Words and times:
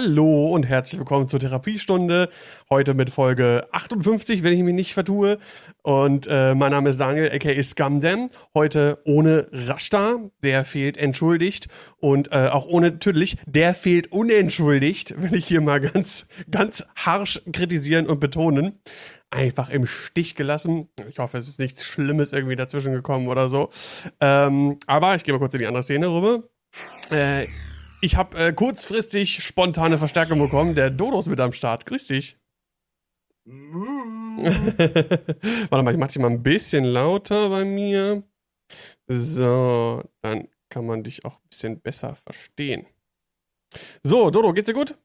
Hallo 0.00 0.54
und 0.54 0.62
herzlich 0.62 0.96
willkommen 1.00 1.28
zur 1.28 1.40
Therapiestunde. 1.40 2.28
Heute 2.70 2.94
mit 2.94 3.10
Folge 3.10 3.66
58, 3.72 4.44
wenn 4.44 4.52
ich 4.52 4.62
mich 4.62 4.74
nicht 4.74 4.94
vertue. 4.94 5.38
Und 5.82 6.28
äh, 6.30 6.54
mein 6.54 6.70
Name 6.70 6.90
ist 6.90 7.00
Daniel, 7.00 7.32
aka 7.32 7.60
Scumdam. 7.60 8.30
Heute 8.54 9.02
ohne 9.04 9.48
Rashta, 9.50 10.18
der 10.44 10.64
fehlt 10.64 10.96
entschuldigt. 10.98 11.66
Und 11.96 12.30
äh, 12.30 12.46
auch 12.46 12.68
ohne 12.68 13.00
Tüdelig, 13.00 13.38
der 13.46 13.74
fehlt 13.74 14.12
unentschuldigt, 14.12 15.20
will 15.20 15.34
ich 15.34 15.48
hier 15.48 15.60
mal 15.60 15.80
ganz, 15.80 16.28
ganz 16.48 16.86
harsch 16.94 17.42
kritisieren 17.52 18.06
und 18.06 18.20
betonen. 18.20 18.78
Einfach 19.30 19.68
im 19.68 19.84
Stich 19.84 20.36
gelassen. 20.36 20.90
Ich 21.08 21.18
hoffe, 21.18 21.38
es 21.38 21.48
ist 21.48 21.58
nichts 21.58 21.84
Schlimmes 21.84 22.32
irgendwie 22.32 22.54
dazwischen 22.54 22.92
gekommen 22.92 23.26
oder 23.26 23.48
so. 23.48 23.70
Ähm, 24.20 24.78
aber 24.86 25.16
ich 25.16 25.24
gehe 25.24 25.34
mal 25.34 25.40
kurz 25.40 25.54
in 25.54 25.58
die 25.58 25.66
andere 25.66 25.82
Szene 25.82 26.06
rüber. 26.06 26.44
Äh, 27.10 27.48
ich 28.00 28.16
habe 28.16 28.38
äh, 28.38 28.52
kurzfristig 28.52 29.42
spontane 29.42 29.98
Verstärkung 29.98 30.38
bekommen. 30.38 30.74
Der 30.74 30.90
Dodo 30.90 31.18
ist 31.18 31.26
mit 31.26 31.40
am 31.40 31.52
Start. 31.52 31.86
Grüß 31.86 32.06
dich. 32.06 32.38
Warte 33.46 35.82
mal, 35.82 35.92
ich 35.92 35.98
mache 35.98 36.08
dich 36.08 36.18
mal 36.18 36.30
ein 36.30 36.42
bisschen 36.42 36.84
lauter 36.84 37.48
bei 37.48 37.64
mir. 37.64 38.22
So, 39.06 40.04
dann 40.20 40.48
kann 40.68 40.86
man 40.86 41.02
dich 41.02 41.24
auch 41.24 41.36
ein 41.36 41.48
bisschen 41.48 41.80
besser 41.80 42.14
verstehen. 42.14 42.86
So, 44.02 44.30
Dodo, 44.30 44.52
geht's 44.52 44.66
dir 44.66 44.74
gut? 44.74 44.96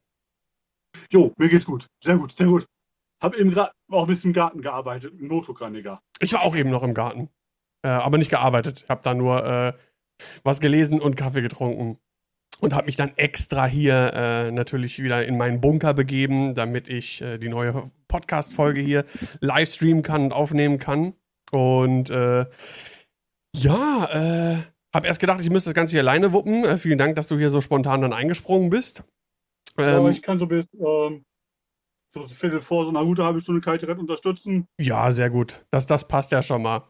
Jo, 1.09 1.34
mir 1.37 1.49
geht's 1.49 1.65
gut. 1.65 1.87
Sehr 2.03 2.17
gut, 2.17 2.34
sehr 2.34 2.48
gut. 2.48 2.67
Hab 3.21 3.35
eben 3.35 3.51
gerade 3.51 3.71
auch 3.89 4.01
ein 4.01 4.07
bisschen 4.07 4.31
im 4.31 4.34
Garten 4.34 4.62
gearbeitet, 4.62 5.13
im 5.17 5.27
Notokraniker. 5.27 6.01
Ich 6.20 6.34
war 6.34 6.41
auch 6.41 6.55
eben 6.55 6.70
noch 6.70 6.84
im 6.84 6.93
Garten. 6.93 7.29
Äh, 7.84 7.89
aber 7.89 8.17
nicht 8.17 8.29
gearbeitet. 8.29 8.84
Ich 8.84 8.89
habe 8.89 9.01
da 9.01 9.13
nur 9.13 9.45
äh, 9.45 9.73
was 10.43 10.59
gelesen 10.59 10.99
und 10.99 11.15
Kaffee 11.15 11.41
getrunken 11.41 11.98
und 12.63 12.73
habe 12.73 12.85
mich 12.85 12.95
dann 12.95 13.11
extra 13.17 13.65
hier 13.65 14.13
äh, 14.13 14.51
natürlich 14.51 15.03
wieder 15.03 15.25
in 15.25 15.37
meinen 15.37 15.59
Bunker 15.59 15.93
begeben, 15.93 16.55
damit 16.55 16.87
ich 16.87 17.21
äh, 17.21 17.37
die 17.37 17.49
neue 17.49 17.91
Podcast-Folge 18.07 18.79
hier 18.79 19.03
live 19.41 19.67
streamen 19.67 20.01
kann 20.01 20.23
und 20.23 20.31
aufnehmen 20.31 20.79
kann. 20.79 21.13
Und 21.51 22.09
äh, 22.09 22.45
ja, 23.53 24.05
äh, 24.11 24.63
habe 24.95 25.07
erst 25.07 25.19
gedacht, 25.19 25.41
ich 25.41 25.49
müsste 25.49 25.71
das 25.71 25.75
Ganze 25.75 25.91
hier 25.91 26.01
alleine 26.01 26.31
wuppen. 26.31 26.63
Äh, 26.63 26.77
vielen 26.77 26.97
Dank, 26.97 27.17
dass 27.17 27.27
du 27.27 27.37
hier 27.37 27.49
so 27.49 27.59
spontan 27.59 27.99
dann 27.99 28.13
eingesprungen 28.13 28.69
bist. 28.69 29.03
Ähm, 29.77 30.05
ja, 30.05 30.09
ich 30.09 30.21
kann 30.21 30.39
so 30.39 30.45
bis 30.45 30.67
ähm, 30.73 31.25
so 32.13 32.25
Viertel 32.27 32.61
vor 32.61 32.85
so 32.85 32.91
einer 32.91 33.03
gute 33.03 33.25
halbe 33.25 33.41
Stunde 33.41 33.65
Rett 33.67 33.99
unterstützen. 33.99 34.67
Ja, 34.79 35.11
sehr 35.11 35.29
gut. 35.29 35.65
Das, 35.69 35.85
das 35.85 36.07
passt 36.07 36.31
ja 36.31 36.41
schon 36.41 36.61
mal. 36.61 36.84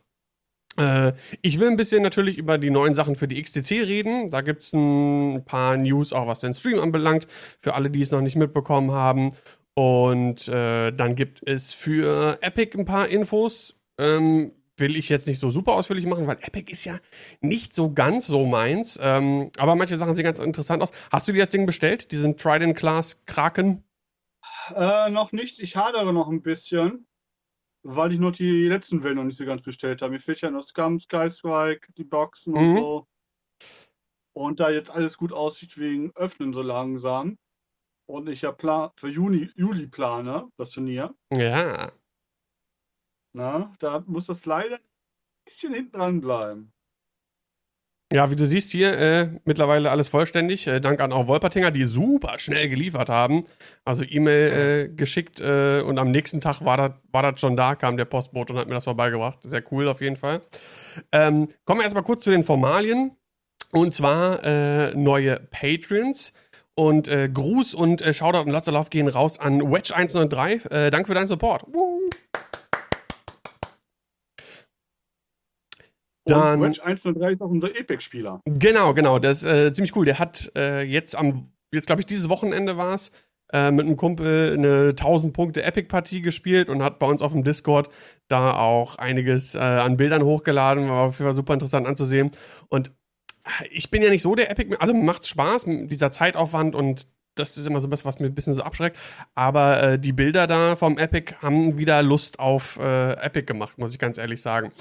Äh, 0.77 1.13
ich 1.41 1.59
will 1.59 1.67
ein 1.67 1.77
bisschen 1.77 2.03
natürlich 2.03 2.37
über 2.37 2.57
die 2.57 2.69
neuen 2.69 2.95
Sachen 2.95 3.15
für 3.15 3.27
die 3.27 3.41
XTC 3.41 3.71
reden. 3.83 4.29
Da 4.29 4.41
gibt 4.41 4.63
es 4.63 4.73
ein 4.73 5.43
paar 5.45 5.77
News, 5.77 6.13
auch 6.13 6.27
was 6.27 6.39
den 6.39 6.53
Stream 6.53 6.79
anbelangt, 6.79 7.27
für 7.59 7.75
alle, 7.75 7.89
die 7.89 8.01
es 8.01 8.11
noch 8.11 8.21
nicht 8.21 8.35
mitbekommen 8.35 8.91
haben. 8.91 9.31
Und 9.75 10.47
äh, 10.47 10.91
dann 10.91 11.15
gibt 11.15 11.41
es 11.47 11.73
für 11.73 12.37
Epic 12.41 12.77
ein 12.77 12.85
paar 12.85 13.07
Infos. 13.07 13.75
Ähm, 13.97 14.51
will 14.77 14.95
ich 14.95 15.09
jetzt 15.09 15.27
nicht 15.27 15.39
so 15.39 15.51
super 15.51 15.73
ausführlich 15.73 16.05
machen, 16.05 16.27
weil 16.27 16.37
Epic 16.41 16.71
ist 16.71 16.85
ja 16.85 16.99
nicht 17.41 17.75
so 17.75 17.91
ganz 17.91 18.27
so 18.27 18.45
meins. 18.45 18.99
Ähm, 19.01 19.51
aber 19.57 19.75
manche 19.75 19.97
Sachen 19.97 20.15
sehen 20.15 20.25
ganz 20.25 20.39
interessant 20.39 20.81
aus. 20.81 20.91
Hast 21.11 21.27
du 21.27 21.31
dir 21.31 21.39
das 21.39 21.49
Ding 21.49 21.65
bestellt, 21.65 22.11
diesen 22.11 22.37
Trident 22.37 22.75
Class 22.75 23.23
Kraken? 23.25 23.83
Äh, 24.75 25.09
noch 25.09 25.31
nicht. 25.31 25.59
Ich 25.59 25.75
hadere 25.75 26.13
noch 26.13 26.29
ein 26.29 26.41
bisschen 26.41 27.05
weil 27.83 28.13
ich 28.13 28.19
noch 28.19 28.31
die 28.31 28.67
letzten 28.67 29.03
Wellen 29.03 29.17
noch 29.17 29.23
nicht 29.25 29.37
so 29.37 29.45
ganz 29.45 29.61
bestellt 29.61 30.01
habe. 30.01 30.13
Mir 30.13 30.19
fehlt 30.19 30.41
ja 30.41 30.49
noch 30.49 30.65
Scum, 30.65 30.99
Skystrike, 30.99 31.91
die 31.93 32.03
Boxen 32.03 32.53
mhm. 32.53 32.57
und 32.57 32.77
so. 32.77 33.07
Und 34.33 34.59
da 34.59 34.69
jetzt 34.69 34.89
alles 34.89 35.17
gut 35.17 35.31
aussieht 35.31 35.77
wegen 35.77 36.11
Öffnen 36.15 36.53
so 36.53 36.61
langsam. 36.61 37.37
Und 38.05 38.27
ich 38.27 38.41
ja 38.41 38.51
Plan 38.51 38.91
für 38.95 39.09
Juni, 39.09 39.49
Juli 39.55 39.87
plane, 39.87 40.49
das 40.57 40.71
Turnier. 40.71 41.13
Ja. 41.35 41.91
Na, 43.33 43.73
da 43.79 44.03
muss 44.07 44.25
das 44.25 44.45
leider 44.45 44.75
ein 44.75 44.81
bisschen 45.45 45.73
hinten 45.73 45.97
dran 45.97 46.21
bleiben. 46.21 46.73
Ja, 48.13 48.29
wie 48.29 48.35
du 48.35 48.45
siehst 48.45 48.69
hier, 48.69 48.95
äh, 48.99 49.29
mittlerweile 49.43 49.89
alles 49.89 50.07
vollständig. 50.07 50.67
Äh, 50.67 50.79
Dank 50.79 51.01
an 51.01 51.11
auch 51.11 51.27
Wolpertinger, 51.27 51.71
die 51.71 51.83
super 51.85 52.37
schnell 52.37 52.69
geliefert 52.69 53.09
haben. 53.09 53.43
Also 53.85 54.03
E-Mail 54.03 54.51
äh, 54.51 54.87
geschickt 54.95 55.41
äh, 55.41 55.81
und 55.81 55.97
am 55.97 56.11
nächsten 56.11 56.39
Tag 56.39 56.63
war 56.63 56.77
das 56.77 56.91
war 57.11 57.35
schon 57.39 57.57
da, 57.57 57.73
kam 57.73 57.97
der 57.97 58.05
Postbote 58.05 58.53
und 58.53 58.59
hat 58.59 58.67
mir 58.67 58.75
das 58.75 58.83
vorbeigebracht. 58.83 59.39
Sehr 59.41 59.63
cool 59.71 59.87
auf 59.87 59.99
jeden 59.99 60.17
Fall. 60.17 60.41
Ähm, 61.11 61.47
kommen 61.65 61.79
wir 61.79 61.85
erstmal 61.85 62.03
kurz 62.03 62.23
zu 62.23 62.29
den 62.29 62.43
Formalien. 62.43 63.17
Und 63.71 63.95
zwar 63.95 64.43
äh, 64.43 64.93
neue 64.93 65.39
Patrons. 65.49 66.33
Und 66.75 67.07
äh, 67.07 67.29
Gruß 67.33 67.73
und 67.73 68.03
Shoutout 68.11 68.41
und 68.41 68.49
Lots 68.49 68.89
gehen 68.91 69.07
raus 69.07 69.39
an 69.39 69.59
Wedge193. 69.59 70.69
Äh, 70.69 70.91
danke 70.91 71.07
für 71.07 71.15
deinen 71.15 71.25
Support. 71.25 71.63
Woo. 71.73 71.92
Dann, 76.25 76.61
und 76.61 76.69
Wedge 76.69 76.83
103 76.83 77.33
ist 77.33 77.41
auch 77.41 77.49
unser 77.49 77.67
Apex-Spieler. 77.67 78.41
Genau, 78.45 78.93
genau. 78.93 79.19
Das 79.19 79.43
ist 79.43 79.49
äh, 79.49 79.73
ziemlich 79.73 79.95
cool. 79.95 80.05
Der 80.05 80.19
hat 80.19 80.51
äh, 80.55 80.81
jetzt 80.83 81.15
am, 81.15 81.51
jetzt 81.73 81.87
glaube 81.87 82.01
ich, 82.01 82.05
dieses 82.05 82.29
Wochenende 82.29 82.77
war 82.77 82.95
es, 82.95 83.11
äh, 83.51 83.71
mit 83.71 83.85
einem 83.85 83.97
Kumpel 83.97 84.53
eine 84.53 84.89
1000 84.89 85.33
Punkte 85.33 85.63
Epic-Partie 85.63 86.21
gespielt 86.21 86.69
und 86.69 86.81
hat 86.81 86.97
bei 86.99 87.05
uns 87.05 87.21
auf 87.21 87.33
dem 87.33 87.43
Discord 87.43 87.89
da 88.27 88.57
auch 88.57 88.95
einiges 88.97 89.53
äh, 89.53 89.59
an 89.59 89.97
Bildern 89.97 90.23
hochgeladen. 90.23 90.89
War 90.89 91.07
auf 91.07 91.19
jeden 91.19 91.29
Fall 91.29 91.35
super 91.35 91.53
interessant 91.53 91.85
anzusehen. 91.85 92.31
Und 92.69 92.89
äh, 93.43 93.67
ich 93.69 93.91
bin 93.91 94.01
ja 94.01 94.09
nicht 94.09 94.23
so 94.23 94.33
der 94.33 94.49
Epic, 94.49 94.75
also 94.79 94.93
macht's 94.93 95.27
Spaß, 95.27 95.65
dieser 95.65 96.11
Zeitaufwand 96.11 96.73
und 96.73 97.07
das 97.35 97.57
ist 97.57 97.67
immer 97.67 97.79
so 97.79 97.89
was, 97.91 98.05
was 98.05 98.19
mir 98.19 98.27
ein 98.27 98.35
bisschen 98.35 98.53
so 98.53 98.63
abschreckt. 98.63 98.97
Aber 99.35 99.83
äh, 99.83 99.99
die 99.99 100.13
Bilder 100.13 100.47
da 100.47 100.75
vom 100.75 100.97
Epic 100.97 101.35
haben 101.41 101.77
wieder 101.77 102.03
Lust 102.03 102.39
auf 102.39 102.77
äh, 102.79 103.13
Epic 103.13 103.45
gemacht, 103.45 103.77
muss 103.77 103.93
ich 103.93 103.99
ganz 103.99 104.17
ehrlich 104.17 104.41
sagen. 104.41 104.71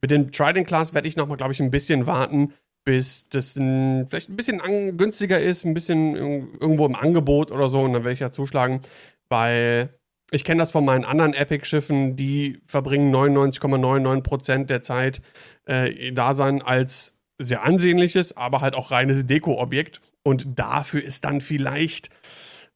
Mit 0.00 0.10
dem 0.10 0.30
Trident 0.30 0.66
Class 0.66 0.94
werde 0.94 1.08
ich 1.08 1.16
nochmal, 1.16 1.36
glaube 1.36 1.52
ich, 1.52 1.60
ein 1.60 1.70
bisschen 1.70 2.06
warten, 2.06 2.52
bis 2.84 3.28
das 3.30 3.56
ein, 3.56 4.06
vielleicht 4.08 4.28
ein 4.28 4.36
bisschen 4.36 4.96
günstiger 4.96 5.40
ist, 5.40 5.64
ein 5.64 5.74
bisschen 5.74 6.14
irgendwo 6.14 6.86
im 6.86 6.94
Angebot 6.94 7.50
oder 7.50 7.68
so. 7.68 7.80
Und 7.80 7.94
dann 7.94 8.04
werde 8.04 8.12
ich 8.12 8.20
ja 8.20 8.30
zuschlagen, 8.30 8.80
weil 9.28 9.88
ich 10.30 10.44
kenne 10.44 10.58
das 10.58 10.72
von 10.72 10.84
meinen 10.84 11.04
anderen 11.04 11.32
Epic-Schiffen, 11.32 12.16
die 12.16 12.60
verbringen 12.66 13.14
99,99% 13.14 14.64
der 14.64 14.82
Zeit 14.82 15.22
äh, 15.66 16.12
da 16.12 16.34
sein 16.34 16.60
als 16.62 17.16
sehr 17.38 17.62
ansehnliches, 17.62 18.36
aber 18.36 18.60
halt 18.60 18.74
auch 18.74 18.90
reines 18.90 19.26
Deko-Objekt. 19.26 20.00
Und 20.26 20.58
dafür 20.58 21.02
ist 21.02 21.24
dann 21.24 21.40
vielleicht, 21.40 22.08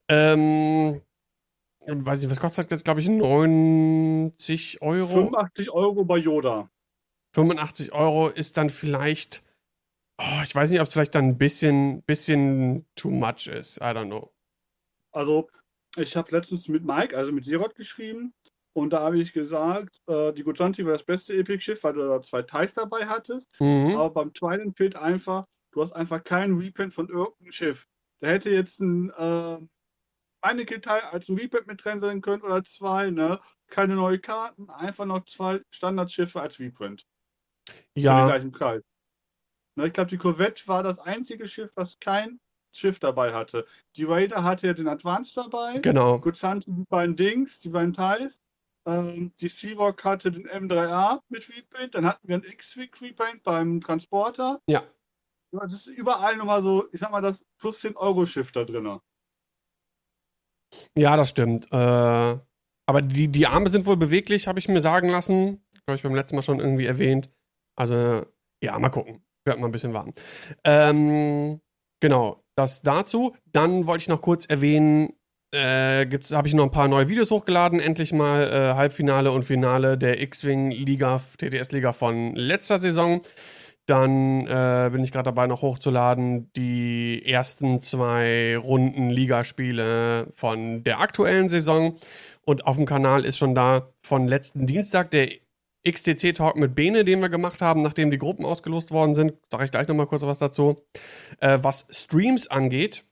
ähm, 0.07 1.01
weiß 1.85 2.23
ich, 2.23 2.29
was 2.29 2.39
kostet 2.39 2.71
das, 2.71 2.83
glaube 2.83 2.99
ich, 2.99 3.09
90 3.09 4.81
Euro? 4.81 5.07
85 5.07 5.71
Euro 5.71 6.05
bei 6.05 6.17
Yoda. 6.17 6.69
85 7.35 7.91
Euro 7.93 8.27
ist 8.27 8.57
dann 8.57 8.69
vielleicht, 8.69 9.43
oh, 10.19 10.41
ich 10.43 10.53
weiß 10.53 10.69
nicht, 10.69 10.79
ob 10.79 10.87
es 10.87 10.93
vielleicht 10.93 11.15
dann 11.15 11.25
ein 11.25 11.37
bisschen, 11.37 12.03
bisschen 12.03 12.85
too 12.95 13.09
much 13.09 13.47
ist. 13.47 13.77
I 13.77 13.85
don't 13.85 14.07
know. 14.07 14.31
Also, 15.11 15.49
ich 15.97 16.15
habe 16.15 16.35
letztens 16.35 16.67
mit 16.67 16.85
Mike, 16.85 17.17
also 17.17 17.31
mit 17.31 17.45
Sirot 17.45 17.75
geschrieben. 17.75 18.33
Und 18.73 18.91
da 18.91 18.99
habe 18.99 19.19
ich 19.19 19.33
gesagt, 19.33 19.99
äh, 20.07 20.31
die 20.33 20.43
Gutanti 20.43 20.85
war 20.85 20.93
das 20.93 21.03
beste 21.03 21.33
Epic-Schiff, 21.33 21.83
weil 21.83 21.93
du 21.93 22.07
da 22.07 22.21
zwei 22.21 22.43
Thais 22.43 22.73
dabei 22.73 23.07
hattest. 23.07 23.47
Mhm. 23.59 23.95
Aber 23.95 24.11
beim 24.11 24.33
Twilight 24.33 24.77
fehlt 24.77 24.95
einfach, 24.95 25.45
du 25.71 25.83
hast 25.83 25.93
einfach 25.93 26.23
keinen 26.23 26.57
Reprint 26.57 26.93
von 26.93 27.09
irgendeinem 27.09 27.51
Schiff. 27.51 27.87
Da 28.21 28.27
hätte 28.27 28.49
jetzt 28.49 28.79
ein 28.79 29.09
äh, 29.11 29.59
eine 30.41 30.65
Teil 30.65 31.01
als 31.01 31.27
ein 31.29 31.37
Reprint 31.37 31.67
mit 31.67 31.83
drin 31.83 31.99
sein 31.99 32.21
können 32.21 32.43
oder 32.43 32.63
zwei, 32.63 33.09
ne? 33.11 33.39
Keine 33.67 33.95
neuen 33.95 34.21
Karten, 34.21 34.69
einfach 34.69 35.05
noch 35.05 35.25
zwei 35.25 35.61
Standardschiffe 35.71 36.39
als 36.41 36.59
Reprint. 36.59 37.05
Ja. 37.95 38.13
Für 38.13 38.21
den 38.21 38.29
gleichen 38.29 38.51
Preis. 38.51 38.83
Ne, 39.75 39.87
ich 39.87 39.93
glaube, 39.93 40.09
die 40.09 40.17
Corvette 40.17 40.67
war 40.67 40.83
das 40.83 40.99
einzige 40.99 41.47
Schiff, 41.47 41.71
was 41.75 41.99
kein 41.99 42.39
Schiff 42.71 42.99
dabei 42.99 43.33
hatte. 43.33 43.65
Die 43.95 44.03
Raider 44.03 44.43
hatte 44.43 44.67
ja 44.67 44.73
den 44.73 44.87
Advance 44.87 45.33
dabei. 45.35 45.75
Genau. 45.75 46.19
Gutzanti 46.19 46.71
die 46.71 46.85
beiden 46.89 47.15
Dings, 47.15 47.59
die 47.59 47.69
beiden 47.69 47.93
Teils. 47.93 48.33
Ähm, 48.85 49.33
die 49.39 49.49
Seawalk 49.49 50.03
hatte 50.03 50.31
den 50.31 50.47
M3A 50.47 51.21
mit 51.29 51.49
Repaint, 51.49 51.95
dann 51.95 52.05
hatten 52.05 52.27
wir 52.27 52.35
einen 52.35 52.45
X-Wing 52.45 52.91
Repaint 53.01 53.43
beim 53.43 53.81
Transporter. 53.81 54.61
Ja. 54.67 54.83
Das 55.51 55.73
ist 55.73 55.87
überall 55.87 56.37
nochmal 56.37 56.61
so, 56.61 56.85
ich 56.91 56.99
sag 56.99 57.11
mal, 57.11 57.21
das 57.21 57.37
plus 57.57 57.79
10 57.79 57.95
Euro 57.97 58.25
Schiff 58.25 58.51
da 58.51 58.63
drin. 58.63 58.99
Ja, 60.95 61.17
das 61.17 61.29
stimmt. 61.29 61.67
Äh, 61.71 61.75
aber 61.75 63.01
die, 63.01 63.27
die 63.27 63.47
Arme 63.47 63.69
sind 63.69 63.85
wohl 63.85 63.97
beweglich, 63.97 64.47
habe 64.47 64.59
ich 64.59 64.67
mir 64.67 64.81
sagen 64.81 65.09
lassen. 65.09 65.63
Glaube 65.85 65.97
ich 65.97 66.03
beim 66.03 66.15
letzten 66.15 66.35
Mal 66.35 66.41
schon 66.41 66.59
irgendwie 66.59 66.85
erwähnt. 66.85 67.29
Also, 67.75 68.25
ja, 68.63 68.77
mal 68.77 68.89
gucken. 68.89 69.23
Werden 69.45 69.61
mal 69.61 69.67
ein 69.67 69.71
bisschen 69.71 69.93
warten. 69.93 70.13
Ähm, 70.63 71.61
genau, 71.99 72.43
das 72.55 72.81
dazu. 72.81 73.35
Dann 73.45 73.87
wollte 73.87 74.03
ich 74.03 74.09
noch 74.09 74.21
kurz 74.21 74.45
erwähnen, 74.45 75.13
äh, 75.51 76.05
habe 76.31 76.47
ich 76.47 76.53
noch 76.53 76.65
ein 76.65 76.71
paar 76.71 76.87
neue 76.87 77.09
Videos 77.09 77.31
hochgeladen. 77.31 77.79
Endlich 77.79 78.13
mal 78.13 78.43
äh, 78.43 78.75
Halbfinale 78.75 79.31
und 79.31 79.43
Finale 79.43 79.97
der 79.97 80.21
X-Wing 80.21 80.71
Liga, 80.71 81.21
TTS 81.37 81.71
Liga 81.71 81.93
von 81.93 82.35
letzter 82.35 82.77
Saison. 82.77 83.21
Dann 83.89 84.45
äh, 84.45 84.89
bin 84.91 85.03
ich 85.03 85.11
gerade 85.11 85.25
dabei, 85.25 85.47
noch 85.47 85.63
hochzuladen 85.63 86.51
die 86.53 87.23
ersten 87.25 87.81
zwei 87.81 88.55
Runden 88.55 89.09
Ligaspiele 89.09 90.27
von 90.35 90.83
der 90.83 90.99
aktuellen 90.99 91.49
Saison. 91.49 91.95
Und 92.45 92.67
auf 92.67 92.75
dem 92.75 92.85
Kanal 92.85 93.25
ist 93.25 93.39
schon 93.39 93.55
da 93.55 93.91
von 94.03 94.27
letzten 94.27 94.67
Dienstag 94.67 95.09
der 95.09 95.29
XTC-Talk 95.87 96.55
mit 96.55 96.75
Bene, 96.75 97.03
den 97.03 97.19
wir 97.19 97.29
gemacht 97.29 97.63
haben, 97.63 97.81
nachdem 97.81 98.11
die 98.11 98.19
Gruppen 98.19 98.45
ausgelost 98.45 98.91
worden 98.91 99.15
sind. 99.15 99.33
Sage 99.49 99.65
ich 99.65 99.71
gleich 99.71 99.87
nochmal 99.87 100.05
kurz 100.05 100.21
was 100.21 100.37
dazu. 100.37 100.75
Äh, 101.39 101.57
was 101.63 101.87
Streams 101.89 102.47
angeht, 102.47 103.03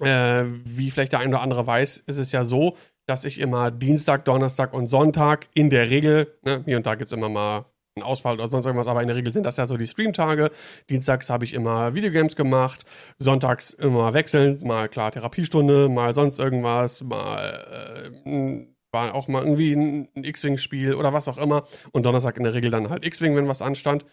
äh, 0.00 0.44
wie 0.64 0.90
vielleicht 0.90 1.12
der 1.12 1.20
ein 1.20 1.28
oder 1.28 1.40
andere 1.40 1.66
weiß, 1.66 2.04
ist 2.06 2.18
es 2.18 2.32
ja 2.32 2.44
so, 2.44 2.76
dass 3.06 3.24
ich 3.24 3.40
immer 3.40 3.70
Dienstag, 3.70 4.26
Donnerstag 4.26 4.74
und 4.74 4.88
Sonntag 4.88 5.48
in 5.54 5.70
der 5.70 5.88
Regel, 5.88 6.38
ne, 6.42 6.62
hier 6.66 6.76
und 6.76 6.84
da 6.84 6.96
gibt 6.96 7.06
es 7.06 7.12
immer 7.12 7.30
mal 7.30 7.71
einen 7.96 8.04
Ausfall 8.04 8.34
oder 8.34 8.48
sonst 8.48 8.64
irgendwas, 8.64 8.88
aber 8.88 9.02
in 9.02 9.08
der 9.08 9.16
Regel 9.16 9.32
sind 9.32 9.44
das 9.44 9.58
ja 9.58 9.66
so 9.66 9.76
die 9.76 9.86
Streamtage. 9.86 10.50
Dienstags 10.88 11.28
habe 11.28 11.44
ich 11.44 11.52
immer 11.52 11.94
Videogames 11.94 12.36
gemacht, 12.36 12.84
sonntags 13.18 13.72
immer 13.74 14.14
wechselnd, 14.14 14.64
mal 14.64 14.88
klar 14.88 15.12
Therapiestunde, 15.12 15.88
mal 15.90 16.14
sonst 16.14 16.38
irgendwas, 16.38 17.04
mal 17.04 18.10
äh, 18.24 18.66
war 18.92 19.14
auch 19.14 19.26
mal 19.26 19.42
irgendwie 19.42 19.72
ein, 19.72 20.08
ein 20.14 20.24
X-Wing-Spiel 20.24 20.94
oder 20.94 21.12
was 21.12 21.28
auch 21.28 21.38
immer. 21.38 21.64
Und 21.92 22.04
Donnerstag 22.04 22.36
in 22.36 22.44
der 22.44 22.54
Regel 22.54 22.70
dann 22.70 22.90
halt 22.90 23.04
X-Wing, 23.04 23.34
wenn 23.36 23.48
was 23.48 23.62
anstand. 23.62 24.04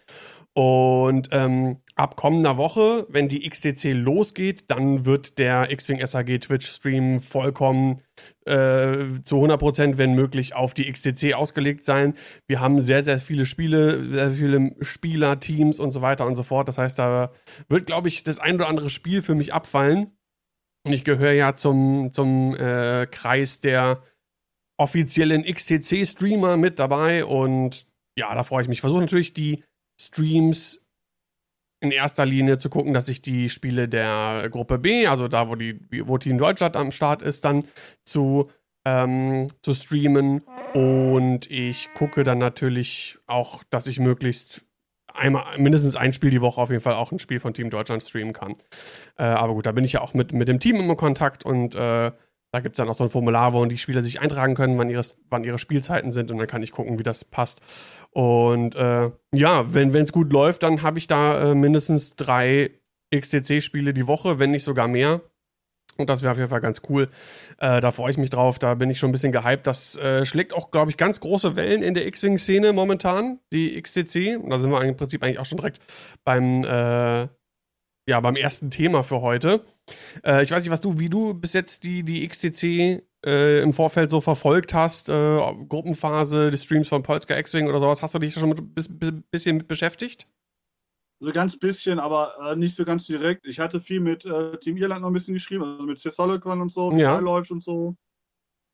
Und 0.52 1.28
ähm, 1.30 1.78
ab 1.94 2.16
kommender 2.16 2.56
Woche, 2.56 3.06
wenn 3.08 3.28
die 3.28 3.48
XTC 3.48 3.92
losgeht, 3.92 4.64
dann 4.68 5.06
wird 5.06 5.38
der 5.38 5.70
X-Wing 5.70 6.04
SAG 6.04 6.40
Twitch-Stream 6.40 7.20
vollkommen 7.20 8.02
äh, 8.46 9.04
zu 9.22 9.36
100%, 9.36 9.96
wenn 9.96 10.14
möglich, 10.14 10.54
auf 10.54 10.74
die 10.74 10.90
XTC 10.90 11.34
ausgelegt 11.34 11.84
sein. 11.84 12.14
Wir 12.48 12.60
haben 12.60 12.80
sehr, 12.80 13.02
sehr 13.02 13.18
viele 13.18 13.46
Spiele, 13.46 14.08
sehr 14.08 14.30
viele 14.32 14.74
Spieler, 14.80 15.38
Teams 15.38 15.78
und 15.78 15.92
so 15.92 16.02
weiter 16.02 16.26
und 16.26 16.34
so 16.34 16.42
fort. 16.42 16.68
Das 16.68 16.78
heißt, 16.78 16.98
da 16.98 17.32
wird, 17.68 17.86
glaube 17.86 18.08
ich, 18.08 18.24
das 18.24 18.40
ein 18.40 18.56
oder 18.56 18.66
andere 18.66 18.90
Spiel 18.90 19.22
für 19.22 19.36
mich 19.36 19.54
abfallen. 19.54 20.18
Und 20.84 20.92
ich 20.92 21.04
gehöre 21.04 21.32
ja 21.32 21.54
zum, 21.54 22.12
zum 22.12 22.56
äh, 22.56 23.06
Kreis 23.06 23.60
der 23.60 24.02
offiziellen 24.78 25.44
XTC-Streamer 25.44 26.56
mit 26.56 26.78
dabei 26.78 27.24
und 27.24 27.86
ja, 28.18 28.34
da 28.34 28.42
freue 28.42 28.62
ich 28.62 28.68
mich. 28.68 28.78
Ich 28.78 28.80
versuche 28.80 29.02
natürlich 29.02 29.34
die 29.34 29.62
Streams 30.00 30.80
in 31.80 31.92
erster 31.92 32.26
Linie 32.26 32.58
zu 32.58 32.70
gucken, 32.70 32.92
dass 32.94 33.08
ich 33.08 33.22
die 33.22 33.48
Spiele 33.50 33.88
der 33.88 34.48
Gruppe 34.50 34.78
B, 34.78 35.06
also 35.06 35.28
da, 35.28 35.48
wo, 35.48 35.56
die, 35.56 35.78
wo 36.06 36.18
Team 36.18 36.38
Deutschland 36.38 36.76
am 36.76 36.92
Start 36.92 37.22
ist, 37.22 37.44
dann 37.44 37.64
zu, 38.04 38.50
ähm, 38.84 39.48
zu 39.62 39.74
streamen. 39.74 40.42
Und 40.74 41.50
ich 41.50 41.92
gucke 41.94 42.22
dann 42.24 42.38
natürlich 42.38 43.18
auch, 43.26 43.62
dass 43.70 43.86
ich 43.86 43.98
möglichst 43.98 44.64
einmal, 45.12 45.58
mindestens 45.58 45.96
ein 45.96 46.12
Spiel 46.12 46.30
die 46.30 46.40
Woche 46.40 46.60
auf 46.60 46.70
jeden 46.70 46.82
Fall 46.82 46.94
auch 46.94 47.12
ein 47.12 47.18
Spiel 47.18 47.40
von 47.40 47.54
Team 47.54 47.70
Deutschland 47.70 48.02
streamen 48.02 48.32
kann. 48.32 48.54
Äh, 49.16 49.24
aber 49.24 49.54
gut, 49.54 49.66
da 49.66 49.72
bin 49.72 49.84
ich 49.84 49.92
ja 49.92 50.00
auch 50.00 50.14
mit, 50.14 50.32
mit 50.32 50.48
dem 50.48 50.60
Team 50.60 50.76
im 50.76 50.96
Kontakt 50.96 51.44
und 51.44 51.74
äh, 51.74 52.12
da 52.52 52.58
gibt 52.60 52.74
es 52.74 52.78
dann 52.78 52.88
auch 52.88 52.94
so 52.94 53.04
ein 53.04 53.10
Formular, 53.10 53.52
wo 53.52 53.64
die 53.64 53.78
Spieler 53.78 54.02
sich 54.02 54.20
eintragen 54.20 54.54
können, 54.54 54.76
wann, 54.76 54.90
ihres, 54.90 55.16
wann 55.28 55.44
ihre 55.44 55.58
Spielzeiten 55.58 56.10
sind 56.10 56.30
und 56.32 56.38
dann 56.38 56.48
kann 56.48 56.62
ich 56.62 56.72
gucken, 56.72 56.98
wie 56.98 57.04
das 57.04 57.24
passt. 57.24 57.60
Und 58.12 58.74
äh, 58.74 59.10
ja, 59.34 59.74
wenn 59.74 59.94
es 59.94 60.12
gut 60.12 60.32
läuft, 60.32 60.62
dann 60.62 60.82
habe 60.82 60.98
ich 60.98 61.06
da 61.06 61.50
äh, 61.50 61.54
mindestens 61.54 62.16
drei 62.16 62.70
XTC-Spiele 63.14 63.92
die 63.92 64.06
Woche, 64.06 64.38
wenn 64.38 64.50
nicht 64.50 64.64
sogar 64.64 64.88
mehr. 64.88 65.20
Und 65.96 66.08
das 66.08 66.22
wäre 66.22 66.32
auf 66.32 66.38
jeden 66.38 66.50
Fall 66.50 66.60
ganz 66.60 66.80
cool. 66.88 67.08
Äh, 67.58 67.80
da 67.80 67.90
freue 67.90 68.10
ich 68.10 68.18
mich 68.18 68.30
drauf. 68.30 68.58
Da 68.58 68.74
bin 68.74 68.90
ich 68.90 68.98
schon 68.98 69.10
ein 69.10 69.12
bisschen 69.12 69.32
gehypt. 69.32 69.66
Das 69.66 69.96
äh, 69.96 70.24
schlägt 70.24 70.54
auch, 70.54 70.70
glaube 70.70 70.90
ich, 70.90 70.96
ganz 70.96 71.20
große 71.20 71.56
Wellen 71.56 71.82
in 71.82 71.94
der 71.94 72.06
X-Wing-Szene 72.06 72.72
momentan, 72.72 73.38
die 73.52 73.80
XTC. 73.80 74.38
Und 74.42 74.50
da 74.50 74.58
sind 74.58 74.70
wir 74.70 74.82
im 74.82 74.96
Prinzip 74.96 75.22
eigentlich 75.22 75.38
auch 75.38 75.46
schon 75.46 75.58
direkt 75.58 75.80
beim, 76.24 76.64
äh, 76.64 77.28
ja, 78.08 78.20
beim 78.20 78.36
ersten 78.36 78.70
Thema 78.70 79.02
für 79.02 79.20
heute. 79.20 79.64
Äh, 80.24 80.42
ich 80.42 80.50
weiß 80.50 80.64
nicht, 80.64 80.72
was 80.72 80.80
du, 80.80 80.98
wie 80.98 81.10
du 81.10 81.34
bis 81.34 81.52
jetzt 81.52 81.84
die, 81.84 82.02
die 82.02 82.26
XTC 82.26 83.02
äh, 83.24 83.62
im 83.62 83.72
Vorfeld 83.72 84.10
so 84.10 84.20
verfolgt 84.20 84.74
hast, 84.74 85.08
äh, 85.08 85.54
Gruppenphase, 85.68 86.50
die 86.50 86.58
Streams 86.58 86.88
von 86.88 87.02
Polska 87.02 87.36
X-Wing 87.36 87.68
oder 87.68 87.78
sowas. 87.78 88.02
Hast 88.02 88.14
du 88.14 88.18
dich 88.18 88.34
schon 88.34 88.50
ein 88.50 88.74
bis, 88.74 88.88
bisschen 89.30 89.58
mit 89.58 89.68
beschäftigt? 89.68 90.26
So 91.22 91.32
ganz 91.32 91.58
bisschen, 91.58 91.98
aber 91.98 92.52
äh, 92.52 92.56
nicht 92.56 92.76
so 92.76 92.84
ganz 92.84 93.06
direkt. 93.06 93.46
Ich 93.46 93.58
hatte 93.58 93.80
viel 93.80 94.00
mit 94.00 94.24
äh, 94.24 94.56
Team 94.58 94.76
Irland 94.76 95.02
noch 95.02 95.10
ein 95.10 95.14
bisschen 95.14 95.34
geschrieben, 95.34 95.64
also 95.64 95.82
mit 95.82 96.00
Cesolicon 96.00 96.62
und 96.62 96.72
so, 96.72 96.90
ja. 96.92 97.18
läuft 97.18 97.50
und 97.50 97.62
so. 97.62 97.94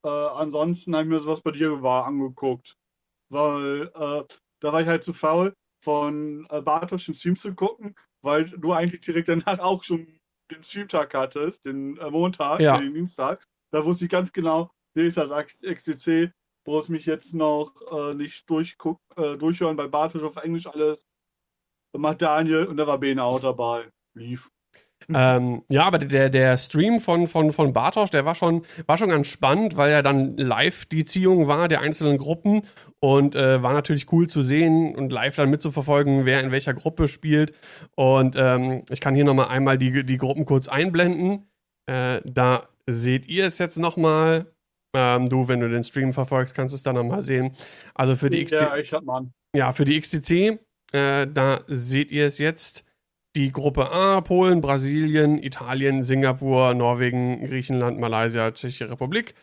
Äh, 0.05 0.09
ansonsten 0.09 0.95
habe 0.95 1.05
ich 1.05 1.11
mir 1.11 1.21
sowas 1.21 1.41
bei 1.41 1.51
dir 1.51 1.83
war 1.83 2.07
angeguckt. 2.07 2.77
Weil 3.29 3.91
da 4.61 4.73
war 4.73 4.81
ich 4.81 4.87
halt 4.87 5.05
zu 5.05 5.13
faul, 5.13 5.55
von 5.83 6.47
äh, 6.51 6.61
Bartosch 6.61 7.07
den 7.07 7.15
Stream 7.15 7.37
zu 7.37 7.55
gucken, 7.55 7.95
weil 8.23 8.51
du 8.51 8.73
eigentlich 8.73 9.03
direkt 9.03 9.29
danach 9.29 9.59
auch 9.61 9.85
schon 9.85 10.19
den 10.51 10.65
Streamtag 10.65 11.15
hattest, 11.15 11.65
den 11.65 11.97
äh, 11.99 12.11
Montag, 12.11 12.61
ja. 12.61 12.79
den 12.79 12.95
Dienstag, 12.95 13.47
da 13.77 13.85
wusste 13.85 14.07
ich 14.07 14.11
ganz 14.11 14.33
genau, 14.33 14.71
nee, 14.95 15.09
ist 15.09 15.19
das 15.19 15.31
XCC, 15.63 16.33
es 16.67 16.89
mich 16.89 17.05
jetzt 17.05 17.35
noch 17.35 17.75
äh, 17.93 18.15
nicht 18.15 18.51
äh, 18.51 19.37
durchhören 19.37 19.77
bei 19.77 19.87
Bartosch 19.87 20.23
auf 20.23 20.37
Englisch 20.37 20.67
alles. 20.67 21.07
Macht 21.97 22.23
Daniel 22.23 22.65
und 22.67 22.79
da 22.79 22.87
war 22.87 22.99
Bene 22.99 23.23
auch 23.23 23.41
dabei. 23.41 23.85
Lief. 24.15 24.51
Ähm, 25.13 25.63
ja, 25.69 25.85
aber 25.85 25.99
der, 25.99 26.31
der 26.31 26.57
Stream 26.57 27.01
von, 27.01 27.27
von, 27.27 27.53
von 27.53 27.73
Bartosch, 27.73 28.11
der 28.11 28.25
war 28.25 28.35
schon, 28.35 28.65
war 28.87 28.97
schon 28.97 29.11
ganz 29.11 29.29
spannend, 29.29 29.77
weil 29.77 29.91
ja 29.91 30.03
dann 30.03 30.37
live 30.37 30.87
die 30.87 31.05
Ziehung 31.05 31.47
war 31.47 31.69
der 31.69 31.81
einzelnen 31.83 32.17
Gruppen 32.17 32.63
und 32.99 33.37
äh, 33.37 33.63
war 33.63 33.75
natürlich 33.75 34.11
cool 34.11 34.27
zu 34.27 34.43
sehen 34.43 34.97
und 34.97 35.13
live 35.13 35.37
dann 35.37 35.51
mitzuverfolgen, 35.51 36.25
wer 36.25 36.41
in 36.41 36.51
welcher 36.51 36.75
Gruppe 36.75 37.09
spielt. 37.09 37.53
Und 37.95 38.37
ähm, 38.37 38.85
ich 38.91 39.01
kann 39.01 39.15
hier 39.15 39.25
nochmal 39.25 39.49
einmal 39.49 39.77
die, 39.77 40.05
die 40.05 40.19
Gruppen 40.19 40.47
kurz 40.47 40.67
einblenden. 40.67 41.47
Äh, 41.87 42.21
da 42.25 42.69
seht 42.87 43.27
ihr 43.27 43.47
es 43.47 43.59
jetzt 43.59 43.79
nochmal. 43.79 44.53
Ähm, 44.95 45.29
du, 45.29 45.49
wenn 45.49 45.61
du 45.61 45.69
den 45.69 45.85
Stream 45.85 46.13
verfolgst, 46.13 46.55
kannst 46.55 46.73
du 46.73 46.77
es 46.77 46.83
dann 46.83 46.95
nochmal 46.95 47.23
sehen. 47.23 47.57
Also 47.95 48.17
für 48.17 48.31
die 48.31 48.45
XTC. 48.45 48.91
Ja, 48.91 49.01
mal. 49.03 49.29
Ja, 49.55 49.73
für 49.73 49.85
die 49.85 50.01
XTC, 50.01 50.61
äh, 50.93 51.27
da 51.27 51.61
seht 51.67 52.11
ihr 52.11 52.27
es 52.27 52.39
jetzt 52.39 52.85
die 53.37 53.53
Gruppe 53.53 53.91
A, 53.91 54.23
Polen, 54.23 54.61
Brasilien, 54.63 55.43
Italien, 55.43 56.03
Singapur, 56.03 56.73
Norwegen, 56.75 57.45
Griechenland, 57.45 57.99
Malaysia, 57.99 58.51
Tschechische 58.51 58.91
Republik. 58.91 59.35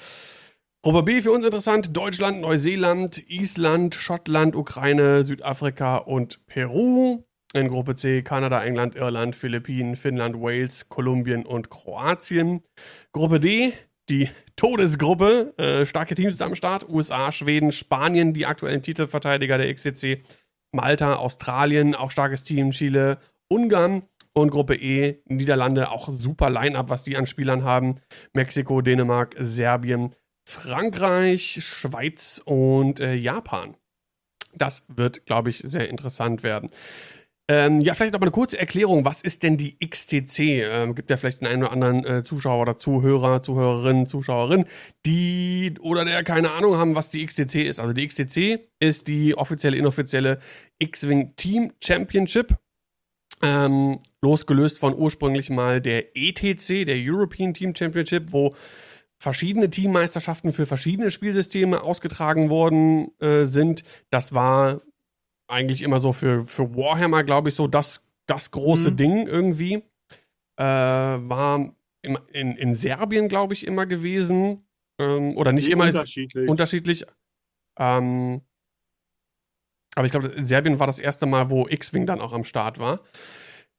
Gruppe 0.81 1.03
B 1.03 1.21
für 1.21 1.31
uns 1.31 1.45
interessant, 1.45 1.95
Deutschland, 1.95 2.41
Neuseeland, 2.41 3.23
Island, 3.29 3.95
Schottland, 3.95 4.55
Ukraine, 4.55 5.23
Südafrika 5.23 5.97
und 5.97 6.45
Peru. 6.47 7.23
In 7.53 7.67
Gruppe 7.67 7.95
C 7.95 8.23
Kanada, 8.23 8.63
England, 8.63 8.95
Irland, 8.95 9.35
Philippinen, 9.35 9.95
Finnland, 9.95 10.35
Wales, 10.35 10.89
Kolumbien 10.89 11.45
und 11.45 11.69
Kroatien. 11.69 12.63
Gruppe 13.11 13.39
D, 13.39 13.73
die 14.09 14.29
Todesgruppe, 14.55 15.53
äh, 15.57 15.85
starke 15.85 16.15
Teams 16.15 16.41
am 16.41 16.55
Start, 16.55 16.89
USA, 16.89 17.31
Schweden, 17.31 17.71
Spanien, 17.71 18.33
die 18.33 18.47
aktuellen 18.47 18.81
Titelverteidiger 18.81 19.57
der 19.57 19.73
XCC, 19.73 20.23
Malta, 20.71 21.15
Australien, 21.15 21.95
auch 21.95 22.11
starkes 22.11 22.41
Team, 22.41 22.71
Chile, 22.71 23.19
Ungarn 23.47 24.03
und 24.33 24.49
Gruppe 24.49 24.75
E, 24.75 25.21
Niederlande, 25.25 25.91
auch 25.91 26.09
super 26.17 26.49
Line-up, 26.49 26.89
was 26.89 27.03
die 27.03 27.15
an 27.17 27.27
Spielern 27.27 27.63
haben. 27.63 27.95
Mexiko, 28.33 28.81
Dänemark, 28.81 29.35
Serbien, 29.37 30.15
Frankreich, 30.49 31.59
Schweiz 31.63 32.41
und 32.43 32.99
äh, 32.99 33.13
Japan. 33.13 33.77
Das 34.55 34.83
wird, 34.87 35.25
glaube 35.25 35.49
ich, 35.49 35.59
sehr 35.59 35.89
interessant 35.89 36.43
werden. 36.43 36.69
Ähm, 37.49 37.81
ja, 37.81 37.93
vielleicht 37.93 38.13
noch 38.13 38.21
mal 38.21 38.27
eine 38.27 38.31
kurze 38.31 38.57
Erklärung. 38.57 39.03
Was 39.03 39.21
ist 39.21 39.43
denn 39.43 39.57
die 39.57 39.77
XTC? 39.77 40.39
Ähm, 40.39 40.95
gibt 40.95 41.09
ja 41.09 41.17
vielleicht 41.17 41.41
den 41.41 41.47
einen 41.47 41.63
oder 41.63 41.73
anderen 41.73 42.05
äh, 42.05 42.23
Zuschauer 42.23 42.61
oder 42.61 42.77
Zuhörer, 42.77 43.41
Zuhörerin, 43.41 44.07
Zuschauerin, 44.07 44.65
die 45.05 45.73
oder 45.81 46.05
der 46.05 46.23
keine 46.23 46.51
Ahnung 46.51 46.77
haben, 46.77 46.95
was 46.95 47.09
die 47.09 47.25
XTC 47.25 47.55
ist. 47.67 47.79
Also 47.79 47.91
die 47.93 48.07
XTC 48.07 48.65
ist 48.79 49.07
die 49.07 49.37
offizielle, 49.37 49.75
inoffizielle 49.75 50.39
X-Wing 50.79 51.35
Team 51.35 51.73
Championship. 51.83 52.55
Ähm, 53.41 53.99
losgelöst 54.21 54.79
von 54.79 54.97
ursprünglich 54.97 55.49
mal 55.49 55.81
der 55.81 56.15
ETC, 56.15 56.85
der 56.85 56.95
European 56.97 57.53
Team 57.53 57.75
Championship, 57.75 58.31
wo 58.31 58.55
verschiedene 59.17 59.69
Teammeisterschaften 59.69 60.53
für 60.53 60.65
verschiedene 60.65 61.09
Spielsysteme 61.09 61.81
ausgetragen 61.81 62.49
worden 62.49 63.11
äh, 63.19 63.43
sind. 63.43 63.83
Das 64.09 64.33
war 64.33 64.81
eigentlich 65.53 65.83
immer 65.83 65.99
so 65.99 66.13
für, 66.13 66.45
für 66.45 66.75
Warhammer, 66.75 67.23
glaube 67.23 67.49
ich, 67.49 67.55
so 67.55 67.67
das, 67.67 68.05
das 68.25 68.51
große 68.51 68.91
mhm. 68.91 68.97
Ding 68.97 69.27
irgendwie. 69.27 69.83
Äh, 70.57 70.63
war 70.63 71.73
in, 72.01 72.17
in, 72.31 72.51
in 72.51 72.73
Serbien, 72.73 73.27
glaube 73.29 73.53
ich, 73.53 73.65
immer 73.65 73.85
gewesen. 73.85 74.65
Ähm, 74.99 75.37
oder 75.37 75.51
nicht 75.51 75.69
immer 75.69 75.85
unterschiedlich. 75.85 76.43
Ist 76.43 76.49
unterschiedlich. 76.49 77.05
Ähm, 77.77 78.41
aber 79.95 80.05
ich 80.05 80.11
glaube, 80.11 80.27
in 80.27 80.45
Serbien 80.45 80.79
war 80.79 80.87
das 80.87 80.99
erste 80.99 81.25
Mal, 81.25 81.49
wo 81.49 81.67
X-Wing 81.67 82.05
dann 82.05 82.21
auch 82.21 82.33
am 82.33 82.43
Start 82.43 82.79
war. 82.79 83.01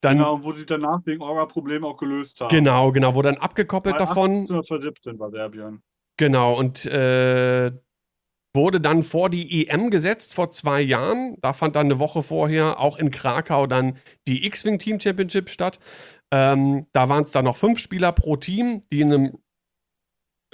Dann, 0.01 0.19
genau, 0.19 0.43
wo 0.43 0.53
sie 0.53 0.67
danach 0.67 1.01
wegen 1.07 1.23
Orga-Problemen 1.23 1.85
auch 1.85 1.97
gelöst 1.97 2.41
haben. 2.41 2.51
Genau, 2.51 2.93
genau, 2.93 3.15
wo 3.15 3.23
dann 3.23 3.37
abgekoppelt 3.37 3.99
davon. 3.99 4.43
1817 4.43 5.19
war 5.19 5.31
Serbien. 5.31 5.83
Genau, 6.17 6.57
und 6.59 6.85
äh, 6.87 7.71
wurde 8.55 8.81
dann 8.81 9.03
vor 9.03 9.31
die 9.31 9.67
EM 9.67 9.91
gesetzt 9.91 10.33
vor 10.33 10.51
zwei 10.51 10.81
Jahren. 10.81 11.37
Da 11.41 11.53
fand 11.53 11.77
dann 11.77 11.87
eine 11.87 11.99
Woche 11.99 12.23
vorher 12.23 12.79
auch 12.79 12.97
in 12.97 13.11
Krakau 13.11 13.67
dann 13.67 13.99
die 14.29 14.47
X-Wing 14.47 14.79
Team 14.79 15.01
Championship 15.01 15.51
statt. 15.51 15.81
Ähm, 16.33 16.87
da 16.93 17.09
waren 17.09 17.25
es 17.25 17.33
dann 17.33 17.45
noch 17.45 17.57
fünf 17.57 17.81
Spieler 17.81 18.13
pro 18.13 18.37
Team, 18.37 18.83
die 18.93 19.01
in 19.01 19.13
einem 19.13 19.39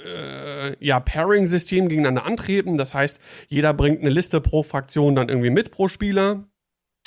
äh, 0.03 0.83
ja, 0.83 0.99
Pairing-System 0.99 1.89
gegeneinander 1.89 2.25
antreten. 2.25 2.77
Das 2.77 2.93
heißt, 2.93 3.19
jeder 3.47 3.73
bringt 3.73 4.01
eine 4.01 4.09
Liste 4.09 4.41
pro 4.41 4.63
Fraktion 4.63 5.15
dann 5.15 5.29
irgendwie 5.29 5.49
mit 5.51 5.71
pro 5.71 5.87
Spieler. 5.87 6.47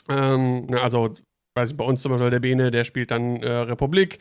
Ähm, 0.08 0.66
ne, 0.66 0.80
also 0.80 1.14
weiß 1.54 1.70
ich, 1.70 1.76
bei 1.76 1.84
uns 1.84 2.02
zum 2.02 2.12
Beispiel 2.12 2.30
der 2.30 2.40
Bene, 2.40 2.70
der 2.70 2.84
spielt 2.84 3.10
dann 3.10 3.36
äh, 3.42 3.48
Republik, 3.48 4.18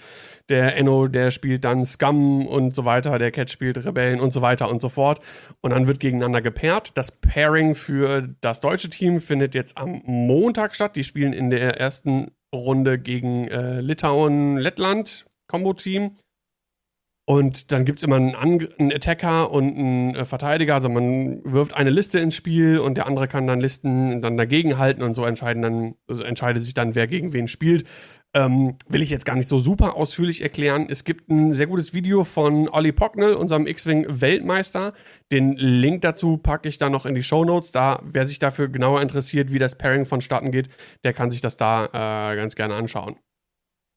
der 0.49 0.77
Enno, 0.77 1.07
der 1.07 1.31
spielt 1.31 1.63
dann 1.63 1.83
Scum 1.83 2.45
und 2.45 2.75
so 2.75 2.85
weiter, 2.85 3.17
der 3.17 3.31
Cat 3.31 3.49
spielt 3.49 3.83
Rebellen 3.83 4.19
und 4.19 4.31
so 4.31 4.41
weiter 4.41 4.69
und 4.69 4.81
so 4.81 4.89
fort. 4.89 5.19
Und 5.61 5.71
dann 5.71 5.87
wird 5.87 5.99
gegeneinander 5.99 6.41
gepaart. 6.41 6.97
Das 6.97 7.11
Pairing 7.11 7.73
für 7.75 8.29
das 8.41 8.59
deutsche 8.59 8.89
Team 8.89 9.19
findet 9.19 9.55
jetzt 9.55 9.77
am 9.77 10.01
Montag 10.05 10.75
statt. 10.75 10.95
Die 10.95 11.03
spielen 11.03 11.33
in 11.33 11.49
der 11.49 11.79
ersten 11.79 12.31
Runde 12.53 12.99
gegen 12.99 13.47
äh, 13.47 13.81
Litauen, 13.81 14.57
Lettland, 14.57 15.25
Combo-Team. 15.47 16.17
Und 17.25 17.71
dann 17.71 17.85
gibt 17.85 17.99
es 17.99 18.03
immer 18.03 18.17
einen, 18.17 18.35
einen, 18.35 18.91
Attacker 18.91 19.49
und 19.49 19.77
einen 19.77 20.15
äh, 20.15 20.25
Verteidiger. 20.25 20.75
Also 20.75 20.89
man 20.89 21.41
wirft 21.45 21.73
eine 21.73 21.89
Liste 21.89 22.19
ins 22.19 22.35
Spiel 22.35 22.79
und 22.79 22.97
der 22.97 23.07
andere 23.07 23.29
kann 23.29 23.47
dann 23.47 23.61
Listen 23.61 24.21
dann 24.21 24.35
dagegen 24.35 24.77
halten 24.77 25.01
und 25.01 25.13
so 25.13 25.23
entscheiden 25.23 25.61
dann, 25.61 25.95
also 26.05 26.23
entscheidet 26.23 26.65
sich 26.65 26.73
dann, 26.73 26.95
wer 26.95 27.07
gegen 27.07 27.31
wen 27.31 27.47
spielt. 27.47 27.85
Ähm, 28.33 28.75
will 28.89 29.01
ich 29.01 29.09
jetzt 29.09 29.25
gar 29.25 29.35
nicht 29.35 29.47
so 29.47 29.59
super 29.59 29.95
ausführlich 29.95 30.41
erklären. 30.41 30.87
Es 30.89 31.05
gibt 31.05 31.29
ein 31.29 31.53
sehr 31.53 31.67
gutes 31.67 31.93
Video 31.93 32.25
von 32.25 32.67
Olli 32.67 32.91
Pocknell, 32.91 33.35
unserem 33.35 33.67
X-Wing-Weltmeister. 33.67 34.91
Den 35.31 35.53
Link 35.53 36.01
dazu 36.01 36.37
packe 36.37 36.67
ich 36.67 36.77
dann 36.77 36.91
noch 36.91 37.05
in 37.05 37.15
die 37.15 37.23
Show 37.23 37.45
Notes. 37.45 37.71
Da, 37.71 38.01
wer 38.03 38.27
sich 38.27 38.39
dafür 38.39 38.67
genauer 38.67 39.01
interessiert, 39.01 39.53
wie 39.53 39.59
das 39.59 39.77
Pairing 39.77 40.05
vonstatten 40.05 40.51
geht, 40.51 40.67
der 41.05 41.13
kann 41.13 41.31
sich 41.31 41.39
das 41.39 41.55
da 41.55 41.85
äh, 41.85 42.35
ganz 42.35 42.55
gerne 42.55 42.73
anschauen. 42.73 43.15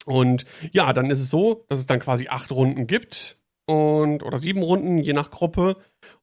Und 0.07 0.45
ja, 0.71 0.93
dann 0.93 1.09
ist 1.09 1.19
es 1.19 1.29
so, 1.29 1.65
dass 1.67 1.79
es 1.79 1.85
dann 1.85 1.99
quasi 1.99 2.27
acht 2.29 2.51
Runden 2.51 2.87
gibt 2.87 3.37
und 3.65 4.23
oder 4.23 4.37
sieben 4.37 4.63
Runden, 4.63 4.97
je 4.97 5.11
nach 5.11 5.29
Gruppe. 5.29 5.75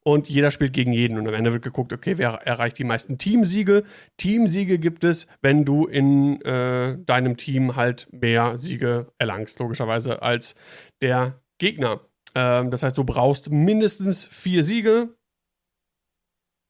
Und 0.03 0.31
jeder 0.31 0.51
spielt 0.51 0.73
gegen 0.73 0.93
jeden. 0.93 1.19
Und 1.19 1.29
am 1.29 1.35
Ende 1.35 1.53
wird 1.53 1.63
geguckt, 1.63 1.93
okay, 1.93 2.17
wer 2.17 2.31
erreicht 2.31 2.79
die 2.79 2.85
meisten 2.85 3.19
Teamsiege. 3.19 3.85
Teamsiege 4.17 4.79
gibt 4.79 5.05
es, 5.05 5.27
wenn 5.43 5.67
du 5.67 5.85
in 5.87 6.41
äh, 6.43 6.97
deinem 7.05 7.37
Team 7.37 7.77
halt 7.77 8.09
mehr 8.11 8.57
Siege 8.57 9.13
erlangst, 9.19 9.59
logischerweise, 9.59 10.23
als 10.23 10.55
der 11.03 11.43
Gegner. 11.59 12.01
Ähm, 12.35 12.71
das 12.71 12.83
heißt, 12.83 12.97
du 12.97 13.05
brauchst 13.05 13.51
mindestens 13.51 14.27
vier 14.27 14.63
Siege, 14.63 15.15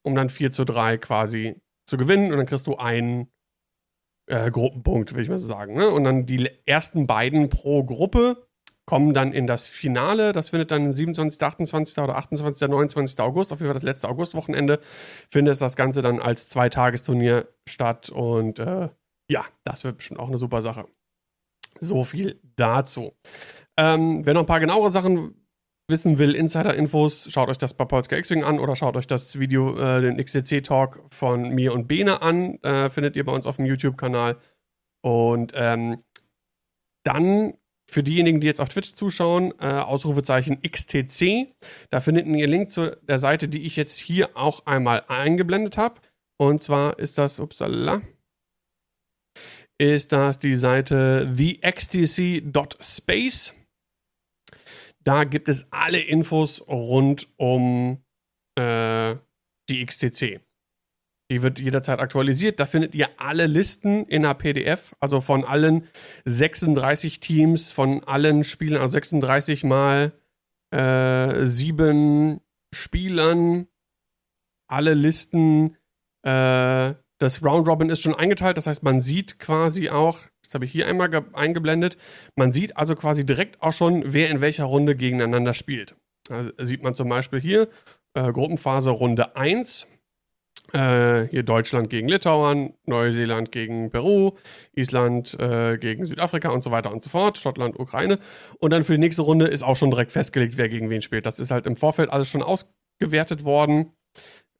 um 0.04 0.16
dann 0.16 0.28
4 0.28 0.50
zu 0.50 0.64
3 0.64 0.99
quasi 0.99 1.54
zu 1.87 1.97
gewinnen. 1.97 2.33
Und 2.33 2.38
dann 2.38 2.47
kriegst 2.47 2.66
du 2.66 2.76
einen 2.76 3.28
äh, 4.26 4.50
Gruppenpunkt, 4.50 5.14
will 5.14 5.23
ich 5.23 5.28
mal 5.28 5.38
so 5.38 5.47
sagen. 5.47 5.75
Ne? 5.75 5.88
Und 5.88 6.04
dann 6.04 6.26
die 6.26 6.50
ersten 6.66 7.07
beiden 7.07 7.50
pro 7.50 7.85
Gruppe 7.85 8.47
kommen 8.87 9.14
dann 9.14 9.33
in 9.33 9.47
das 9.47 9.66
Finale. 9.66 10.33
Das 10.33 10.50
findet 10.50 10.71
dann 10.71 10.93
27., 10.93 11.43
28. 11.43 11.99
oder 11.99 12.16
28., 12.16 12.69
29. 12.69 13.21
August, 13.21 13.52
auf 13.52 13.61
jeden 13.61 13.69
Fall 13.69 13.75
das 13.75 13.83
letzte 13.83 14.09
Augustwochenende, 14.09 14.81
findet 15.31 15.61
das 15.61 15.76
Ganze 15.76 16.02
dann 16.02 16.21
als 16.21 16.49
Zweitagesturnier 16.49 17.49
statt. 17.66 18.11
Und 18.11 18.59
äh, 18.59 18.88
ja, 19.28 19.45
das 19.64 19.85
wird 19.85 19.99
bestimmt 19.99 20.21
auch 20.21 20.28
eine 20.28 20.38
super 20.38 20.61
Sache. 20.61 20.87
So 21.81 22.04
viel 22.04 22.40
dazu. 22.57 23.12
Ähm, 23.76 24.25
wer 24.25 24.35
noch 24.35 24.43
ein 24.43 24.47
paar 24.47 24.61
genauere 24.61 24.93
Sachen 24.93 25.43
wissen 25.88 26.18
will, 26.18 26.34
Insider-Infos, 26.34 27.30
schaut 27.30 27.50
euch 27.50 27.58
das 27.58 27.74
bei 27.74 27.84
Polska 27.84 28.16
X-Wing 28.16 28.44
an 28.44 28.58
oder 28.58 28.74
schaut 28.76 28.96
euch 28.96 29.06
das 29.06 29.38
Video, 29.38 29.78
äh, 29.78 30.00
den 30.00 30.16
XCC-Talk 30.16 31.02
von 31.10 31.50
mir 31.50 31.72
und 31.74 31.86
Bene 31.88 32.22
an. 32.22 32.62
Äh, 32.62 32.90
findet 32.90 33.16
ihr 33.16 33.24
bei 33.24 33.32
uns 33.32 33.46
auf 33.46 33.56
dem 33.56 33.66
YouTube-Kanal. 33.66 34.38
Und 35.02 35.52
ähm, 35.54 36.02
dann 37.04 37.54
für 37.90 38.02
diejenigen, 38.02 38.40
die 38.40 38.46
jetzt 38.46 38.60
auf 38.60 38.70
Twitch 38.70 38.94
zuschauen, 38.94 39.52
äh, 39.60 39.66
Ausrufezeichen 39.66 40.62
XTC. 40.62 41.52
Da 41.90 42.00
findet 42.00 42.26
ihr 42.26 42.32
einen 42.32 42.50
Link 42.50 42.70
zu 42.70 42.96
der 43.02 43.18
Seite, 43.18 43.48
die 43.48 43.66
ich 43.66 43.76
jetzt 43.76 43.98
hier 43.98 44.36
auch 44.36 44.64
einmal 44.66 45.04
eingeblendet 45.08 45.76
habe. 45.76 46.00
Und 46.38 46.62
zwar 46.62 46.98
ist 46.98 47.18
das, 47.18 47.38
upsala, 47.38 48.00
ist 49.78 50.12
das 50.12 50.38
die 50.38 50.56
Seite 50.56 51.30
thextc.space. 51.36 52.44
Da 55.04 55.25
gibt 55.25 55.49
es 55.49 55.66
alle 55.70 56.00
Infos 56.00 56.66
rund 56.66 57.28
um 57.37 58.02
äh, 58.58 59.16
die 59.68 59.84
XTC. 59.84 60.40
Die 61.30 61.42
wird 61.42 61.61
jederzeit 61.61 62.00
aktualisiert. 62.00 62.61
Da 62.61 62.66
findet 62.66 62.94
ihr 62.94 63.08
alle 63.18 63.46
Listen 63.46 64.06
in 64.06 64.25
einer 64.25 64.34
PDF, 64.34 64.94
also 65.00 65.20
von 65.20 65.44
allen 65.44 65.88
36 66.25 67.20
Teams, 67.20 67.73
von 67.73 68.04
allen 68.04 68.44
Spielern, 68.44 68.82
also 68.82 68.92
36 68.92 69.64
mal 69.64 70.12
äh, 70.70 71.46
sieben 71.46 72.40
Spielern, 72.75 73.68
alle 74.68 74.94
Listen. 74.94 75.76
Äh, 76.23 76.94
das 77.18 77.44
Round 77.44 77.68
Robin 77.68 77.90
ist 77.90 78.02
schon 78.02 78.14
eingeteilt, 78.14 78.56
das 78.56 78.66
heißt, 78.66 78.83
man 78.83 79.00
sieht 79.00 79.38
quasi 79.38 79.88
auch, 79.90 80.18
das 80.42 80.54
habe 80.54 80.64
ich 80.64 80.73
hier 80.73 80.87
einmal 80.87 81.11
eingeblendet. 81.33 81.97
Man 82.37 82.52
sieht 82.52 82.76
also 82.76 82.94
quasi 82.94 83.25
direkt 83.25 83.62
auch 83.62 83.73
schon, 83.73 84.02
wer 84.06 84.30
in 84.30 84.40
welcher 84.40 84.64
Runde 84.64 84.97
gegeneinander 84.97 85.54
spielt. 85.54 85.97
Also 86.30 86.50
sieht 86.61 86.83
man 86.83 86.94
zum 86.94 87.09
Beispiel 87.09 87.40
hier 87.40 87.68
äh, 88.14 88.33
Gruppenphase 88.33 88.90
Runde 88.90 89.37
1. 89.37 89.87
Äh, 90.73 91.28
hier 91.28 91.42
Deutschland 91.42 91.90
gegen 91.90 92.09
Litauen, 92.09 92.75
Neuseeland 92.87 93.52
gegen 93.52 93.90
Peru, 93.90 94.33
Island 94.73 95.38
äh, 95.38 95.76
gegen 95.78 96.04
Südafrika 96.04 96.49
und 96.50 96.64
so 96.64 96.71
weiter 96.71 96.90
und 96.92 97.02
so 97.02 97.11
fort, 97.11 97.38
Schottland, 97.38 97.78
Ukraine. 97.78 98.18
Und 98.59 98.73
dann 98.73 98.83
für 98.83 98.94
die 98.94 98.99
nächste 98.99 99.23
Runde 99.23 99.47
ist 99.47 99.62
auch 99.62 99.76
schon 99.76 99.90
direkt 99.90 100.11
festgelegt, 100.11 100.56
wer 100.56 100.68
gegen 100.68 100.90
wen 100.90 101.02
spielt. 101.02 101.26
Das 101.26 101.38
ist 101.38 101.50
halt 101.50 101.66
im 101.66 101.76
Vorfeld 101.76 102.11
alles 102.11 102.28
schon 102.28 102.42
ausgewertet 102.42 103.44
worden. 103.44 103.90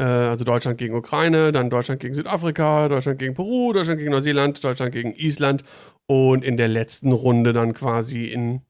Äh, 0.00 0.04
also 0.04 0.44
Deutschland 0.44 0.78
gegen 0.78 0.94
Ukraine, 0.94 1.52
dann 1.52 1.70
Deutschland 1.70 2.00
gegen 2.00 2.14
Südafrika, 2.14 2.88
Deutschland 2.88 3.18
gegen 3.18 3.34
Peru, 3.34 3.72
Deutschland 3.72 3.98
gegen 3.98 4.10
Neuseeland, 4.10 4.62
Deutschland 4.62 4.92
gegen 4.92 5.14
Island 5.14 5.64
und 6.06 6.44
in 6.44 6.56
der 6.56 6.68
letzten 6.68 7.12
Runde 7.12 7.52
dann 7.52 7.74
quasi 7.74 8.24
in 8.24 8.62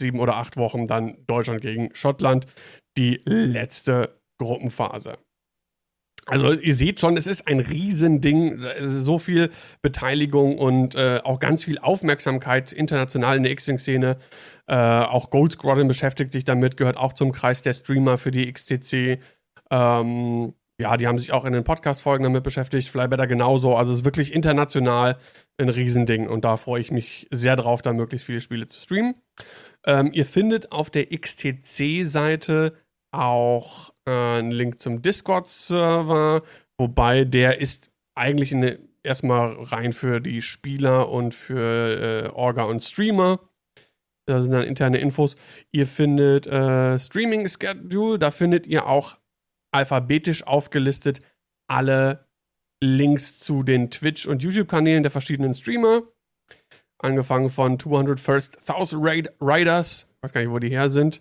sieben 0.00 0.18
oder 0.18 0.36
acht 0.36 0.56
Wochen 0.56 0.86
dann 0.86 1.16
Deutschland 1.26 1.60
gegen 1.60 1.94
Schottland, 1.94 2.46
die 2.96 3.20
letzte 3.24 4.20
Gruppenphase. 4.40 5.18
Also 6.26 6.52
ihr 6.52 6.74
seht 6.74 7.00
schon, 7.00 7.18
es 7.18 7.26
ist 7.26 7.46
ein 7.46 7.60
Riesending, 7.60 8.62
es 8.62 8.88
ist 8.88 9.04
so 9.04 9.18
viel 9.18 9.50
Beteiligung 9.82 10.56
und 10.56 10.94
äh, 10.94 11.20
auch 11.22 11.38
ganz 11.38 11.64
viel 11.64 11.78
Aufmerksamkeit 11.78 12.72
international 12.72 13.36
in 13.36 13.42
der 13.42 13.52
X-Wing-Szene. 13.52 14.18
Äh, 14.66 14.74
auch 14.74 15.28
Gold 15.28 15.52
Squadron 15.52 15.86
beschäftigt 15.86 16.32
sich 16.32 16.44
damit, 16.44 16.78
gehört 16.78 16.96
auch 16.96 17.12
zum 17.12 17.32
Kreis 17.32 17.60
der 17.60 17.74
Streamer 17.74 18.16
für 18.16 18.30
die 18.30 18.50
XTC. 18.50 19.20
Ähm, 19.70 20.54
ja, 20.80 20.96
die 20.96 21.06
haben 21.06 21.18
sich 21.18 21.32
auch 21.32 21.44
in 21.44 21.52
den 21.52 21.62
Podcast-Folgen 21.62 22.24
damit 22.24 22.42
beschäftigt, 22.42 22.88
Flybetter 22.88 23.26
genauso. 23.26 23.76
Also 23.76 23.92
es 23.92 24.00
ist 24.00 24.04
wirklich 24.04 24.32
international 24.32 25.18
ein 25.56 25.68
Riesending 25.68 26.28
und 26.28 26.44
da 26.44 26.56
freue 26.56 26.80
ich 26.80 26.90
mich 26.90 27.28
sehr 27.30 27.54
drauf, 27.54 27.80
da 27.80 27.92
möglichst 27.92 28.26
viele 28.26 28.40
Spiele 28.40 28.66
zu 28.66 28.80
streamen. 28.80 29.14
Ähm, 29.86 30.10
ihr 30.12 30.26
findet 30.26 30.72
auf 30.72 30.90
der 30.90 31.06
XTC-Seite 31.06 32.74
auch 33.12 33.92
äh, 34.04 34.10
einen 34.10 34.50
Link 34.50 34.82
zum 34.82 35.00
Discord-Server, 35.00 36.42
wobei 36.76 37.24
der 37.24 37.60
ist 37.60 37.92
eigentlich 38.16 38.52
eine, 38.52 38.80
erstmal 39.04 39.52
rein 39.60 39.92
für 39.92 40.20
die 40.20 40.42
Spieler 40.42 41.08
und 41.08 41.34
für 41.34 42.26
äh, 42.26 42.28
Orga 42.30 42.64
und 42.64 42.82
Streamer. 42.82 43.38
Da 44.26 44.40
sind 44.40 44.52
dann 44.52 44.62
interne 44.62 44.98
Infos. 44.98 45.36
Ihr 45.70 45.86
findet 45.86 46.46
äh, 46.48 46.98
Streaming 46.98 47.46
Schedule, 47.46 48.18
da 48.18 48.32
findet 48.32 48.66
ihr 48.66 48.86
auch 48.86 49.18
alphabetisch 49.74 50.46
aufgelistet 50.46 51.20
alle 51.68 52.26
Links 52.82 53.38
zu 53.38 53.62
den 53.62 53.90
Twitch- 53.90 54.26
und 54.26 54.42
YouTube-Kanälen 54.42 55.02
der 55.02 55.10
verschiedenen 55.10 55.54
Streamer. 55.54 56.02
Angefangen 56.98 57.50
von 57.50 57.78
200 57.78 58.20
First 58.20 58.58
1000 58.68 59.04
Raid 59.04 59.30
Riders, 59.40 60.06
weiß 60.20 60.32
gar 60.32 60.40
nicht, 60.40 60.50
wo 60.50 60.58
die 60.58 60.70
her 60.70 60.88
sind, 60.88 61.20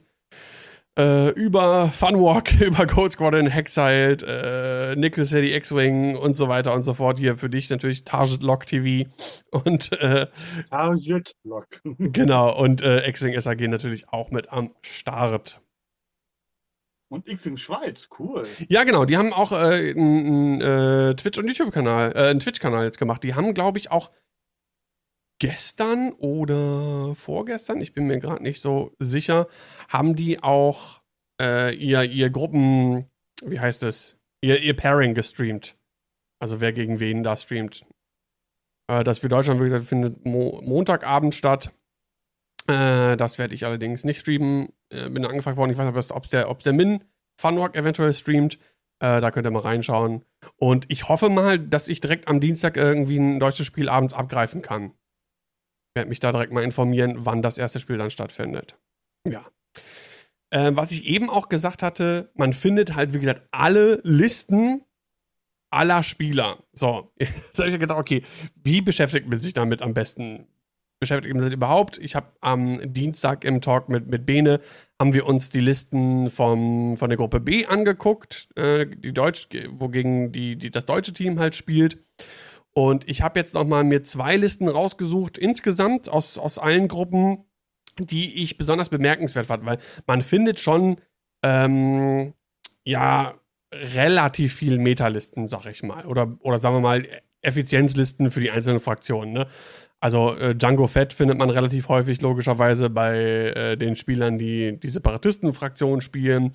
äh, 0.98 1.30
über 1.32 1.90
Funwalk, 1.90 2.62
über 2.62 2.86
Code 2.86 3.12
Squadron, 3.12 3.48
Hexiled, 3.48 4.24
äh, 4.24 4.96
Nickel 4.96 5.26
City 5.26 5.54
X-Wing 5.56 6.16
und 6.16 6.36
so 6.36 6.48
weiter 6.48 6.74
und 6.74 6.84
so 6.84 6.94
fort. 6.94 7.18
Hier 7.18 7.36
für 7.36 7.50
dich 7.50 7.70
natürlich 7.70 8.04
Target 8.04 8.44
Lock 8.44 8.68
TV 8.68 9.10
und 9.50 9.92
äh, 9.94 10.28
Target 10.70 11.34
Lock. 11.44 11.68
genau, 11.98 12.56
und 12.56 12.82
äh, 12.82 13.08
X-Wing 13.08 13.40
SAG 13.40 13.62
natürlich 13.68 14.10
auch 14.10 14.32
mit 14.32 14.52
am 14.52 14.72
Start. 14.82 15.63
Und 17.10 17.28
X-Wing 17.28 17.58
Schweiz, 17.58 18.08
cool. 18.18 18.48
Ja, 18.70 18.84
genau, 18.84 19.06
die 19.06 19.18
haben 19.18 19.34
auch 19.34 19.52
äh, 19.52 19.92
einen 19.92 20.62
äh, 20.62 21.16
Twitch- 21.16 21.38
und 21.38 21.48
YouTube-Kanal, 21.48 22.14
äh, 22.16 22.30
einen 22.30 22.40
Twitch-Kanal 22.40 22.86
jetzt 22.86 22.98
gemacht. 22.98 23.24
Die 23.24 23.36
haben, 23.36 23.54
glaube 23.54 23.78
ich, 23.78 23.92
auch 23.92 24.12
gestern 25.40 26.14
oder 26.14 27.14
vorgestern, 27.16 27.82
ich 27.82 27.94
bin 27.94 28.08
mir 28.08 28.20
gerade 28.20 28.42
nicht 28.42 28.62
so 28.62 28.96
sicher, 29.00 29.48
haben 29.90 30.16
die 30.16 30.42
auch 30.42 31.02
äh, 31.42 31.76
ihr, 31.76 32.04
ihr 32.04 32.30
Gruppen, 32.30 33.10
wie 33.44 33.60
heißt 33.60 33.84
es, 33.84 34.18
ihr, 34.42 34.62
ihr 34.62 34.76
Pairing 34.76 35.14
gestreamt. 35.14 35.76
Also 36.40 36.62
wer 36.62 36.74
gegen 36.74 37.00
wen 37.00 37.24
da 37.24 37.38
streamt. 37.38 37.86
Äh, 38.88 39.04
das 39.04 39.20
für 39.20 39.30
Deutschland, 39.30 39.60
wie 39.60 39.66
gesagt, 39.66 39.86
findet 39.86 40.26
Mo 40.26 40.62
Montagabend 40.64 41.34
statt. 41.34 41.72
Äh, 42.68 43.18
das 43.18 43.38
werde 43.38 43.56
ich 43.56 43.66
allerdings 43.66 44.04
nicht 44.04 44.20
streamen. 44.20 44.70
Äh, 44.90 45.10
bin 45.10 45.26
angefragt 45.26 45.58
worden, 45.58 45.72
ich 45.72 45.78
weiß 45.78 45.94
nicht, 45.94 46.12
ob 46.12 46.30
der, 46.30 46.54
der 46.54 46.74
Min 46.74 47.04
Funwalk 47.40 47.76
eventuell 47.76 48.14
streamt. 48.14 48.56
Äh, 49.00 49.22
da 49.22 49.32
könnt 49.32 49.48
ihr 49.48 49.52
mal 49.52 49.60
reinschauen. 49.60 50.24
Und 50.58 50.86
ich 50.90 51.10
hoffe 51.10 51.30
mal, 51.30 51.60
dass 51.60 51.88
ich 51.88 52.00
direkt 52.00 52.28
am 52.28 52.40
Dienstag 52.40 52.78
irgendwie 52.78 53.18
ein 53.18 53.40
deutsches 53.40 53.68
Spiel 53.68 53.90
abends 53.90 54.14
abgreifen 54.14 54.62
kann. 54.62 54.92
Ich 55.90 55.96
werde 55.96 56.10
mich 56.10 56.20
da 56.20 56.32
direkt 56.32 56.54
mal 56.54 56.64
informieren, 56.64 57.26
wann 57.26 57.42
das 57.42 57.58
erste 57.58 57.80
Spiel 57.80 57.98
dann 57.98 58.12
stattfindet. 58.12 58.78
Ja. 59.28 59.44
Äh, 60.52 60.72
was 60.76 60.92
ich 60.92 61.06
eben 61.06 61.30
auch 61.30 61.50
gesagt 61.50 61.84
hatte, 61.84 62.32
man 62.36 62.54
findet 62.54 62.96
halt, 62.96 63.14
wie 63.14 63.20
gesagt, 63.20 63.48
alle 63.52 64.00
Listen 64.04 64.84
aller 65.74 66.04
Spieler. 66.04 66.64
So, 66.72 67.12
jetzt 67.20 67.58
habe 67.58 67.70
ich 67.70 67.80
gedacht, 67.80 68.00
okay, 68.00 68.24
wie 68.56 68.82
beschäftigt 68.82 69.28
man 69.28 69.40
sich 69.40 69.54
damit 69.54 69.82
am 69.82 69.94
besten? 69.94 70.48
Beschäftigt 71.04 71.38
sich 71.38 71.52
überhaupt? 71.52 71.98
Ich 71.98 72.16
habe 72.16 72.28
am 72.40 72.80
Dienstag 72.94 73.44
im 73.44 73.60
Talk 73.60 73.90
mit, 73.90 74.08
mit 74.08 74.26
Bene, 74.26 74.62
haben 74.98 75.14
wir 75.14 75.26
uns 75.26 75.50
die 75.50 75.60
Listen 75.60 76.30
vom, 76.30 76.96
von 76.96 77.10
der 77.10 77.18
Gruppe 77.18 77.42
B 77.42 77.66
angeguckt, 77.66 78.48
äh, 78.56 78.86
die 78.88 79.14
Deutsch, 79.14 79.50
wogegen 79.72 80.32
die, 80.32 80.56
die, 80.56 80.72
das 80.72 80.86
deutsche 80.86 81.12
Team 81.12 81.40
halt 81.40 81.56
spielt. 81.56 81.98
Und 82.72 83.10
ich 83.10 83.22
habe 83.22 83.38
jetzt 83.38 83.54
noch 83.54 83.66
mal 83.66 83.84
mir 83.84 84.02
zwei 84.04 84.38
Listen 84.38 84.70
rausgesucht, 84.70 85.38
insgesamt 85.38 86.08
aus, 86.08 86.38
aus 86.38 86.58
allen 86.58 86.88
Gruppen, 86.88 87.44
die 88.00 88.42
ich 88.42 88.58
besonders 88.58 88.88
bemerkenswert 88.88 89.48
fand, 89.48 89.66
weil 89.66 89.80
man 90.08 90.22
findet 90.22 90.62
schon, 90.62 91.02
ähm, 91.44 92.34
ja, 92.86 93.34
relativ 93.74 94.56
viel 94.56 94.78
Metalisten, 94.78 95.50
sag 95.50 95.66
ich 95.66 95.84
mal. 95.84 96.06
Oder, 96.06 96.38
oder 96.40 96.60
sagen 96.60 96.78
wir 96.78 96.82
mal, 96.82 97.06
Effizienzlisten 97.44 98.32
für 98.32 98.40
die 98.40 98.52
einzelnen 98.52 98.80
Fraktionen. 98.80 99.34
Ne? 99.34 99.48
Also 100.04 100.36
äh, 100.36 100.54
Django 100.54 100.88
Fett 100.88 101.14
findet 101.14 101.38
man 101.38 101.50
relativ 101.50 101.88
häufig 101.88 102.20
logischerweise 102.22 102.90
bei 102.90 103.16
äh, 103.56 103.78
den 103.78 103.96
Spielern, 103.96 104.38
die 104.38 104.78
die 104.78 104.90
Separatisten-Fraktion 104.90 106.02
spielen. 106.02 106.52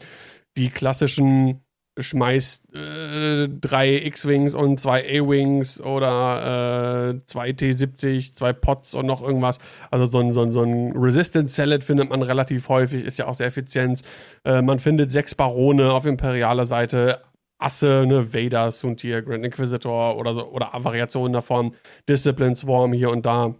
Die 0.58 0.68
klassischen 0.68 1.62
schmeißt 1.98 2.74
äh, 2.76 3.48
drei 3.48 4.04
X-Wings 4.04 4.54
und 4.54 4.78
zwei 4.78 5.02
A-Wings 5.02 5.80
oder 5.80 7.14
äh, 7.14 7.24
zwei 7.24 7.52
T-70, 7.54 8.34
zwei 8.34 8.52
Pots 8.52 8.94
und 8.94 9.06
noch 9.06 9.22
irgendwas. 9.22 9.60
Also 9.90 10.04
so 10.04 10.18
ein, 10.18 10.34
so 10.34 10.42
ein, 10.42 10.52
so 10.52 10.62
ein 10.62 10.92
Resistance 10.94 11.54
Salad 11.54 11.84
findet 11.84 12.10
man 12.10 12.20
relativ 12.20 12.68
häufig, 12.68 13.02
ist 13.02 13.18
ja 13.18 13.28
auch 13.28 13.34
sehr 13.34 13.46
effizient. 13.46 14.02
Äh, 14.44 14.60
man 14.60 14.78
findet 14.78 15.10
sechs 15.10 15.34
Barone 15.34 15.90
auf 15.90 16.04
imperialer 16.04 16.66
Seite, 16.66 17.22
Asse, 17.58 18.04
ne, 18.06 18.32
Vader, 18.32 18.70
Suntir, 18.70 19.22
Grand 19.22 19.44
Inquisitor 19.44 20.16
oder 20.16 20.34
so, 20.34 20.46
oder 20.46 20.70
Variationen 20.72 21.32
davon, 21.32 21.74
Discipline 22.08 22.54
Swarm 22.54 22.92
hier 22.92 23.10
und 23.10 23.26
da. 23.26 23.54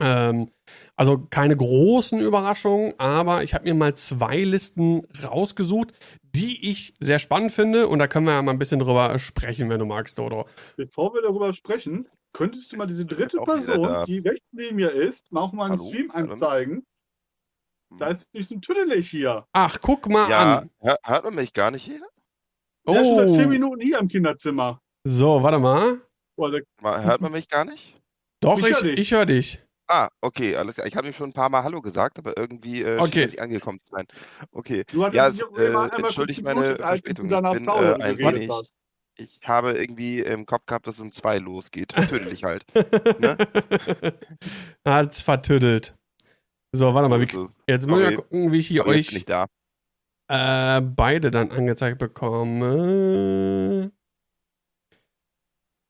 Ähm, 0.00 0.50
also 0.96 1.26
keine 1.30 1.56
großen 1.56 2.20
Überraschungen, 2.20 2.94
aber 2.98 3.42
ich 3.42 3.54
habe 3.54 3.64
mir 3.64 3.74
mal 3.74 3.94
zwei 3.94 4.38
Listen 4.38 5.06
rausgesucht, 5.24 5.92
die 6.22 6.70
ich 6.70 6.94
sehr 7.00 7.18
spannend 7.18 7.52
finde. 7.52 7.88
Und 7.88 7.98
da 7.98 8.06
können 8.06 8.26
wir 8.26 8.34
ja 8.34 8.42
mal 8.42 8.52
ein 8.52 8.58
bisschen 8.58 8.80
drüber 8.80 9.18
sprechen, 9.18 9.68
wenn 9.70 9.80
du 9.80 9.86
magst, 9.86 10.18
Dodo. 10.18 10.46
Bevor 10.76 11.14
wir 11.14 11.22
darüber 11.22 11.52
sprechen, 11.52 12.08
könntest 12.32 12.72
du 12.72 12.76
mal 12.76 12.86
diese 12.86 13.06
dritte 13.06 13.38
Person, 13.38 14.04
die 14.06 14.18
rechts 14.20 14.52
neben 14.52 14.76
mir 14.76 14.92
ist, 14.92 15.32
mal 15.32 15.42
auch 15.42 15.52
mal 15.52 15.70
einen 15.70 15.80
Stream 15.80 16.10
anzeigen? 16.10 16.84
Da 17.98 18.08
ist 18.08 18.20
ein 18.20 18.38
bisschen 18.38 18.60
tüdelig 18.60 19.10
hier. 19.10 19.46
Ach, 19.52 19.78
guck 19.80 20.08
mal 20.08 20.28
ja, 20.30 20.58
an. 20.58 20.70
Hört 21.04 21.24
man 21.24 21.34
mich 21.34 21.54
gar 21.54 21.70
nicht 21.70 21.84
hier? 21.84 22.02
Oh. 22.88 22.92
Der 22.94 23.02
ist 23.02 23.08
schon 23.08 23.28
seit 23.28 23.40
10 23.40 23.48
Minuten 23.50 23.80
hier 23.82 23.98
im 23.98 24.08
Kinderzimmer. 24.08 24.80
So, 25.04 25.42
warte 25.42 25.58
mal. 25.58 26.00
Hört 26.82 27.20
man 27.20 27.32
mich 27.32 27.48
gar 27.48 27.64
nicht? 27.64 28.00
Doch, 28.40 28.64
ich, 28.64 28.82
ich 28.82 29.12
höre 29.12 29.26
dich. 29.26 29.60
Ah, 29.88 30.08
okay, 30.22 30.56
alles 30.56 30.76
klar. 30.76 30.86
Ich 30.86 30.96
habe 30.96 31.06
ihm 31.06 31.12
schon 31.12 31.30
ein 31.30 31.32
paar 31.34 31.50
Mal 31.50 31.64
Hallo 31.64 31.82
gesagt, 31.82 32.18
aber 32.18 32.36
irgendwie 32.38 32.82
äh, 32.82 32.98
okay. 32.98 33.10
schien 33.10 33.22
nicht 33.22 33.42
angekommen 33.42 33.78
zu 33.84 33.94
sein. 33.94 34.06
Okay. 34.52 34.84
ja, 35.12 35.26
es, 35.26 35.40
äh, 35.40 35.72
entschuldigt 35.96 36.42
meine 36.42 36.76
Verspätung. 36.76 37.26
Ich 37.26 37.40
bin 37.40 37.68
äh, 37.68 37.94
ein 38.02 38.18
wenig. 38.18 38.52
Ich 39.16 39.40
habe 39.44 39.72
irgendwie 39.72 40.20
im 40.20 40.46
Kopf 40.46 40.64
gehabt, 40.66 40.86
dass 40.86 40.96
es 40.96 41.00
um 41.00 41.10
zwei 41.10 41.38
losgeht. 41.38 41.88
Tödlich 41.88 42.44
halt. 42.44 42.64
ne? 43.18 43.36
Hat's 44.84 45.22
vertüdelt. 45.22 45.96
So, 46.72 46.94
warte 46.94 47.08
mal. 47.08 47.20
Wie, 47.20 47.46
jetzt 47.66 47.86
muss 47.88 48.00
ich 48.00 48.06
mal 48.06 48.14
gucken, 48.14 48.52
wie 48.52 48.58
ich 48.58 48.68
hier 48.68 48.86
euch 48.86 49.12
nicht 49.12 49.28
da. 49.28 49.46
Äh, 50.28 50.82
beide 50.82 51.30
dann 51.30 51.50
angezeigt 51.50 51.98
bekomme. 51.98 53.90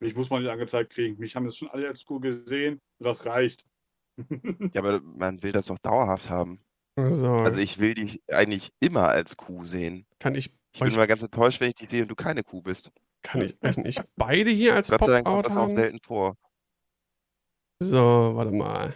Mich 0.01 0.15
muss 0.15 0.31
man 0.31 0.43
nicht 0.43 0.51
angezeigt 0.51 0.91
kriegen. 0.93 1.19
Mich 1.19 1.35
haben 1.35 1.45
jetzt 1.47 1.59
schon 1.59 1.71
alle 1.71 1.89
als 1.89 2.05
Kuh 2.05 2.21
gesehen. 2.21 2.81
Das 2.99 3.27
reicht. 3.27 3.67
Ja, 4.75 4.81
aber 4.83 5.01
man 5.01 5.43
will 5.45 5.53
das 5.53 5.67
doch 5.67 5.79
dauerhaft 5.79 6.29
haben. 6.29 6.61
So. 7.11 7.35
Also 7.35 7.61
ich 7.61 7.79
will 7.79 7.95
dich 7.95 8.21
eigentlich 8.29 8.73
immer 8.81 9.09
als 9.09 9.37
Kuh 9.37 9.63
sehen. 9.63 10.07
Kann 10.19 10.35
ich. 10.35 10.57
Ich 10.75 10.81
bin 10.81 10.93
immer 10.93 11.07
ganz 11.07 11.23
enttäuscht, 11.23 11.61
wenn 11.61 11.69
ich 11.69 11.77
dich 11.77 11.89
sehe 11.89 12.03
und 12.03 12.09
du 12.09 12.17
keine 12.17 12.43
Kuh 12.43 12.61
bist. 12.61 12.91
Kann 13.23 13.43
ich 13.43 13.57
euch 13.63 13.77
nicht 13.79 14.03
beide 14.17 14.51
hier 14.51 14.75
als 14.75 14.91
Gott 14.91 15.05
sei 15.05 15.13
Dank 15.13 15.27
kommt 15.27 15.47
das 15.47 15.57
auch 15.57 15.69
selten 15.71 15.99
vor. 16.03 16.37
So, 17.81 18.33
warte 18.35 18.51
mal. 18.51 18.95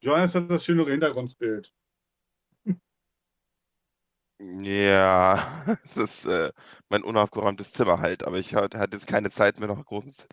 Johannes 0.00 0.34
hat 0.34 0.50
das 0.50 0.64
schönere 0.64 0.90
Hintergrundbild. 0.90 1.72
Ja, 4.38 5.38
es 5.84 5.96
ist 5.96 6.26
äh, 6.26 6.52
mein 6.88 7.02
unaufgeräumtes 7.02 7.72
Zimmer 7.72 8.00
halt, 8.00 8.26
aber 8.26 8.38
ich 8.38 8.54
hatte 8.54 8.78
jetzt 8.92 9.06
keine 9.06 9.30
Zeit 9.30 9.58
mehr 9.58 9.68
noch 9.68 9.84
großes, 9.84 10.28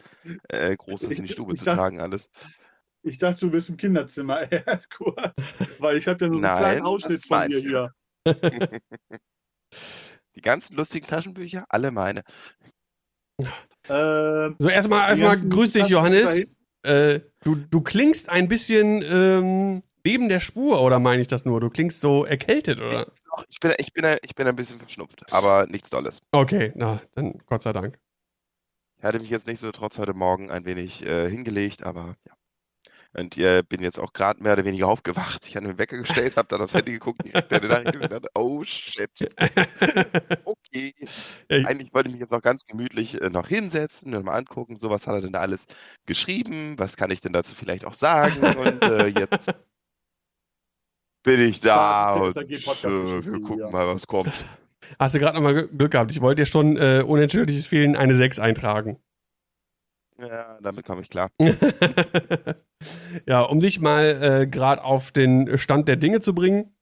äh, 0.50 0.76
Großes 0.76 1.12
in 1.12 1.26
die 1.26 1.32
Stube 1.32 1.56
zu 1.56 1.66
tragen 1.66 2.02
alles. 2.02 2.30
Ich 3.04 3.18
dachte, 3.18 3.42
du 3.42 3.52
bist 3.52 3.70
im 3.70 3.78
Kinderzimmer 3.78 4.52
erst 4.52 4.90
kurz, 4.92 5.34
weil 5.80 5.98
ich 5.98 6.08
habe 6.08 6.26
ja 6.26 6.32
nur 6.32 6.42
so 6.42 6.48
einen 6.48 6.58
kleinen 6.58 6.82
Ausschnitt 6.82 7.26
von 7.26 7.50
dir 7.50 7.60
hier. 7.60 7.92
Die 10.36 10.42
ganzen 10.42 10.76
lustigen 10.76 11.06
Taschenbücher, 11.06 11.66
alle 11.70 11.92
meine. 11.92 12.24
Ähm, 13.88 14.56
so, 14.58 14.70
erstmal, 14.70 15.10
erstmal 15.10 15.40
grüß 15.40 15.74
dich, 15.74 15.88
Johannes. 15.90 16.46
Äh, 16.84 17.22
du, 17.44 17.56
du 17.56 17.82
klingst 17.82 18.30
ein 18.30 18.48
bisschen 18.48 19.02
ähm, 19.04 19.84
neben 20.04 20.30
der 20.30 20.40
Spur, 20.40 20.82
oder 20.82 21.00
meine 21.00 21.22
ich 21.22 21.28
das 21.28 21.46
nur? 21.46 21.60
Du 21.60 21.70
klingst 21.70 22.02
so 22.02 22.26
erkältet, 22.26 22.80
oder? 22.80 23.12
Ich 23.50 23.60
bin, 23.60 23.74
ich 23.78 23.94
bin, 23.94 24.18
ich 24.22 24.36
bin 24.36 24.48
ein 24.48 24.56
bisschen 24.56 24.78
verschnupft, 24.80 25.24
aber 25.32 25.66
nichts 25.68 25.90
Dolles. 25.90 26.20
Okay, 26.32 26.72
na, 26.76 27.02
dann 27.16 27.40
Gott 27.46 27.64
sei 27.64 27.74
Dank. 27.74 27.98
Ich 28.98 29.04
hatte 29.04 29.20
mich 29.20 29.30
jetzt 29.30 29.48
nicht 29.48 29.60
so 29.60 29.72
trotz 29.72 29.98
heute 29.98 30.14
Morgen 30.14 30.50
ein 30.50 30.66
wenig 30.66 31.06
äh, 31.06 31.30
hingelegt, 31.30 31.84
aber 31.84 32.16
ja. 32.28 32.34
Und 33.16 33.38
äh, 33.38 33.62
bin 33.62 33.84
jetzt 33.84 34.00
auch 34.00 34.12
gerade 34.12 34.42
mehr 34.42 34.54
oder 34.54 34.66
weniger 34.66 34.88
aufgewacht. 34.88 35.46
Ich 35.46 35.56
hatte 35.56 35.68
mir 35.68 35.78
Wecker 35.78 35.98
gestellt, 35.98 36.36
habe 36.36 36.48
dann 36.48 36.62
aufs 36.62 36.74
Handy 36.74 36.94
geguckt, 36.94 37.24
direkt 37.24 37.54
eine 37.54 37.68
Nachricht 37.68 38.12
dachte, 38.12 38.30
oh 38.34 38.64
shit. 38.64 39.12
Okay. 40.74 40.96
Eigentlich 41.50 41.94
wollte 41.94 42.10
ich 42.10 42.14
mich 42.14 42.22
jetzt 42.22 42.34
auch 42.34 42.42
ganz 42.42 42.66
gemütlich 42.66 43.22
äh, 43.22 43.30
noch 43.30 43.48
hinsetzen 43.48 44.16
und 44.16 44.26
mal 44.26 44.36
angucken, 44.36 44.80
so 44.80 44.90
was 44.90 45.06
hat 45.06 45.14
er 45.14 45.22
denn 45.22 45.34
da 45.34 45.42
alles 45.42 45.68
geschrieben, 46.08 46.80
was 46.80 46.98
kann 46.98 47.12
ich 47.12 47.22
denn 47.22 47.32
dazu 47.32 47.54
vielleicht 47.54 47.86
auch 47.86 47.94
sagen 47.94 48.42
und 48.58 48.82
äh, 48.82 49.06
jetzt 49.08 49.54
bin 51.24 51.42
ich 51.42 51.60
da 51.60 52.14
und 52.14 52.36
äh, 52.36 52.50
wir 52.50 53.42
gucken 53.42 53.72
mal, 53.72 53.88
was 53.88 54.06
kommt. 54.06 54.46
Hast 55.00 55.16
du 55.16 55.20
gerade 55.20 55.36
nochmal 55.36 55.68
Glück 55.68 55.92
gehabt. 55.92 56.12
Ich 56.12 56.22
wollte 56.22 56.42
dir 56.42 56.46
schon 56.46 56.78
äh, 56.78 57.04
unentschuldigtes 57.06 57.68
Fehlen 57.68 57.96
eine 57.96 58.16
6 58.16 58.40
eintragen. 58.40 59.00
Ja, 60.20 60.58
damit 60.62 60.86
komme 60.86 61.02
ich 61.02 61.10
klar. 61.10 61.30
ja, 63.28 63.42
um 63.42 63.60
dich 63.60 63.80
mal 63.80 64.42
äh, 64.44 64.48
gerade 64.48 64.84
auf 64.84 65.12
den 65.12 65.58
Stand 65.58 65.88
der 65.88 65.96
Dinge 65.96 66.20
zu 66.20 66.36
bringen. 66.36 66.76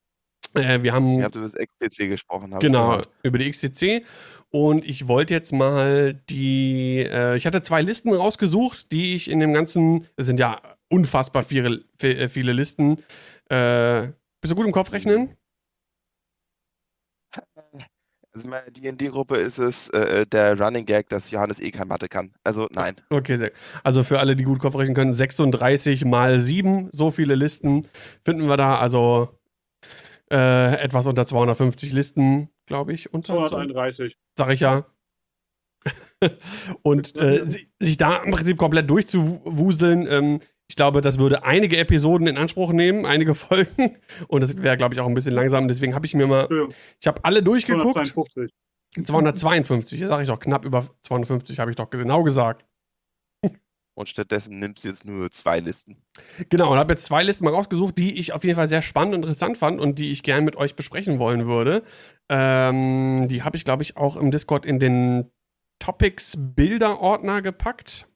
Äh, 0.54 0.84
wir 0.84 0.94
haben. 0.94 1.20
Ihr 1.20 1.26
habt 1.26 1.36
über 1.36 1.48
das 1.48 1.56
XTC 1.56 2.10
gesprochen. 2.10 2.54
Genau, 2.60 3.02
über 3.24 3.38
die 3.38 3.50
XTC. 3.50 4.06
Und 4.50 4.84
ich 4.84 5.08
wollte 5.08 5.34
jetzt 5.34 5.54
mal 5.54 6.14
die. 6.30 7.00
Äh, 7.10 7.38
ich 7.38 7.46
hatte 7.46 7.62
zwei 7.62 7.82
Listen 7.82 8.14
rausgesucht, 8.14 8.92
die 8.92 9.16
ich 9.16 9.30
in 9.30 9.40
dem 9.40 9.54
ganzen. 9.54 10.08
Es 10.18 10.26
sind 10.26 10.40
ja 10.40 10.62
unfassbar 10.90 11.44
viele, 11.44 11.86
äh, 12.02 12.28
viele 12.28 12.52
Listen. 12.52 12.98
Äh, 13.50 14.10
bist 14.42 14.52
du 14.52 14.56
gut 14.56 14.66
im 14.66 14.72
Kopf 14.72 14.92
rechnen? 14.92 15.38
Also 18.34 18.46
in 18.46 18.50
meiner 18.50 18.72
D&D-Gruppe 18.72 19.36
ist 19.38 19.58
es 19.58 19.90
äh, 19.90 20.26
der 20.26 20.60
Running 20.60 20.86
Gag, 20.86 21.10
dass 21.10 21.32
Johannes 21.32 21.60
eh 21.60 21.70
kein 21.72 21.88
Mathe 21.88 22.08
kann. 22.08 22.34
Also 22.44 22.68
nein. 22.72 22.96
Okay, 23.10 23.36
sehr. 23.36 23.52
Also 23.84 24.04
für 24.04 24.20
alle, 24.20 24.36
die 24.36 24.46
gut 24.46 24.60
Kopf 24.60 24.76
rechnen 24.76 24.96
können, 24.96 25.14
36 25.14 26.06
mal 26.06 26.40
7, 26.40 26.90
so 26.92 27.12
viele 27.12 27.36
Listen 27.36 27.88
finden 28.24 28.48
wir 28.48 28.58
da. 28.58 28.78
Also 28.80 29.38
äh, 30.32 30.76
etwas 30.82 31.08
unter 31.08 31.28
250 31.28 31.92
Listen, 31.92 32.50
glaube 32.66 32.94
ich. 32.94 33.14
Unter 33.14 33.34
231. 33.46 34.16
Sag 34.38 34.52
ich 34.52 34.62
ja. 34.62 34.86
Und 36.84 37.16
äh, 37.18 37.46
sich 37.80 37.98
da 37.98 38.18
im 38.18 38.32
Prinzip 38.32 38.58
komplett 38.58 38.90
durchzuwuseln, 38.90 40.08
ähm, 40.08 40.40
ich 40.72 40.78
glaube, 40.78 41.02
das 41.02 41.20
würde 41.20 41.44
einige 41.44 41.76
Episoden 41.76 42.28
in 42.28 42.38
Anspruch 42.38 42.72
nehmen, 42.72 43.06
einige 43.06 43.36
Folgen. 43.36 43.98
Und 44.30 44.42
das 44.42 44.56
wäre, 44.56 44.78
glaube 44.78 44.94
ich, 44.94 45.02
auch 45.02 45.06
ein 45.06 45.14
bisschen 45.14 45.34
langsam. 45.34 45.68
Deswegen 45.68 45.94
habe 45.94 46.06
ich 46.06 46.14
mir 46.14 46.28
mal, 46.28 46.48
ich 46.98 47.08
habe 47.08 47.26
alle 47.26 47.44
durchgeguckt. 47.44 48.08
252. 48.08 48.56
252, 49.06 50.00
sage 50.00 50.24
ich 50.24 50.30
doch, 50.30 50.40
knapp 50.40 50.64
über 50.64 50.88
250 51.02 51.60
habe 51.60 51.72
ich 51.72 51.76
doch 51.76 51.90
genau 51.90 52.24
gesagt. 52.24 52.66
Und 53.96 54.08
stattdessen 54.08 54.60
nimmst 54.60 54.86
du 54.86 54.88
jetzt 54.88 55.06
nur 55.06 55.30
zwei 55.32 55.60
Listen. 55.60 55.98
Genau, 56.48 56.72
und 56.72 56.78
habe 56.78 56.94
jetzt 56.94 57.04
zwei 57.04 57.22
Listen 57.22 57.44
mal 57.44 57.54
rausgesucht, 57.54 57.98
die 57.98 58.18
ich 58.18 58.32
auf 58.32 58.46
jeden 58.46 58.56
Fall 58.56 58.70
sehr 58.70 58.82
spannend 58.82 59.14
und 59.14 59.24
interessant 59.24 59.58
fand 59.58 59.82
und 59.82 60.00
die 60.00 60.12
ich 60.12 60.24
gerne 60.24 60.46
mit 60.46 60.56
euch 60.56 60.78
besprechen 60.78 61.20
wollen 61.20 61.48
würde. 61.48 61.84
Ähm, 62.30 63.28
die 63.28 63.44
habe 63.44 63.58
ich, 63.58 63.66
glaube 63.66 63.84
ich, 63.84 63.98
auch 63.98 64.16
im 64.16 64.32
Discord 64.32 64.66
in 64.66 64.80
den 64.80 65.30
Topics-Bilder-Ordner 65.80 67.42
gepackt. 67.42 68.08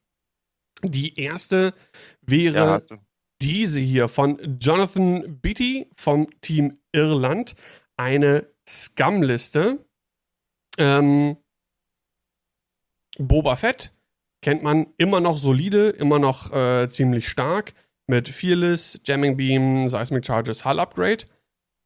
Die 0.84 1.20
erste 1.20 1.74
wäre 2.22 2.80
ja, 2.90 2.98
diese 3.42 3.80
hier 3.80 4.08
von 4.08 4.58
Jonathan 4.60 5.40
Beatty 5.42 5.90
vom 5.96 6.28
Team 6.42 6.80
Irland. 6.92 7.56
Eine 7.98 8.48
Scum-Liste. 8.68 9.86
Ähm, 10.78 11.38
Boba 13.18 13.56
Fett 13.56 13.94
kennt 14.42 14.64
man 14.64 14.88
immer 14.98 15.22
noch 15.22 15.38
solide, 15.38 15.90
immer 15.90 16.20
noch 16.20 16.54
äh, 16.54 16.88
ziemlich 16.90 17.28
stark 17.30 17.74
mit 18.08 18.30
Fearless, 18.30 19.00
Jamming 19.06 19.38
Beam, 19.38 19.90
Seismic 19.90 20.26
Charges, 20.26 20.66
Hull 20.66 20.80
Upgrade. 20.80 21.26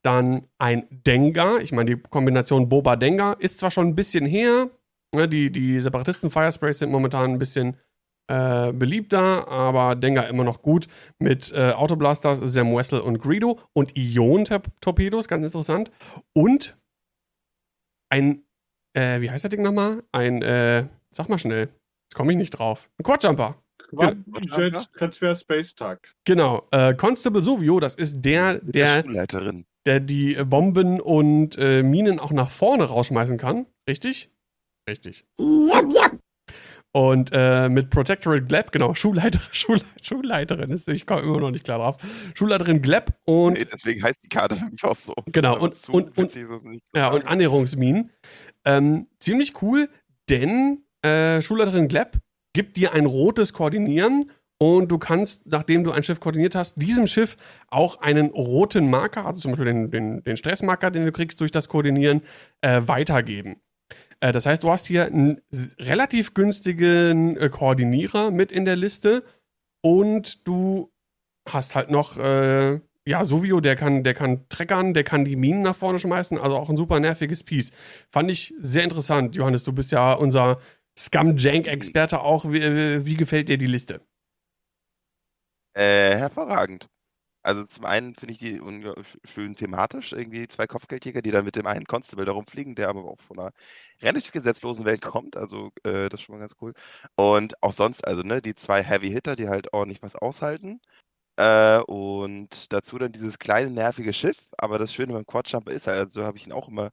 Dann 0.04 0.47
ein 0.58 0.88
Dengar. 0.89 1.62
Ich 1.62 1.71
meine, 1.71 1.95
die 1.95 2.02
Kombination 2.02 2.69
Boba 2.69 2.95
Dengar 2.95 3.39
ist 3.39 3.60
zwar 3.60 3.71
schon 3.71 3.88
ein 3.88 3.95
bisschen 3.95 4.25
her. 4.25 4.69
Ne, 5.13 5.28
die, 5.28 5.52
die 5.52 5.80
Separatisten 5.80 6.30
Firesprays 6.30 6.80
sind 6.80 6.91
momentan 6.91 7.32
ein 7.32 7.39
bisschen 7.39 7.78
äh, 8.30 8.72
beliebter, 8.72 9.48
aber 9.48 9.96
Dengar 9.96 10.28
immer 10.28 10.44
noch 10.44 10.62
gut 10.62 10.88
mit 11.18 11.52
äh, 11.52 11.72
Autoblasters, 11.72 12.39
Sam 12.39 12.76
Wessel 12.76 13.00
und 13.00 13.20
Greedo 13.20 13.60
und 13.74 13.98
Ion-Torpedos, 13.98 15.28
ganz 15.28 15.44
interessant. 15.44 15.92
Und 16.34 16.78
ein, 18.10 18.44
äh, 18.94 19.20
wie 19.22 19.32
heißt 19.32 19.44
das 19.44 19.50
Ding 19.50 19.63
nochmal? 19.63 20.04
Ein, 20.12 20.42
äh, 20.44 20.86
sag 21.12 21.28
mal 21.28 21.39
schnell, 21.39 21.70
jetzt 22.06 22.15
komme 22.15 22.32
ich 22.32 22.38
nicht 22.38 22.52
drauf. 22.52 22.89
Ein 23.00 23.04
Quadjumper. 23.04 23.56
Quad 23.89 24.18
Transfer 24.96 25.36
Space 25.36 25.74
Tag. 25.74 26.13
Genau. 26.26 26.68
Äh, 26.70 26.94
Constable 26.94 27.42
Sovio, 27.42 27.80
das 27.80 27.96
ist 27.96 28.22
der, 28.22 28.60
der, 28.60 29.02
der, 29.02 29.54
der 29.88 30.00
die 30.00 30.36
Bomben 30.46 31.02
und 31.02 31.58
äh, 31.58 31.82
Minen 31.82 32.20
auch 32.20 32.32
nach 32.32 32.52
vorne 32.52 32.84
rausschmeißen 32.84 33.39
kann. 33.39 33.65
Richtig? 33.88 34.30
Richtig. 34.88 35.26
Yep, 35.39 35.86
yep. 35.96 36.20
Und 36.91 37.30
äh, 37.34 37.69
mit 37.69 37.91
Protectorate 37.91 38.43
Gleb, 38.45 38.71
genau, 38.71 38.95
Schulleiter, 38.95 39.39
Schul, 39.52 39.80
Schulleiterin, 40.02 40.82
ich 40.88 41.06
komme 41.06 41.21
immer 41.21 41.39
noch 41.39 41.52
nicht 41.52 41.63
klar 41.63 41.78
drauf. 41.78 41.97
Schulleiterin 42.34 42.82
Gleb 42.82 43.13
und. 43.25 43.54
Nee, 43.54 43.65
deswegen 43.71 44.02
heißt 44.02 44.23
die 44.23 44.30
Karte 44.30 44.56
für 44.56 44.65
mich 44.65 44.84
auch 44.84 44.95
so. 44.95 45.13
Genau, 45.28 45.60
und, 45.60 45.78
und, 45.89 46.17
und, 46.17 46.32
so 46.32 46.60
ja, 46.95 47.10
und 47.10 47.28
Annäherungsminen. 47.28 48.12
Ähm, 48.65 49.08
ziemlich 49.19 49.62
cool, 49.62 49.88
denn 50.30 50.84
äh, 51.04 51.41
Schulleiterin 51.41 51.88
Gleb 51.88 52.17
gibt 52.54 52.78
dir 52.78 52.93
ein 52.93 53.06
rotes 53.06 53.54
Koordinieren 53.54 54.32
und 54.58 54.91
du 54.91 54.97
kannst, 54.97 55.45
nachdem 55.45 55.84
du 55.84 55.91
ein 55.91 56.04
Schiff 56.04 56.19
koordiniert 56.19 56.56
hast, 56.56 56.82
diesem 56.82 57.08
Schiff 57.08 57.38
auch 57.67 58.02
einen 58.02 58.28
roten 58.32 58.89
Marker, 58.89 59.25
also 59.25 59.39
zum 59.39 59.52
Beispiel 59.52 59.65
den, 59.65 59.91
den, 59.91 60.23
den 60.23 60.38
Stressmarker, 60.38 60.91
den 60.91 61.06
du 61.06 61.12
kriegst 61.12 61.39
durch 61.39 61.52
das 61.52 61.69
Koordinieren, 61.69 62.21
äh, 62.62 62.82
weitergeben. 62.86 63.62
Äh, 64.21 64.32
das 64.32 64.45
heißt, 64.45 64.63
du 64.63 64.71
hast 64.71 64.86
hier 64.86 65.05
einen 65.05 65.41
relativ 65.79 66.34
günstigen 66.34 67.38
äh, 67.38 67.49
Koordinierer 67.49 68.32
mit 68.32 68.51
in 68.51 68.65
der 68.65 68.75
Liste 68.75 69.23
und 69.82 70.47
du 70.47 70.91
hast 71.47 71.75
halt 71.75 71.89
noch, 71.89 72.17
äh, 72.17 72.79
ja, 73.05 73.23
Sovio, 73.23 73.60
der 73.60 73.75
kann, 73.75 74.03
der 74.03 74.13
kann 74.13 74.47
treckern, 74.49 74.93
der 74.93 75.03
kann 75.03 75.25
die 75.25 75.36
Minen 75.36 75.62
nach 75.62 75.75
vorne 75.75 75.99
schmeißen, 75.99 76.38
also 76.38 76.58
auch 76.58 76.69
ein 76.69 76.77
super 76.77 76.99
nerviges 76.99 77.43
Piece. 77.43 77.71
Fand 78.12 78.29
ich 78.29 78.53
sehr 78.60 78.84
interessant, 78.84 79.36
Johannes. 79.36 79.63
Du 79.63 79.73
bist 79.73 79.91
ja 79.91 80.13
unser 80.13 80.60
Scum-Jank-Experte 80.97 82.19
auch. 82.21 82.45
Wie, 82.45 83.05
wie 83.05 83.15
gefällt 83.15 83.49
dir 83.49 83.58
die 83.58 83.67
Liste? 83.67 84.01
Äh, 85.73 86.17
hervorragend. 86.17 86.89
Also 87.41 87.63
zum 87.65 87.86
einen 87.86 88.15
finde 88.15 88.34
ich 88.34 88.39
die 88.39 88.62
schön 89.25 89.56
thematisch, 89.56 90.12
irgendwie 90.12 90.47
zwei 90.47 90.67
Kopfgeldjäger, 90.67 91.21
die 91.21 91.32
dann 91.32 91.45
mit 91.45 91.56
dem 91.56 91.67
einen 91.67 91.86
Constable 91.86 92.25
darum 92.25 92.45
fliegen, 92.45 92.75
der 92.75 92.89
aber 92.89 93.06
auch 93.06 93.21
von 93.21 93.39
einer 93.39 93.52
relativ 94.02 94.32
gesetzlosen 94.32 94.86
Welt 94.86 95.02
kommt. 95.02 95.38
Also 95.38 95.71
äh, 95.84 96.10
das 96.10 96.19
ist 96.19 96.25
schon 96.25 96.36
mal 96.36 96.41
ganz 96.41 96.56
cool. 96.62 96.73
Und 97.15 97.62
auch 97.63 97.71
sonst, 97.73 98.06
also 98.06 98.23
ne, 98.23 98.41
die 98.41 98.56
zwei 98.56 98.84
Heavy 98.84 99.10
Hitter, 99.10 99.36
die 99.36 99.47
halt 99.47 99.73
ordentlich 99.73 100.02
was 100.02 100.15
aushalten. 100.15 100.82
Äh, 101.38 101.80
und 101.82 102.71
dazu 102.73 102.97
dann 102.99 103.12
dieses 103.13 103.39
kleine 103.39 103.71
nervige 103.71 104.13
Schiff. 104.13 104.38
Aber 104.58 104.80
das 104.80 104.93
Schöne 104.93 105.13
beim 105.13 105.25
Quadjumper 105.25 105.71
ist 105.71 105.88
halt, 105.88 105.99
also 105.99 106.21
so 106.21 106.25
habe 106.28 106.38
ich 106.38 106.47
ihn 106.47 106.54
auch 106.54 106.67
immer 106.69 106.91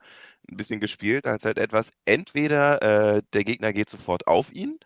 ein 0.51 0.57
bisschen 0.57 0.81
gespielt, 0.81 1.27
als 1.27 1.45
halt 1.45 1.59
etwas, 1.59 1.93
entweder 2.05 3.17
äh, 3.17 3.23
der 3.33 3.45
Gegner 3.45 3.73
geht 3.73 3.91
sofort 3.91 4.27
auf 4.29 4.53
ihn 4.53 4.79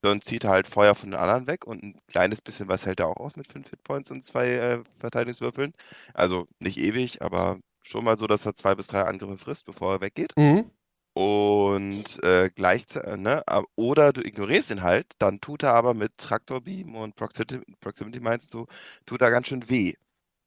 dann 0.00 0.22
zieht 0.22 0.44
er 0.44 0.50
halt 0.50 0.66
Feuer 0.66 0.94
von 0.94 1.10
den 1.10 1.18
anderen 1.20 1.46
weg 1.46 1.66
und 1.66 1.82
ein 1.82 2.00
kleines 2.08 2.40
bisschen 2.40 2.68
was 2.68 2.86
hält 2.86 3.00
er 3.00 3.08
auch 3.08 3.16
aus 3.16 3.36
mit 3.36 3.50
5 3.50 3.68
Hitpoints 3.70 4.10
und 4.10 4.22
zwei 4.22 4.48
äh, 4.52 4.82
Verteidigungswürfeln. 5.00 5.72
Also 6.14 6.46
nicht 6.60 6.78
ewig, 6.78 7.22
aber 7.22 7.58
schon 7.82 8.04
mal 8.04 8.18
so, 8.18 8.26
dass 8.26 8.46
er 8.46 8.54
zwei 8.54 8.74
bis 8.74 8.88
drei 8.88 9.02
Angriffe 9.02 9.38
frisst, 9.38 9.66
bevor 9.66 9.94
er 9.94 10.00
weggeht. 10.00 10.32
Mhm. 10.36 10.70
Und 11.14 12.22
äh, 12.22 12.48
gleichzeitig, 12.54 13.16
ne, 13.16 13.42
oder 13.74 14.12
du 14.12 14.20
ignorierst 14.20 14.70
ihn 14.70 14.82
halt, 14.82 15.06
dann 15.18 15.40
tut 15.40 15.64
er 15.64 15.74
aber 15.74 15.92
mit 15.94 16.16
Traktorbeam 16.16 16.94
und 16.94 17.16
Proximity, 17.16 17.60
Proximity 17.80 18.20
Mines 18.20 18.48
so, 18.48 18.68
tut 19.04 19.20
er 19.20 19.32
ganz 19.32 19.48
schön 19.48 19.68
weh. 19.68 19.94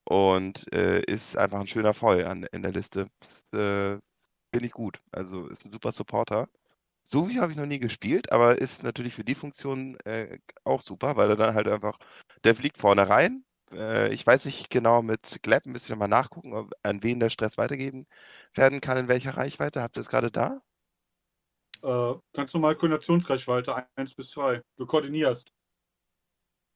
Und 0.06 0.72
äh, 0.74 1.02
ist 1.02 1.38
einfach 1.38 1.60
ein 1.60 1.68
schöner 1.68 1.94
Foil 1.94 2.26
an, 2.26 2.46
in 2.54 2.62
der 2.62 2.72
Liste. 2.72 3.08
Äh, 3.54 3.98
Finde 4.54 4.66
ich 4.66 4.72
gut. 4.72 5.02
Also 5.12 5.48
ist 5.48 5.66
ein 5.66 5.72
super 5.72 5.92
Supporter. 5.92 6.48
So 7.04 7.30
wie 7.30 7.40
habe 7.40 7.52
ich 7.52 7.58
noch 7.58 7.66
nie 7.66 7.80
gespielt, 7.80 8.32
aber 8.32 8.60
ist 8.60 8.84
natürlich 8.84 9.14
für 9.14 9.24
die 9.24 9.36
Funktion 9.36 9.98
äh, 10.06 10.40
auch 10.64 10.82
super, 10.82 11.18
weil 11.18 11.30
er 11.30 11.36
dann 11.36 11.56
halt 11.56 11.68
einfach, 11.68 11.98
der 12.44 12.56
fliegt 12.56 12.78
vorne 12.78 13.10
rein. 13.10 13.44
Äh, 13.72 14.14
ich 14.14 14.26
weiß 14.26 14.46
nicht 14.46 14.70
genau 14.70 15.02
mit 15.02 15.40
Gleb 15.42 15.66
ein 15.66 15.74
bisschen 15.74 15.98
mal 15.98 16.08
nachgucken, 16.08 16.54
ob, 16.54 16.72
an 16.84 17.04
wen 17.04 17.20
der 17.20 17.30
Stress 17.30 17.58
weitergeben 17.58 18.08
werden 18.54 18.82
kann, 18.82 18.98
in 18.98 19.08
welcher 19.08 19.36
Reichweite. 19.36 19.82
Habt 19.82 19.98
ihr 19.98 20.02
es 20.02 20.10
gerade 20.10 20.32
da? 20.32 20.62
Äh, 21.84 22.14
ganz 22.34 22.54
normal 22.54 22.76
Koordinationsreichweite 22.76 23.88
1 23.96 24.14
bis 24.14 24.30
2. 24.32 24.62
Du 24.78 24.86
koordinierst. 24.86 25.52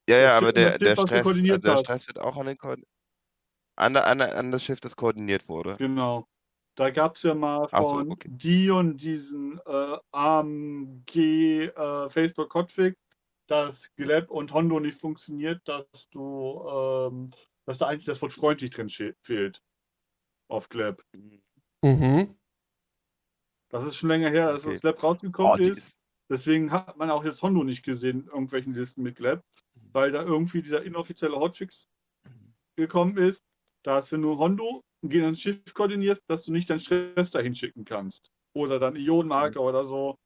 Ja, 0.09 0.17
ja, 0.17 0.37
aber 0.37 0.53
der, 0.53 0.77
der, 0.77 0.95
Stress, 0.95 1.25
also 1.25 1.57
der 1.57 1.77
Stress 1.77 2.07
wird 2.07 2.19
auch 2.19 2.37
an, 2.37 2.45
den 2.45 2.57
Ko 2.57 2.75
an, 3.75 3.97
an, 3.97 4.21
an 4.21 4.51
das 4.51 4.63
Schiff, 4.63 4.79
das 4.79 4.95
koordiniert 4.95 5.49
wurde. 5.49 5.77
Genau. 5.77 6.27
Da 6.75 6.89
gab 6.89 7.15
es 7.15 7.23
ja 7.23 7.33
mal 7.33 7.69
von 7.69 8.05
so, 8.05 8.11
okay. 8.11 8.27
Dion 8.29 8.97
diesen 8.97 9.59
äh, 9.65 9.97
AMG 10.11 11.15
äh, 11.15 12.09
Facebook 12.09 12.53
Config, 12.53 12.97
dass 13.47 13.89
Gleb 13.95 14.29
und 14.29 14.51
Hondo 14.53 14.79
nicht 14.79 14.99
funktioniert, 14.99 15.65
dass 15.67 15.87
du, 16.11 16.63
ähm, 16.67 17.31
dass 17.65 17.77
da 17.77 17.87
eigentlich 17.87 18.05
das 18.05 18.21
Wort 18.21 18.33
freundlich 18.33 18.71
drin 18.71 18.89
fehlt. 18.89 19.61
Auf 20.49 20.69
Gleb. 20.69 21.03
Mhm. 21.81 22.35
Das 23.69 23.83
ist 23.85 23.95
schon 23.95 24.09
länger 24.09 24.29
her, 24.29 24.49
als 24.49 24.63
okay. 24.63 24.73
das 24.73 24.81
Gleb 24.81 25.01
rausgekommen 25.01 25.59
oh, 25.59 25.61
ist. 25.61 25.77
ist. 25.77 25.99
Deswegen 26.29 26.71
hat 26.71 26.97
man 26.97 27.09
auch 27.09 27.23
jetzt 27.23 27.41
Hondo 27.41 27.63
nicht 27.63 27.83
gesehen 27.83 28.21
in 28.21 28.27
irgendwelchen 28.27 28.73
Listen 28.73 29.01
mit 29.01 29.15
Gleb, 29.15 29.41
mhm. 29.75 29.89
weil 29.93 30.11
da 30.11 30.23
irgendwie 30.23 30.61
dieser 30.61 30.83
inoffizielle 30.83 31.35
Hotfix 31.35 31.87
mhm. 32.25 32.53
gekommen 32.75 33.17
ist, 33.17 33.41
dass 33.83 34.11
wenn 34.11 34.23
du 34.23 34.37
Hondo 34.37 34.83
ins 35.11 35.41
Schiff 35.41 35.73
koordinierst, 35.73 36.23
dass 36.27 36.43
du 36.43 36.51
nicht 36.51 36.69
deinen 36.69 36.79
Stress 36.79 37.31
dahin 37.31 37.55
schicken 37.55 37.85
kannst. 37.85 38.31
Oder 38.53 38.79
dann 38.79 38.95
Ionenmarker 38.95 39.61
mhm. 39.61 39.67
oder 39.67 39.87
so. 39.87 40.17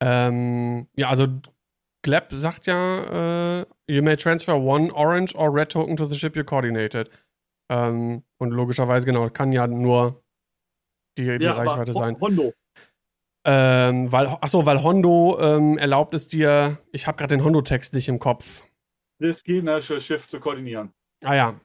Ähm, 0.00 0.88
ja, 0.96 1.08
also 1.08 1.26
Gleb 2.02 2.26
sagt 2.30 2.66
ja, 2.66 3.60
äh, 3.60 3.66
you 3.86 4.02
may 4.02 4.16
transfer 4.16 4.56
one 4.56 4.92
orange 4.92 5.34
or 5.36 5.54
red 5.54 5.70
token 5.70 5.96
to 5.96 6.06
the 6.06 6.16
ship 6.16 6.36
you 6.36 6.44
coordinated. 6.44 7.10
Ähm, 7.70 8.24
und 8.38 8.50
logischerweise, 8.50 9.06
genau, 9.06 9.28
kann 9.30 9.52
ja 9.52 9.66
nur 9.66 10.22
die, 11.16 11.38
die 11.38 11.44
ja, 11.44 11.52
Reichweite 11.52 11.92
sein. 11.92 12.20
Hondo. 12.20 12.52
Ähm, 13.44 14.10
weil, 14.12 14.26
achso, 14.26 14.66
weil 14.66 14.82
Hondo 14.82 15.38
ähm, 15.40 15.78
erlaubt 15.78 16.14
es 16.14 16.28
dir, 16.28 16.78
ich 16.92 17.06
habe 17.06 17.16
gerade 17.16 17.36
den 17.36 17.44
Hondo-Text 17.44 17.94
nicht 17.94 18.08
im 18.08 18.18
Kopf. 18.18 18.64
Das 19.18 19.42
gegnerische 19.42 20.00
Schiff 20.00 20.28
zu 20.28 20.40
koordinieren. 20.40 20.92
Ah 21.24 21.34
ja, 21.34 21.60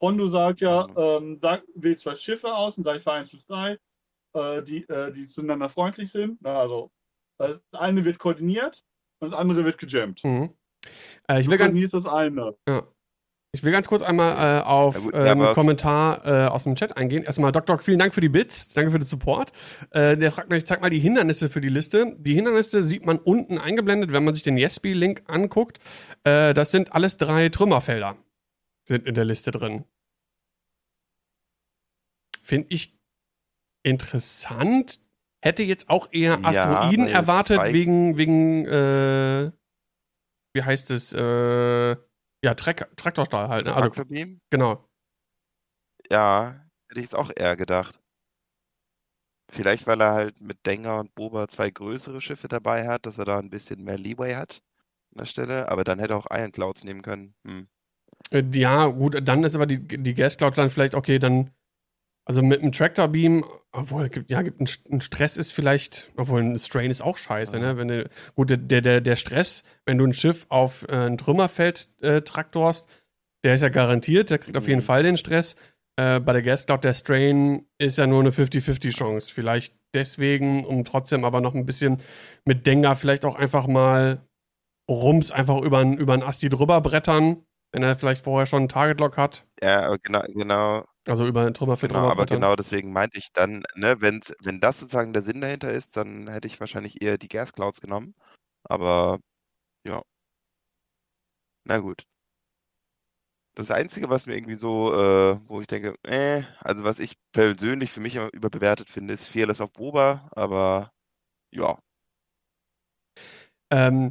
Hondo 0.00 0.28
sagt 0.28 0.60
ja, 0.60 0.86
ähm, 0.96 1.38
sag, 1.40 1.62
wählt 1.74 2.00
zwei 2.00 2.16
Schiffe 2.16 2.52
aus 2.52 2.76
und 2.76 2.84
gleich 2.84 3.06
1 3.06 3.30
bis 3.30 3.44
3, 3.46 3.78
äh, 4.34 4.62
die, 4.62 4.88
äh, 4.88 5.12
die 5.12 5.26
zueinander 5.26 5.68
freundlich 5.68 6.10
sind. 6.10 6.38
Na, 6.40 6.58
also, 6.58 6.90
das 7.38 7.60
eine 7.72 8.04
wird 8.04 8.18
koordiniert 8.18 8.82
und 9.20 9.30
das 9.30 9.38
andere 9.38 9.64
wird 9.64 9.78
gejammt. 9.78 10.22
Mhm. 10.24 10.50
Äh, 11.28 11.40
ich 11.40 11.50
will 11.50 11.58
ganz, 11.58 11.90
das 11.90 12.06
eine. 12.06 12.54
Ja. 12.66 12.82
Ich 13.52 13.64
will 13.64 13.72
ganz 13.72 13.88
kurz 13.88 14.02
einmal 14.02 14.60
äh, 14.60 14.62
auf 14.62 14.94
ja, 14.94 15.00
gut, 15.00 15.14
ja, 15.14 15.32
einen 15.32 15.54
Kommentar 15.54 16.24
äh, 16.24 16.46
aus 16.48 16.62
dem 16.62 16.76
Chat 16.76 16.96
eingehen. 16.96 17.24
Erstmal, 17.24 17.50
Doc 17.50 17.66
Doc, 17.66 17.82
vielen 17.82 17.98
Dank 17.98 18.14
für 18.14 18.20
die 18.20 18.28
Bits, 18.28 18.68
danke 18.68 18.92
für 18.92 19.00
den 19.00 19.06
Support. 19.06 19.52
Äh, 19.90 20.16
der 20.16 20.30
fragt 20.30 20.50
mich, 20.50 20.64
zeig 20.66 20.80
mal 20.80 20.88
die 20.88 21.00
Hindernisse 21.00 21.48
für 21.48 21.60
die 21.60 21.68
Liste. 21.68 22.14
Die 22.16 22.34
Hindernisse 22.34 22.84
sieht 22.84 23.04
man 23.04 23.18
unten 23.18 23.58
eingeblendet, 23.58 24.12
wenn 24.12 24.22
man 24.22 24.34
sich 24.34 24.44
den 24.44 24.56
Yesby-Link 24.56 25.24
anguckt. 25.26 25.80
Äh, 26.22 26.54
das 26.54 26.70
sind 26.70 26.92
alles 26.92 27.16
drei 27.16 27.48
Trümmerfelder 27.48 28.16
sind 28.90 29.06
in 29.06 29.14
der 29.14 29.24
Liste 29.24 29.50
drin. 29.50 29.84
Finde 32.42 32.66
ich 32.70 32.98
interessant. 33.82 35.00
Hätte 35.42 35.62
jetzt 35.62 35.88
auch 35.88 36.08
eher 36.12 36.44
Asteroiden 36.44 37.06
ja, 37.06 37.14
erwartet, 37.14 37.72
wegen, 37.72 38.18
wegen, 38.18 38.66
äh, 38.66 39.50
wie 40.52 40.62
heißt 40.62 40.90
es, 40.90 41.14
äh, 41.14 41.96
ja, 42.42 42.54
Trek 42.54 42.94
Traktorstahl 42.96 43.48
halt. 43.48 43.66
Ne? 43.66 43.74
Also, 43.74 43.90
genau. 44.50 44.86
Ja, 46.10 46.66
hätte 46.88 47.00
ich 47.00 47.06
es 47.06 47.14
auch 47.14 47.30
eher 47.34 47.56
gedacht. 47.56 48.00
Vielleicht, 49.52 49.86
weil 49.86 50.00
er 50.00 50.12
halt 50.12 50.40
mit 50.40 50.66
Denger 50.66 51.00
und 51.00 51.14
Boba 51.14 51.48
zwei 51.48 51.70
größere 51.70 52.20
Schiffe 52.20 52.48
dabei 52.48 52.86
hat, 52.86 53.06
dass 53.06 53.18
er 53.18 53.24
da 53.24 53.38
ein 53.38 53.50
bisschen 53.50 53.82
mehr 53.82 53.98
Leeway 53.98 54.34
hat 54.34 54.62
an 55.12 55.18
der 55.18 55.26
Stelle. 55.26 55.68
Aber 55.70 55.84
dann 55.84 55.98
hätte 55.98 56.14
er 56.14 56.18
auch 56.18 56.30
Iron 56.30 56.52
Clouds 56.52 56.84
nehmen 56.84 57.02
können. 57.02 57.34
Hm. 57.46 57.68
Äh, 58.30 58.44
ja, 58.52 58.86
gut, 58.86 59.16
dann 59.22 59.44
ist 59.44 59.54
aber 59.54 59.66
die, 59.66 59.78
die 59.78 60.14
Gas 60.14 60.36
Cloud 60.36 60.56
dann 60.58 60.70
vielleicht, 60.70 60.94
okay, 60.94 61.18
dann, 61.18 61.50
also 62.24 62.42
mit 62.42 62.60
einem 62.60 62.72
Tractor 62.72 63.08
Beam, 63.08 63.44
obwohl, 63.72 64.10
ja, 64.28 64.42
gibt 64.42 64.60
ein, 64.60 65.00
Stress 65.00 65.36
ist 65.36 65.52
vielleicht, 65.52 66.10
obwohl 66.16 66.42
ein 66.42 66.58
Strain 66.58 66.90
ist 66.90 67.02
auch 67.02 67.16
scheiße, 67.16 67.56
ja. 67.56 67.62
ne? 67.62 67.76
Wenn 67.76 67.88
du, 67.88 68.10
gut, 68.34 68.50
der, 68.50 68.80
der, 68.80 69.00
der 69.00 69.16
Stress, 69.16 69.62
wenn 69.86 69.98
du 69.98 70.06
ein 70.06 70.12
Schiff 70.12 70.46
auf 70.48 70.86
äh, 70.88 71.06
ein 71.06 71.18
Trümmerfeld 71.18 71.88
äh, 72.00 72.22
traktorst, 72.22 72.88
der 73.44 73.54
ist 73.54 73.62
ja 73.62 73.68
garantiert, 73.68 74.30
der 74.30 74.38
kriegt 74.38 74.56
auf 74.56 74.68
jeden 74.68 74.80
mhm. 74.80 74.84
Fall 74.84 75.02
den 75.02 75.16
Stress. 75.16 75.56
Äh, 75.96 76.20
bei 76.20 76.32
der 76.32 76.42
Gas 76.42 76.66
Cloud, 76.66 76.84
der 76.84 76.94
Strain 76.94 77.66
ist 77.78 77.98
ja 77.98 78.06
nur 78.06 78.20
eine 78.20 78.30
50-50 78.30 78.90
Chance. 78.90 79.32
Vielleicht 79.32 79.76
deswegen, 79.94 80.64
um 80.64 80.84
trotzdem 80.84 81.24
aber 81.24 81.40
noch 81.40 81.54
ein 81.54 81.66
bisschen 81.66 81.98
mit 82.44 82.66
Dengar 82.66 82.96
vielleicht 82.96 83.24
auch 83.24 83.36
einfach 83.36 83.66
mal 83.66 84.26
Rums 84.90 85.30
einfach 85.30 85.60
über 85.62 85.78
ein, 85.78 85.96
über 85.96 86.14
ein 86.14 86.22
Asti 86.22 86.48
drüber 86.48 86.80
brettern, 86.80 87.44
wenn 87.72 87.82
er 87.82 87.96
vielleicht 87.96 88.24
vorher 88.24 88.46
schon 88.46 88.60
einen 88.60 88.68
Target-Lock 88.68 89.16
hat. 89.16 89.46
Ja, 89.62 89.96
genau, 89.96 90.22
genau. 90.28 90.84
Also 91.06 91.26
über 91.26 91.46
ein 91.46 91.54
Trümmerfeld 91.54 91.92
genau, 91.92 92.08
aber 92.08 92.26
genau 92.26 92.54
deswegen 92.56 92.92
meinte 92.92 93.18
ich 93.18 93.32
dann, 93.32 93.62
ne, 93.74 94.00
wenn's, 94.00 94.34
wenn 94.42 94.60
das 94.60 94.80
sozusagen 94.80 95.12
der 95.12 95.22
Sinn 95.22 95.40
dahinter 95.40 95.70
ist, 95.70 95.96
dann 95.96 96.28
hätte 96.28 96.46
ich 96.46 96.60
wahrscheinlich 96.60 97.02
eher 97.02 97.18
die 97.18 97.28
Gas 97.28 97.52
Clouds 97.52 97.80
genommen. 97.80 98.14
Aber 98.64 99.18
ja. 99.86 100.02
Na 101.64 101.78
gut. 101.78 102.04
Das 103.54 103.70
Einzige, 103.70 104.08
was 104.08 104.26
mir 104.26 104.36
irgendwie 104.36 104.54
so, 104.54 104.94
äh, 104.94 105.40
wo 105.48 105.60
ich 105.60 105.66
denke, 105.66 105.94
äh, 106.04 106.44
also 106.60 106.84
was 106.84 106.98
ich 106.98 107.16
persönlich 107.32 107.90
für 107.90 108.00
mich 108.00 108.16
immer 108.16 108.32
überbewertet 108.32 108.88
finde, 108.88 109.14
ist 109.14 109.28
Fearless 109.28 109.60
auf 109.60 109.72
Boba, 109.72 110.28
aber 110.32 110.92
ja. 111.50 111.78
Ähm, 113.70 114.10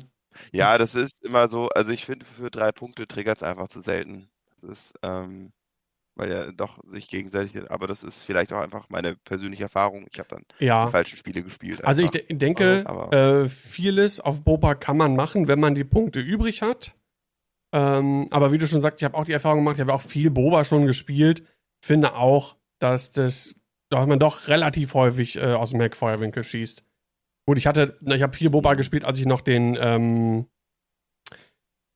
ja, 0.52 0.78
das 0.78 0.96
ist 0.96 1.24
immer 1.24 1.48
so, 1.48 1.70
also 1.70 1.92
ich 1.92 2.06
finde, 2.06 2.26
für 2.26 2.50
drei 2.50 2.72
Punkte 2.72 3.08
triggert 3.08 3.38
es 3.38 3.44
einfach 3.44 3.68
zu 3.68 3.82
selten. 3.82 4.30
Das 4.62 4.72
ist, 4.72 4.94
ähm, 5.04 5.52
weil 6.16 6.32
ja 6.32 6.52
doch 6.52 6.80
sich 6.88 7.08
gegenseitig, 7.08 7.72
aber 7.72 7.88
das 7.88 8.04
ist 8.04 8.24
vielleicht 8.24 8.52
auch 8.52 8.60
einfach 8.60 8.90
meine 8.90 9.16
persönliche 9.16 9.64
Erfahrung. 9.64 10.06
Ich 10.12 10.20
habe 10.20 10.30
dann 10.30 10.44
ja. 10.60 10.86
die 10.86 10.92
falschen 10.92 11.18
Spiele 11.18 11.44
gespielt. 11.44 11.84
Also 11.86 12.02
einfach. 12.02 12.20
ich 12.28 12.38
denke, 12.38 12.84
aber, 12.86 13.14
äh, 13.14 13.50
vieles 13.50 14.20
auf 14.20 14.44
Boba 14.44 14.76
kann 14.76 14.98
man 14.98 15.16
machen, 15.16 15.48
wenn 15.48 15.60
man 15.60 15.76
die 15.76 15.86
Punkte 15.86 16.20
übrig 16.20 16.62
hat. 16.62 16.96
Ähm, 17.72 18.28
aber 18.32 18.52
wie 18.52 18.58
du 18.58 18.68
schon 18.68 18.82
sagst, 18.82 19.00
ich 19.00 19.06
habe 19.06 19.16
auch 19.16 19.26
die 19.26 19.32
Erfahrung 19.32 19.60
gemacht, 19.60 19.78
ich 19.78 19.82
habe 19.82 19.94
auch 19.94 20.02
viel 20.02 20.30
Boba 20.30 20.66
schon 20.66 20.86
gespielt. 20.86 21.44
Finde 21.82 22.16
auch, 22.16 22.58
dass 22.80 23.12
das, 23.12 23.56
dass 23.90 24.08
man 24.08 24.20
doch 24.20 24.48
relativ 24.48 24.94
häufig 24.96 25.38
äh, 25.38 25.54
aus 25.54 25.72
dem 25.72 25.80
Heckfeuerwinkel 25.80 26.44
schießt. 26.44 26.84
Gut, 27.50 27.58
ich 27.58 27.66
hatte, 27.66 27.98
ich 28.06 28.22
habe 28.22 28.38
viel 28.38 28.52
Boba 28.52 28.76
gespielt, 28.76 29.04
als 29.04 29.20
ich 29.20 29.26
noch 29.26 29.42
den, 29.42 29.76
ähm, 29.82 30.46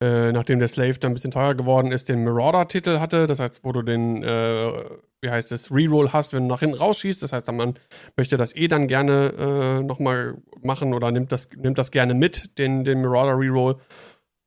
äh, 0.01 0.31
nachdem 0.31 0.57
der 0.57 0.67
Slave 0.67 0.97
dann 0.97 1.11
ein 1.11 1.13
bisschen 1.13 1.29
teuer 1.29 1.53
geworden 1.53 1.91
ist, 1.91 2.09
den 2.09 2.23
Marauder-Titel 2.23 2.97
hatte. 2.99 3.27
Das 3.27 3.39
heißt, 3.39 3.63
wo 3.63 3.71
du 3.71 3.83
den, 3.83 4.23
äh, 4.23 4.83
wie 5.21 5.29
heißt 5.29 5.51
es, 5.51 5.69
Reroll 5.71 6.11
hast, 6.11 6.33
wenn 6.33 6.41
du 6.41 6.49
nach 6.49 6.61
hinten 6.61 6.77
rausschießt. 6.77 7.21
Das 7.21 7.33
heißt, 7.33 7.51
man 7.51 7.77
möchte 8.17 8.35
das 8.35 8.55
eh 8.55 8.67
dann 8.67 8.87
gerne 8.87 9.33
äh, 9.37 9.83
nochmal 9.83 10.41
machen 10.63 10.91
oder 10.91 11.11
nimmt 11.11 11.31
das, 11.31 11.49
nimmt 11.55 11.77
das 11.77 11.91
gerne 11.91 12.15
mit, 12.15 12.57
den, 12.57 12.83
den 12.83 13.03
Marauder 13.03 13.37
Reroll. 13.37 13.75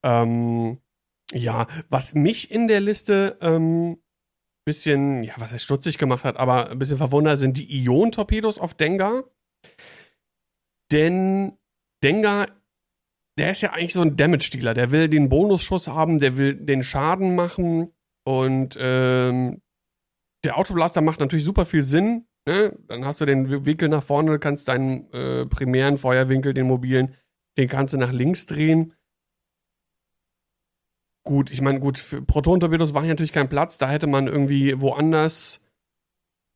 Ähm, 0.04 0.78
ja, 1.32 1.68
was 1.88 2.14
mich 2.14 2.50
in 2.50 2.66
der 2.66 2.80
Liste 2.80 3.38
ähm, 3.42 3.98
bisschen, 4.64 5.22
ja, 5.22 5.34
was 5.36 5.52
er 5.52 5.60
stutzig 5.60 5.98
gemacht 5.98 6.24
hat, 6.24 6.36
aber 6.36 6.70
ein 6.70 6.80
bisschen 6.80 6.98
verwundert 6.98 7.38
sind 7.38 7.56
die 7.56 7.84
Ion-Torpedos 7.84 8.58
auf 8.58 8.74
Dengar. 8.74 9.22
Denn 10.92 11.58
Dengar, 12.02 12.48
der 13.38 13.50
ist 13.50 13.62
ja 13.62 13.72
eigentlich 13.72 13.92
so 13.92 14.02
ein 14.02 14.16
Damage-Dealer. 14.16 14.74
Der 14.74 14.90
will 14.90 15.08
den 15.08 15.28
Bonusschuss 15.28 15.88
haben, 15.88 16.18
der 16.18 16.36
will 16.36 16.54
den 16.54 16.82
Schaden 16.82 17.34
machen 17.34 17.92
und 18.24 18.76
ähm, 18.78 19.60
der 20.44 20.58
Autoblaster 20.58 21.00
macht 21.00 21.20
natürlich 21.20 21.44
super 21.44 21.66
viel 21.66 21.84
Sinn. 21.84 22.26
Ne? 22.46 22.78
Dann 22.86 23.04
hast 23.04 23.20
du 23.20 23.24
den 23.24 23.66
Winkel 23.66 23.88
nach 23.88 24.04
vorne, 24.04 24.38
kannst 24.38 24.68
deinen 24.68 25.12
äh, 25.12 25.46
primären 25.46 25.98
Feuerwinkel, 25.98 26.54
den 26.54 26.66
mobilen, 26.66 27.16
den 27.58 27.68
kannst 27.68 27.94
du 27.94 27.98
nach 27.98 28.12
links 28.12 28.46
drehen. 28.46 28.94
Gut, 31.24 31.50
ich 31.50 31.60
meine, 31.60 31.80
gut, 31.80 32.04
Proton-Torpedos 32.28 32.94
war 32.94 33.02
hier 33.02 33.10
natürlich 33.10 33.32
kein 33.32 33.48
Platz. 33.48 33.78
Da 33.78 33.90
hätte 33.90 34.06
man 34.06 34.28
irgendwie 34.28 34.80
woanders 34.80 35.60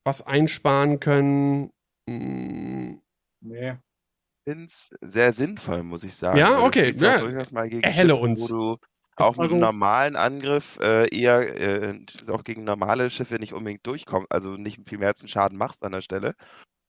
was 0.05 0.25
einsparen 0.25 1.01
können. 1.01 1.71
Hm. 2.09 3.03
Nee 3.43 3.79
finde 4.45 4.67
es 4.67 4.91
sehr 5.01 5.33
sinnvoll, 5.33 5.83
muss 5.83 6.05
ich 6.05 6.15
sagen. 6.15 6.39
Ja, 6.39 6.61
okay. 6.61 6.95
Ja. 6.97 7.19
durchaus 7.19 7.53
mal 7.53 7.69
gegen 7.69 7.83
Erhelle 7.83 8.15
Schiffe, 8.15 8.23
uns. 8.23 8.41
Wo 8.43 8.47
du 8.49 8.77
auch 9.17 9.37
mit 9.37 9.51
einem 9.51 9.55
also 9.55 9.57
normalen 9.57 10.17
Angriff 10.17 10.79
äh, 10.81 11.15
eher 11.15 11.41
äh, 11.61 11.99
auch 12.29 12.43
gegen 12.43 12.65
normale 12.65 13.11
Schiffe 13.11 13.37
nicht 13.37 13.53
unbedingt 13.53 13.87
durchkommst, 13.87 14.33
also 14.33 14.57
nicht 14.57 14.81
viel 14.89 14.99
mehr 14.99 15.09
als 15.09 15.21
einen 15.21 15.29
Schaden 15.29 15.59
machst 15.59 15.85
an 15.85 15.93
der 15.93 16.01
Stelle. 16.01 16.35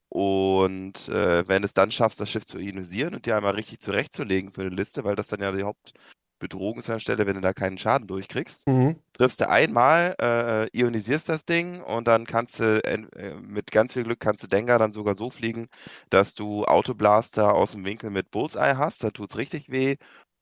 Und 0.09 1.07
äh, 1.09 1.47
wenn 1.47 1.63
es 1.63 1.73
dann 1.73 1.91
schaffst, 1.91 2.19
das 2.19 2.29
Schiff 2.29 2.45
zu 2.45 2.57
ionisieren 2.57 3.15
und 3.15 3.25
dir 3.25 3.37
einmal 3.37 3.55
richtig 3.55 3.79
zurechtzulegen 3.79 4.51
für 4.51 4.61
eine 4.61 4.69
Liste, 4.69 5.03
weil 5.03 5.15
das 5.15 5.27
dann 5.27 5.41
ja 5.41 5.51
die 5.51 5.63
Haupt, 5.63 5.93
Bedrohung 6.41 6.79
ist 6.79 6.89
an 6.89 6.95
der 6.95 6.99
Stelle, 6.99 7.25
wenn 7.25 7.35
du 7.35 7.41
da 7.41 7.53
keinen 7.53 7.77
Schaden 7.77 8.07
durchkriegst. 8.07 8.67
Mhm. 8.67 8.97
Triffst 9.13 9.39
du 9.39 9.47
einmal, 9.47 10.15
äh, 10.19 10.67
ionisierst 10.77 11.29
das 11.29 11.45
Ding 11.45 11.81
und 11.81 12.07
dann 12.07 12.25
kannst 12.25 12.59
du 12.59 12.83
äh, 12.83 13.35
mit 13.39 13.71
ganz 13.71 13.93
viel 13.93 14.03
Glück 14.03 14.19
kannst 14.19 14.43
du 14.43 14.47
Dengar 14.47 14.79
dann 14.79 14.91
sogar 14.91 15.15
so 15.15 15.29
fliegen, 15.29 15.67
dass 16.09 16.33
du 16.33 16.65
Autoblaster 16.65 17.53
aus 17.53 17.71
dem 17.71 17.85
Winkel 17.85 18.09
mit 18.09 18.31
Bullseye 18.31 18.77
hast. 18.77 19.03
Da 19.03 19.11
tut 19.11 19.29
es 19.29 19.37
richtig 19.37 19.69
weh. 19.69 19.95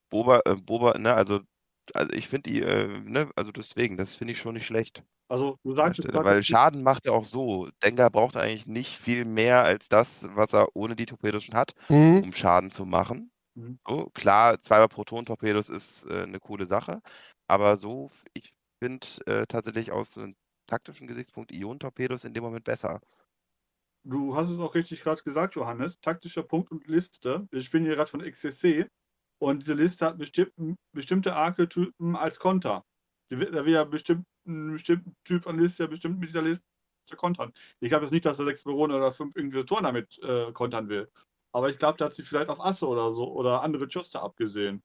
Boba, 0.09 0.41
äh, 0.45 0.55
Boba, 0.55 0.97
ne, 0.97 1.13
also, 1.13 1.41
also 1.93 2.11
ich 2.13 2.27
finde 2.27 2.49
die, 2.49 2.61
äh, 2.61 2.87
ne, 3.03 3.29
also 3.35 3.51
deswegen, 3.51 3.97
das 3.97 4.15
finde 4.15 4.33
ich 4.33 4.39
schon 4.39 4.55
nicht 4.55 4.65
schlecht. 4.65 5.03
Also 5.29 5.57
du 5.63 5.75
sagst 5.75 6.01
Stelle, 6.01 6.23
weil 6.23 6.43
Schaden 6.43 6.81
macht 6.81 7.05
er 7.05 7.13
auch 7.13 7.25
so. 7.25 7.69
Dengar 7.83 8.09
braucht 8.09 8.35
eigentlich 8.35 8.65
nicht 8.65 8.97
viel 8.97 9.25
mehr 9.25 9.63
als 9.63 9.87
das, 9.87 10.27
was 10.33 10.53
er 10.53 10.69
ohne 10.73 10.95
die 10.95 11.05
Torpedos 11.05 11.43
schon 11.43 11.55
hat, 11.55 11.73
mhm. 11.87 12.23
um 12.23 12.33
Schaden 12.33 12.71
zu 12.71 12.85
machen. 12.85 13.31
Mhm. 13.59 13.79
So, 13.87 14.09
klar, 14.13 14.59
zweimal 14.59 14.87
Proton-Torpedos 14.87 15.69
ist 15.69 16.05
äh, 16.09 16.23
eine 16.23 16.39
coole 16.39 16.65
Sache, 16.65 17.01
aber 17.47 17.75
so, 17.75 18.09
ich 18.33 18.53
finde 18.81 19.05
äh, 19.25 19.45
tatsächlich 19.47 19.91
aus 19.91 20.17
einem 20.17 20.35
taktischen 20.65 21.07
Gesichtspunkt 21.07 21.51
Ionen-Torpedos 21.51 22.23
in 22.23 22.33
dem 22.33 22.43
Moment 22.43 22.63
besser. 22.63 23.01
Du 24.05 24.35
hast 24.35 24.49
es 24.49 24.59
auch 24.59 24.75
richtig 24.75 25.01
gerade 25.01 25.21
gesagt, 25.23 25.55
Johannes. 25.55 25.99
Taktischer 25.99 26.43
Punkt 26.43 26.71
und 26.71 26.87
Liste. 26.87 27.47
Ich 27.51 27.69
bin 27.69 27.83
hier 27.83 27.95
gerade 27.95 28.09
von 28.09 28.21
XCC 28.21 28.87
und 29.39 29.63
diese 29.63 29.73
Liste 29.73 30.05
hat 30.05 30.17
bestimmt, 30.17 30.53
bestimmte 30.93 31.35
Archetypen 31.35 32.15
als 32.15 32.39
Konter. 32.39 32.85
Da 33.29 33.39
will 33.65 33.73
ja 33.73 33.83
bestimmt 33.83 34.25
ein 34.47 34.71
bestimmter 34.73 35.11
Typ 35.25 35.47
an 35.47 35.59
Liste 35.59 35.83
ja 35.83 35.87
bestimmt 35.87 36.19
mit 36.19 36.29
dieser 36.29 36.41
Liste 36.41 36.63
kontern. 37.17 37.51
Ich 37.81 37.89
glaube 37.89 38.05
jetzt 38.05 38.13
nicht, 38.13 38.25
dass 38.25 38.39
er 38.39 38.45
sechs 38.45 38.63
Bewohner 38.63 38.95
oder 38.95 39.11
fünf 39.11 39.35
Inquisitoren 39.35 39.83
damit 39.83 40.17
äh, 40.23 40.51
kontern 40.53 40.87
will. 40.87 41.09
Aber 41.51 41.69
ich 41.69 41.77
glaube, 41.77 41.97
da 41.97 42.05
hat 42.05 42.15
sie 42.15 42.23
vielleicht 42.23 42.49
auf 42.49 42.59
Asse 42.59 42.87
oder 42.87 43.13
so 43.13 43.31
oder 43.31 43.63
andere 43.63 43.85
Juster 43.85 44.21
abgesehen. 44.21 44.83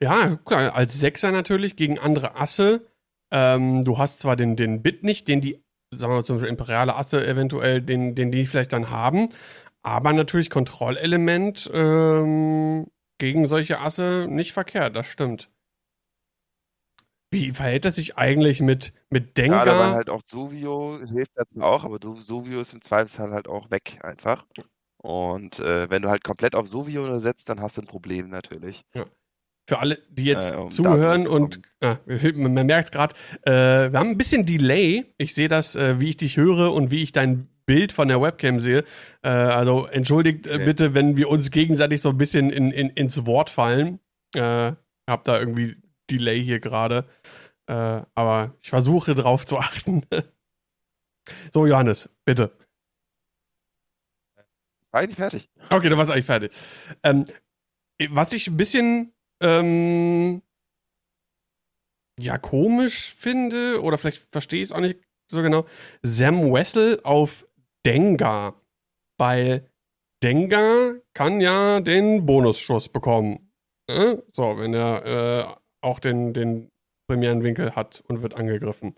Ja, 0.00 0.36
klar, 0.36 0.74
als 0.74 0.98
Sechser 0.98 1.32
natürlich 1.32 1.76
gegen 1.76 1.98
andere 1.98 2.36
Asse. 2.36 2.86
Ähm, 3.30 3.84
du 3.84 3.98
hast 3.98 4.20
zwar 4.20 4.36
den, 4.36 4.56
den 4.56 4.82
Bit 4.82 5.02
nicht, 5.02 5.28
den 5.28 5.40
die, 5.40 5.64
sagen 5.92 6.12
wir 6.12 6.16
mal 6.16 6.24
zum 6.24 6.36
Beispiel 6.36 6.50
imperiale 6.50 6.94
Asse 6.94 7.26
eventuell, 7.26 7.82
den, 7.82 8.14
den 8.14 8.30
die 8.30 8.46
vielleicht 8.46 8.72
dann 8.72 8.90
haben, 8.90 9.30
aber 9.82 10.12
natürlich 10.12 10.50
Kontrollelement 10.50 11.68
ähm, 11.72 12.86
gegen 13.18 13.46
solche 13.46 13.80
Asse 13.80 14.26
nicht 14.28 14.52
verkehrt, 14.52 14.94
das 14.94 15.06
stimmt. 15.06 15.50
Wie 17.32 17.50
verhält 17.50 17.84
das 17.84 17.96
sich 17.96 18.16
eigentlich 18.16 18.60
mit, 18.60 18.92
mit 19.10 19.36
Dengar? 19.36 19.64
Gerade 19.64 19.78
weil 19.78 19.94
halt 19.94 20.10
auch 20.10 20.22
Sovio 20.24 21.00
hilft 21.08 21.32
dazu 21.34 21.60
auch, 21.60 21.84
aber 21.84 21.98
Sovio 22.16 22.60
ist 22.60 22.72
im 22.72 22.82
Zweifelsfall 22.82 23.32
halt 23.32 23.48
auch 23.48 23.70
weg 23.70 23.98
einfach. 24.02 24.46
Und 25.06 25.60
äh, 25.60 25.88
wenn 25.88 26.02
du 26.02 26.08
halt 26.08 26.24
komplett 26.24 26.56
auf 26.56 26.66
Sovio 26.66 27.20
setzt, 27.20 27.48
dann 27.48 27.60
hast 27.60 27.76
du 27.76 27.82
ein 27.82 27.86
Problem 27.86 28.28
natürlich. 28.28 28.82
Ja. 28.92 29.06
Für 29.68 29.78
alle, 29.78 30.00
die 30.10 30.24
jetzt 30.24 30.52
äh, 30.52 30.56
um 30.56 30.72
zuhören 30.72 31.28
und 31.28 31.60
ah, 31.80 31.98
man 32.34 32.66
merkt 32.66 32.86
es 32.86 32.90
gerade, 32.90 33.14
äh, 33.42 33.92
wir 33.92 34.00
haben 34.00 34.10
ein 34.10 34.18
bisschen 34.18 34.46
Delay. 34.46 35.04
Ich 35.16 35.32
sehe 35.32 35.46
das, 35.48 35.76
äh, 35.76 36.00
wie 36.00 36.08
ich 36.08 36.16
dich 36.16 36.36
höre 36.36 36.72
und 36.72 36.90
wie 36.90 37.04
ich 37.04 37.12
dein 37.12 37.48
Bild 37.66 37.92
von 37.92 38.08
der 38.08 38.20
Webcam 38.20 38.58
sehe. 38.58 38.82
Äh, 39.22 39.28
also 39.28 39.86
entschuldigt 39.86 40.48
äh, 40.48 40.54
okay. 40.54 40.64
bitte, 40.64 40.94
wenn 40.94 41.16
wir 41.16 41.28
uns 41.28 41.52
gegenseitig 41.52 42.00
so 42.00 42.08
ein 42.08 42.18
bisschen 42.18 42.50
in, 42.50 42.72
in, 42.72 42.90
ins 42.90 43.26
Wort 43.26 43.48
fallen. 43.48 44.00
Äh, 44.34 44.72
hab 45.08 45.22
da 45.22 45.38
irgendwie 45.38 45.76
Delay 46.10 46.42
hier 46.42 46.58
gerade. 46.58 47.04
aber 47.68 48.56
ich 48.60 48.70
versuche 48.70 49.14
drauf 49.14 49.46
zu 49.46 49.58
achten. 49.58 50.02
so, 51.52 51.64
Johannes, 51.64 52.08
bitte. 52.24 52.50
Eigentlich 54.96 55.16
fertig. 55.16 55.48
Okay, 55.70 55.88
du 55.88 55.96
warst 55.96 56.10
eigentlich 56.10 56.26
fertig. 56.26 56.52
Ähm, 57.02 57.24
was 58.10 58.32
ich 58.32 58.48
ein 58.48 58.56
bisschen 58.56 59.12
ähm, 59.42 60.42
ja 62.18 62.38
komisch 62.38 63.14
finde, 63.14 63.82
oder 63.82 63.98
vielleicht 63.98 64.26
verstehe 64.32 64.62
ich 64.62 64.68
es 64.68 64.72
auch 64.72 64.80
nicht 64.80 64.98
so 65.30 65.42
genau, 65.42 65.66
Sam 66.02 66.52
Wessel 66.52 67.00
auf 67.04 67.46
Dengar. 67.84 68.60
Weil 69.18 69.68
Dengar 70.22 70.94
kann 71.14 71.40
ja 71.40 71.80
den 71.80 72.26
Bonusschuss 72.26 72.88
bekommen. 72.88 73.52
Äh? 73.88 74.16
So, 74.32 74.58
wenn 74.58 74.74
er 74.74 75.04
äh, 75.04 75.86
auch 75.86 76.00
den, 76.00 76.32
den 76.32 76.68
Premierenwinkel 77.08 77.76
hat 77.76 78.02
und 78.08 78.22
wird 78.22 78.34
angegriffen. 78.34 78.94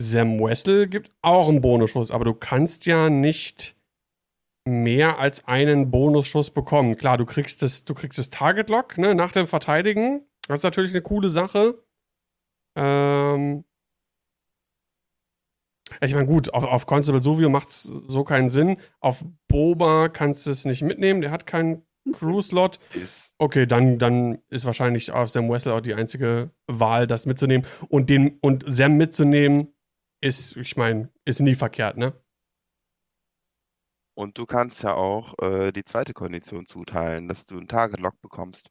Sam 0.00 0.40
Wessel 0.40 0.88
gibt 0.88 1.10
auch 1.22 1.48
einen 1.48 1.60
Bonusschuss, 1.60 2.10
aber 2.10 2.24
du 2.24 2.34
kannst 2.34 2.86
ja 2.86 3.08
nicht 3.08 3.76
mehr 4.66 5.18
als 5.18 5.46
einen 5.46 5.90
Bonusschuss 5.90 6.50
bekommen. 6.50 6.96
Klar, 6.96 7.18
du 7.18 7.26
kriegst 7.26 7.62
das, 7.62 7.84
du 7.84 7.94
kriegst 7.94 8.18
das 8.18 8.30
Target 8.30 8.68
Lock 8.68 8.98
ne, 8.98 9.14
nach 9.14 9.32
dem 9.32 9.46
Verteidigen. 9.46 10.26
Das 10.48 10.58
ist 10.58 10.64
natürlich 10.64 10.92
eine 10.92 11.02
coole 11.02 11.30
Sache. 11.30 11.82
Ähm, 12.76 13.64
ich 16.00 16.14
meine, 16.14 16.26
gut, 16.26 16.54
auf, 16.54 16.64
auf 16.64 16.86
Constable 16.86 17.22
Sovio 17.22 17.48
macht 17.48 17.68
es 17.68 17.82
so 17.82 18.24
keinen 18.24 18.50
Sinn. 18.50 18.78
Auf 19.00 19.24
Boba 19.48 20.08
kannst 20.08 20.46
du 20.46 20.50
es 20.50 20.64
nicht 20.64 20.82
mitnehmen, 20.82 21.20
der 21.20 21.30
hat 21.30 21.46
keinen 21.46 21.84
Crew-Slot. 22.12 22.80
Okay, 23.38 23.66
dann, 23.66 23.98
dann 23.98 24.38
ist 24.48 24.64
wahrscheinlich 24.64 25.12
auf 25.12 25.30
Sam 25.30 25.50
Wessel 25.50 25.72
auch 25.72 25.80
die 25.80 25.94
einzige 25.94 26.50
Wahl, 26.66 27.06
das 27.06 27.26
mitzunehmen. 27.26 27.66
Und, 27.88 28.10
den, 28.10 28.38
und 28.40 28.64
Sam 28.66 28.96
mitzunehmen, 28.96 29.68
ist, 30.20 30.56
ich 30.56 30.76
meine, 30.76 31.10
ist 31.24 31.40
nie 31.40 31.54
verkehrt, 31.54 31.96
ne? 31.96 32.12
Und 34.14 34.36
du 34.36 34.44
kannst 34.44 34.82
ja 34.82 34.94
auch 34.94 35.34
äh, 35.42 35.72
die 35.72 35.84
zweite 35.84 36.12
Kondition 36.12 36.66
zuteilen, 36.66 37.28
dass 37.28 37.46
du 37.46 37.56
einen 37.56 37.66
Target-Lock 37.66 38.20
bekommst. 38.20 38.70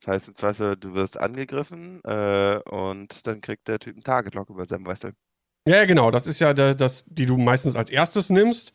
Das 0.00 0.14
heißt 0.14 0.28
im 0.28 0.34
Zweifel, 0.34 0.76
du 0.76 0.94
wirst 0.94 1.18
angegriffen 1.18 2.02
äh, 2.04 2.60
und 2.68 3.26
dann 3.26 3.40
kriegt 3.40 3.68
der 3.68 3.78
Typ 3.78 3.94
einen 3.94 4.04
Target-Lock 4.04 4.50
über 4.50 4.66
Sam 4.66 4.84
Wessel. 4.86 5.14
Ja, 5.66 5.84
genau. 5.86 6.10
Das 6.10 6.26
ist 6.26 6.40
ja 6.40 6.52
der, 6.52 6.74
das, 6.74 7.04
die 7.06 7.24
du 7.24 7.38
meistens 7.38 7.76
als 7.76 7.90
erstes 7.90 8.28
nimmst, 8.28 8.74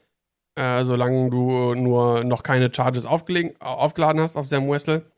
äh, 0.55 0.84
solange 0.86 1.29
du 1.29 1.75
nur 1.75 2.23
noch 2.23 2.41
keine 2.41 2.73
Charges 2.73 3.05
aufgeladen 3.05 4.21
hast 4.21 4.38
auf 4.38 4.47
Sam 4.47 4.69
Wessel. 4.69 5.12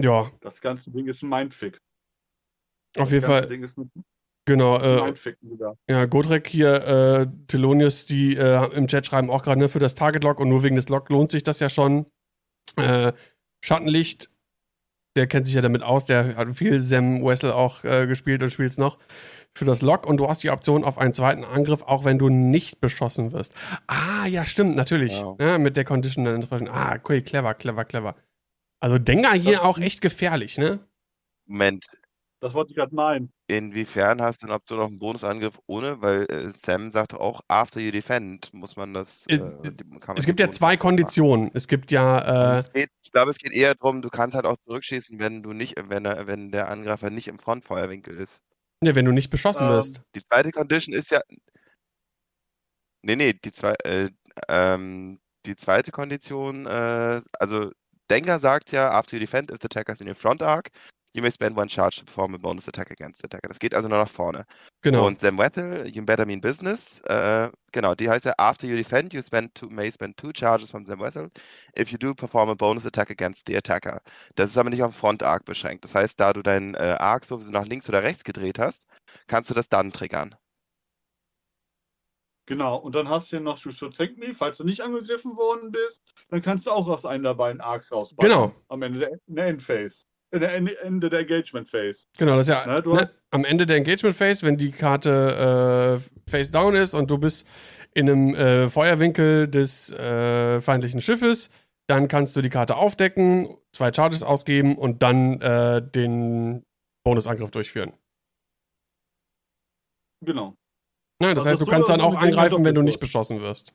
Ja. 0.00 0.30
Das 0.40 0.60
ganze 0.60 0.90
Ding 0.90 1.06
ist 1.06 1.22
ein 1.22 1.28
Mindfick. 1.28 1.76
Auf 2.96 3.04
das 3.04 3.10
jeden 3.10 3.26
Fall. 3.26 3.46
Ding 3.46 3.62
ist 3.62 3.76
ein 3.76 3.90
genau. 4.44 4.78
Äh, 4.78 5.14
ja, 5.88 6.04
Godrek 6.06 6.48
hier, 6.48 6.74
äh, 6.86 7.26
Telonius, 7.46 8.06
die 8.06 8.36
äh, 8.36 8.72
im 8.74 8.86
Chat 8.88 9.06
schreiben 9.06 9.30
auch 9.30 9.42
gerade 9.42 9.60
ne, 9.60 9.68
für 9.68 9.78
das 9.78 9.94
Target 9.94 10.24
Lock 10.24 10.40
und 10.40 10.48
nur 10.48 10.62
wegen 10.62 10.76
des 10.76 10.88
Lock 10.88 11.08
lohnt 11.08 11.30
sich 11.30 11.42
das 11.42 11.60
ja 11.60 11.68
schon. 11.68 12.06
Äh, 12.76 13.12
Schattenlicht 13.64 14.32
der 15.16 15.26
kennt 15.26 15.46
sich 15.46 15.54
ja 15.54 15.60
damit 15.60 15.82
aus, 15.82 16.06
der 16.06 16.36
hat 16.36 16.54
viel 16.56 16.80
Sam 16.80 17.22
Wessel 17.22 17.52
auch 17.52 17.84
äh, 17.84 18.06
gespielt 18.06 18.42
und 18.42 18.50
spielt 18.50 18.70
es 18.70 18.78
noch 18.78 18.98
für 19.54 19.66
das 19.66 19.82
Lock 19.82 20.06
und 20.06 20.16
du 20.18 20.28
hast 20.28 20.42
die 20.42 20.50
Option 20.50 20.84
auf 20.84 20.96
einen 20.96 21.12
zweiten 21.12 21.44
Angriff, 21.44 21.82
auch 21.82 22.04
wenn 22.04 22.18
du 22.18 22.30
nicht 22.30 22.80
beschossen 22.80 23.32
wirst. 23.32 23.54
Ah, 23.86 24.26
ja, 24.26 24.46
stimmt, 24.46 24.76
natürlich. 24.76 25.20
Wow. 25.22 25.38
Ja, 25.38 25.58
mit 25.58 25.76
der 25.76 25.84
Condition 25.84 26.24
dann 26.24 26.36
entsprechend. 26.36 26.70
Ah, 26.70 26.98
cool, 27.08 27.20
clever, 27.20 27.52
clever, 27.54 27.84
clever. 27.84 28.16
Also 28.80 28.98
Dengar 28.98 29.34
hier 29.34 29.52
das 29.52 29.60
auch 29.60 29.78
echt 29.78 30.00
gefährlich, 30.00 30.56
ne? 30.56 30.80
Moment, 31.46 31.86
das 32.40 32.54
wollte 32.54 32.70
ich 32.70 32.76
gerade 32.76 32.94
meinen. 32.94 33.30
Inwiefern 33.52 34.22
hast 34.22 34.42
du 34.42 34.46
denn, 34.46 34.56
ob 34.56 34.64
du 34.64 34.76
noch 34.76 34.86
einen 34.86 34.98
Bonusangriff 34.98 35.58
ohne? 35.66 36.00
Weil 36.00 36.22
äh, 36.30 36.48
Sam 36.54 36.90
sagt 36.90 37.12
auch, 37.12 37.42
after 37.48 37.80
you 37.80 37.90
defend 37.90 38.52
muss 38.54 38.76
man 38.76 38.94
das. 38.94 39.26
Äh, 39.26 39.40
man 39.40 40.16
es 40.16 40.24
gibt 40.24 40.40
ja 40.40 40.50
zwei 40.50 40.78
Konditionen. 40.78 41.46
Machen. 41.46 41.56
Es 41.56 41.68
gibt 41.68 41.92
ja. 41.92 42.58
Äh, 42.58 42.62
geht, 42.72 42.90
ich 43.02 43.12
glaube, 43.12 43.30
es 43.30 43.36
geht 43.36 43.52
eher 43.52 43.74
darum, 43.74 44.00
du 44.00 44.08
kannst 44.08 44.34
halt 44.34 44.46
auch 44.46 44.56
zurückschießen, 44.64 45.18
wenn 45.20 45.42
du 45.42 45.52
nicht, 45.52 45.74
wenn, 45.90 46.06
er, 46.06 46.26
wenn 46.26 46.50
der 46.50 46.70
Angreifer 46.70 47.10
nicht 47.10 47.28
im 47.28 47.38
Frontfeuerwinkel 47.38 48.16
ist. 48.16 48.42
Ne, 48.80 48.94
wenn 48.94 49.04
du 49.04 49.12
nicht 49.12 49.28
beschossen 49.28 49.66
ähm, 49.66 49.74
wirst. 49.74 50.00
Die 50.14 50.22
zweite 50.24 50.50
Condition 50.50 50.94
ist 50.94 51.10
ja. 51.10 51.20
Nee, 53.02 53.16
nee, 53.16 53.34
die, 53.34 53.52
zwei, 53.52 53.74
äh, 53.84 54.08
ähm, 54.48 55.20
die 55.44 55.56
zweite 55.56 55.90
Kondition, 55.90 56.64
äh, 56.64 57.20
also 57.38 57.70
Denker 58.08 58.38
sagt 58.38 58.72
ja, 58.72 58.90
after 58.92 59.16
you 59.16 59.20
defend 59.20 59.50
if 59.50 59.58
the 59.60 59.66
attacker 59.66 59.92
is 59.92 60.00
in 60.00 60.08
your 60.08 60.14
front 60.14 60.42
arc, 60.42 60.70
You 61.14 61.22
may 61.22 61.30
spend 61.30 61.56
one 61.56 61.68
charge 61.68 61.98
to 61.98 62.04
perform 62.06 62.34
a 62.34 62.38
bonus 62.38 62.68
attack 62.68 62.90
against 62.90 63.20
the 63.20 63.26
attacker. 63.26 63.48
Das 63.48 63.58
geht 63.58 63.74
also 63.74 63.86
nur 63.86 63.98
nach 63.98 64.08
vorne. 64.08 64.46
Genau. 64.80 65.06
Und 65.06 65.18
Sam 65.18 65.36
Wethel, 65.36 65.86
You 65.86 66.02
Better 66.04 66.24
Mean 66.24 66.40
Business, 66.40 67.00
äh, 67.04 67.50
genau, 67.70 67.94
die 67.94 68.08
heißt 68.08 68.24
ja, 68.24 68.32
after 68.38 68.66
you 68.66 68.76
defend, 68.76 69.12
you 69.12 69.20
spend 69.20 69.54
two, 69.54 69.68
may 69.68 69.92
spend 69.92 70.16
two 70.16 70.32
charges 70.32 70.70
from 70.70 70.86
Sam 70.86 71.00
Wethel. 71.00 71.28
If 71.78 71.90
you 71.90 71.98
do, 71.98 72.14
perform 72.14 72.48
a 72.48 72.54
bonus 72.54 72.86
attack 72.86 73.10
against 73.10 73.46
the 73.46 73.56
attacker. 73.56 74.00
Das 74.36 74.48
ist 74.48 74.56
aber 74.56 74.70
nicht 74.70 74.82
auf 74.82 74.92
den 74.92 74.98
Front-Arc 74.98 75.44
beschränkt. 75.44 75.84
Das 75.84 75.94
heißt, 75.94 76.18
da 76.18 76.32
du 76.32 76.40
deinen 76.42 76.74
äh, 76.74 76.96
Arc 76.98 77.26
sowieso 77.26 77.50
nach 77.50 77.66
links 77.66 77.88
oder 77.90 78.02
rechts 78.02 78.24
gedreht 78.24 78.58
hast, 78.58 78.88
kannst 79.26 79.50
du 79.50 79.54
das 79.54 79.68
dann 79.68 79.92
triggern. 79.92 80.34
Genau, 82.46 82.76
und 82.76 82.94
dann 82.94 83.08
hast 83.08 83.30
du 83.30 83.36
ja 83.36 83.42
noch 83.42 83.60
Thank 83.60 84.18
Me, 84.18 84.34
falls 84.34 84.56
du 84.56 84.64
nicht 84.64 84.80
angegriffen 84.80 85.36
worden 85.36 85.70
bist, 85.70 86.02
dann 86.28 86.42
kannst 86.42 86.66
du 86.66 86.70
auch 86.70 86.88
aus 86.88 87.04
einem 87.04 87.22
der 87.22 87.34
beiden 87.34 87.60
Arcs 87.60 87.92
rausbauen. 87.92 88.28
Genau. 88.28 88.54
Am 88.68 88.82
Ende 88.82 88.98
der, 88.98 89.10
der 89.26 89.46
Endphase. 89.46 90.04
Ende 90.32 91.10
der 91.10 91.20
Engagement 91.20 91.68
Phase. 91.70 91.98
Genau, 92.18 92.36
das 92.36 92.48
ist 92.48 92.54
ja 92.54 92.66
ne, 92.66 92.82
ne, 92.86 93.10
am 93.30 93.44
Ende 93.44 93.66
der 93.66 93.76
Engagement 93.76 94.16
Phase, 94.16 94.46
wenn 94.46 94.56
die 94.56 94.72
Karte 94.72 96.00
äh, 96.00 96.30
face 96.30 96.50
down 96.50 96.74
ist 96.74 96.94
und 96.94 97.10
du 97.10 97.18
bist 97.18 97.46
in 97.94 98.08
einem 98.08 98.34
äh, 98.34 98.70
Feuerwinkel 98.70 99.48
des 99.48 99.92
äh, 99.92 100.60
feindlichen 100.60 101.02
Schiffes, 101.02 101.50
dann 101.86 102.08
kannst 102.08 102.34
du 102.34 102.40
die 102.40 102.48
Karte 102.48 102.76
aufdecken, 102.76 103.54
zwei 103.72 103.92
Charges 103.92 104.22
ausgeben 104.22 104.78
und 104.78 105.02
dann 105.02 105.40
äh, 105.42 105.82
den 105.82 106.64
Bonusangriff 107.04 107.50
durchführen. 107.50 107.92
Genau. 110.24 110.56
Nein, 111.20 111.34
das, 111.34 111.44
das 111.44 111.52
heißt, 111.52 111.60
du 111.60 111.66
kannst 111.66 111.90
dann 111.90 112.00
auch 112.00 112.16
angreifen, 112.16 112.64
wenn 112.64 112.74
du 112.74 112.82
nicht 112.82 113.00
beschossen 113.00 113.42
wirst. 113.42 113.74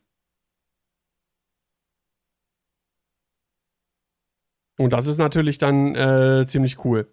Und 4.80 4.94
das 4.94 5.08
ist 5.08 5.18
natürlich 5.18 5.58
dann 5.58 5.96
äh, 5.96 6.46
ziemlich 6.48 6.84
cool. 6.86 7.12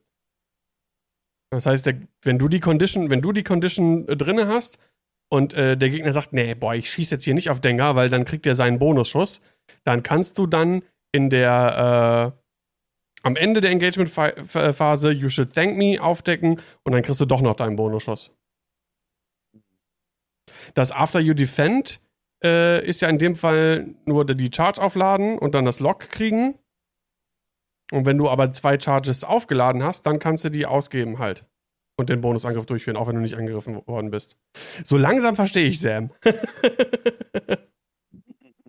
Das 1.50 1.66
heißt, 1.66 1.86
der, 1.86 2.00
wenn 2.22 2.38
du 2.38 2.48
die 2.48 2.60
Condition, 2.60 3.10
wenn 3.10 3.22
du 3.22 3.32
die 3.32 3.44
Condition 3.44 4.08
äh, 4.08 4.16
drinne 4.16 4.48
hast 4.48 4.78
und 5.30 5.54
äh, 5.54 5.76
der 5.76 5.90
Gegner 5.90 6.12
sagt, 6.12 6.32
nee, 6.32 6.54
boah, 6.54 6.74
ich 6.74 6.90
schieße 6.90 7.14
jetzt 7.14 7.24
hier 7.24 7.34
nicht 7.34 7.50
auf 7.50 7.60
Dengar, 7.60 7.96
weil 7.96 8.10
dann 8.10 8.24
kriegt 8.24 8.46
er 8.46 8.54
seinen 8.54 8.78
Bonusschuss, 8.78 9.40
dann 9.84 10.02
kannst 10.02 10.36
du 10.38 10.46
dann 10.46 10.82
in 11.12 11.30
der 11.30 12.34
äh, 12.34 12.44
am 13.22 13.36
Ende 13.36 13.60
der 13.62 13.70
Engagement-Phase 13.70 15.10
You 15.12 15.30
Should 15.30 15.54
Thank 15.54 15.78
Me 15.78 15.98
aufdecken 16.00 16.60
und 16.82 16.92
dann 16.92 17.02
kriegst 17.02 17.20
du 17.20 17.24
doch 17.24 17.40
noch 17.40 17.56
deinen 17.56 17.76
Bonusschuss. 17.76 18.30
Das 20.74 20.92
After 20.92 21.20
You 21.20 21.34
Defend 21.34 22.00
äh, 22.42 22.84
ist 22.86 23.00
ja 23.00 23.08
in 23.08 23.18
dem 23.18 23.34
Fall 23.34 23.94
nur 24.04 24.26
die 24.26 24.50
Charge 24.54 24.82
aufladen 24.82 25.38
und 25.38 25.54
dann 25.54 25.64
das 25.64 25.80
Lock 25.80 26.10
kriegen. 26.10 26.58
Und 27.94 28.06
wenn 28.06 28.18
du 28.18 28.28
aber 28.28 28.50
zwei 28.50 28.78
Charges 28.80 29.22
aufgeladen 29.22 29.84
hast, 29.84 30.04
dann 30.04 30.18
kannst 30.18 30.44
du 30.44 30.48
die 30.50 30.66
ausgeben 30.66 31.20
halt. 31.20 31.46
Und 31.96 32.10
den 32.10 32.20
Bonusangriff 32.20 32.66
durchführen, 32.66 32.96
auch 32.96 33.06
wenn 33.06 33.14
du 33.14 33.20
nicht 33.20 33.36
angegriffen 33.36 33.86
worden 33.86 34.10
bist. 34.10 34.36
So 34.82 34.98
langsam 34.98 35.36
verstehe 35.36 35.68
ich 35.68 35.80
Sam. 35.80 36.10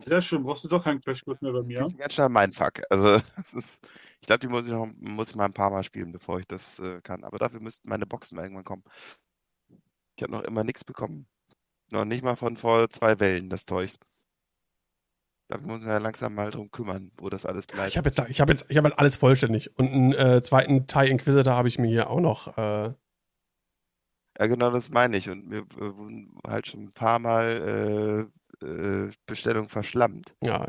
Sehr 0.06 0.22
schön, 0.22 0.44
brauchst 0.44 0.64
du 0.64 0.68
doch 0.68 0.84
keinen 0.84 1.02
Crashkurs 1.02 1.42
mehr 1.42 1.54
bei 1.54 1.64
mir. 1.64 1.80
Das 1.80 1.88
ist 1.88 1.98
ganz 1.98 2.14
schön 2.14 2.32
mein 2.32 2.54
Fuck. 2.54 2.84
Also, 2.92 3.16
ich 4.22 4.28
glaube, 4.28 4.42
die 4.42 4.48
muss 4.48 4.68
ich 4.68 4.72
noch 4.72 4.88
muss 5.00 5.32
ich 5.32 5.36
mal 5.36 5.46
ein 5.46 5.54
paar 5.54 5.72
Mal 5.72 5.84
spielen, 5.84 6.12
bevor 6.12 6.38
ich 6.40 6.46
das 6.46 6.78
äh, 6.78 7.02
kann. 7.02 7.24
Aber 7.24 7.40
dafür 7.40 7.60
müssten 7.62 7.90
meine 7.90 8.06
Boxen 8.06 8.36
mal 8.36 8.44
irgendwann 8.44 8.64
kommen. 8.64 8.84
Ich 10.18 10.22
habe 10.22 10.34
noch 10.34 10.44
immer 10.44 10.64
nichts 10.64 10.84
bekommen. 10.84 11.26
Noch 11.90 12.06
nicht 12.06 12.24
mal 12.24 12.36
von 12.36 12.58
vor 12.58 12.88
zwei 12.92 13.20
Wellen, 13.20 13.50
das 13.50 13.66
Zeug. 13.66 13.90
Da 15.48 15.60
muss 15.60 15.82
man 15.82 15.88
ja 15.90 15.98
langsam 16.00 16.34
mal 16.34 16.50
drum 16.50 16.72
kümmern, 16.72 17.12
wo 17.18 17.30
das 17.30 17.46
alles 17.46 17.68
bleibt. 17.68 17.90
Ich 17.90 17.98
habe 17.98 18.10
jetzt, 18.10 18.20
ich 18.30 18.42
habe 18.42 18.52
jetzt, 18.52 18.66
ich 18.70 18.78
habe 18.78 18.90
halt 18.90 19.00
alles 19.00 19.16
vollständig. 19.16 19.78
Und 19.78 19.92
einen 19.92 20.14
äh, 20.14 20.42
zweiten 20.42 20.88
TIE 20.88 21.10
Inquisitor 21.10 21.54
habe 21.56 21.68
ich 21.68 21.78
mir 21.78 21.88
hier 21.88 22.10
auch 22.10 22.20
noch. 22.20 22.58
Äh... 22.58 22.94
Ja, 24.40 24.48
genau, 24.48 24.72
das 24.72 24.90
meine 24.90 25.18
ich. 25.18 25.30
Und 25.30 25.48
mir 25.48 25.66
wurden 25.76 26.40
halt 26.48 26.68
schon 26.68 26.86
ein 26.86 26.92
paar 26.92 27.20
Mal 27.20 28.28
äh, 28.62 28.66
äh, 28.66 29.12
Bestellungen 29.28 29.70
verschlammt. 29.70 30.36
Ja. 30.44 30.66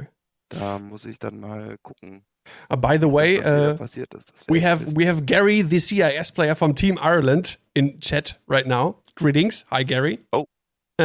Da 0.51 0.79
muss 0.79 1.05
ich 1.07 1.19
dann 1.19 1.41
mal 1.41 1.77
gucken. 1.83 2.25
Uh, 2.71 2.77
by 2.77 2.97
the 2.97 3.09
way, 3.09 3.39
uh, 3.39 3.77
we 4.49 4.61
have 4.61 4.95
we 4.95 5.05
have 5.05 5.25
Gary, 5.27 5.63
the 5.63 5.81
CIS 5.81 6.31
player 6.31 6.55
from 6.55 6.77
Team 6.77 6.97
Ireland, 6.97 7.59
in 7.75 7.99
chat 8.01 8.39
right 8.47 8.67
now. 8.67 9.03
Greetings, 9.17 9.65
hi 9.69 9.83
Gary. 9.83 10.21
Oh, 10.33 10.45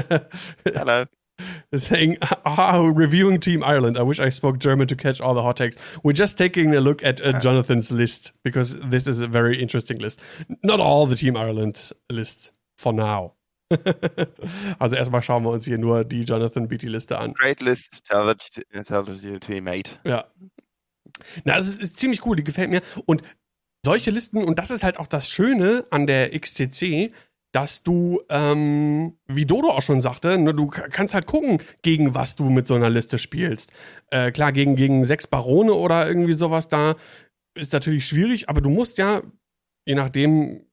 hello. 0.65 1.05
Saying, 1.75 2.17
oh, 2.45 2.87
reviewing 2.87 3.39
Team 3.39 3.63
Ireland. 3.63 3.97
I 3.97 4.03
wish 4.03 4.19
I 4.19 4.29
spoke 4.29 4.59
German 4.59 4.87
to 4.87 4.95
catch 4.95 5.21
all 5.21 5.33
the 5.33 5.41
hot 5.41 5.57
takes. 5.57 5.77
We're 6.03 6.13
just 6.13 6.37
taking 6.37 6.75
a 6.75 6.81
look 6.81 7.03
at 7.03 7.21
uh, 7.21 7.39
Jonathan's 7.39 7.91
list 7.91 8.33
because 8.43 8.79
this 8.79 9.07
is 9.07 9.21
a 9.21 9.27
very 9.27 9.61
interesting 9.61 9.99
list. 9.99 10.19
Not 10.63 10.79
all 10.79 11.05
the 11.05 11.15
Team 11.15 11.37
Ireland 11.37 11.91
lists 12.09 12.51
for 12.77 12.93
now. 12.93 13.33
also 14.79 14.95
erstmal 14.95 15.21
schauen 15.21 15.43
wir 15.43 15.51
uns 15.51 15.65
hier 15.65 15.77
nur 15.77 16.03
die 16.03 16.23
Jonathan 16.23 16.67
Beatty-Liste 16.67 17.17
an. 17.17 17.33
Great 17.33 17.61
list, 17.61 18.03
tell 18.03 18.29
it, 18.29 18.41
tell 18.85 19.05
to 19.05 19.53
your 19.53 19.61
mate. 19.61 19.91
Ja. 20.03 20.25
Na, 21.45 21.57
es 21.57 21.69
ist, 21.69 21.81
ist 21.81 21.97
ziemlich 21.97 22.25
cool, 22.25 22.35
die 22.35 22.43
gefällt 22.43 22.69
mir. 22.69 22.81
Und 23.05 23.23
solche 23.85 24.11
Listen, 24.11 24.43
und 24.43 24.59
das 24.59 24.71
ist 24.71 24.83
halt 24.83 24.97
auch 24.97 25.07
das 25.07 25.29
Schöne 25.29 25.85
an 25.89 26.07
der 26.07 26.37
XTC, 26.37 27.13
dass 27.53 27.83
du, 27.83 28.21
ähm, 28.29 29.17
wie 29.27 29.45
Dodo 29.45 29.69
auch 29.69 29.81
schon 29.81 30.01
sagte, 30.01 30.37
ne, 30.37 30.53
du 30.53 30.67
kannst 30.67 31.13
halt 31.13 31.25
gucken, 31.25 31.61
gegen 31.81 32.15
was 32.15 32.35
du 32.35 32.45
mit 32.45 32.67
so 32.67 32.75
einer 32.75 32.89
Liste 32.89 33.17
spielst. 33.17 33.73
Äh, 34.09 34.31
klar, 34.31 34.51
gegen, 34.53 34.75
gegen 34.75 35.03
sechs 35.03 35.27
Barone 35.27 35.73
oder 35.73 36.07
irgendwie 36.07 36.33
sowas 36.33 36.69
da 36.69 36.95
ist 37.53 37.73
natürlich 37.73 38.05
schwierig, 38.05 38.49
aber 38.49 38.61
du 38.61 38.69
musst 38.69 38.97
ja, 38.97 39.21
je 39.85 39.95
nachdem, 39.95 40.65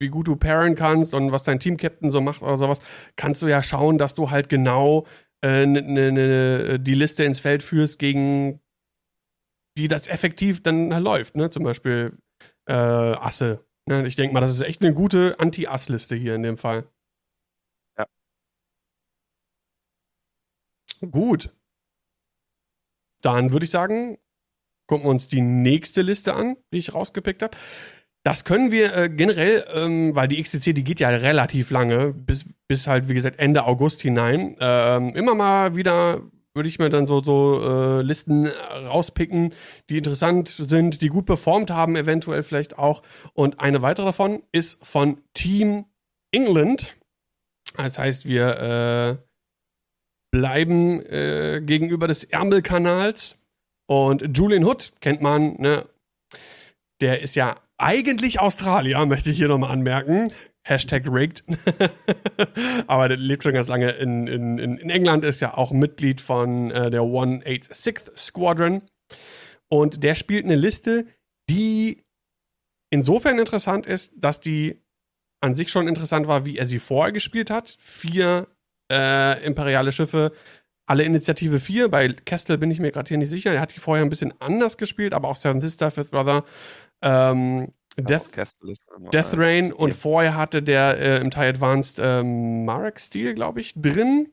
wie 0.00 0.08
gut 0.08 0.28
du 0.28 0.36
pairen 0.36 0.74
kannst 0.74 1.14
und 1.14 1.32
was 1.32 1.42
dein 1.42 1.60
Team-Captain 1.60 2.10
so 2.10 2.20
macht 2.20 2.42
oder 2.42 2.56
sowas, 2.56 2.80
kannst 3.16 3.42
du 3.42 3.48
ja 3.48 3.62
schauen, 3.62 3.98
dass 3.98 4.14
du 4.14 4.30
halt 4.30 4.48
genau 4.48 5.06
äh, 5.44 5.66
ne, 5.66 5.82
ne, 5.82 6.12
ne, 6.12 6.80
die 6.80 6.94
Liste 6.94 7.24
ins 7.24 7.40
Feld 7.40 7.62
führst, 7.62 7.98
gegen 7.98 8.60
die 9.76 9.88
das 9.88 10.08
effektiv 10.08 10.62
dann 10.62 10.92
halt 10.92 11.04
läuft. 11.04 11.36
Ne? 11.36 11.50
Zum 11.50 11.62
Beispiel 11.62 12.16
äh, 12.66 12.72
Asse. 12.72 13.65
Ne? 13.88 14.06
Ich 14.06 14.16
denke 14.16 14.34
mal, 14.34 14.40
das 14.40 14.52
ist 14.52 14.60
echt 14.60 14.82
eine 14.82 14.94
gute 14.94 15.38
Anti-Ass-Liste 15.38 16.16
hier 16.16 16.34
in 16.34 16.42
dem 16.42 16.56
Fall. 16.56 16.88
Ja. 17.98 18.06
Gut. 21.10 21.50
Dann 23.22 23.52
würde 23.52 23.64
ich 23.64 23.70
sagen, 23.70 24.18
gucken 24.86 25.06
wir 25.06 25.10
uns 25.10 25.28
die 25.28 25.40
nächste 25.40 26.02
Liste 26.02 26.34
an, 26.34 26.56
die 26.72 26.78
ich 26.78 26.94
rausgepickt 26.94 27.42
habe. 27.42 27.56
Das 28.24 28.44
können 28.44 28.72
wir 28.72 28.94
äh, 28.96 29.08
generell, 29.08 29.64
ähm, 29.72 30.16
weil 30.16 30.26
die 30.26 30.42
XTC, 30.42 30.74
die 30.74 30.82
geht 30.82 30.98
ja 30.98 31.10
relativ 31.10 31.70
lange, 31.70 32.12
bis, 32.12 32.44
bis 32.66 32.88
halt, 32.88 33.08
wie 33.08 33.14
gesagt, 33.14 33.38
Ende 33.38 33.64
August 33.64 34.02
hinein. 34.02 34.56
Ähm, 34.58 35.14
immer 35.14 35.36
mal 35.36 35.76
wieder 35.76 36.22
würde 36.56 36.68
ich 36.68 36.78
mir 36.78 36.88
dann 36.88 37.06
so, 37.06 37.22
so 37.22 37.62
äh, 37.62 38.02
Listen 38.02 38.46
rauspicken, 38.46 39.52
die 39.88 39.98
interessant 39.98 40.48
sind, 40.48 41.02
die 41.02 41.08
gut 41.08 41.26
performt 41.26 41.70
haben, 41.70 41.94
eventuell 41.94 42.42
vielleicht 42.42 42.78
auch. 42.78 43.02
Und 43.34 43.60
eine 43.60 43.82
weitere 43.82 44.06
davon 44.06 44.42
ist 44.50 44.84
von 44.84 45.18
Team 45.34 45.84
England. 46.32 46.96
Das 47.76 47.98
heißt, 47.98 48.24
wir 48.24 49.20
äh, 49.20 49.26
bleiben 50.32 51.04
äh, 51.06 51.60
gegenüber 51.64 52.08
des 52.08 52.24
Ärmelkanals. 52.24 53.38
Und 53.88 54.36
Julian 54.36 54.64
Hood 54.64 54.92
kennt 55.00 55.20
man, 55.20 55.54
ne? 55.60 55.86
Der 57.00 57.20
ist 57.20 57.36
ja 57.36 57.56
eigentlich 57.78 58.40
Australier, 58.40 59.04
möchte 59.06 59.30
ich 59.30 59.36
hier 59.36 59.48
nochmal 59.48 59.70
anmerken. 59.70 60.32
Hashtag 60.66 61.08
rigged. 61.08 61.44
Aber 62.86 63.08
der 63.08 63.16
lebt 63.16 63.44
schon 63.44 63.54
ganz 63.54 63.68
lange 63.68 63.90
in, 63.92 64.26
in, 64.26 64.58
in 64.58 64.90
England, 64.90 65.24
ist 65.24 65.40
ja 65.40 65.56
auch 65.56 65.70
Mitglied 65.70 66.20
von 66.20 66.70
äh, 66.72 66.90
der 66.90 67.02
186th 67.02 68.16
Squadron. 68.16 68.82
Und 69.68 70.02
der 70.02 70.14
spielt 70.14 70.44
eine 70.44 70.56
Liste, 70.56 71.06
die 71.48 72.04
insofern 72.90 73.38
interessant 73.38 73.86
ist, 73.86 74.12
dass 74.16 74.40
die 74.40 74.82
an 75.40 75.54
sich 75.54 75.70
schon 75.70 75.86
interessant 75.86 76.26
war, 76.26 76.44
wie 76.44 76.58
er 76.58 76.66
sie 76.66 76.80
vorher 76.80 77.12
gespielt 77.12 77.50
hat. 77.50 77.76
Vier 77.78 78.48
äh, 78.90 79.44
imperiale 79.44 79.92
Schiffe, 79.92 80.32
alle 80.86 81.04
Initiative 81.04 81.60
4. 81.60 81.88
Bei 81.88 82.08
Kestel 82.08 82.58
bin 82.58 82.70
ich 82.72 82.80
mir 82.80 82.90
gerade 82.90 83.08
hier 83.08 83.18
nicht 83.18 83.30
sicher. 83.30 83.52
Er 83.52 83.60
hat 83.60 83.74
die 83.74 83.80
vorher 83.80 84.04
ein 84.04 84.10
bisschen 84.10 84.34
anders 84.40 84.78
gespielt, 84.78 85.14
aber 85.14 85.28
auch 85.28 85.36
Seven 85.36 85.60
Sister, 85.60 85.92
Fifth 85.92 86.10
Brother 86.10 86.44
ähm, 87.02 87.72
Death, 87.96 88.30
Death 89.12 89.38
Rain 89.38 89.72
und 89.72 89.94
vorher 89.94 90.36
hatte 90.36 90.62
der 90.62 90.98
äh, 90.98 91.16
im 91.18 91.30
Thai 91.30 91.48
Advanced 91.48 91.98
ähm, 91.98 92.64
Marek-Stil, 92.64 93.34
glaube 93.34 93.60
ich, 93.60 93.72
drin. 93.74 94.32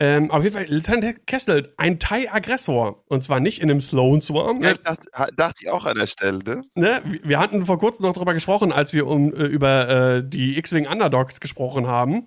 Ähm, 0.00 0.30
auf 0.32 0.42
jeden 0.42 0.54
Fall, 0.54 0.66
Lieutenant 0.66 1.26
Kessel, 1.26 1.72
ein 1.76 2.00
Thai-Aggressor. 2.00 3.04
Und 3.06 3.22
zwar 3.22 3.38
nicht 3.38 3.60
in 3.60 3.70
einem 3.70 3.80
Sloan 3.80 4.20
Swarm. 4.20 4.60
Ja, 4.60 4.74
das 4.82 5.06
dachte 5.36 5.60
ich 5.62 5.70
auch 5.70 5.84
an 5.84 5.96
der 5.96 6.08
Stelle, 6.08 6.40
ne? 6.40 6.64
ne? 6.74 7.00
Wir 7.22 7.38
hatten 7.38 7.64
vor 7.64 7.78
kurzem 7.78 8.04
noch 8.04 8.14
darüber 8.14 8.34
gesprochen, 8.34 8.72
als 8.72 8.92
wir 8.92 9.06
um, 9.06 9.32
äh, 9.32 9.44
über 9.44 9.88
äh, 10.16 10.22
die 10.28 10.58
X-Wing 10.58 10.88
Underdogs 10.88 11.38
gesprochen 11.38 11.86
haben. 11.86 12.26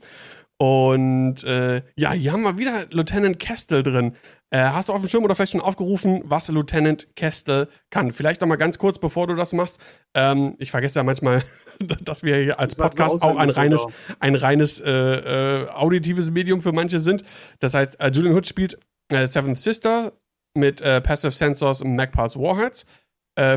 Und 0.59 1.43
äh, 1.43 1.83
ja, 1.95 2.13
hier 2.13 2.31
haben 2.31 2.41
wir 2.41 2.57
wieder 2.57 2.87
Lieutenant 2.89 3.39
Kestel 3.39 3.83
drin. 3.83 4.15
Äh, 4.49 4.59
hast 4.59 4.89
du 4.89 4.93
auf 4.93 5.01
dem 5.01 5.09
Schirm 5.09 5.23
oder 5.23 5.35
vielleicht 5.35 5.51
schon 5.51 5.61
aufgerufen, 5.61 6.21
was 6.25 6.47
Lieutenant 6.47 7.15
Kestel 7.15 7.67
kann? 7.91 8.11
Vielleicht 8.11 8.41
noch 8.41 8.47
mal 8.47 8.55
ganz 8.55 8.79
kurz, 8.79 8.97
bevor 8.97 9.27
du 9.27 9.35
das 9.35 9.53
machst. 9.53 9.77
Ähm, 10.15 10.55
ich 10.57 10.71
vergesse 10.71 10.99
ja 10.99 11.03
manchmal, 11.03 11.43
dass 12.01 12.23
wir 12.23 12.37
hier 12.37 12.59
als 12.59 12.75
Podcast 12.75 13.21
auch 13.21 13.37
ein 13.37 13.51
reines, 13.51 13.85
ein 14.19 14.33
reines 14.33 14.79
äh, 14.79 14.89
äh, 14.89 15.69
auditives 15.69 16.31
Medium 16.31 16.61
für 16.61 16.71
manche 16.71 16.99
sind. 16.99 17.23
Das 17.59 17.75
heißt, 17.75 17.99
äh, 17.99 18.09
Julian 18.09 18.35
Hood 18.35 18.47
spielt 18.47 18.79
äh, 19.11 19.27
Seventh 19.27 19.59
Sister 19.59 20.13
mit 20.55 20.81
äh, 20.81 21.01
Passive 21.01 21.33
Sensors 21.33 21.81
und 21.81 21.95
Magpies 21.95 22.35
Warheads. 22.35 22.85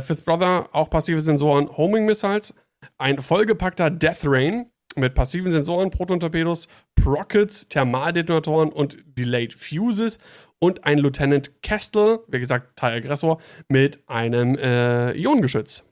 Fifth 0.02 0.26
Brother, 0.26 0.68
auch 0.72 0.90
passive 0.90 1.22
Sensoren, 1.22 1.74
Homing 1.74 2.04
Missiles. 2.04 2.52
Ein 2.98 3.18
vollgepackter 3.22 3.88
Death 3.88 4.24
Rain 4.24 4.66
mit 4.96 5.14
passiven 5.14 5.52
Sensoren, 5.52 5.90
Proton-Torpedos, 5.90 6.68
Prockets, 6.94 7.68
Thermaldetonatoren 7.68 8.72
und 8.72 8.98
Delayed 9.06 9.54
Fuses 9.54 10.18
und 10.58 10.84
ein 10.84 10.98
Lieutenant 10.98 11.62
Kestel, 11.62 12.20
wie 12.28 12.40
gesagt, 12.40 12.76
Teilaggressor, 12.76 13.40
mit 13.68 14.02
einem 14.08 14.56
äh, 14.56 15.12
Ionengeschütz. 15.12 15.84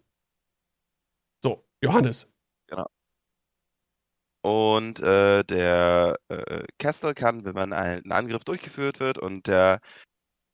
So, 1.42 1.64
Johannes. 1.80 2.28
Genau. 2.68 2.86
Und 4.42 5.00
äh, 5.00 5.42
der 5.44 6.16
äh, 6.28 6.64
Kestel 6.78 7.14
kann, 7.14 7.44
wenn 7.44 7.54
man 7.54 7.72
ein, 7.72 8.10
Angriff 8.10 8.44
durchgeführt 8.44 9.00
wird 9.00 9.18
und 9.18 9.46
der 9.46 9.80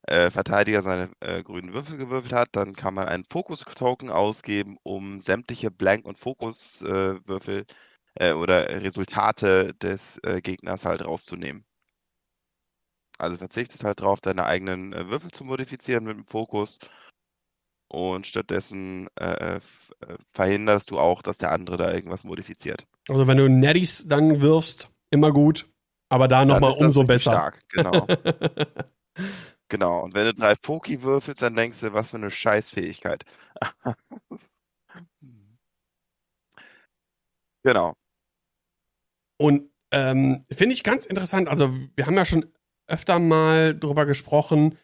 äh, 0.06 0.30
Verteidiger 0.30 0.82
seine 0.82 1.10
äh, 1.20 1.42
grünen 1.42 1.74
Würfel 1.74 1.98
gewürfelt 1.98 2.32
hat, 2.32 2.48
dann 2.52 2.74
kann 2.74 2.94
man 2.94 3.08
einen 3.08 3.24
Fokus-Token 3.24 4.10
ausgeben, 4.10 4.78
um 4.82 5.20
sämtliche 5.20 5.70
Blank- 5.70 6.06
und 6.06 6.18
Fokus-Würfel 6.18 7.60
äh, 7.60 7.64
äh, 8.16 8.32
oder 8.32 8.68
Resultate 8.82 9.74
des 9.74 10.18
äh, 10.24 10.40
Gegners 10.40 10.84
halt 10.84 11.04
rauszunehmen. 11.04 11.64
Also 13.18 13.36
verzichtest 13.36 13.84
halt 13.84 14.00
drauf, 14.00 14.20
deine 14.20 14.44
eigenen 14.44 14.92
äh, 14.92 15.08
Würfel 15.08 15.30
zu 15.30 15.44
modifizieren 15.44 16.04
mit 16.04 16.16
dem 16.16 16.26
Fokus 16.26 16.78
und 17.88 18.26
stattdessen 18.26 19.08
äh, 19.20 19.56
äh, 19.56 19.56
äh, 19.56 19.60
verhinderst 20.32 20.90
du 20.90 20.98
auch, 20.98 21.22
dass 21.22 21.38
der 21.38 21.52
andere 21.52 21.76
da 21.76 21.92
irgendwas 21.92 22.24
modifiziert. 22.24 22.86
Also 23.08 23.26
wenn 23.26 23.36
du 23.36 23.48
Netties 23.48 24.04
dann 24.06 24.40
wirfst, 24.40 24.88
immer 25.10 25.32
gut, 25.32 25.68
aber 26.08 26.26
da 26.28 26.44
nochmal 26.44 26.72
umso 26.72 27.04
besser. 27.04 27.32
Stark, 27.32 27.62
genau. 27.68 28.06
genau. 29.68 30.04
Und 30.04 30.14
wenn 30.14 30.26
du 30.26 30.34
drei 30.34 30.54
Poki 30.56 31.02
würfelst, 31.02 31.42
dann 31.42 31.54
denkst 31.54 31.80
du, 31.80 31.92
was 31.92 32.10
für 32.10 32.16
eine 32.16 32.30
Scheißfähigkeit. 32.30 33.24
genau. 37.62 37.94
Und 39.36 39.70
ähm, 39.90 40.44
finde 40.50 40.74
ich 40.74 40.82
ganz 40.82 41.06
interessant. 41.06 41.48
Also, 41.48 41.72
wir 41.94 42.06
haben 42.06 42.16
ja 42.16 42.24
schon 42.24 42.46
öfter 42.86 43.18
mal 43.18 43.78
drüber 43.78 44.06
gesprochen, 44.06 44.76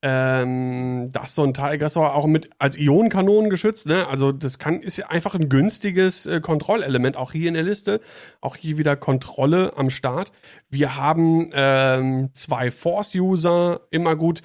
ähm, 0.00 1.10
dass 1.12 1.34
so 1.34 1.42
ein 1.42 1.54
Tigressor 1.54 2.14
auch 2.14 2.26
mit 2.26 2.50
als 2.58 2.76
Ionenkanonen 2.76 3.50
geschützt, 3.50 3.86
ne? 3.86 4.06
Also 4.06 4.30
das 4.30 4.58
kann 4.58 4.80
ist 4.80 4.96
ja 4.96 5.08
einfach 5.08 5.34
ein 5.34 5.48
günstiges 5.48 6.26
äh, 6.26 6.40
Kontrollelement 6.40 7.16
auch 7.16 7.32
hier 7.32 7.48
in 7.48 7.54
der 7.54 7.64
Liste. 7.64 8.00
Auch 8.40 8.54
hier 8.54 8.78
wieder 8.78 8.94
Kontrolle 8.94 9.72
am 9.76 9.90
Start. 9.90 10.30
Wir 10.70 10.94
haben 10.94 11.50
ähm, 11.52 12.30
zwei 12.32 12.70
Force-User, 12.70 13.80
immer 13.90 14.14
gut. 14.14 14.42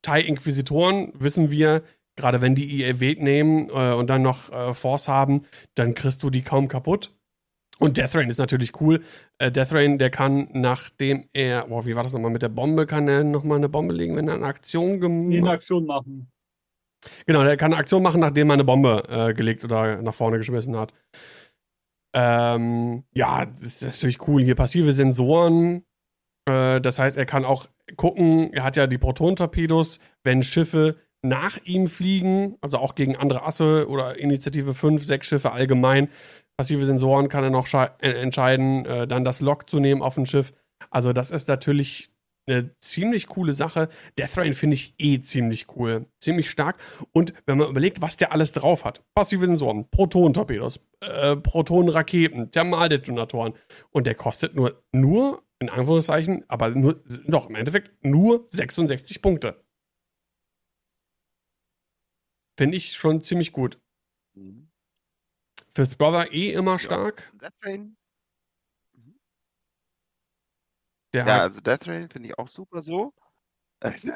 TIE 0.00 0.26
Inquisitoren 0.26 1.12
wissen 1.14 1.50
wir, 1.50 1.82
gerade 2.16 2.40
wenn 2.40 2.54
die 2.54 2.82
IEW 2.82 3.22
nehmen 3.22 3.68
äh, 3.70 3.92
und 3.92 4.08
dann 4.08 4.22
noch 4.22 4.50
äh, 4.52 4.72
Force 4.72 5.08
haben, 5.08 5.42
dann 5.74 5.94
kriegst 5.94 6.22
du 6.22 6.30
die 6.30 6.42
kaum 6.42 6.68
kaputt. 6.68 7.12
Und 7.78 7.96
Death 7.98 8.14
Rain 8.14 8.28
ist 8.28 8.38
natürlich 8.38 8.80
cool. 8.80 9.02
Äh, 9.38 9.50
Death 9.50 9.72
Rain, 9.72 9.98
der 9.98 10.10
kann, 10.10 10.48
nachdem 10.52 11.28
er, 11.32 11.66
boah, 11.66 11.84
wie 11.86 11.96
war 11.96 12.04
das 12.04 12.12
nochmal 12.12 12.30
mit 12.30 12.42
der 12.42 12.48
Bombe, 12.48 12.86
kann 12.86 13.08
er 13.08 13.24
nochmal 13.24 13.58
eine 13.58 13.68
Bombe 13.68 13.94
legen, 13.94 14.16
wenn 14.16 14.28
er 14.28 14.34
eine 14.34 14.46
Aktion 14.46 15.00
gemacht 15.00 15.36
Eine 15.36 15.50
Aktion 15.50 15.86
machen. 15.86 16.30
Genau, 17.26 17.42
der 17.42 17.56
kann 17.56 17.72
eine 17.72 17.80
Aktion 17.80 18.02
machen, 18.02 18.20
nachdem 18.20 18.50
er 18.50 18.54
eine 18.54 18.64
Bombe 18.64 19.02
äh, 19.08 19.34
gelegt 19.34 19.64
oder 19.64 20.00
nach 20.00 20.14
vorne 20.14 20.38
geschmissen 20.38 20.76
hat. 20.76 20.92
Ähm, 22.14 23.04
ja, 23.12 23.44
das 23.44 23.82
ist 23.82 23.82
natürlich 23.82 24.26
cool. 24.28 24.42
Hier 24.42 24.54
passive 24.54 24.92
Sensoren. 24.92 25.84
Äh, 26.48 26.80
das 26.80 26.98
heißt, 26.98 27.16
er 27.16 27.26
kann 27.26 27.44
auch 27.44 27.66
gucken, 27.96 28.52
er 28.52 28.62
hat 28.62 28.76
ja 28.76 28.86
die 28.86 28.98
Proton-Torpedos, 28.98 29.98
wenn 30.22 30.42
Schiffe 30.42 30.96
nach 31.22 31.58
ihm 31.64 31.88
fliegen, 31.88 32.56
also 32.60 32.78
auch 32.78 32.94
gegen 32.94 33.16
andere 33.16 33.44
Asse 33.44 33.88
oder 33.88 34.18
Initiative 34.18 34.74
5, 34.74 35.04
6 35.04 35.26
Schiffe 35.26 35.52
allgemein, 35.52 36.08
passive 36.56 36.84
Sensoren 36.84 37.28
kann 37.28 37.44
er 37.44 37.50
noch 37.50 37.66
entscheiden, 38.00 38.86
äh, 38.86 39.06
dann 39.06 39.24
das 39.24 39.40
Log 39.40 39.68
zu 39.68 39.80
nehmen 39.80 40.02
auf 40.02 40.14
dem 40.14 40.26
Schiff. 40.26 40.52
Also 40.90 41.12
das 41.12 41.30
ist 41.30 41.48
natürlich 41.48 42.10
eine 42.46 42.70
ziemlich 42.78 43.26
coole 43.26 43.54
Sache. 43.54 43.88
Death 44.18 44.36
Rain 44.36 44.52
finde 44.52 44.74
ich 44.74 44.94
eh 44.98 45.20
ziemlich 45.20 45.66
cool. 45.76 46.06
Ziemlich 46.18 46.50
stark. 46.50 46.76
Und 47.12 47.32
wenn 47.46 47.58
man 47.58 47.70
überlegt, 47.70 48.02
was 48.02 48.16
der 48.16 48.32
alles 48.32 48.52
drauf 48.52 48.84
hat: 48.84 49.02
passive 49.14 49.46
Sensoren, 49.46 49.88
Proton-Torpedos, 49.90 50.80
äh, 51.00 51.36
Proton-Raketen, 51.36 52.50
Thermaldetonatoren. 52.50 53.54
Und 53.90 54.06
der 54.06 54.14
kostet 54.14 54.54
nur, 54.54 54.82
nur, 54.92 55.42
in 55.58 55.70
Anführungszeichen, 55.70 56.44
aber 56.48 56.70
nur, 56.70 57.02
doch, 57.26 57.48
im 57.48 57.54
Endeffekt 57.54 58.04
nur 58.04 58.46
66 58.48 59.22
Punkte. 59.22 59.64
Finde 62.56 62.76
ich 62.76 62.92
schon 62.92 63.20
ziemlich 63.20 63.52
gut. 63.52 63.80
Mhm. 64.34 64.63
Fifth 65.74 65.98
Brother 65.98 66.32
eh 66.32 66.52
immer 66.52 66.78
stark. 66.78 67.30
Ja, 67.32 67.38
Death 67.38 67.64
Rain 67.64 67.96
Der 71.14 71.26
ja, 71.26 71.40
also 71.42 71.60
Death 71.60 71.86
Rain 71.86 72.10
finde 72.10 72.28
ich 72.28 72.38
auch 72.38 72.48
super 72.48 72.82
so. 72.82 73.14
Jetzt 73.84 74.08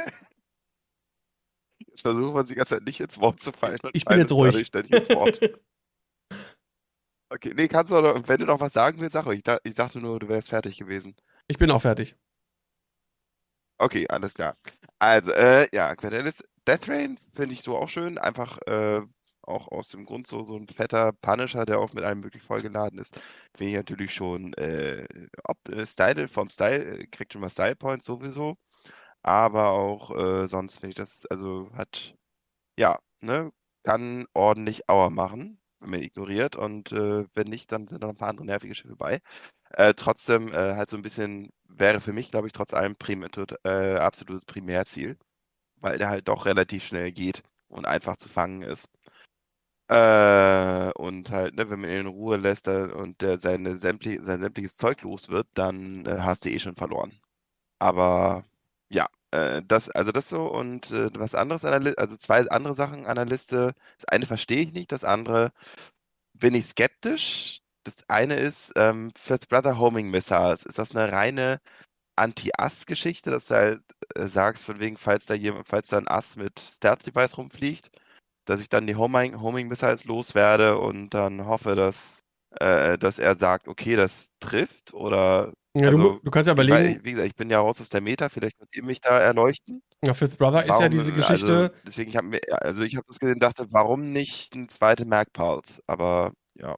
versucht 2.02 2.34
man 2.34 2.44
die 2.44 2.56
ganze 2.56 2.74
Zeit 2.74 2.84
nicht 2.84 2.98
ins 2.98 3.20
Wort 3.20 3.40
zu 3.40 3.52
fallen. 3.52 3.78
Ich 3.92 4.04
bin 4.04 4.18
jetzt 4.18 4.32
ruhig. 4.32 4.66
Ständig 4.66 4.92
ins 4.92 5.08
Wort. 5.10 5.40
okay, 7.30 7.54
nee, 7.54 7.68
kannst 7.68 7.92
du 7.92 8.00
noch, 8.00 8.26
wenn 8.26 8.40
du 8.40 8.46
noch 8.46 8.58
was 8.58 8.72
sagen 8.72 9.00
willst, 9.00 9.12
sag 9.12 9.26
ruhig. 9.26 9.42
Ich, 9.46 9.54
ich 9.62 9.74
dachte 9.76 10.00
nur, 10.00 10.18
du 10.18 10.28
wärst 10.28 10.48
fertig 10.48 10.76
gewesen. 10.76 11.14
Ich 11.46 11.56
bin 11.56 11.70
auch 11.70 11.82
fertig. 11.82 12.16
Okay, 13.78 14.08
alles 14.08 14.34
klar. 14.34 14.56
Also, 14.98 15.30
äh, 15.32 15.68
ja, 15.72 15.94
Quintelis 15.94 16.42
Death 16.66 16.88
Rain 16.88 17.16
finde 17.32 17.54
ich 17.54 17.62
so 17.62 17.76
auch 17.76 17.88
schön. 17.88 18.18
Einfach, 18.18 18.58
äh, 18.66 19.02
auch 19.48 19.68
aus 19.68 19.88
dem 19.90 20.04
Grund 20.06 20.26
so, 20.26 20.42
so 20.42 20.56
ein 20.56 20.68
fetter 20.68 21.12
Punisher, 21.12 21.66
der 21.66 21.80
auch 21.80 21.92
mit 21.94 22.04
einem 22.04 22.22
wirklich 22.24 22.42
vollgeladen 22.42 22.98
ist, 22.98 23.16
finde 23.56 23.70
ich 23.72 23.76
natürlich 23.76 24.14
schon, 24.14 24.52
äh, 24.54 25.06
ob 25.44 25.58
äh, 25.68 25.86
Style, 25.86 26.28
vom 26.28 26.50
Style, 26.50 26.84
äh, 27.00 27.06
kriegt 27.06 27.32
schon 27.32 27.42
mal 27.42 27.50
Style 27.50 27.76
Points 27.76 28.06
sowieso, 28.06 28.56
aber 29.22 29.70
auch 29.70 30.10
äh, 30.16 30.48
sonst 30.48 30.76
finde 30.80 30.90
ich 30.90 30.96
das, 30.96 31.26
also 31.26 31.70
hat, 31.74 32.14
ja, 32.78 32.98
ne, 33.20 33.50
kann 33.84 34.26
ordentlich 34.34 34.88
Auer 34.90 35.10
machen, 35.10 35.60
wenn 35.80 35.90
man 35.90 36.02
ignoriert 36.02 36.56
und 36.56 36.92
äh, 36.92 37.26
wenn 37.34 37.48
nicht, 37.48 37.72
dann 37.72 37.88
sind 37.88 38.02
noch 38.02 38.10
ein 38.10 38.16
paar 38.16 38.28
andere 38.30 38.46
nervige 38.46 38.74
Schiffe 38.74 38.96
bei. 38.96 39.20
Äh, 39.72 39.94
trotzdem 39.94 40.48
äh, 40.50 40.74
halt 40.76 40.90
so 40.90 40.96
ein 40.96 41.02
bisschen, 41.02 41.50
wäre 41.68 42.00
für 42.00 42.12
mich, 42.12 42.30
glaube 42.30 42.48
ich, 42.48 42.52
trotz 42.54 42.74
allem 42.74 42.96
prim 42.96 43.24
äh, 43.64 43.96
absolutes 43.96 44.44
Primärziel, 44.46 45.18
weil 45.76 45.98
der 45.98 46.08
halt 46.10 46.28
doch 46.28 46.46
relativ 46.46 46.84
schnell 46.86 47.12
geht 47.12 47.42
und 47.68 47.86
einfach 47.86 48.16
zu 48.16 48.28
fangen 48.28 48.62
ist. 48.62 48.88
Äh, 49.88 50.92
und 50.94 51.30
halt, 51.30 51.54
ne, 51.56 51.70
wenn 51.70 51.80
man 51.80 51.90
ihn 51.90 52.00
in 52.00 52.06
Ruhe 52.06 52.36
lässt 52.36 52.66
dann, 52.66 52.92
und 52.92 53.22
der 53.22 53.38
seine 53.38 53.76
sämtlich, 53.76 54.20
sein 54.22 54.42
sämtliches 54.42 54.76
Zeug 54.76 55.02
los 55.02 55.28
wird, 55.30 55.46
dann 55.54 56.04
äh, 56.06 56.18
hast 56.20 56.44
du 56.44 56.50
eh 56.50 56.58
schon 56.60 56.76
verloren. 56.76 57.18
Aber 57.80 58.44
ja, 58.90 59.08
äh, 59.32 59.62
das, 59.66 59.90
also 59.90 60.12
das 60.12 60.28
so 60.28 60.46
und 60.48 60.90
äh, 60.92 61.10
was 61.14 61.34
anderes 61.34 61.64
an 61.64 61.72
der 61.72 61.80
Liste, 61.80 61.98
also 62.00 62.16
zwei 62.16 62.48
andere 62.50 62.74
Sachen 62.74 63.06
an 63.06 63.16
der 63.16 63.26
Liste. 63.26 63.72
Das 63.98 64.06
eine 64.06 64.26
verstehe 64.26 64.62
ich 64.62 64.72
nicht, 64.72 64.92
das 64.92 65.04
andere 65.04 65.52
bin 66.34 66.54
ich 66.54 66.66
skeptisch. 66.66 67.60
Das 67.84 68.08
eine 68.08 68.36
ist 68.36 68.72
ähm, 68.76 69.12
Fifth 69.16 69.48
Brother 69.48 69.78
Homing 69.78 70.10
Missiles. 70.10 70.64
Ist 70.64 70.78
das 70.78 70.94
eine 70.94 71.12
reine 71.12 71.60
Anti-Ass-Geschichte, 72.16 73.30
dass 73.30 73.48
du 73.48 73.54
halt 73.56 73.82
äh, 74.16 74.26
sagst, 74.26 74.64
von 74.66 74.80
wegen, 74.80 74.96
falls 74.98 75.26
da 75.26 75.34
jemand, 75.34 75.68
falls 75.68 75.88
da 75.88 75.98
ein 75.98 76.08
Ass 76.08 76.36
mit 76.36 76.58
Stealth-Device 76.60 77.38
rumfliegt, 77.38 77.90
dass 78.48 78.60
ich 78.60 78.68
dann 78.70 78.86
die 78.86 78.96
Homing, 78.96 79.40
Homing 79.40 79.68
Missiles 79.68 80.06
loswerde 80.06 80.78
und 80.78 81.12
dann 81.12 81.46
hoffe, 81.46 81.74
dass, 81.74 82.20
äh, 82.60 82.96
dass 82.96 83.18
er 83.18 83.34
sagt, 83.34 83.68
okay, 83.68 83.94
das 83.94 84.30
trifft 84.40 84.94
oder. 84.94 85.52
Ja, 85.74 85.88
also, 85.88 86.14
du, 86.14 86.20
du, 86.24 86.30
kannst 86.30 86.46
ja 86.46 86.54
überlegen. 86.54 86.76
Weil, 86.76 87.04
wie 87.04 87.10
gesagt, 87.10 87.28
ich 87.28 87.36
bin 87.36 87.50
ja 87.50 87.60
raus 87.60 87.80
aus 87.80 87.90
der 87.90 88.00
Meta, 88.00 88.30
vielleicht 88.30 88.58
könnt 88.58 88.74
ihr 88.74 88.82
mich 88.82 89.02
da 89.02 89.18
erleuchten. 89.18 89.82
Ja, 90.04 90.14
Fifth 90.14 90.38
Brother 90.38 90.64
warum, 90.66 90.70
ist 90.70 90.80
ja 90.80 90.88
diese 90.88 91.12
Geschichte. 91.12 91.56
Also, 91.56 91.74
deswegen, 91.86 92.10
ich 92.10 92.16
habe 92.16 92.26
mir, 92.26 92.40
also 92.50 92.82
ich 92.82 92.96
habe 92.96 93.06
das 93.06 93.18
gesehen 93.18 93.34
und 93.34 93.42
dachte, 93.42 93.66
warum 93.70 94.12
nicht 94.12 94.54
ein 94.54 94.70
zweite 94.70 95.04
Merkpals? 95.04 95.82
Aber 95.86 96.32
ja. 96.54 96.74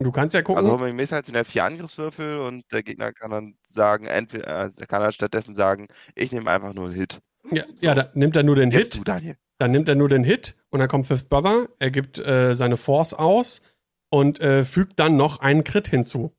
Du 0.00 0.10
kannst 0.10 0.34
ja 0.34 0.42
gucken. 0.42 0.64
Also 0.64 0.76
Homing 0.76 0.96
Missiles 0.96 1.26
sind 1.26 1.36
ja 1.36 1.44
vier 1.44 1.64
Angriffswürfel 1.64 2.40
und 2.40 2.64
der 2.72 2.82
Gegner 2.82 3.12
kann 3.12 3.30
dann 3.30 3.54
sagen, 3.62 4.06
entweder, 4.06 4.66
äh, 4.66 4.86
kann 4.88 5.00
er 5.00 5.12
stattdessen 5.12 5.54
sagen, 5.54 5.86
ich 6.16 6.32
nehme 6.32 6.50
einfach 6.50 6.74
nur 6.74 6.86
einen 6.86 6.94
Hit. 6.94 7.20
Ja, 7.52 7.62
so. 7.72 7.86
ja, 7.86 7.94
da 7.94 8.10
nimmt 8.14 8.34
er 8.34 8.42
nur 8.42 8.56
den 8.56 8.72
Jetzt 8.72 8.94
Hit. 8.94 8.98
Du, 8.98 9.04
Daniel. 9.04 9.36
Dann 9.58 9.70
nimmt 9.70 9.88
er 9.88 9.94
nur 9.94 10.08
den 10.08 10.24
Hit 10.24 10.56
und 10.70 10.80
dann 10.80 10.88
kommt 10.88 11.06
Fifth 11.06 11.28
Brother, 11.28 11.68
er 11.78 11.90
gibt 11.90 12.18
äh, 12.18 12.54
seine 12.54 12.76
Force 12.76 13.14
aus 13.14 13.62
und 14.10 14.40
äh, 14.40 14.64
fügt 14.64 14.98
dann 14.98 15.16
noch 15.16 15.40
einen 15.40 15.64
Crit 15.64 15.88
hinzu. 15.88 16.34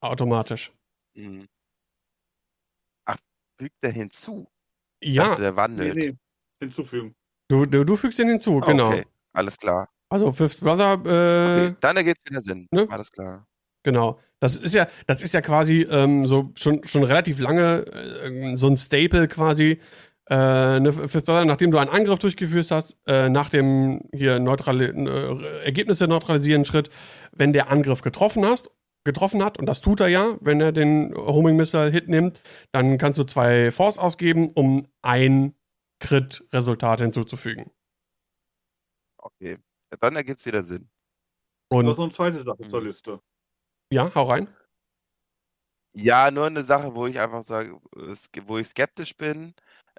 Automatisch. 0.00 0.72
Mhm. 1.14 1.46
Ach, 3.06 3.16
fügt 3.58 3.76
er 3.82 3.92
hinzu? 3.92 4.46
Ja. 5.02 5.28
Dachte, 5.28 5.42
der 5.42 5.56
wandelt. 5.56 5.94
Nee, 5.94 6.10
nee. 6.10 6.16
Hinzufügen. 6.60 7.14
Du, 7.48 7.66
du, 7.66 7.84
du 7.84 7.96
fügst 7.96 8.18
ihn 8.18 8.28
hinzu, 8.28 8.56
oh, 8.56 8.60
genau. 8.60 8.88
Okay, 8.88 9.04
alles 9.32 9.58
klar. 9.58 9.88
Also 10.08 10.32
Fifth 10.32 10.60
Brother. 10.60 10.92
Äh, 11.04 11.66
okay, 11.66 11.76
dann 11.80 11.96
ergibt 11.96 12.18
es 12.24 12.30
wieder 12.30 12.40
Sinn. 12.40 12.68
Ne? 12.70 12.86
Alles 12.88 13.10
klar. 13.10 13.46
Genau. 13.82 14.20
Das 14.40 14.56
ist 14.56 14.74
ja, 14.74 14.88
das 15.06 15.22
ist 15.22 15.34
ja 15.34 15.40
quasi 15.40 15.82
ähm, 15.82 16.26
so 16.26 16.52
schon, 16.56 16.86
schon 16.86 17.04
relativ 17.04 17.38
lange 17.38 17.86
äh, 17.86 18.56
so 18.56 18.66
ein 18.66 18.76
Staple 18.76 19.28
quasi 19.28 19.80
äh, 20.30 20.80
ne, 20.80 20.92
nachdem 21.44 21.70
du 21.70 21.78
einen 21.78 21.90
Angriff 21.90 22.18
durchgeführt 22.18 22.70
hast, 22.70 22.96
äh, 23.06 23.28
nach 23.28 23.50
dem 23.50 24.08
hier 24.14 24.38
neutrali 24.38 24.86
äh, 24.86 25.64
Ergebnisse 25.64 26.08
neutralisieren 26.08 26.64
Schritt, 26.64 26.90
wenn 27.32 27.52
der 27.52 27.70
Angriff 27.70 28.00
getroffen 28.00 28.44
hast, 28.46 28.70
getroffen 29.04 29.44
hat, 29.44 29.58
und 29.58 29.66
das 29.66 29.82
tut 29.82 30.00
er 30.00 30.08
ja, 30.08 30.36
wenn 30.40 30.60
er 30.60 30.72
den 30.72 31.14
Homing 31.14 31.56
Missile 31.56 31.90
Hit 31.90 32.08
nimmt, 32.08 32.40
dann 32.72 32.96
kannst 32.96 33.18
du 33.18 33.24
zwei 33.24 33.70
Force 33.70 33.98
ausgeben, 33.98 34.50
um 34.54 34.86
ein 35.02 35.54
Crit-Resultat 36.00 37.00
hinzuzufügen. 37.00 37.70
Okay, 39.18 39.58
dann 40.00 40.16
ergibt 40.16 40.38
es 40.38 40.46
wieder 40.46 40.64
Sinn. 40.64 40.88
Und 41.68 41.86
noch 41.86 41.96
so 41.96 42.02
eine 42.02 42.12
zweite 42.12 42.42
Sache 42.42 42.68
zur 42.68 42.82
Liste. 42.82 43.20
Ja, 43.90 44.10
hau 44.14 44.24
rein. 44.24 44.48
Ja, 45.96 46.30
nur 46.30 46.46
eine 46.46 46.62
Sache, 46.62 46.94
wo 46.94 47.06
ich 47.06 47.20
einfach 47.20 47.42
sage, 47.42 47.78
wo 48.46 48.58
ich 48.58 48.66
skeptisch 48.66 49.16
bin, 49.16 49.54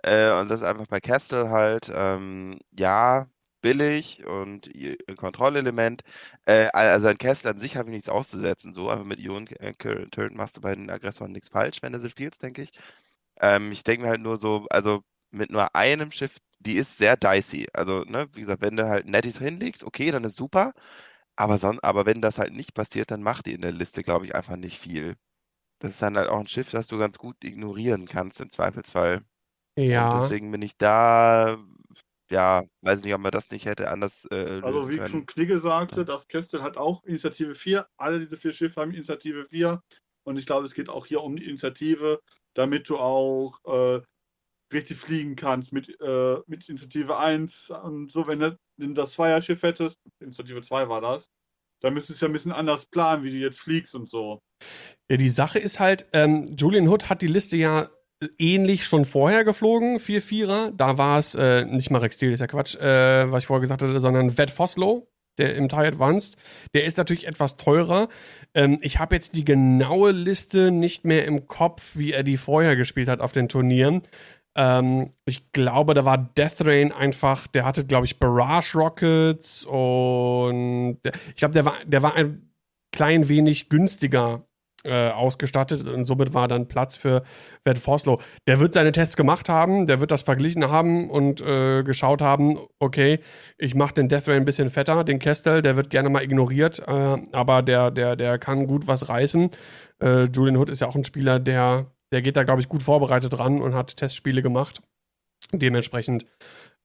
äh, 0.06 0.32
und 0.39 0.49
das 0.49 0.62
ist 0.62 0.68
einfach 0.68 0.88
bei 0.88 0.99
Castle 0.99 1.49
halt, 1.49 1.91
ähm, 1.93 2.58
ja, 2.78 3.28
billig 3.62 4.26
und 4.26 4.70
Kontrollelement. 5.18 6.03
Äh, 6.45 6.68
also 6.74 7.08
an 7.08 7.18
Castle 7.18 7.51
an 7.51 7.58
sich 7.60 7.78
habe 7.78 7.89
ich 7.89 7.95
nichts 7.95 8.10
auszusetzen. 8.10 8.74
So, 8.74 8.89
einfach 8.89 9.06
mit 9.06 9.20
Ion 9.20 9.47
äh, 9.47 9.74
Turret 9.74 10.36
machst 10.36 10.58
du 10.58 10.62
bei 10.62 10.76
den 10.76 10.89
Aggressoren 10.89 11.32
nichts 11.32 11.49
falsch, 11.49 11.82
wenn 11.82 11.93
du 11.93 11.99
sie 11.99 12.10
spielst, 12.10 12.43
denke 12.43 12.62
ich. 12.64 12.72
Ähm, 13.41 13.72
ich 13.72 13.84
denke 13.84 14.03
mir 14.03 14.10
halt 14.10 14.22
nur 14.22 14.38
so, 14.38 14.68
also 14.70 15.03
mit 15.32 15.51
nur 15.51 15.76
einem 15.76 16.12
Schiff, 16.12 16.38
die 16.60 16.76
ist 16.78 16.97
sehr 16.97 17.18
dicey. 17.18 17.68
Also, 17.74 18.03
ne, 18.06 18.28
wie 18.34 18.41
gesagt, 18.41 18.62
wenn 18.62 18.76
du 18.78 18.88
halt 18.88 19.08
Netties 19.08 19.39
hinlegst, 19.39 19.84
okay, 19.84 20.12
dann 20.12 20.24
ist 20.24 20.36
super. 20.38 20.74
Aber, 21.38 21.58
son 21.60 21.80
aber 21.82 22.06
wenn 22.06 22.22
das 22.22 22.39
halt 22.39 22.53
nicht 22.53 22.74
passiert, 22.74 23.12
dann 23.12 23.24
macht 23.24 23.45
die 23.47 23.53
in 23.53 23.62
der 23.62 23.72
Liste, 23.74 24.03
glaube 24.03 24.26
ich, 24.26 24.36
einfach 24.36 24.58
nicht 24.58 24.80
viel. 24.80 25.16
Das 25.80 25.91
ist 25.93 26.01
dann 26.03 26.18
halt 26.18 26.30
auch 26.30 26.39
ein 26.39 26.47
Schiff, 26.49 26.72
das 26.72 26.88
du 26.88 26.97
ganz 26.99 27.18
gut 27.20 27.38
ignorieren 27.43 28.06
kannst, 28.08 28.41
im 28.41 28.49
Zweifelsfall. 28.51 29.24
Ja. 29.78 30.10
Und 30.10 30.24
deswegen 30.24 30.52
bin 30.52 30.62
ich 30.62 30.78
da, 30.78 31.58
ja, 32.32 32.64
weiß 32.82 33.04
nicht, 33.04 33.14
ob 33.14 33.22
man 33.22 33.32
das 33.32 33.52
nicht 33.52 33.66
hätte 33.66 33.90
anders 33.90 34.26
äh, 34.32 34.62
Also 34.62 34.90
wie 34.90 34.98
können. 34.98 35.10
schon 35.10 35.26
Knigge 35.26 35.60
sagte, 35.60 36.06
das 36.06 36.28
Kestel 36.28 36.64
hat 36.64 36.78
auch 36.78 37.04
Initiative 37.04 37.56
4. 37.56 37.88
Alle 37.98 38.20
diese 38.20 38.38
vier 38.38 38.54
Schiffe 38.54 38.82
haben 38.82 38.92
Initiative 38.92 39.48
4. 39.50 39.82
Und 40.24 40.38
ich 40.38 40.46
glaube, 40.46 40.66
es 40.66 40.74
geht 40.74 40.90
auch 40.90 41.06
hier 41.06 41.22
um 41.22 41.36
die 41.36 41.46
Initiative, 41.46 42.20
damit 42.56 42.90
du 42.90 42.98
auch 42.98 43.60
äh, 43.66 44.02
richtig 44.74 44.98
fliegen 44.98 45.36
kannst 45.36 45.72
mit, 45.72 45.90
äh, 46.02 46.38
mit 46.48 46.68
Initiative 46.68 47.18
1 47.18 47.70
und 47.70 48.12
so, 48.12 48.28
wenn 48.28 48.40
du 48.40 48.58
das 48.78 49.14
Zweierschiff 49.14 49.62
hättest, 49.62 49.98
Initiative 50.20 50.64
2 50.64 50.90
war 50.90 51.02
das, 51.02 51.30
dann 51.82 51.94
müsstest 51.94 52.22
du 52.22 52.26
ja 52.26 52.30
ein 52.30 52.34
bisschen 52.34 52.52
anders 52.52 52.86
planen, 52.88 53.24
wie 53.24 53.32
du 53.32 53.38
jetzt 53.38 53.60
fliegst 53.60 53.94
und 53.94 54.10
so. 54.10 54.42
Ja, 55.10 55.18
die 55.18 55.30
Sache 55.30 55.60
ist 55.60 55.80
halt, 55.80 56.08
ähm, 56.14 56.46
Julian 56.58 56.88
Hood 56.88 57.10
hat 57.10 57.22
die 57.22 57.28
Liste 57.28 57.58
ja 57.58 57.90
ähnlich 58.38 58.86
schon 58.86 59.05
vorher 59.05 59.43
geflogen, 59.43 59.97
4-4er. 59.97 60.72
Da 60.76 60.97
war 60.97 61.20
es 61.20 61.36
äh, 61.36 61.66
nicht 61.66 61.91
mal 61.91 61.99
Rex 61.99 62.16
Steel, 62.16 62.32
ist 62.32 62.39
ja 62.39 62.47
Quatsch, 62.47 62.76
äh, 62.76 63.32
was 63.32 63.43
ich 63.43 63.47
vorher 63.47 63.61
gesagt 63.61 63.82
hatte, 63.82 63.99
sondern 63.99 64.38
Vet 64.38 64.51
Foslow, 64.51 65.07
der 65.38 65.55
im 65.55 65.70
TIE 65.70 65.88
Advanced. 65.88 66.38
Der 66.74 66.86
ist 66.86 66.97
natürlich 66.97 67.28
etwas 67.28 67.57
teurer. 67.57 68.09
Ähm, 68.53 68.80
ich 68.82 68.99
habe 68.99 69.16
jetzt 69.16 69.36
die 69.36 69.45
genaue 69.45 70.11
Liste 70.11 70.72
nicht 70.72 71.05
mehr 71.05 71.26
im 71.26 71.47
Kopf, 71.47 71.91
wie 71.95 72.13
er 72.13 72.24
die 72.24 72.38
vorher 72.38 72.76
gespielt 72.76 73.09
hat 73.09 73.20
auf 73.20 73.32
den 73.32 73.49
Turnieren. 73.49 74.01
Ähm, 74.57 75.11
ich 75.26 75.51
glaube, 75.51 75.93
da 75.93 76.05
war 76.05 76.18
Death 76.18 76.61
Rain 76.66 76.91
einfach, 76.91 77.47
der 77.47 77.66
hatte, 77.66 77.86
glaube 77.86 78.05
ich, 78.05 78.20
Barrage 78.20 78.78
Rockets 78.78 79.66
und 79.66 80.99
der, 81.03 81.11
ich 81.30 81.36
glaube, 81.36 81.53
der 81.53 81.66
war, 81.66 81.76
der 81.86 82.01
war 82.01 82.16
ein 82.16 82.49
klein 82.93 83.28
wenig 83.28 83.68
günstiger 83.68 84.47
äh, 84.86 85.10
ausgestattet 85.10 85.88
und 85.88 86.06
somit 86.06 86.34
war 86.34 86.48
dann 86.48 86.68
Platz 86.68 86.98
für 86.98 87.24
Wert 87.64 87.80
Forslow. 87.80 88.20
Der 88.48 88.60
wird 88.60 88.74
seine 88.74 88.92
Tests 88.92 89.18
gemacht 89.18 89.50
haben, 89.50 89.88
der 89.88 90.00
wird 90.00 90.12
das 90.12 90.22
verglichen 90.22 90.70
haben 90.70 91.10
und 91.10 91.42
äh, 91.42 91.84
geschaut 91.84 92.22
haben, 92.22 92.58
okay, 92.80 93.20
ich 93.58 93.76
mache 93.76 93.96
den 93.96 94.10
Death 94.10 94.28
Ray 94.28 94.38
ein 94.38 94.46
bisschen 94.46 94.70
fetter, 94.70 95.04
den 95.04 95.20
Kestel, 95.20 95.62
der 95.62 95.76
wird 95.76 95.90
gerne 95.90 96.10
mal 96.10 96.24
ignoriert, 96.24 96.80
äh, 96.80 97.18
aber 97.32 97.62
der, 97.62 97.92
der, 97.92 98.16
der 98.16 98.38
kann 98.38 98.68
gut 98.68 98.88
was 98.88 99.10
reißen. 99.10 99.50
Äh, 100.02 100.24
Julian 100.26 100.58
Hood 100.58 100.70
ist 100.70 100.82
ja 100.82 100.88
auch 100.88 100.96
ein 100.96 101.04
Spieler, 101.04 101.40
der 101.40 101.88
der 102.12 102.22
geht 102.22 102.38
da, 102.38 102.44
glaube 102.44 102.62
ich, 102.62 102.70
gut 102.70 102.84
vorbereitet 102.84 103.38
ran 103.40 103.62
und 103.62 103.74
hat 103.74 103.98
Testspiele 103.98 104.42
gemacht. 104.42 104.82
Dementsprechend 105.52 106.26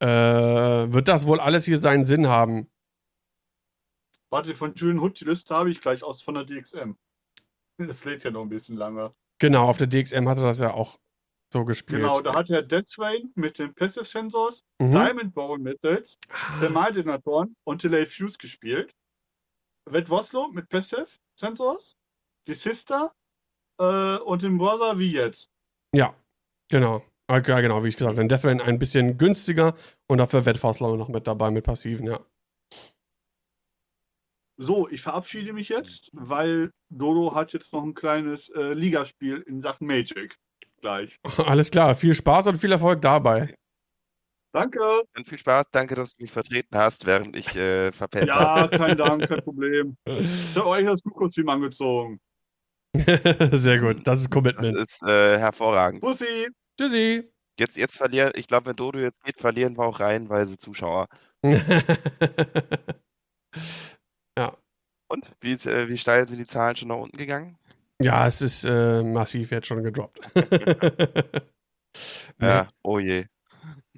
äh, 0.01 0.07
wird 0.07 1.09
das 1.09 1.27
wohl 1.27 1.41
alles 1.41 1.67
hier 1.67 1.79
seinen 1.79 2.05
Sinn 2.05 2.29
haben. 2.29 2.69
Warte, 4.31 4.55
von 4.55 4.75
Julian 4.75 5.01
Hood, 5.01 5.21
die 5.21 5.25
Liste 5.25 5.55
habe 5.55 5.71
ich 5.71 5.81
gleich 5.81 6.03
aus 6.03 6.23
von 6.23 6.35
der 6.35 6.45
DXM. 6.45 6.93
Das 7.89 8.05
lädt 8.05 8.25
ja 8.25 8.31
noch 8.31 8.43
ein 8.43 8.49
bisschen 8.49 8.77
lange. 8.77 9.13
Genau, 9.39 9.69
auf 9.69 9.79
der 9.79 9.87
DXM 9.87 10.29
hatte 10.29 10.43
das 10.43 10.61
ja 10.61 10.75
auch 10.75 10.99
so 11.53 11.65
gespielt. 11.65 12.01
Genau, 12.01 12.21
da 12.21 12.35
hat 12.35 12.51
er 12.51 12.63
Death 12.63 12.99
Rain 12.99 13.33
mit 13.35 13.59
den 13.59 13.75
Passive 13.75 14.05
Sensors, 14.05 14.63
mhm. 14.79 14.93
Diamond 14.93 15.35
Bowl 15.35 15.59
Methods, 15.59 16.17
ah. 16.29 16.61
Thermaldetonatoren 16.61 17.57
und 17.65 17.83
Delay 17.83 18.07
Fuse 18.07 18.39
gespielt. 18.39 18.95
Red 19.91 20.09
Woslow 20.11 20.49
mit 20.53 20.69
Passive 20.69 21.09
Sensors, 21.37 21.97
die 22.47 22.55
Sister 22.55 23.13
äh, 23.81 24.19
und 24.19 24.43
den 24.43 24.59
Brother 24.59 24.99
wie 24.99 25.13
jetzt. 25.13 25.49
Ja, 25.95 26.15
genau. 26.69 27.03
Ja, 27.29 27.39
genau, 27.39 27.85
wie 27.85 27.89
ich 27.89 27.97
gesagt 27.97 28.19
habe. 28.19 28.29
Death 28.29 28.45
Rain 28.45 28.61
ein 28.61 28.79
bisschen 28.79 29.17
günstiger 29.17 29.75
und 30.09 30.19
dafür 30.19 30.45
Woslow 30.45 30.97
noch 30.97 31.09
mit 31.09 31.27
dabei 31.27 31.51
mit 31.51 31.65
Passiven, 31.65 32.07
ja. 32.07 32.21
So, 34.63 34.91
ich 34.91 35.01
verabschiede 35.01 35.55
mich 35.55 35.71
jetzt, 35.71 36.11
weil 36.13 36.71
Dodo 36.91 37.35
hat 37.35 37.55
jetzt 37.55 37.73
noch 37.73 37.83
ein 37.83 37.95
kleines 37.95 38.51
äh, 38.51 38.75
Ligaspiel 38.75 39.43
in 39.47 39.63
Sachen 39.63 39.87
Magic 39.87 40.37
gleich. 40.83 41.19
Alles 41.47 41.71
klar, 41.71 41.95
viel 41.95 42.13
Spaß 42.13 42.49
und 42.49 42.59
viel 42.59 42.71
Erfolg 42.71 43.01
dabei. 43.01 43.55
Danke. 44.53 44.81
Und 45.17 45.27
viel 45.27 45.39
Spaß, 45.39 45.65
danke, 45.73 45.95
dass 45.95 46.15
du 46.15 46.23
mich 46.23 46.31
vertreten 46.31 46.77
hast, 46.77 47.07
während 47.07 47.37
ich 47.37 47.57
äh, 47.57 47.91
verpennt 47.93 48.27
ja, 48.27 48.35
habe. 48.35 48.77
Ja, 48.77 48.79
kein 48.79 48.99
Dank, 48.99 49.29
kein 49.29 49.43
Problem. 49.45 49.97
Ich 50.05 50.55
habe 50.55 50.67
euch 50.67 50.85
das 50.85 51.01
Blue-Kostüm 51.01 51.49
angezogen. 51.49 52.21
Sehr 53.53 53.79
gut, 53.79 54.07
das 54.07 54.21
ist 54.21 54.31
Commitment. 54.31 54.77
Das 54.77 54.83
ist 54.83 55.03
äh, 55.09 55.39
hervorragend. 55.39 56.03
Pussy. 56.03 56.49
Tschüssi. 56.79 57.33
Jetzt, 57.59 57.79
jetzt 57.79 57.97
verlieren, 57.97 58.33
ich 58.35 58.47
glaube, 58.47 58.67
wenn 58.67 58.77
Dodo 58.77 58.99
jetzt 58.99 59.25
geht, 59.25 59.39
verlieren 59.39 59.79
wir 59.79 59.85
auch 59.85 60.01
reihenweise 60.01 60.59
Zuschauer. 60.59 61.07
Und 65.11 65.33
wie, 65.41 65.53
äh, 65.53 65.89
wie 65.89 65.99
steil 65.99 66.29
sind 66.29 66.39
die 66.39 66.45
Zahlen 66.45 66.77
schon 66.77 66.89
nach 66.89 66.97
unten 66.97 67.17
gegangen? 67.17 67.59
Ja, 68.01 68.29
es 68.29 68.41
ist 68.41 68.65
äh, 68.65 69.03
massiv 69.03 69.51
jetzt 69.51 69.67
schon 69.67 69.83
gedroppt. 69.83 70.21
ja, 72.41 72.69
oh 72.85 73.01
je. 73.01 73.25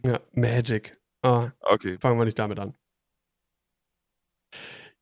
Ja, 0.04 0.20
Magic. 0.32 0.98
Ah, 1.22 1.50
okay. 1.60 1.98
Fangen 2.00 2.18
wir 2.18 2.24
nicht 2.24 2.38
damit 2.38 2.58
an. 2.58 2.74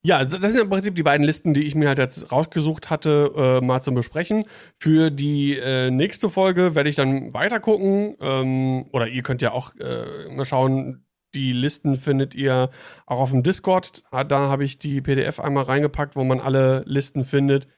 Ja, 0.02 0.24
das 0.24 0.50
sind 0.50 0.61
im 0.61 0.68
Prinzip 0.70 0.96
die 0.96 1.02
beiden 1.02 1.24
Listen, 1.24 1.54
die 1.54 1.64
ich 1.64 1.74
mir 1.74 1.88
halt 1.88 1.98
jetzt 1.98 2.32
rausgesucht 2.32 2.90
hatte, 2.90 3.32
äh, 3.36 3.64
mal 3.64 3.80
zum 3.80 3.94
Besprechen. 3.94 4.46
Für 4.78 5.11
die 5.11 5.58
äh, 5.58 5.90
nächste 5.90 6.28
Folge 6.28 6.74
werde 6.74 6.90
ich 6.90 6.96
dann 6.96 7.32
weiter 7.32 7.61
gucken. 7.61 8.16
Ähm, 8.20 8.86
oder 8.92 9.06
ihr 9.08 9.22
könnt 9.22 9.42
ja 9.42 9.52
auch 9.52 9.74
äh, 9.76 10.28
mal 10.34 10.44
schauen, 10.44 11.04
die 11.34 11.52
Listen 11.52 11.96
findet 11.96 12.34
ihr 12.34 12.70
auch 13.06 13.20
auf 13.20 13.30
dem 13.30 13.42
Discord. 13.42 14.02
Ah, 14.10 14.24
da 14.24 14.48
habe 14.48 14.64
ich 14.64 14.78
die 14.78 15.00
PDF 15.00 15.40
einmal 15.40 15.64
reingepackt, 15.64 16.16
wo 16.16 16.24
man 16.24 16.40
alle 16.40 16.82
Listen 16.86 17.24
findet. 17.24 17.68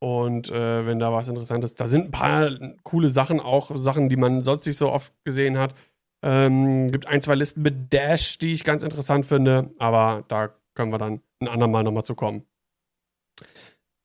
Und 0.00 0.50
äh, 0.50 0.86
wenn 0.86 0.98
da 0.98 1.12
was 1.12 1.28
Interessantes, 1.28 1.74
da 1.74 1.86
sind 1.88 2.06
ein 2.06 2.10
paar 2.10 2.50
coole 2.84 3.08
Sachen, 3.08 3.40
auch 3.40 3.74
Sachen, 3.74 4.08
die 4.08 4.16
man 4.16 4.44
sonst 4.44 4.66
nicht 4.66 4.76
so 4.76 4.92
oft 4.92 5.12
gesehen 5.24 5.58
hat. 5.58 5.74
Ähm, 6.22 6.88
gibt 6.90 7.06
ein, 7.06 7.22
zwei 7.22 7.34
Listen 7.34 7.62
mit 7.62 7.92
Dash, 7.92 8.38
die 8.38 8.52
ich 8.52 8.64
ganz 8.64 8.82
interessant 8.82 9.26
finde, 9.26 9.70
aber 9.78 10.24
da 10.28 10.50
können 10.74 10.92
wir 10.92 10.98
dann 10.98 11.20
ein 11.40 11.48
andermal 11.48 11.84
nochmal 11.84 12.04
zu 12.04 12.14
kommen. 12.14 12.44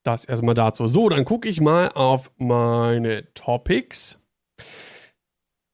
Das 0.04 0.24
erstmal 0.24 0.54
dazu. 0.54 0.86
So, 0.86 1.08
dann 1.08 1.24
gucke 1.24 1.48
ich 1.48 1.60
mal 1.60 1.88
auf 1.88 2.30
meine 2.36 3.32
Topics. 3.34 4.20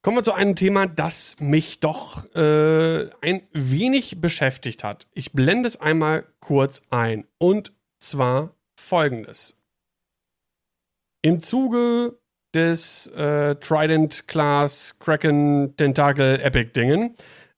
Kommen 0.03 0.16
wir 0.16 0.24
zu 0.24 0.32
einem 0.32 0.57
Thema, 0.57 0.86
das 0.86 1.36
mich 1.40 1.80
doch 1.80 2.24
äh, 2.34 3.11
ein 3.20 3.42
wenig 3.53 4.18
beschäftigt 4.18 4.82
hat. 4.82 5.07
Ich 5.12 5.32
blende 5.32 5.68
es 5.68 5.78
einmal 5.78 6.24
kurz 6.40 6.80
ein. 6.88 7.26
Und 7.36 7.74
zwar 7.98 8.57
folgendes. 8.78 9.57
Im 11.20 11.40
Zuge 11.40 12.18
des 12.55 13.09
äh, 13.09 13.57
Trident 13.57 14.26
Class 14.26 14.98
Kraken 14.98 15.76
Tentacle 15.76 16.40
Epic 16.40 16.72
Dingen 16.72 17.14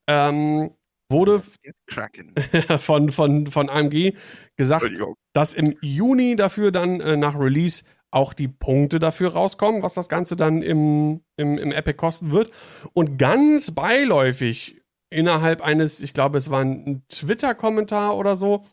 ähm, 0.08 0.72
wurde 1.08 1.42
von, 2.78 3.12
von, 3.12 3.46
von 3.46 3.70
AMG 3.70 4.16
gesagt, 4.56 4.90
dass 5.32 5.54
im 5.54 5.76
Juni 5.80 6.34
dafür 6.34 6.72
dann 6.72 7.00
äh, 7.00 7.16
nach 7.16 7.38
Release 7.38 7.84
auch 8.12 8.34
die 8.34 8.48
Punkte 8.48 9.00
dafür 9.00 9.32
rauskommen, 9.32 9.82
was 9.82 9.94
das 9.94 10.08
Ganze 10.08 10.36
dann 10.36 10.62
im, 10.62 11.22
im, 11.36 11.58
im 11.58 11.72
Epic 11.72 11.96
kosten 11.96 12.30
wird. 12.30 12.50
Und 12.92 13.18
ganz 13.18 13.72
beiläufig 13.72 14.80
innerhalb 15.10 15.62
eines, 15.62 16.00
ich 16.00 16.14
glaube, 16.14 16.38
es 16.38 16.50
war 16.50 16.62
ein 16.62 17.02
Twitter-Kommentar 17.08 18.16
oder 18.16 18.36
so, 18.36 18.64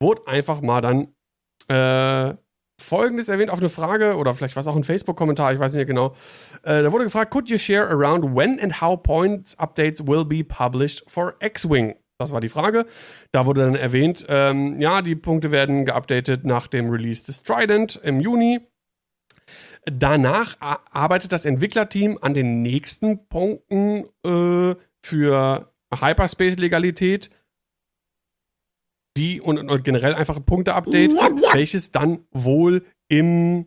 wurde 0.00 0.26
einfach 0.26 0.60
mal 0.60 0.80
dann 0.80 1.08
äh, 1.68 2.36
Folgendes 2.80 3.28
erwähnt 3.28 3.50
auf 3.50 3.58
eine 3.58 3.68
Frage, 3.68 4.16
oder 4.16 4.34
vielleicht 4.34 4.54
war 4.54 4.60
es 4.60 4.66
auch 4.66 4.76
ein 4.76 4.84
Facebook-Kommentar, 4.84 5.52
ich 5.52 5.58
weiß 5.58 5.74
nicht 5.74 5.86
genau. 5.86 6.14
Äh, 6.62 6.82
da 6.82 6.92
wurde 6.92 7.04
gefragt, 7.04 7.32
could 7.32 7.50
you 7.50 7.58
share 7.58 7.88
around 7.88 8.36
when 8.36 8.60
and 8.60 8.80
how 8.80 9.00
points 9.00 9.58
updates 9.58 10.06
will 10.06 10.24
be 10.24 10.44
published 10.44 11.04
for 11.10 11.34
X-Wing? 11.40 11.96
Das 12.18 12.32
war 12.32 12.40
die 12.40 12.48
Frage. 12.48 12.84
Da 13.30 13.46
wurde 13.46 13.62
dann 13.62 13.76
erwähnt, 13.76 14.26
ähm, 14.28 14.80
ja, 14.80 15.02
die 15.02 15.14
Punkte 15.14 15.52
werden 15.52 15.84
geupdatet 15.84 16.44
nach 16.44 16.66
dem 16.66 16.90
Release 16.90 17.24
des 17.24 17.42
Trident 17.44 18.00
im 18.02 18.20
Juni. 18.20 18.60
Danach 19.84 20.56
arbeitet 20.60 21.32
das 21.32 21.46
Entwicklerteam 21.46 22.18
an 22.20 22.34
den 22.34 22.62
nächsten 22.62 23.26
Punkten 23.28 24.04
äh, 24.24 24.74
für 25.02 25.72
Hyperspace-Legalität, 25.94 27.30
die 29.16 29.40
und, 29.40 29.58
und, 29.58 29.84
generell 29.84 30.14
einfach 30.14 30.36
ein 30.36 30.44
Punkte-Update, 30.44 31.12
welches 31.52 31.90
dann 31.90 32.26
wohl 32.30 32.84
im, 33.08 33.66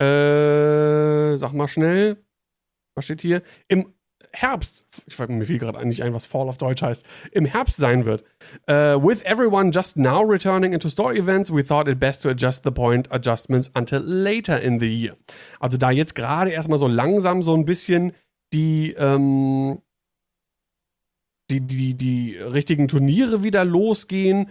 äh, 0.00 1.36
sag 1.36 1.52
mal 1.52 1.68
schnell, 1.68 2.24
was 2.96 3.04
steht 3.04 3.22
hier? 3.22 3.42
Im 3.68 3.94
Herbst, 4.32 4.84
ich 5.06 5.16
frage 5.16 5.32
mir 5.32 5.46
viel 5.46 5.58
gerade 5.58 5.78
eigentlich 5.78 6.02
ein, 6.02 6.14
was 6.14 6.26
Fall 6.26 6.48
auf 6.48 6.58
Deutsch 6.58 6.82
heißt, 6.82 7.04
im 7.32 7.44
Herbst 7.44 7.76
sein 7.76 8.04
wird. 8.04 8.24
Uh, 8.68 9.00
with 9.02 9.22
everyone 9.22 9.70
just 9.72 9.96
now 9.96 10.20
returning 10.20 10.72
into 10.72 10.88
store 10.88 11.14
events, 11.14 11.50
we 11.50 11.64
thought 11.64 11.88
it 11.88 11.98
best 11.98 12.22
to 12.22 12.28
adjust 12.28 12.64
the 12.64 12.70
point 12.70 13.10
adjustments 13.10 13.70
until 13.74 14.00
later 14.00 14.60
in 14.60 14.80
the 14.80 14.86
year. 14.86 15.16
Also 15.60 15.78
da 15.78 15.90
jetzt 15.90 16.14
gerade 16.14 16.50
erstmal 16.50 16.78
so 16.78 16.88
langsam 16.88 17.42
so 17.42 17.54
ein 17.54 17.64
bisschen 17.64 18.12
die, 18.52 18.92
ähm, 18.98 19.80
die, 21.50 21.60
die, 21.60 21.94
die 21.94 22.36
richtigen 22.36 22.88
Turniere 22.88 23.42
wieder 23.42 23.64
losgehen, 23.64 24.50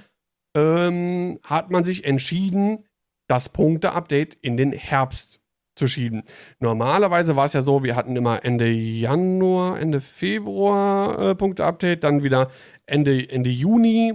ähm, 0.56 1.40
hat 1.44 1.70
man 1.70 1.86
sich 1.86 2.06
entschieden, 2.06 2.84
das 3.30 3.50
Punkte-Update 3.50 4.36
in 4.42 4.58
den 4.58 4.72
Herbst 4.72 5.42
zu 5.78 5.88
schieben. 5.88 6.24
Normalerweise 6.60 7.36
war 7.36 7.46
es 7.46 7.54
ja 7.54 7.62
so, 7.62 7.84
wir 7.84 7.96
hatten 7.96 8.16
immer 8.16 8.44
Ende 8.44 8.70
Januar, 8.70 9.80
Ende 9.80 10.02
Februar 10.02 11.20
äh, 11.20 11.36
Punkte-Update, 11.36 12.04
dann 12.04 12.24
wieder 12.24 12.50
Ende, 12.86 13.30
Ende 13.30 13.50
Juni. 13.50 14.14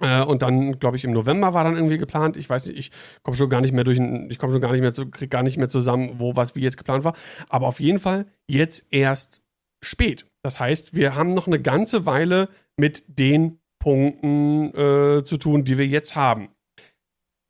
Äh, 0.00 0.22
und 0.22 0.42
dann, 0.42 0.78
glaube 0.78 0.96
ich, 0.96 1.04
im 1.04 1.12
November 1.12 1.54
war 1.54 1.64
dann 1.64 1.76
irgendwie 1.76 1.98
geplant. 1.98 2.36
Ich 2.36 2.48
weiß 2.48 2.66
nicht, 2.66 2.78
ich 2.78 2.90
komme 3.22 3.36
schon 3.36 3.50
gar 3.50 3.60
nicht 3.60 3.72
mehr 3.72 3.84
durch, 3.84 3.98
ich 3.98 4.38
komme 4.38 4.52
schon 4.52 4.62
gar 4.62 4.72
nicht 4.72 4.80
mehr 4.80 4.92
zu, 4.92 5.10
krieg 5.10 5.30
gar 5.30 5.42
nicht 5.42 5.58
mehr 5.58 5.68
zusammen, 5.68 6.14
wo 6.18 6.36
was 6.36 6.56
wie 6.56 6.60
jetzt 6.60 6.78
geplant 6.78 7.04
war. 7.04 7.14
Aber 7.48 7.66
auf 7.66 7.80
jeden 7.80 7.98
Fall 7.98 8.26
jetzt 8.48 8.86
erst 8.90 9.42
spät. 9.82 10.26
Das 10.42 10.58
heißt, 10.58 10.94
wir 10.94 11.14
haben 11.14 11.30
noch 11.30 11.46
eine 11.46 11.60
ganze 11.60 12.06
Weile 12.06 12.48
mit 12.76 13.04
den 13.06 13.60
Punkten 13.78 14.74
äh, 14.74 15.24
zu 15.24 15.36
tun, 15.38 15.64
die 15.64 15.78
wir 15.78 15.86
jetzt 15.86 16.16
haben. 16.16 16.48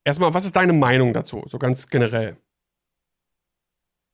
Erstmal, 0.04 0.32
was 0.32 0.44
ist 0.44 0.56
deine 0.56 0.72
Meinung 0.72 1.12
dazu, 1.12 1.44
so 1.46 1.58
ganz 1.58 1.88
generell? 1.88 2.36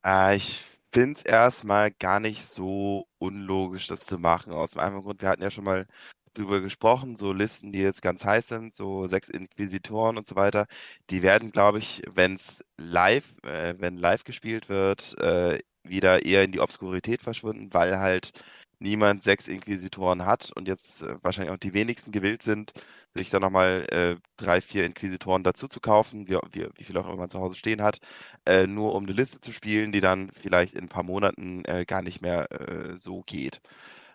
Äh, 0.07 0.37
ich 0.37 0.63
finde 0.93 1.19
es 1.19 1.23
erstmal 1.25 1.91
gar 1.91 2.21
nicht 2.21 2.45
so 2.45 3.07
unlogisch, 3.19 3.87
das 3.89 4.07
zu 4.07 4.19
machen. 4.19 4.53
Aus 4.53 4.73
dem 4.73 4.81
einfachen 4.81 5.03
Grund, 5.05 5.21
wir 5.23 5.29
hatten 5.29 5.43
ja 5.43 5.51
schon 5.51 5.65
mal 5.65 5.87
drüber 6.35 6.61
gesprochen, 6.61 7.17
so 7.17 7.33
Listen, 7.33 7.73
die 7.73 7.81
jetzt 7.81 8.03
ganz 8.03 8.25
heiß 8.25 8.49
sind, 8.49 8.75
so 8.75 9.07
sechs 9.07 9.29
Inquisitoren 9.29 10.19
und 10.19 10.27
so 10.27 10.37
weiter, 10.37 10.67
die 11.11 11.23
werden, 11.23 11.51
glaube 11.51 11.79
ich, 11.79 12.03
wenn 12.15 12.35
es 12.35 12.63
live, 12.79 13.35
äh, 13.43 13.75
wenn 13.79 13.97
live 13.99 14.25
gespielt 14.25 14.69
wird, 14.69 15.19
äh, 15.21 15.59
wieder 15.83 16.25
eher 16.25 16.45
in 16.45 16.53
die 16.53 16.61
Obskurität 16.61 17.23
verschwinden, 17.23 17.73
weil 17.73 17.99
halt 17.99 18.33
niemand 18.79 19.23
sechs 19.23 19.49
Inquisitoren 19.49 20.27
hat 20.27 20.53
und 20.55 20.69
jetzt 20.69 21.03
äh, 21.03 21.17
wahrscheinlich 21.23 21.53
auch 21.53 21.59
die 21.59 21.75
wenigsten 21.75 22.13
gewillt 22.13 22.43
sind, 22.43 22.73
sich 23.15 23.31
dann 23.31 23.43
nochmal 23.43 23.87
äh, 23.91 24.17
drei, 24.37 24.61
vier 24.61 24.85
Inquisitoren 24.85 25.43
dazu 25.43 25.69
zu 25.69 25.81
kaufen, 25.81 26.29
wie, 26.29 26.39
wie, 26.53 26.69
wie 26.75 26.85
viel 26.85 26.97
auch 26.99 27.07
immer 27.09 27.17
man 27.17 27.31
zu 27.31 27.41
Hause 27.41 27.57
stehen 27.57 27.83
hat, 27.83 27.99
äh, 28.47 28.67
nur 28.67 28.95
um 28.95 29.05
eine 29.05 29.13
Liste 29.13 29.41
zu 29.41 29.53
spielen, 29.53 29.93
die 29.93 30.01
dann 30.01 30.31
vielleicht 30.33 30.75
in 30.75 30.85
ein 30.85 30.89
paar 30.89 31.03
Monaten 31.05 31.65
äh, 31.65 31.85
gar 31.87 32.03
nicht 32.03 32.21
mehr 32.23 32.51
äh, 32.53 32.97
so 32.97 33.23
geht. 33.23 33.61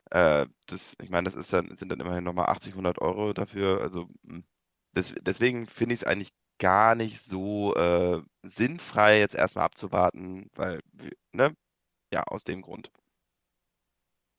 Das, 0.10 0.96
ich 1.02 1.10
meine, 1.10 1.24
das 1.26 1.36
ist 1.36 1.54
dann, 1.54 1.76
sind 1.78 1.90
dann 1.90 2.02
immerhin 2.02 2.26
nochmal 2.26 2.48
80, 2.50 2.74
100 2.76 3.00
Euro 3.00 3.32
dafür. 3.34 3.80
Also 3.82 4.10
hm, 4.28 4.44
das, 4.94 5.14
deswegen 5.22 5.68
finde 5.68 5.94
ich 5.94 6.02
es 6.02 6.08
eigentlich 6.08 6.32
gar 6.60 6.96
nicht 6.96 7.22
so 7.22 7.74
sinnfrei, 8.44 9.20
jetzt 9.20 9.36
erstmal 9.36 9.66
abzuwarten, 9.66 10.50
weil, 10.56 10.82
ne, 11.32 11.54
ja, 12.14 12.24
aus 12.24 12.44
dem 12.44 12.62
Grund. 12.62 12.92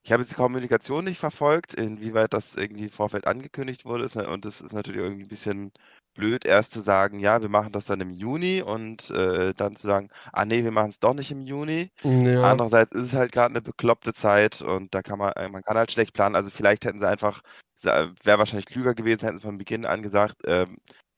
Ich 0.05 0.11
habe 0.11 0.23
jetzt 0.23 0.33
die 0.33 0.37
Kommunikation 0.37 1.05
nicht 1.05 1.19
verfolgt, 1.19 1.75
inwieweit 1.75 2.33
das 2.33 2.57
irgendwie 2.57 2.85
im 2.85 2.91
Vorfeld 2.91 3.27
angekündigt 3.27 3.85
wurde. 3.85 4.09
Und 4.29 4.45
es 4.45 4.61
ist 4.61 4.73
natürlich 4.73 5.01
irgendwie 5.01 5.25
ein 5.25 5.29
bisschen 5.29 5.73
blöd, 6.15 6.45
erst 6.45 6.73
zu 6.73 6.81
sagen, 6.81 7.21
ja, 7.21 7.41
wir 7.41 7.49
machen 7.49 7.73
das 7.73 7.87
dann 7.87 8.01
im 8.01 8.11
Juni 8.11 8.63
und 8.63 9.11
äh, 9.11 9.55
dann 9.55 9.77
zu 9.77 9.87
sagen, 9.87 10.09
ah 10.33 10.45
nee, 10.45 10.65
wir 10.65 10.73
machen 10.73 10.91
es 10.91 10.99
doch 10.99 11.15
nicht 11.15 11.31
im 11.31 11.41
Juni. 11.41 11.89
Ja. 12.03 12.43
Andererseits 12.43 12.93
ist 12.93 13.05
es 13.05 13.13
halt 13.15 13.33
gerade 13.33 13.55
eine 13.55 13.63
bekloppte 13.63 14.13
Zeit 14.13 14.61
und 14.61 14.95
da 14.95 15.03
kann 15.03 15.19
man, 15.19 15.33
man 15.51 15.63
kann 15.63 15.79
halt 15.79 15.93
schlecht 15.93 16.13
planen. 16.15 16.35
Also 16.35 16.51
vielleicht 16.51 16.85
hätten 16.85 16.99
sie 16.99 17.09
einfach, 17.09 17.41
wäre 17.83 18.39
wahrscheinlich 18.39 18.67
klüger 18.67 18.95
gewesen, 18.95 19.25
hätten 19.25 19.39
sie 19.39 19.47
von 19.47 19.59
Beginn 19.59 19.87
an 19.87 20.03
gesagt, 20.03 20.45
äh, 20.47 20.67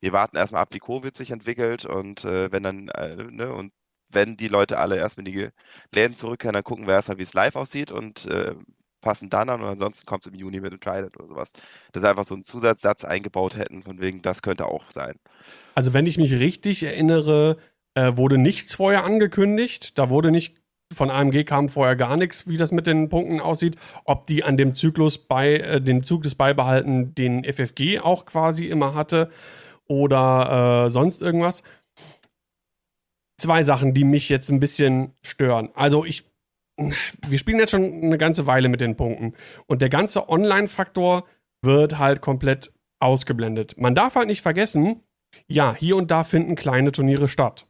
wir 0.00 0.12
warten 0.12 0.36
erstmal 0.36 0.62
ab, 0.62 0.68
wie 0.72 0.78
Covid 0.78 1.16
sich 1.16 1.30
entwickelt 1.30 1.86
und 1.86 2.24
äh, 2.24 2.52
wenn 2.52 2.62
dann, 2.62 2.88
äh, 2.88 3.16
ne, 3.16 3.52
und 3.52 3.72
wenn 4.14 4.36
die 4.36 4.48
Leute 4.48 4.78
alle 4.78 4.96
erstmal 4.96 5.26
in 5.26 5.32
die 5.32 5.48
Läden 5.92 6.14
zurückkehren, 6.14 6.54
dann 6.54 6.64
gucken 6.64 6.86
wir 6.86 6.94
erstmal, 6.94 7.18
wie 7.18 7.22
es 7.22 7.34
live 7.34 7.56
aussieht 7.56 7.90
und 7.90 8.26
äh, 8.26 8.54
passen 9.00 9.28
dann 9.30 9.50
an 9.50 9.60
und 9.60 9.68
ansonsten 9.68 10.06
kommt 10.06 10.26
es 10.26 10.32
im 10.32 10.38
Juni 10.38 10.60
mit 10.60 10.72
dem 10.72 10.80
Trident 10.80 11.16
oder 11.18 11.28
sowas. 11.28 11.52
Dass 11.92 12.02
einfach 12.02 12.24
so 12.24 12.34
einen 12.34 12.42
Zusatzsatz 12.42 13.04
eingebaut 13.04 13.56
hätten, 13.56 13.82
von 13.82 14.00
wegen, 14.00 14.22
das 14.22 14.42
könnte 14.42 14.66
auch 14.66 14.90
sein. 14.90 15.14
Also 15.74 15.92
wenn 15.92 16.06
ich 16.06 16.16
mich 16.16 16.32
richtig 16.32 16.82
erinnere, 16.82 17.58
äh, 17.94 18.16
wurde 18.16 18.38
nichts 18.38 18.74
vorher 18.74 19.04
angekündigt. 19.04 19.98
Da 19.98 20.10
wurde 20.10 20.30
nicht 20.30 20.56
von 20.92 21.10
AMG 21.10 21.44
kam 21.44 21.68
vorher 21.68 21.96
gar 21.96 22.16
nichts, 22.16 22.48
wie 22.48 22.56
das 22.56 22.72
mit 22.72 22.86
den 22.86 23.08
Punkten 23.08 23.40
aussieht. 23.40 23.76
Ob 24.04 24.26
die 24.26 24.44
an 24.44 24.56
dem 24.56 24.74
Zyklus 24.74 25.18
bei, 25.18 25.56
äh, 25.56 26.02
Zug 26.02 26.22
des 26.22 26.34
Beibehalten 26.34 27.14
den 27.14 27.44
FFG 27.44 28.00
auch 28.00 28.24
quasi 28.24 28.66
immer 28.66 28.94
hatte 28.94 29.30
oder 29.86 30.86
äh, 30.86 30.90
sonst 30.90 31.20
irgendwas 31.20 31.62
zwei 33.38 33.62
Sachen, 33.62 33.94
die 33.94 34.04
mich 34.04 34.28
jetzt 34.28 34.50
ein 34.50 34.60
bisschen 34.60 35.12
stören. 35.22 35.70
Also 35.74 36.04
ich, 36.04 36.24
wir 36.76 37.38
spielen 37.38 37.58
jetzt 37.58 37.70
schon 37.70 37.84
eine 37.84 38.18
ganze 38.18 38.46
Weile 38.46 38.68
mit 38.68 38.80
den 38.80 38.96
Punkten 38.96 39.34
und 39.66 39.82
der 39.82 39.88
ganze 39.88 40.28
Online-Faktor 40.28 41.24
wird 41.62 41.98
halt 41.98 42.20
komplett 42.20 42.72
ausgeblendet. 43.00 43.76
Man 43.78 43.94
darf 43.94 44.14
halt 44.14 44.28
nicht 44.28 44.42
vergessen, 44.42 45.00
ja, 45.46 45.74
hier 45.74 45.96
und 45.96 46.10
da 46.10 46.24
finden 46.24 46.54
kleine 46.54 46.92
Turniere 46.92 47.28
statt. 47.28 47.66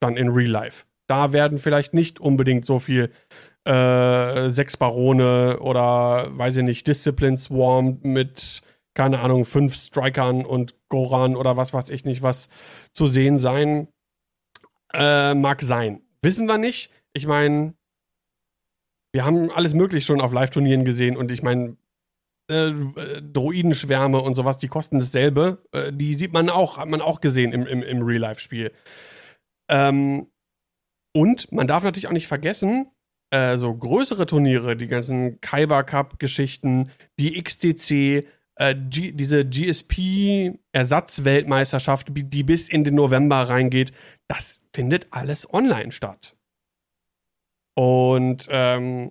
Dann 0.00 0.16
in 0.16 0.28
Real 0.28 0.50
Life. 0.50 0.84
Da 1.08 1.32
werden 1.32 1.58
vielleicht 1.58 1.94
nicht 1.94 2.20
unbedingt 2.20 2.64
so 2.64 2.78
viel 2.78 3.10
äh, 3.64 4.48
sechs 4.48 4.76
Barone 4.76 5.58
oder 5.60 6.28
weiß 6.36 6.58
ich 6.58 6.64
nicht, 6.64 6.86
Discipline 6.86 7.36
Swarm 7.36 7.98
mit, 8.02 8.62
keine 8.94 9.20
Ahnung, 9.20 9.44
fünf 9.44 9.74
Strikern 9.74 10.44
und 10.44 10.74
Goran 10.88 11.34
oder 11.34 11.56
was 11.56 11.74
weiß 11.74 11.90
ich 11.90 12.04
nicht, 12.04 12.22
was 12.22 12.48
zu 12.92 13.06
sehen 13.06 13.38
sein. 13.38 13.88
Äh, 14.92 15.34
mag 15.34 15.62
sein. 15.62 16.02
Wissen 16.22 16.46
wir 16.46 16.58
nicht. 16.58 16.90
Ich 17.12 17.26
meine, 17.26 17.74
wir 19.12 19.24
haben 19.24 19.50
alles 19.50 19.74
möglich 19.74 20.04
schon 20.04 20.20
auf 20.20 20.32
Live-Turnieren 20.32 20.84
gesehen 20.84 21.16
und 21.16 21.32
ich 21.32 21.42
meine, 21.42 21.76
äh, 22.50 22.72
Droidenschwärme 23.20 24.20
und 24.20 24.34
sowas, 24.34 24.58
die 24.58 24.68
kosten 24.68 24.98
dasselbe. 24.98 25.62
Äh, 25.72 25.92
die 25.92 26.14
sieht 26.14 26.32
man 26.32 26.50
auch, 26.50 26.78
hat 26.78 26.88
man 26.88 27.00
auch 27.00 27.20
gesehen 27.20 27.52
im, 27.52 27.66
im, 27.66 27.82
im 27.82 28.02
Real-Life-Spiel. 28.02 28.72
Ähm, 29.70 30.28
und 31.14 31.52
man 31.52 31.66
darf 31.66 31.84
natürlich 31.84 32.08
auch 32.08 32.12
nicht 32.12 32.28
vergessen, 32.28 32.90
äh, 33.30 33.58
so 33.58 33.74
größere 33.74 34.24
Turniere, 34.26 34.76
die 34.76 34.86
ganzen 34.86 35.40
Kyber 35.40 35.84
Cup-Geschichten, 35.84 36.90
die 37.18 37.42
XTC, 37.42 38.26
äh, 38.56 38.74
G 38.74 39.12
diese 39.12 39.44
GSP-Ersatzweltmeisterschaft, 39.44 42.08
die 42.10 42.42
bis 42.42 42.68
in 42.68 42.84
den 42.84 42.94
November 42.94 43.42
reingeht, 43.42 43.92
das 44.28 44.62
findet 44.78 45.08
alles 45.10 45.52
online 45.52 45.90
statt. 45.90 46.36
Und 47.74 48.46
ähm, 48.48 49.10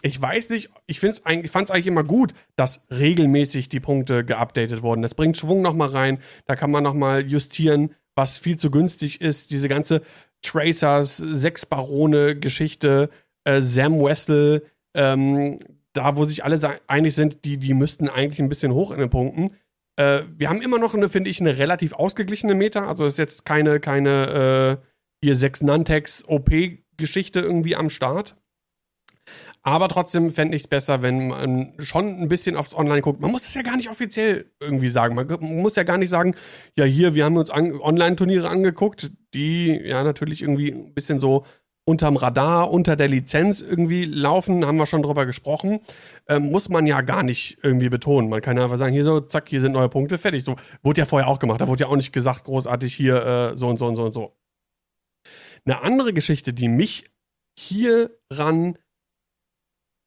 ich 0.00 0.20
weiß 0.22 0.50
nicht, 0.50 0.70
ich, 0.86 1.00
fand 1.00 1.14
es 1.14 1.24
eigentlich 1.72 1.88
immer 1.88 2.04
gut, 2.04 2.34
dass 2.54 2.82
regelmäßig 2.88 3.68
die 3.68 3.80
Punkte 3.80 4.24
geupdatet 4.24 4.82
wurden. 4.82 5.02
Das 5.02 5.16
bringt 5.16 5.36
Schwung 5.36 5.60
nochmal 5.60 5.88
rein. 5.88 6.20
Da 6.46 6.54
kann 6.54 6.70
man 6.70 6.84
nochmal 6.84 7.26
justieren, 7.26 7.96
was 8.14 8.38
viel 8.38 8.60
zu 8.60 8.70
günstig 8.70 9.20
ist. 9.20 9.50
Diese 9.50 9.68
ganze 9.68 10.02
Tracers, 10.40 11.16
sechs 11.16 11.66
Barone-Geschichte, 11.66 13.10
äh, 13.42 13.60
Sam 13.60 14.00
Wessel, 14.00 14.64
ähm, 14.94 15.58
da 15.94 16.14
wo 16.14 16.26
sich 16.26 16.44
alle 16.44 16.60
einig 16.86 17.12
sind, 17.16 17.44
die, 17.44 17.56
die 17.56 17.74
müssten 17.74 18.08
eigentlich 18.08 18.38
ein 18.38 18.48
bisschen 18.48 18.72
hoch 18.72 18.92
in 18.92 19.00
den 19.00 19.10
Punkten. 19.10 19.50
Äh, 19.96 20.22
wir 20.36 20.48
haben 20.48 20.62
immer 20.62 20.78
noch, 20.78 20.94
eine, 20.94 21.08
finde 21.08 21.28
ich, 21.28 21.40
eine 21.40 21.58
relativ 21.58 21.92
ausgeglichene 21.92 22.54
Meta. 22.54 22.86
Also 22.86 23.04
ist 23.04 23.18
jetzt 23.18 23.44
keine, 23.44 23.80
keine 23.80 24.78
hier 25.22 25.34
sechs 25.34 25.60
Nantex 25.60 26.24
OP-Geschichte 26.26 27.40
irgendwie 27.40 27.76
am 27.76 27.90
Start. 27.90 28.36
Aber 29.62 29.88
trotzdem 29.88 30.30
fände 30.32 30.56
ich 30.56 30.62
es 30.62 30.68
besser, 30.68 31.02
wenn 31.02 31.28
man 31.28 31.72
schon 31.78 32.22
ein 32.22 32.28
bisschen 32.28 32.56
aufs 32.56 32.74
Online 32.74 33.02
guckt. 33.02 33.20
Man 33.20 33.30
muss 33.30 33.46
es 33.46 33.54
ja 33.54 33.62
gar 33.62 33.76
nicht 33.76 33.90
offiziell 33.90 34.50
irgendwie 34.60 34.88
sagen. 34.88 35.14
Man 35.14 35.26
muss 35.40 35.76
ja 35.76 35.82
gar 35.82 35.98
nicht 35.98 36.10
sagen, 36.10 36.34
ja, 36.76 36.84
hier, 36.84 37.14
wir 37.14 37.24
haben 37.24 37.36
uns 37.36 37.50
an 37.50 37.78
Online-Turniere 37.78 38.48
angeguckt, 38.48 39.10
die 39.34 39.78
ja 39.84 40.04
natürlich 40.04 40.42
irgendwie 40.42 40.72
ein 40.72 40.94
bisschen 40.94 41.18
so 41.18 41.44
unterm 41.84 42.16
Radar, 42.16 42.70
unter 42.70 42.96
der 42.96 43.08
Lizenz 43.08 43.62
irgendwie 43.62 44.04
laufen, 44.04 44.66
haben 44.66 44.76
wir 44.76 44.84
schon 44.84 45.02
drüber 45.02 45.24
gesprochen, 45.24 45.80
ähm, 46.28 46.50
muss 46.50 46.68
man 46.68 46.86
ja 46.86 47.00
gar 47.00 47.22
nicht 47.22 47.58
irgendwie 47.62 47.88
betonen. 47.88 48.28
Man 48.28 48.42
kann 48.42 48.58
ja 48.58 48.64
einfach 48.64 48.76
sagen, 48.76 48.92
hier 48.92 49.04
so, 49.04 49.20
zack, 49.20 49.48
hier 49.48 49.62
sind 49.62 49.72
neue 49.72 49.88
Punkte, 49.88 50.18
fertig. 50.18 50.44
So, 50.44 50.56
wurde 50.82 51.00
ja 51.00 51.06
vorher 51.06 51.28
auch 51.28 51.38
gemacht. 51.38 51.62
Da 51.62 51.66
wurde 51.66 51.84
ja 51.84 51.88
auch 51.88 51.96
nicht 51.96 52.12
gesagt, 52.12 52.44
großartig 52.44 52.94
hier 52.94 53.24
äh, 53.52 53.56
so 53.56 53.68
und 53.68 53.78
so 53.78 53.86
und 53.86 53.96
so 53.96 54.04
und 54.04 54.12
so. 54.12 54.34
Eine 55.68 55.82
andere 55.82 56.14
Geschichte, 56.14 56.54
die 56.54 56.66
mich 56.66 57.10
hieran 57.58 58.78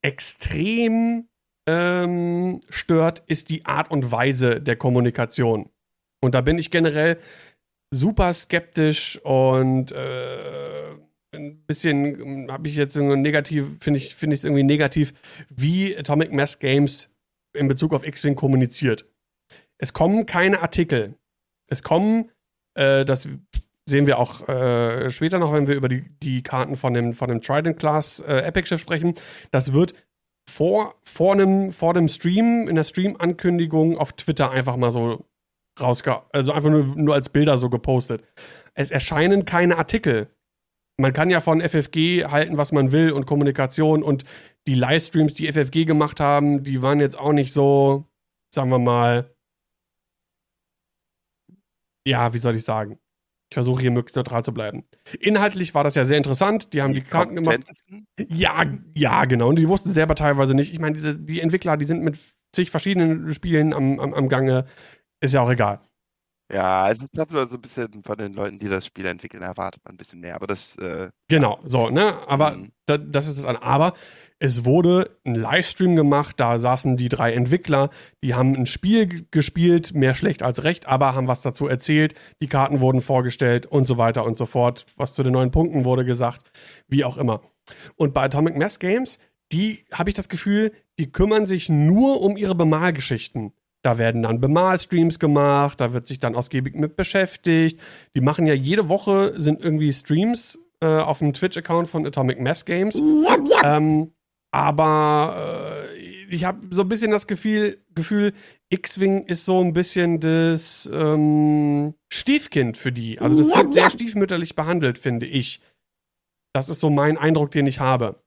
extrem 0.03 1.29
ähm, 1.69 2.61
stört, 2.69 3.21
ist 3.27 3.51
die 3.51 3.67
Art 3.67 3.91
und 3.91 4.11
Weise 4.11 4.59
der 4.59 4.75
Kommunikation. 4.75 5.69
Und 6.19 6.33
da 6.33 6.41
bin 6.41 6.57
ich 6.57 6.71
generell 6.71 7.19
super 7.93 8.33
skeptisch 8.33 9.19
und 9.23 9.91
äh, 9.91 10.93
ein 11.35 11.63
bisschen, 11.67 12.19
ähm, 12.19 12.51
habe 12.51 12.67
ich 12.67 12.75
jetzt 12.75 12.95
negativ, 12.95 13.77
finde 13.81 13.99
ich, 13.99 14.15
finde 14.15 14.33
ich 14.33 14.39
es 14.39 14.43
irgendwie 14.45 14.63
negativ, 14.63 15.13
wie 15.49 15.95
Atomic 15.95 16.33
Mass 16.33 16.57
Games 16.57 17.07
in 17.55 17.67
Bezug 17.67 17.93
auf 17.93 18.03
X-Wing 18.03 18.35
kommuniziert. 18.35 19.05
Es 19.77 19.93
kommen 19.93 20.25
keine 20.25 20.63
Artikel. 20.63 21.19
Es 21.69 21.83
kommen, 21.83 22.31
äh, 22.73 23.05
das 23.05 23.27
sehen 23.91 24.07
wir 24.07 24.17
auch 24.17 24.47
äh, 24.49 25.09
später 25.11 25.37
noch, 25.37 25.53
wenn 25.53 25.67
wir 25.67 25.75
über 25.75 25.87
die, 25.87 26.03
die 26.23 26.41
Karten 26.41 26.75
von 26.75 26.93
dem, 26.93 27.13
von 27.13 27.29
dem 27.29 27.41
Trident 27.41 27.77
Class 27.77 28.19
äh, 28.21 28.37
Epic 28.39 28.67
Chef 28.67 28.81
sprechen. 28.81 29.13
Das 29.51 29.73
wird 29.73 29.93
vor, 30.49 30.95
vor, 31.03 31.33
einem, 31.33 31.71
vor 31.71 31.93
dem 31.93 32.07
Stream, 32.07 32.67
in 32.67 32.75
der 32.75 32.83
Stream-Ankündigung 32.83 33.97
auf 33.97 34.13
Twitter 34.13 34.49
einfach 34.49 34.77
mal 34.77 34.91
so 34.91 35.25
rausge... 35.79 36.17
Also 36.31 36.51
einfach 36.51 36.71
nur, 36.71 36.83
nur 36.95 37.13
als 37.13 37.29
Bilder 37.29 37.57
so 37.57 37.69
gepostet. 37.69 38.23
Es 38.73 38.89
erscheinen 38.89 39.45
keine 39.45 39.77
Artikel 39.77 40.29
man 41.01 41.13
kann 41.13 41.29
ja 41.29 41.41
von 41.41 41.61
FFG 41.61 42.25
halten, 42.25 42.57
was 42.57 42.71
man 42.71 42.91
will 42.91 43.11
und 43.11 43.25
Kommunikation 43.25 44.03
und 44.03 44.23
die 44.67 44.75
Livestreams, 44.75 45.33
die 45.33 45.51
FFG 45.51 45.85
gemacht 45.85 46.19
haben, 46.19 46.63
die 46.63 46.81
waren 46.81 46.99
jetzt 46.99 47.17
auch 47.17 47.33
nicht 47.33 47.51
so, 47.51 48.05
sagen 48.53 48.69
wir 48.69 48.79
mal, 48.79 49.35
ja, 52.05 52.33
wie 52.33 52.37
soll 52.37 52.55
ich 52.55 52.63
sagen? 52.63 52.99
Ich 53.51 53.55
versuche 53.55 53.81
hier 53.81 53.91
möglichst 53.91 54.15
neutral 54.15 54.45
zu 54.45 54.53
bleiben. 54.53 54.85
Inhaltlich 55.19 55.75
war 55.75 55.83
das 55.83 55.95
ja 55.95 56.05
sehr 56.05 56.15
interessant. 56.15 56.73
Die 56.73 56.81
haben 56.81 56.93
die, 56.93 57.01
die 57.01 57.05
Karten 57.05 57.35
gemacht. 57.35 57.59
Ja, 58.29 58.65
ja, 58.95 59.25
genau. 59.25 59.49
Und 59.49 59.57
die 59.57 59.67
wussten 59.67 59.91
selber 59.91 60.15
teilweise 60.15 60.53
nicht. 60.53 60.71
Ich 60.71 60.79
meine, 60.79 61.17
die 61.17 61.41
Entwickler, 61.41 61.75
die 61.75 61.83
sind 61.83 62.01
mit 62.01 62.17
zig 62.53 62.71
verschiedenen 62.71 63.33
Spielen 63.33 63.73
am, 63.73 63.99
am, 63.99 64.13
am 64.13 64.29
Gange. 64.29 64.67
Ist 65.19 65.33
ja 65.33 65.41
auch 65.41 65.49
egal. 65.49 65.81
Ja, 66.49 66.83
also 66.83 67.05
das 67.11 67.21
hat 67.21 67.31
man 67.31 67.49
so 67.49 67.55
ein 67.55 67.61
bisschen 67.61 68.03
von 68.05 68.17
den 68.17 68.33
Leuten, 68.33 68.57
die 68.57 68.69
das 68.69 68.85
Spiel 68.85 69.05
entwickeln, 69.05 69.43
erwartet 69.43 69.83
man 69.83 69.95
ein 69.95 69.97
bisschen 69.97 70.21
mehr. 70.21 70.35
Aber 70.35 70.47
das. 70.47 70.77
Äh, 70.77 71.09
genau, 71.27 71.59
so, 71.65 71.89
ne? 71.89 72.25
Aber 72.29 72.51
mhm. 72.51 72.71
da, 72.85 72.97
das 72.97 73.27
ist 73.27 73.37
das 73.37 73.45
an. 73.45 73.57
Aber 73.57 73.95
es 74.43 74.65
wurde 74.65 75.19
ein 75.23 75.35
Livestream 75.35 75.95
gemacht, 75.95 76.39
da 76.39 76.57
saßen 76.57 76.97
die 76.97 77.09
drei 77.09 77.33
Entwickler, 77.33 77.91
die 78.23 78.33
haben 78.33 78.55
ein 78.55 78.65
Spiel 78.65 79.27
gespielt, 79.29 79.93
mehr 79.93 80.15
schlecht 80.15 80.41
als 80.41 80.63
recht, 80.63 80.87
aber 80.87 81.13
haben 81.13 81.27
was 81.27 81.41
dazu 81.41 81.67
erzählt. 81.67 82.15
Die 82.41 82.47
Karten 82.47 82.79
wurden 82.79 83.01
vorgestellt 83.01 83.67
und 83.67 83.85
so 83.85 83.99
weiter 83.99 84.25
und 84.25 84.37
so 84.37 84.47
fort. 84.47 84.87
Was 84.97 85.13
zu 85.13 85.21
den 85.21 85.33
neuen 85.33 85.51
Punkten 85.51 85.85
wurde 85.85 86.05
gesagt, 86.05 86.51
wie 86.87 87.03
auch 87.03 87.17
immer. 87.17 87.41
Und 87.95 88.15
bei 88.15 88.23
Atomic 88.23 88.57
Mass 88.57 88.79
Games, 88.79 89.19
die 89.51 89.85
habe 89.93 90.09
ich 90.09 90.15
das 90.15 90.27
Gefühl, 90.27 90.71
die 90.97 91.11
kümmern 91.11 91.45
sich 91.45 91.69
nur 91.69 92.21
um 92.21 92.35
ihre 92.35 92.55
Bemalgeschichten. 92.55 93.53
Da 93.83 93.99
werden 93.99 94.23
dann 94.23 94.41
Bemalstreams 94.41 95.19
gemacht, 95.19 95.79
da 95.79 95.93
wird 95.93 96.07
sich 96.07 96.17
dann 96.17 96.33
ausgiebig 96.35 96.73
mit 96.73 96.95
beschäftigt. 96.95 97.79
Die 98.15 98.21
machen 98.21 98.47
ja 98.47 98.55
jede 98.55 98.89
Woche 98.89 99.39
sind 99.39 99.61
irgendwie 99.63 99.93
Streams 99.93 100.57
äh, 100.79 100.87
auf 100.87 101.19
dem 101.19 101.33
Twitch-Account 101.33 101.87
von 101.87 102.07
Atomic 102.07 102.39
Mass 102.41 102.65
Games. 102.65 102.99
Ja, 102.99 103.37
ja. 103.45 103.77
Ähm, 103.77 104.13
aber 104.51 105.87
äh, 105.95 105.97
ich 106.29 106.45
habe 106.45 106.59
so 106.69 106.81
ein 106.81 106.89
bisschen 106.89 107.11
das 107.11 107.27
Gefühl, 107.27 107.79
Gefühl 107.95 108.33
X-Wing 108.69 109.25
ist 109.25 109.45
so 109.45 109.61
ein 109.61 109.73
bisschen 109.73 110.19
das 110.19 110.89
ähm, 110.93 111.93
Stiefkind 112.09 112.77
für 112.77 112.91
die. 112.91 113.19
Also 113.19 113.37
das 113.37 113.55
wird 113.55 113.73
sehr 113.73 113.89
stiefmütterlich 113.89 114.55
behandelt, 114.55 114.97
finde 114.97 115.25
ich. 115.25 115.61
Das 116.53 116.69
ist 116.69 116.79
so 116.79 116.89
mein 116.89 117.17
Eindruck, 117.17 117.51
den 117.51 117.67
ich 117.67 117.79
habe. 117.79 118.21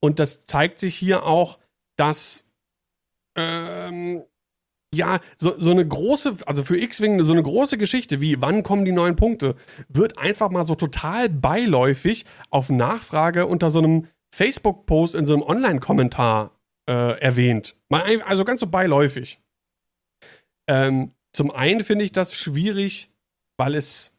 Und 0.00 0.18
das 0.18 0.46
zeigt 0.46 0.78
sich 0.78 0.96
hier 0.96 1.24
auch, 1.24 1.58
dass 1.96 2.44
ähm, 3.36 4.24
ja, 4.94 5.20
so, 5.38 5.58
so 5.58 5.70
eine 5.70 5.86
große, 5.86 6.36
also 6.44 6.62
für 6.64 6.78
X-Wing 6.78 7.22
so 7.22 7.32
eine 7.32 7.42
große 7.42 7.78
Geschichte 7.78 8.20
wie, 8.20 8.42
wann 8.42 8.62
kommen 8.62 8.84
die 8.84 8.92
neuen 8.92 9.16
Punkte, 9.16 9.56
wird 9.88 10.18
einfach 10.18 10.50
mal 10.50 10.66
so 10.66 10.74
total 10.74 11.30
beiläufig 11.30 12.26
auf 12.50 12.68
Nachfrage 12.68 13.46
unter 13.46 13.70
so 13.70 13.78
einem 13.78 14.08
Facebook-Post 14.34 15.14
in 15.14 15.26
so 15.26 15.34
einem 15.34 15.42
Online-Kommentar 15.42 16.58
äh, 16.88 17.20
erwähnt. 17.20 17.76
Mal, 17.88 18.22
also 18.22 18.44
ganz 18.44 18.60
so 18.60 18.66
beiläufig. 18.66 19.40
Ähm, 20.68 21.12
zum 21.32 21.50
einen 21.50 21.84
finde 21.84 22.04
ich 22.04 22.12
das 22.12 22.34
schwierig, 22.34 23.10
weil 23.56 23.74
es 23.74 24.12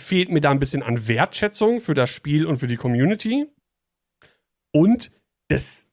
fehlt 0.00 0.30
mir 0.30 0.40
da 0.40 0.50
ein 0.50 0.58
bisschen 0.58 0.82
an 0.82 1.08
Wertschätzung 1.08 1.80
für 1.80 1.94
das 1.94 2.10
Spiel 2.10 2.46
und 2.46 2.58
für 2.58 2.66
die 2.66 2.76
Community. 2.76 3.46
Und 4.72 5.10
das 5.48 5.86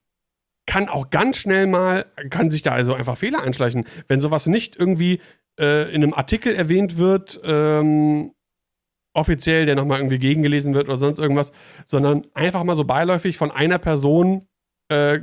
kann 0.65 0.89
auch 0.89 1.09
ganz 1.09 1.37
schnell 1.37 1.67
mal, 1.67 2.05
kann 2.29 2.51
sich 2.51 2.61
da 2.61 2.73
also 2.73 2.93
einfach 2.93 3.17
Fehler 3.17 3.41
einschleichen. 3.41 3.85
Wenn 4.07 4.21
sowas 4.21 4.47
nicht 4.47 4.75
irgendwie 4.75 5.21
äh, 5.59 5.89
in 5.93 6.03
einem 6.03 6.13
Artikel 6.13 6.53
erwähnt 6.55 6.97
wird, 6.97 7.39
ähm, 7.43 8.33
offiziell, 9.18 9.65
der 9.65 9.76
nochmal 9.76 9.99
irgendwie 9.99 10.20
gegengelesen 10.20 10.74
wird 10.74 10.88
oder 10.88 10.97
sonst 10.97 11.20
irgendwas, 11.20 11.51
sondern 11.86 12.22
einfach 12.34 12.63
mal 12.63 12.76
so 12.76 12.86
beiläufig 12.86 13.38
von 13.38 13.51
einer 13.51 13.80
Person 13.80 14.45
äh, 14.89 15.20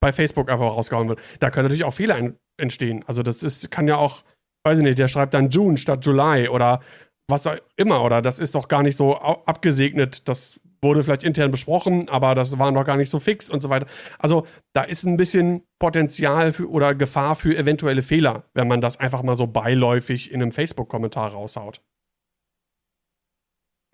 bei 0.00 0.12
Facebook 0.12 0.50
einfach 0.50 0.66
rausgehauen 0.66 1.08
wird. 1.08 1.20
Da 1.40 1.50
können 1.50 1.66
natürlich 1.66 1.84
auch 1.84 1.94
Fehler 1.94 2.32
entstehen. 2.56 3.04
Also 3.06 3.22
das 3.22 3.42
ist, 3.42 3.70
kann 3.70 3.88
ja 3.88 3.96
auch, 3.96 4.24
weiß 4.64 4.78
ich 4.78 4.84
nicht, 4.84 4.98
der 4.98 5.08
schreibt 5.08 5.34
dann 5.34 5.50
June 5.50 5.76
statt 5.76 6.04
July 6.04 6.48
oder 6.48 6.80
was 7.28 7.46
auch 7.46 7.56
immer, 7.76 8.02
oder 8.04 8.22
das 8.22 8.40
ist 8.40 8.54
doch 8.54 8.68
gar 8.68 8.82
nicht 8.82 8.96
so 8.96 9.16
abgesegnet, 9.16 10.28
das 10.28 10.60
wurde 10.80 11.02
vielleicht 11.02 11.24
intern 11.24 11.50
besprochen, 11.50 12.08
aber 12.08 12.34
das 12.34 12.58
war 12.58 12.70
noch 12.70 12.84
gar 12.84 12.96
nicht 12.96 13.10
so 13.10 13.18
fix 13.18 13.50
und 13.50 13.62
so 13.62 13.68
weiter. 13.68 13.86
Also 14.18 14.46
da 14.72 14.82
ist 14.82 15.04
ein 15.04 15.16
bisschen 15.16 15.62
Potenzial 15.80 16.52
für, 16.52 16.70
oder 16.70 16.94
Gefahr 16.94 17.34
für 17.34 17.56
eventuelle 17.56 18.02
Fehler, 18.02 18.44
wenn 18.54 18.68
man 18.68 18.80
das 18.80 19.00
einfach 19.00 19.22
mal 19.22 19.36
so 19.36 19.48
beiläufig 19.48 20.30
in 20.30 20.40
einem 20.40 20.52
Facebook-Kommentar 20.52 21.32
raushaut. 21.32 21.82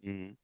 Mhm. 0.03 0.37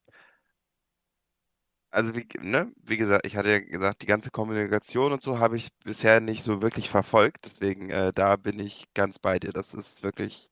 Also 1.91 2.15
wie, 2.15 2.27
ne, 2.41 2.73
wie 2.83 2.97
gesagt, 2.97 3.27
ich 3.27 3.37
hatte 3.37 3.51
ja 3.51 3.61
gesagt, 3.61 4.01
die 4.03 4.07
ganze 4.07 4.31
Kommunikation 4.31 5.13
und 5.13 5.23
so 5.23 5.39
habe 5.39 5.57
ich 5.57 5.69
bisher 5.85 6.21
nicht 6.21 6.43
so 6.43 6.63
wirklich 6.63 6.89
verfolgt. 6.91 7.45
Deswegen, 7.45 7.91
äh, 7.91 8.13
da 8.15 8.37
bin 8.37 8.59
ich 8.59 8.85
ganz 8.95 9.19
bei 9.19 9.39
dir. 9.39 9.53
Das 9.53 9.75
ist 9.75 10.03
wirklich 10.03 10.49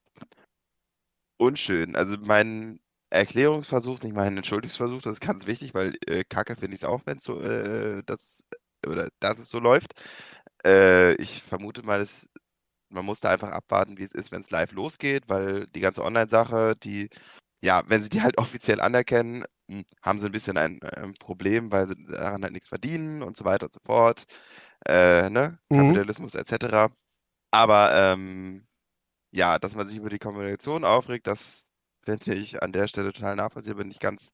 unschön. 1.38 1.96
Also 1.96 2.16
mein 2.18 2.80
Erklärungsversuch, 3.10 4.00
nicht 4.02 4.14
mal 4.14 4.26
ein 4.26 4.36
Entschuldigungsversuch, 4.36 5.02
das 5.02 5.14
ist 5.14 5.20
ganz 5.20 5.46
wichtig, 5.46 5.74
weil 5.74 5.96
äh, 6.06 6.24
kacke 6.28 6.56
finde 6.56 6.74
ich 6.74 6.82
es 6.82 6.84
auch, 6.84 7.02
wenn 7.06 7.18
es 7.18 7.24
so, 7.24 7.40
äh, 7.40 8.02
das, 8.06 8.44
oder 8.86 9.08
dass 9.20 9.38
es 9.38 9.48
so 9.50 9.58
läuft. 9.60 10.02
Äh, 10.64 11.14
ich 11.16 11.42
vermute 11.42 11.82
mal, 11.84 11.98
dass 12.00 12.28
man 12.90 13.04
muss 13.06 13.20
da 13.20 13.30
einfach 13.30 13.50
abwarten, 13.52 13.98
wie 13.98 14.04
es 14.04 14.12
ist, 14.12 14.32
wenn 14.32 14.42
es 14.42 14.50
live 14.52 14.72
losgeht, 14.72 15.24
weil 15.28 15.66
die 15.68 15.80
ganze 15.80 16.04
Online-Sache, 16.04 16.74
die, 16.82 17.10
ja, 17.66 17.82
wenn 17.88 18.02
sie 18.02 18.08
die 18.08 18.22
halt 18.22 18.38
offiziell 18.38 18.80
anerkennen, 18.80 19.44
hm, 19.68 19.84
haben 20.02 20.20
sie 20.20 20.26
ein 20.26 20.32
bisschen 20.32 20.56
ein, 20.56 20.82
ein 20.82 21.14
Problem, 21.14 21.72
weil 21.72 21.88
sie 21.88 21.96
daran 22.06 22.42
halt 22.42 22.52
nichts 22.52 22.68
verdienen 22.68 23.22
und 23.22 23.36
so 23.36 23.44
weiter 23.44 23.66
und 23.66 23.74
so 23.74 23.80
fort. 23.84 24.24
Äh, 24.86 25.28
ne? 25.30 25.58
Mhm. 25.70 25.76
Kapitalismus 25.76 26.34
etc. 26.34 26.92
Aber 27.50 27.92
ähm, 27.94 28.66
ja, 29.32 29.58
dass 29.58 29.74
man 29.74 29.88
sich 29.88 29.96
über 29.96 30.10
die 30.10 30.18
Kommunikation 30.18 30.84
aufregt, 30.84 31.26
das 31.26 31.66
finde 32.04 32.36
ich 32.36 32.62
an 32.62 32.72
der 32.72 32.86
Stelle 32.86 33.12
total 33.12 33.36
nachvollziehbar. 33.36 33.82
Bin 33.82 33.90
ich 33.90 33.98
ganz 33.98 34.30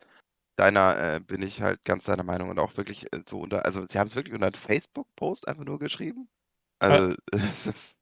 deiner, 0.57 1.15
äh, 1.17 1.21
bin 1.21 1.43
ich 1.43 1.63
halt 1.63 1.83
ganz 1.85 2.05
deiner 2.05 2.25
Meinung 2.25 2.51
und 2.51 2.59
auch 2.59 2.77
wirklich 2.77 3.13
äh, 3.13 3.23
so 3.29 3.41
unter, 3.41 3.65
also 3.65 3.85
sie 3.87 3.99
haben 3.99 4.09
es 4.09 4.17
wirklich 4.17 4.35
unter 4.35 4.47
einen 4.47 4.55
Facebook-Post 4.55 5.49
einfach 5.49 5.65
nur 5.65 5.79
geschrieben. 5.79 6.29
Also 6.79 7.13
äh, 7.13 7.17
es 7.33 7.67
ist, 7.67 7.97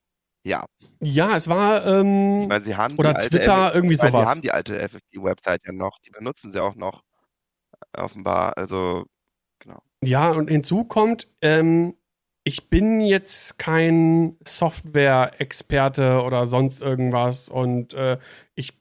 ja. 0.45 0.64
Ja, 1.01 1.36
es 1.36 1.49
war, 1.49 1.86
ähm, 1.86 2.41
ich 2.43 2.49
meine, 2.49 2.64
sie 2.64 2.76
haben 2.76 2.97
oder 2.97 3.14
Twitter, 3.14 3.68
F 3.68 3.74
irgendwie 3.74 3.95
sowas. 3.95 4.12
Sie 4.12 4.30
haben 4.30 4.43
die 4.43 4.51
alte 4.53 4.78
FFG-Website 4.78 5.62
ja 5.66 5.72
noch, 5.72 5.99
die 5.99 6.11
benutzen 6.11 6.51
sie 6.51 6.62
auch 6.62 6.74
noch, 6.74 7.03
offenbar, 7.97 8.57
also, 8.57 9.05
genau. 9.59 9.82
Ja, 10.03 10.30
und 10.30 10.49
hinzu 10.49 10.84
kommt, 10.84 11.28
ähm, 11.43 11.95
ich 12.45 12.70
bin 12.70 13.01
jetzt 13.01 13.59
kein 13.59 14.36
Software-Experte 14.47 16.22
oder 16.22 16.47
sonst 16.47 16.80
irgendwas 16.80 17.49
und 17.49 17.93
äh, 17.95 18.18
ich 18.55 18.80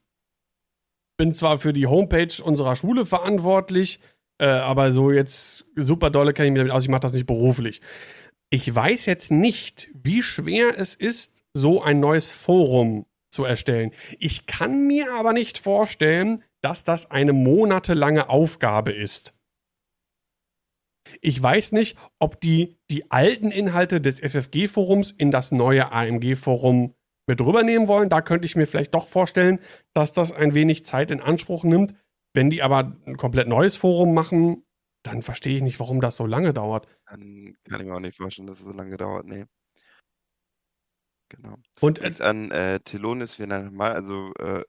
bin 1.18 1.34
zwar 1.34 1.58
für 1.58 1.74
die 1.74 1.86
Homepage 1.86 2.42
unserer 2.42 2.74
Schule 2.76 3.04
verantwortlich, 3.04 4.00
äh, 4.38 4.46
aber 4.46 4.92
so 4.92 5.10
jetzt 5.10 5.66
super 5.76 6.08
dolle 6.08 6.32
kenne 6.32 6.48
ich 6.48 6.52
mich 6.52 6.60
damit 6.60 6.72
aus, 6.72 6.84
ich 6.84 6.88
mache 6.88 7.00
das 7.00 7.12
nicht 7.12 7.26
beruflich. 7.26 7.82
Ich 8.48 8.74
weiß 8.74 9.04
jetzt 9.06 9.30
nicht, 9.30 9.90
wie 9.92 10.22
schwer 10.22 10.78
es 10.78 10.94
ist, 10.94 11.39
so 11.54 11.82
ein 11.82 12.00
neues 12.00 12.30
Forum 12.30 13.06
zu 13.30 13.44
erstellen. 13.44 13.92
Ich 14.18 14.46
kann 14.46 14.86
mir 14.86 15.12
aber 15.14 15.32
nicht 15.32 15.58
vorstellen, 15.58 16.42
dass 16.62 16.84
das 16.84 17.10
eine 17.10 17.32
monatelange 17.32 18.28
Aufgabe 18.28 18.92
ist. 18.92 19.34
Ich 21.22 21.42
weiß 21.42 21.72
nicht, 21.72 21.96
ob 22.18 22.40
die 22.40 22.76
die 22.90 23.10
alten 23.10 23.50
Inhalte 23.50 24.00
des 24.00 24.20
FFG-Forums 24.20 25.10
in 25.10 25.30
das 25.30 25.50
neue 25.50 25.90
AMG-Forum 25.92 26.94
mit 27.26 27.40
rübernehmen 27.40 27.88
wollen. 27.88 28.10
Da 28.10 28.20
könnte 28.20 28.46
ich 28.46 28.56
mir 28.56 28.66
vielleicht 28.66 28.94
doch 28.94 29.08
vorstellen, 29.08 29.60
dass 29.94 30.12
das 30.12 30.32
ein 30.32 30.54
wenig 30.54 30.84
Zeit 30.84 31.10
in 31.10 31.20
Anspruch 31.20 31.64
nimmt. 31.64 31.94
Wenn 32.34 32.50
die 32.50 32.62
aber 32.62 32.96
ein 33.06 33.16
komplett 33.16 33.48
neues 33.48 33.76
Forum 33.76 34.14
machen, 34.14 34.64
dann 35.02 35.22
verstehe 35.22 35.56
ich 35.56 35.62
nicht, 35.62 35.80
warum 35.80 36.00
das 36.00 36.16
so 36.16 36.26
lange 36.26 36.52
dauert. 36.52 36.86
Dann 37.06 37.54
kann 37.68 37.80
ich 37.80 37.86
mir 37.86 37.94
auch 37.94 38.00
nicht 38.00 38.16
vorstellen, 38.16 38.46
dass 38.46 38.60
es 38.60 38.66
so 38.66 38.72
lange 38.72 38.96
dauert. 38.96 39.26
Nee. 39.26 39.46
Genau. 41.30 41.56
Und 41.80 42.00
äh, 42.00 42.22
an 42.22 42.50
äh, 42.50 42.80
Telonis 42.80 43.38
wir 43.38 43.46
mal, 43.46 43.92
also 43.92 44.32
äh, 44.38 44.62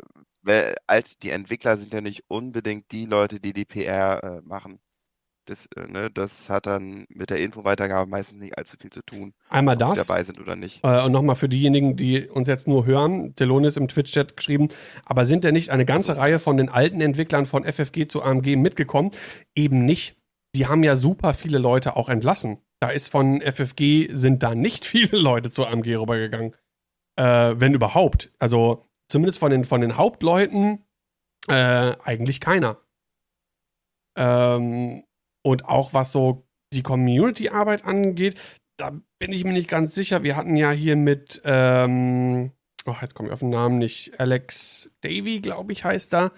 weil, 0.44 0.76
als 0.88 1.20
die 1.20 1.30
Entwickler 1.30 1.78
sind 1.78 1.94
ja 1.94 2.02
nicht 2.02 2.24
unbedingt 2.28 2.92
die 2.92 3.06
Leute, 3.06 3.40
die 3.40 3.54
die 3.54 3.66
PR 3.66 4.24
äh, 4.24 4.42
machen. 4.48 4.80
Das, 5.46 5.68
äh, 5.76 5.88
ne, 5.92 6.10
das 6.12 6.50
hat 6.50 6.68
dann 6.68 7.06
mit 7.10 7.32
der 7.32 7.40
Infoweitergabe 7.40 8.10
meistens 8.10 8.40
nicht 8.40 8.58
allzu 8.58 8.78
viel 8.80 8.92
zu 8.92 9.02
tun. 9.02 9.34
Einmal 9.50 9.74
ob 9.76 9.80
das. 9.80 10.02
Die 10.02 10.08
dabei 10.08 10.24
sind 10.24 10.40
oder 10.40 10.56
nicht. 10.56 10.84
Äh, 10.84 11.04
und 11.04 11.12
nochmal 11.12 11.36
für 11.36 11.50
diejenigen, 11.50 11.96
die 11.96 12.28
uns 12.28 12.48
jetzt 12.48 12.68
nur 12.68 12.86
hören, 12.86 13.36
Telonis 13.36 13.76
im 13.76 13.88
Twitch-Chat 13.88 14.38
geschrieben, 14.38 14.70
aber 15.06 15.26
sind 15.26 15.44
denn 15.44 15.54
nicht 15.54 15.72
eine 15.72 15.86
ganze 15.86 16.16
Reihe 16.16 16.40
von 16.40 16.58
den 16.58 16.70
alten 16.70 17.02
Entwicklern 17.02 17.48
von 17.48 17.66
FFG 17.66 18.08
zu 18.08 18.22
AMG 18.22 18.56
mitgekommen? 18.56 19.12
Eben 19.56 19.84
nicht. 19.84 20.21
Die 20.56 20.68
haben 20.68 20.84
ja 20.84 20.96
super 20.96 21.34
viele 21.34 21.58
Leute 21.58 21.96
auch 21.96 22.10
entlassen. 22.10 22.62
Da 22.82 22.90
ist 22.90 23.10
von 23.10 23.42
FFG, 23.42 24.10
sind 24.14 24.44
da 24.44 24.56
nicht 24.56 24.86
viele 24.94 25.18
Leute 25.18 25.52
zu 25.52 25.66
AMG 25.66 25.96
rübergegangen. 25.96 26.56
Äh, 27.18 27.56
wenn 27.58 27.74
überhaupt. 27.74 28.32
Also 28.40 28.86
zumindest 29.10 29.40
von 29.40 29.52
den, 29.52 29.66
von 29.66 29.82
den 29.82 29.98
Hauptleuten 29.98 30.86
äh, 31.48 31.96
eigentlich 32.04 32.40
keiner. 32.40 32.78
Ähm, 34.18 35.04
und 35.44 35.66
auch 35.66 35.94
was 35.94 36.12
so 36.12 36.48
die 36.74 36.84
Community-Arbeit 36.84 37.86
angeht, 37.86 38.38
da 38.78 38.92
bin 39.20 39.32
ich 39.32 39.44
mir 39.44 39.54
nicht 39.54 39.68
ganz 39.68 39.94
sicher. 39.94 40.24
Wir 40.24 40.36
hatten 40.36 40.56
ja 40.56 40.72
hier 40.72 40.96
mit, 40.96 41.42
ähm, 41.46 42.52
oh, 42.86 42.96
jetzt 43.02 43.14
komme 43.14 43.30
ich 43.30 43.34
auf 43.34 43.40
den 43.40 43.50
Namen 43.50 43.78
nicht, 43.78 44.20
Alex 44.20 44.90
Davy, 45.02 45.42
glaube 45.42 45.74
ich, 45.74 45.84
heißt 45.84 46.14
da, 46.14 46.32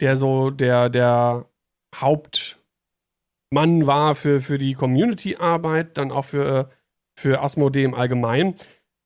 der 0.00 0.16
so 0.16 0.50
der, 0.50 0.88
der 0.88 1.48
Hauptmann 3.52 3.86
war 3.86 4.14
für, 4.14 4.40
für 4.40 4.56
die 4.56 4.72
Community-Arbeit, 4.72 5.98
dann 5.98 6.10
auch 6.10 6.24
für, 6.24 6.70
für 7.14 7.42
Asmodee 7.42 7.84
im 7.84 7.92
Allgemeinen. 7.92 8.54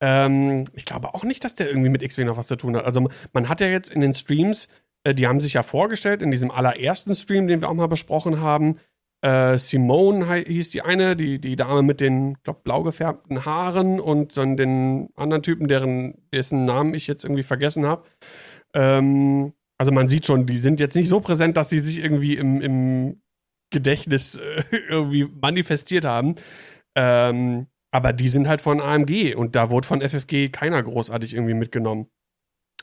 Ähm, 0.01 0.67
ich 0.73 0.85
glaube 0.85 1.15
auch 1.15 1.25
nicht, 1.25 1.43
dass 1.43 1.57
der 1.57 1.69
irgendwie 1.69 1.89
mit 1.89 2.01
X-Wing 2.01 2.27
noch 2.29 2.37
was 2.37 2.47
zu 2.47 2.55
tun 2.55 2.77
hat. 2.77 2.85
Also 2.85 3.09
man 3.33 3.49
hat 3.49 3.61
ja 3.61 3.67
jetzt 3.67 3.91
in 3.91 4.01
den 4.01 4.15
Streams, 4.15 4.69
äh, 5.03 5.15
die 5.15 5.27
haben 5.27 5.41
sich 5.41 5.55
ja 5.55 5.65
vorgestellt, 5.65 6.23
in 6.23 6.31
diesem 6.31 6.53
allerersten 6.53 7.17
Stream, 7.17 7.49
den 7.49 7.61
wir 7.61 7.69
auch 7.69 7.75
mal 7.75 7.89
besprochen 7.89 8.41
haben, 8.41 8.79
äh, 9.21 9.59
Simone 9.59 10.33
hieß 10.33 10.71
die 10.71 10.83
eine, 10.83 11.17
die, 11.17 11.41
die 11.41 11.57
Dame 11.57 11.83
mit 11.83 12.01
den, 12.01 12.35
glaub, 12.45 12.63
blau 12.63 12.85
gefärbten 12.85 13.45
Haaren 13.45 13.99
und 13.99 14.37
dann 14.37 14.57
den 14.57 15.09
anderen 15.17 15.43
Typen, 15.43 15.67
deren, 15.67 16.15
dessen 16.33 16.67
Namen 16.67 16.95
ich 16.95 17.09
jetzt 17.09 17.25
irgendwie 17.25 17.43
vergessen 17.43 17.85
habe. 17.85 18.05
Ähm, 18.75 19.55
also 19.77 19.91
man 19.91 20.07
sieht 20.07 20.25
schon, 20.25 20.47
die 20.47 20.57
sind 20.57 20.79
jetzt 20.79 20.95
nicht 20.95 21.09
so 21.09 21.19
präsent, 21.19 21.57
dass 21.57 21.69
sie 21.69 21.81
sich 21.81 21.99
irgendwie 21.99 22.37
im, 22.37 22.61
im 22.61 23.21
Gedächtnis 23.71 24.37
äh, 24.37 24.63
irgendwie 24.89 25.25
manifestiert 25.25 26.05
haben. 26.05 26.37
Ähm, 26.95 27.67
aber 27.93 28.13
die 28.13 28.29
sind 28.29 28.49
halt 28.49 28.61
von 28.61 28.81
AMG 28.81 29.35
und 29.35 29.57
da 29.57 29.71
wurde 29.71 29.87
von 29.87 30.01
FFG 30.01 30.51
keiner 30.51 30.83
großartig 30.83 31.35
irgendwie 31.35 31.55
mitgenommen. 31.55 32.09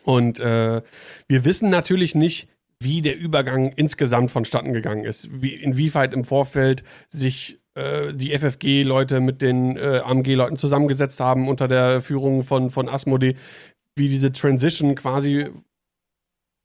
Und 0.03 0.39
äh, 0.39 0.81
wir 1.27 1.45
wissen 1.45 1.69
natürlich 1.69 2.15
nicht, 2.15 2.49
wie 2.79 3.01
der 3.01 3.17
Übergang 3.17 3.71
insgesamt 3.71 4.31
vonstatten 4.31 4.73
gegangen 4.73 5.05
ist. 5.05 5.29
Wie, 5.31 5.53
inwieweit 5.53 6.13
im 6.13 6.25
Vorfeld 6.25 6.83
sich 7.09 7.61
äh, 7.75 8.13
die 8.13 8.37
FFG-Leute 8.37 9.19
mit 9.19 9.41
den 9.41 9.77
äh, 9.77 10.01
AMG-Leuten 10.03 10.57
zusammengesetzt 10.57 11.19
haben 11.19 11.47
unter 11.47 11.67
der 11.67 12.01
Führung 12.01 12.43
von, 12.43 12.69
von 12.71 12.89
Asmodee, 12.89 13.35
wie 13.95 14.09
diese 14.09 14.31
Transition 14.31 14.95
quasi 14.95 15.49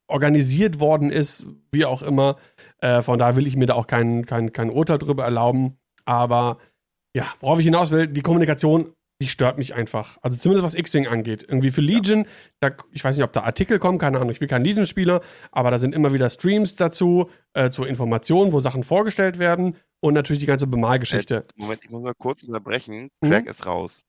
organisiert 0.09 0.81
worden 0.81 1.11
ist, 1.11 1.47
wie 1.71 1.85
auch 1.85 2.03
immer. 2.03 2.37
Äh, 2.81 3.03
von 3.03 3.19
daher 3.19 3.37
will 3.37 3.47
ich 3.47 3.57
mir 3.57 3.67
da 3.67 3.75
auch 3.75 3.87
kein, 3.87 4.27
kein, 4.27 4.53
kein 4.53 4.71
Urteil 4.71 4.99
drüber 4.99 5.25
erlauben. 5.25 5.79
Aber 6.05 6.59
ja, 7.15 7.27
worauf 7.41 7.59
ich 7.59 7.65
hinaus 7.67 7.91
will, 7.91 8.07
die 8.07 8.23
Kommunikation, 8.23 8.93
die 9.21 9.29
stört 9.29 9.59
mich 9.59 9.75
einfach. 9.75 10.19
Also 10.23 10.37
zumindest 10.37 10.65
was 10.65 10.75
X-Wing 10.75 11.07
angeht. 11.07 11.45
Irgendwie 11.47 11.71
für 11.71 11.81
Legion, 11.81 12.21
ja. 12.21 12.71
da, 12.71 12.77
ich 12.93 13.05
weiß 13.05 13.17
nicht, 13.17 13.25
ob 13.25 13.33
da 13.33 13.43
Artikel 13.43 13.79
kommen, 13.79 13.99
keine 13.99 14.19
Ahnung, 14.19 14.31
ich 14.31 14.39
bin 14.39 14.49
kein 14.49 14.65
Legion-Spieler, 14.65 15.21
aber 15.51 15.71
da 15.71 15.79
sind 15.79 15.95
immer 15.95 16.13
wieder 16.13 16.31
Streams 16.31 16.77
dazu, 16.77 17.29
äh, 17.53 17.71
zur 17.71 17.89
Information, 17.89 18.53
wo 18.53 18.61
Sachen 18.61 18.85
vorgestellt 18.85 19.39
werden 19.39 19.77
und 20.01 20.15
natürlich 20.15 20.41
die 20.41 20.47
ganze 20.47 20.67
Bemalgeschichte. 20.67 21.47
Äh, 21.49 21.53
Moment, 21.57 21.81
ich 21.85 21.91
muss 21.91 22.03
mal 22.03 22.15
kurz 22.17 22.45
unterbrechen. 22.45 23.09
Crack 23.23 23.45
mhm. 23.45 23.51
ist 23.51 23.67
raus. 23.67 24.05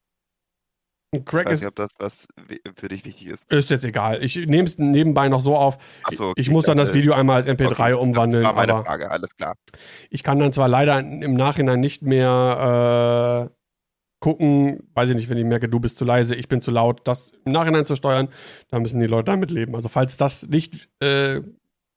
Crack 1.26 1.48
ich 1.48 1.54
weiß 1.54 1.62
nicht, 1.62 1.70
ob 1.70 1.76
das 1.76 1.92
was 1.98 2.28
für 2.76 2.88
dich 2.88 3.04
wichtig 3.04 3.28
ist. 3.28 3.52
Ist 3.52 3.72
jetzt 3.72 3.84
egal. 3.84 4.24
Ich 4.24 4.36
nehme 4.36 4.66
es 4.66 4.78
nebenbei 4.78 5.28
noch 5.28 5.42
so 5.42 5.56
auf. 5.56 5.80
So, 6.12 6.30
okay, 6.30 6.42
ich 6.42 6.52
muss 6.52 6.66
dann 6.66 6.78
das 6.78 6.94
Video 6.94 7.14
einmal 7.14 7.38
als 7.38 7.48
MP3 7.48 7.72
okay, 7.72 7.94
umwandeln. 7.94 8.44
Das 8.44 8.56
war 8.56 8.68
meine 8.68 8.84
Frage, 8.84 9.10
alles 9.10 9.36
klar. 9.36 9.56
Ich 10.12 10.22
kann 10.22 10.38
dann 10.38 10.52
zwar 10.52 10.68
leider 10.68 11.00
im 11.00 11.34
Nachhinein 11.34 11.80
nicht 11.80 12.04
mehr 12.04 13.50
äh, 13.50 13.56
gucken, 14.20 14.84
weiß 14.94 15.10
ich 15.10 15.16
nicht, 15.16 15.30
wenn 15.30 15.38
ich 15.40 15.46
merke, 15.46 15.68
du 15.68 15.80
bist 15.80 15.98
zu 15.98 16.06
leise, 16.06 16.36
ich 16.36 16.48
bin 16.48 16.62
zu 16.62 16.70
laut, 16.70 17.08
das 17.08 17.32
im 17.44 17.54
Nachhinein 17.54 17.86
zu 17.86 17.96
steuern, 17.96 18.30
da 18.70 18.80
müssen 18.80 19.00
die 19.00 19.08
Leute 19.08 19.26
damit 19.26 19.50
leben. 19.50 19.76
Also 19.76 19.90
falls 19.90 20.16
das 20.16 20.48
nicht 20.48 20.90
äh, 21.00 21.42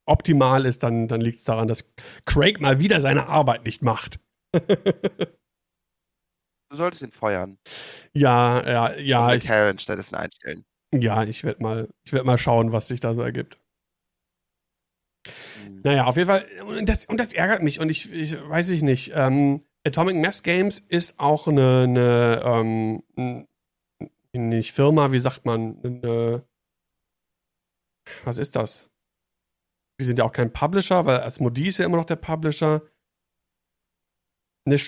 optimal 0.06 0.64
ist, 0.64 0.82
dann, 0.82 1.06
dann 1.06 1.20
liegt 1.20 1.38
es 1.38 1.44
daran, 1.44 1.68
dass 1.68 1.84
Craig 2.24 2.60
mal 2.60 2.80
wieder 2.80 3.02
seine 3.02 3.26
Arbeit 3.28 3.64
nicht 3.64 3.82
macht. 3.82 4.20
Du 6.72 6.78
solltest 6.78 7.02
ihn 7.02 7.12
feuern. 7.12 7.58
Ja, 8.14 8.66
ja, 8.66 8.98
ja. 8.98 9.28
Und 9.28 9.36
ich, 9.36 9.44
Karen 9.44 9.78
stattdessen 9.78 10.14
einstellen. 10.14 10.64
Ja, 10.90 11.22
ich 11.22 11.44
werde 11.44 11.62
mal, 11.62 11.88
werd 12.10 12.24
mal 12.24 12.38
schauen, 12.38 12.72
was 12.72 12.88
sich 12.88 12.98
da 12.98 13.12
so 13.12 13.20
ergibt. 13.20 13.58
Mhm. 15.68 15.82
Naja, 15.84 16.06
auf 16.06 16.16
jeden 16.16 16.30
Fall, 16.30 16.46
und 16.64 16.88
das, 16.88 17.04
und 17.04 17.18
das 17.20 17.34
ärgert 17.34 17.62
mich 17.62 17.78
und 17.78 17.90
ich, 17.90 18.10
ich 18.10 18.40
weiß 18.40 18.70
ich 18.70 18.80
nicht. 18.80 19.12
Ähm, 19.14 19.60
Atomic 19.86 20.16
Mass 20.16 20.42
Games 20.42 20.80
ist 20.80 21.20
auch 21.20 21.46
eine, 21.46 21.82
eine 21.82 22.40
ähm, 22.42 23.46
nicht 24.32 24.72
Firma, 24.72 25.12
wie 25.12 25.18
sagt 25.18 25.44
man, 25.44 25.78
eine, 25.84 26.46
was 28.24 28.38
ist 28.38 28.56
das? 28.56 28.88
Die 30.00 30.06
sind 30.06 30.18
ja 30.18 30.24
auch 30.24 30.32
kein 30.32 30.54
Publisher, 30.54 31.04
weil 31.04 31.20
Asmodee 31.20 31.68
ist 31.68 31.76
ja 31.76 31.84
immer 31.84 31.98
noch 31.98 32.06
der 32.06 32.16
Publisher. 32.16 32.80
Eine 34.64 34.78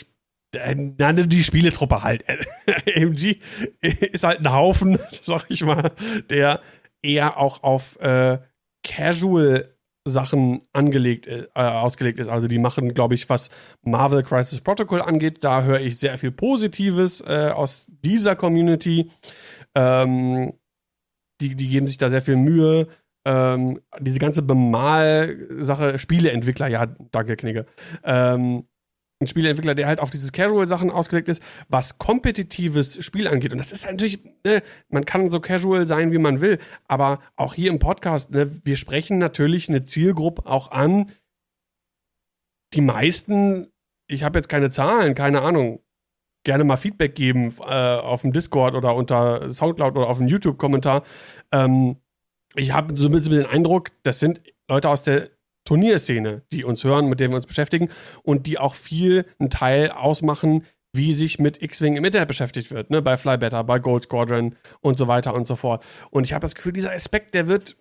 äh, 0.56 1.26
die 1.26 1.44
Spieletruppe 1.44 2.02
halt. 2.02 2.24
AMG 2.96 3.38
ist 3.80 4.24
halt 4.24 4.40
ein 4.40 4.52
Haufen, 4.52 4.98
sag 5.22 5.44
ich 5.48 5.62
mal, 5.64 5.92
der 6.30 6.60
eher 7.02 7.38
auch 7.38 7.62
auf 7.62 7.98
äh, 8.00 8.38
Casual 8.82 9.74
Sachen 10.06 10.58
angelegt, 10.72 11.26
äh, 11.26 11.46
ausgelegt 11.54 12.18
ist. 12.18 12.28
Also 12.28 12.46
die 12.46 12.58
machen, 12.58 12.92
glaube 12.92 13.14
ich, 13.14 13.28
was 13.30 13.48
Marvel 13.82 14.22
Crisis 14.22 14.60
Protocol 14.60 15.00
angeht, 15.00 15.42
da 15.42 15.62
höre 15.62 15.80
ich 15.80 15.98
sehr 15.98 16.18
viel 16.18 16.30
Positives 16.30 17.22
äh, 17.22 17.50
aus 17.54 17.86
dieser 17.88 18.36
Community. 18.36 19.10
Ähm, 19.74 20.52
die, 21.40 21.54
die 21.54 21.68
geben 21.68 21.86
sich 21.86 21.96
da 21.96 22.10
sehr 22.10 22.22
viel 22.22 22.36
Mühe. 22.36 22.88
Ähm, 23.26 23.80
diese 23.98 24.18
ganze 24.18 24.42
Bemal-Sache, 24.42 25.98
Spieleentwickler, 25.98 26.68
ja, 26.68 26.86
danke, 27.10 27.36
Knigge. 27.36 27.64
Ähm, 28.04 28.64
ein 29.24 29.26
Spieleentwickler, 29.26 29.74
der 29.74 29.86
halt 29.86 30.00
auf 30.00 30.10
diese 30.10 30.30
Casual-Sachen 30.30 30.90
ausgelegt 30.90 31.28
ist, 31.28 31.42
was 31.68 31.98
kompetitives 31.98 33.04
Spiel 33.04 33.26
angeht. 33.26 33.52
Und 33.52 33.58
das 33.58 33.72
ist 33.72 33.86
natürlich, 33.86 34.22
ne, 34.44 34.62
man 34.88 35.04
kann 35.04 35.30
so 35.30 35.40
casual 35.40 35.86
sein, 35.86 36.12
wie 36.12 36.18
man 36.18 36.40
will, 36.40 36.58
aber 36.86 37.20
auch 37.36 37.54
hier 37.54 37.70
im 37.70 37.78
Podcast, 37.78 38.30
ne, 38.30 38.50
wir 38.64 38.76
sprechen 38.76 39.18
natürlich 39.18 39.68
eine 39.68 39.84
Zielgruppe 39.84 40.46
auch 40.46 40.70
an. 40.70 41.12
Die 42.74 42.80
meisten, 42.80 43.68
ich 44.08 44.22
habe 44.24 44.38
jetzt 44.38 44.48
keine 44.48 44.70
Zahlen, 44.70 45.14
keine 45.14 45.42
Ahnung, 45.42 45.80
gerne 46.44 46.64
mal 46.64 46.76
Feedback 46.76 47.14
geben 47.14 47.54
äh, 47.66 47.96
auf 47.96 48.22
dem 48.22 48.32
Discord 48.32 48.74
oder 48.74 48.94
unter 48.94 49.50
Soundcloud 49.50 49.96
oder 49.96 50.08
auf 50.08 50.18
dem 50.18 50.28
YouTube-Kommentar. 50.28 51.02
Ähm, 51.52 51.96
ich 52.54 52.72
habe 52.72 52.96
so 52.96 53.08
ein 53.08 53.12
bisschen 53.12 53.32
den 53.32 53.46
Eindruck, 53.46 53.90
das 54.02 54.20
sind 54.20 54.42
Leute 54.68 54.88
aus 54.88 55.02
der 55.02 55.30
Turnierszene, 55.64 56.42
die 56.52 56.64
uns 56.64 56.84
hören, 56.84 57.08
mit 57.08 57.20
denen 57.20 57.32
wir 57.32 57.36
uns 57.36 57.46
beschäftigen 57.46 57.88
und 58.22 58.46
die 58.46 58.58
auch 58.58 58.74
viel 58.74 59.26
einen 59.38 59.50
Teil 59.50 59.90
ausmachen, 59.90 60.64
wie 60.94 61.12
sich 61.12 61.38
mit 61.38 61.60
X-Wing 61.60 61.96
im 61.96 62.04
Internet 62.04 62.28
beschäftigt 62.28 62.70
wird, 62.70 62.90
ne? 62.90 63.02
bei 63.02 63.16
Fly 63.16 63.36
Better, 63.36 63.64
bei 63.64 63.80
Gold 63.80 64.04
Squadron 64.04 64.54
und 64.80 64.96
so 64.96 65.08
weiter 65.08 65.34
und 65.34 65.46
so 65.46 65.56
fort. 65.56 65.84
Und 66.10 66.24
ich 66.24 66.32
habe 66.32 66.42
das 66.42 66.54
Gefühl, 66.54 66.72
dieser 66.72 66.92
Aspekt, 66.92 67.34
der 67.34 67.48
wird 67.48 67.76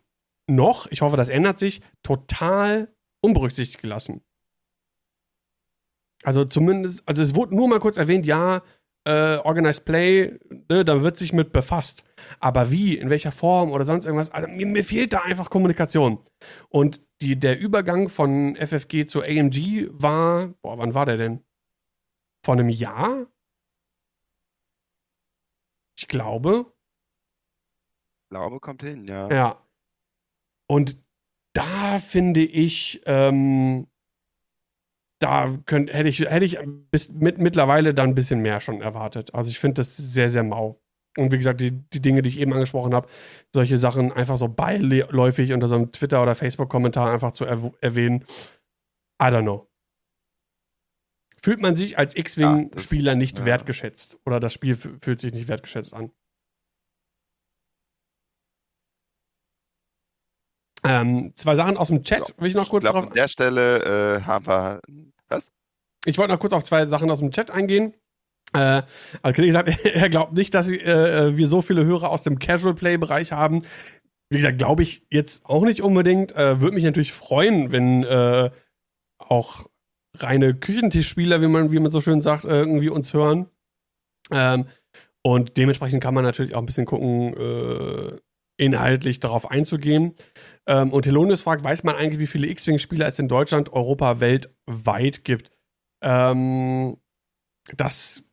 noch, 0.48 0.88
ich 0.90 1.02
hoffe, 1.02 1.16
das 1.16 1.30
ändert 1.30 1.60
sich, 1.60 1.82
total 2.02 2.90
unberücksichtigt 3.22 3.82
gelassen. 3.82 4.22
Also 6.24 6.46
zumindest, 6.46 7.04
also 7.06 7.22
es 7.22 7.36
wurde 7.36 7.56
nur 7.56 7.68
mal 7.68 7.80
kurz 7.80 7.98
erwähnt, 7.98 8.26
ja, 8.26 8.64
äh, 9.06 9.38
Organized 9.38 9.86
Play, 9.86 10.40
ne, 10.70 10.84
da 10.84 11.02
wird 11.02 11.18
sich 11.18 11.34
mit 11.34 11.52
befasst. 11.52 12.04
Aber 12.40 12.72
wie, 12.72 12.98
in 12.98 13.10
welcher 13.10 13.32
Form 13.32 13.72
oder 13.72 13.86
sonst 13.86 14.06
irgendwas, 14.06 14.32
also 14.32 14.48
mir, 14.48 14.66
mir 14.66 14.84
fehlt 14.84 15.14
da 15.14 15.22
einfach 15.22 15.50
Kommunikation. 15.50 16.20
Und 16.70 17.02
die, 17.22 17.40
der 17.40 17.60
Übergang 17.60 18.10
von 18.10 18.56
FFG 18.56 19.06
zu 19.06 19.22
AMG 19.22 19.90
war, 19.92 20.48
boah, 20.62 20.78
wann 20.78 20.94
war 20.94 21.06
der 21.06 21.18
denn? 21.18 21.44
Vor 22.46 22.54
einem 22.54 22.70
Jahr? 22.70 23.28
Ich 25.98 26.08
glaube. 26.08 26.74
Ich 28.24 28.30
glaube, 28.30 28.60
kommt 28.60 28.84
hin, 28.84 29.06
ja. 29.06 29.30
Ja. 29.30 29.68
Und 30.68 30.98
da 31.54 32.00
finde 32.00 32.42
ich, 32.42 33.02
ähm, 33.06 33.88
da 35.20 35.58
könnt, 35.66 35.94
hätte 35.94 36.10
ich, 36.10 36.20
hätte 36.20 36.46
ich 36.46 36.58
bis, 36.92 37.10
mit, 37.12 37.38
mittlerweile 37.38 37.94
dann 37.94 38.10
ein 38.10 38.16
bisschen 38.16 38.42
mehr 38.42 38.60
schon 38.60 38.82
erwartet. 38.82 39.34
Also 39.34 39.50
ich 39.50 39.60
finde 39.60 39.76
das 39.76 39.96
sehr, 39.96 40.30
sehr 40.30 40.44
mau. 40.44 40.83
Und 41.18 41.32
wie 41.32 41.38
gesagt, 41.38 41.62
die, 41.62 41.72
die 41.72 42.02
Dinge, 42.02 42.22
die 42.22 42.30
ich 42.30 42.40
eben 42.40 42.54
angesprochen 42.54 42.94
habe, 42.94 43.08
solche 43.54 43.78
Sachen 43.78 44.12
einfach 44.12 44.38
so 44.38 44.48
beiläufig 44.48 45.54
unter 45.54 45.68
so 45.68 45.76
einem 45.76 45.92
Twitter- 45.92 46.24
oder 46.24 46.36
Facebook-Kommentar 46.36 47.12
einfach 47.12 47.34
zu 47.34 47.46
er 47.46 47.72
erwähnen. 47.82 48.26
I 49.22 49.26
don't 49.26 49.44
know. 49.44 49.68
Fühlt 51.42 51.62
man 51.62 51.76
sich 51.76 51.98
als 51.98 52.16
X-Wing-Spieler 52.16 53.12
ja, 53.12 53.18
nicht 53.18 53.40
ja. 53.40 53.46
wertgeschätzt? 53.46 54.18
Oder 54.26 54.40
das 54.40 54.54
Spiel 54.54 54.76
fühlt 54.76 55.20
sich 55.20 55.34
nicht 55.34 55.50
wertgeschätzt 55.50 55.94
an? 55.94 56.12
Ähm, 60.86 61.34
zwei 61.36 61.56
Sachen 61.56 61.78
aus 61.78 61.88
dem 61.88 62.04
Chat, 62.04 62.34
will 62.40 62.48
ich 62.48 62.56
noch 62.56 62.70
kurz 62.70 62.84
ich 62.84 62.90
glaub, 62.90 63.04
drauf. 63.04 63.12
An 63.12 63.16
der 63.16 63.28
Stelle 63.28 64.18
äh, 64.18 64.22
haben 64.22 64.46
wir 64.48 64.82
was? 65.30 65.52
Ich 66.06 66.18
wollte 66.18 66.34
noch 66.34 66.40
kurz 66.40 66.54
auf 66.54 66.64
zwei 66.64 66.86
Sachen 66.86 67.10
aus 67.10 67.20
dem 67.20 67.32
Chat 67.32 67.52
eingehen. 67.52 67.94
Äh, 68.54 68.84
also 69.22 69.42
gesagt, 69.42 69.70
er 69.86 70.10
glaubt 70.10 70.34
nicht, 70.34 70.54
dass 70.54 70.70
äh, 70.70 71.38
wir 71.38 71.48
so 71.48 71.62
viele 71.62 71.86
Hörer 71.86 72.10
aus 72.10 72.24
dem 72.24 72.40
Casual 72.40 72.76
Play 72.76 72.98
Bereich 72.98 73.32
haben. 73.32 73.64
Wie 74.30 74.38
gesagt, 74.38 74.58
glaube 74.58 74.84
ich 74.84 75.06
jetzt 75.12 75.46
auch 75.46 75.64
nicht 75.64 75.82
unbedingt. 75.82 76.36
Äh, 76.36 76.62
Würde 76.62 76.76
mich 76.76 76.84
natürlich 76.84 77.14
freuen, 77.14 77.72
wenn 77.72 78.04
äh, 78.04 78.50
auch 79.18 79.68
reine 80.18 80.54
Küchentischspieler, 80.54 81.42
wie 81.42 81.48
man, 81.48 81.72
wie 81.72 81.80
man 81.80 81.92
so 81.92 82.02
schön 82.02 82.22
sagt, 82.22 82.46
äh, 82.46 82.60
irgendwie 82.60 82.90
uns 82.90 83.14
hören. 83.14 83.48
Ähm, 84.32 84.66
und 85.24 85.58
dementsprechend 85.58 86.04
kann 86.04 86.14
man 86.14 86.24
natürlich 86.24 86.56
auch 86.56 86.60
ein 86.60 86.66
bisschen 86.66 86.86
gucken, 86.86 87.34
äh, 87.36 88.18
inhaltlich 88.58 89.20
darauf 89.20 89.50
einzugehen. 89.50 90.16
Ähm, 90.68 90.92
und 90.92 91.06
Helonius 91.06 91.42
fragt, 91.42 91.64
weiß 91.64 91.84
man 91.84 91.96
eigentlich, 91.96 92.20
wie 92.20 92.28
viele 92.28 92.48
X-Wing-Spieler 92.48 93.08
es 93.08 93.20
in 93.20 93.28
Deutschland, 93.28 93.74
Europa, 93.74 94.20
weltweit 94.20 95.24
gibt? 95.24 95.50
Ähm, 96.04 96.98
das 97.78 98.24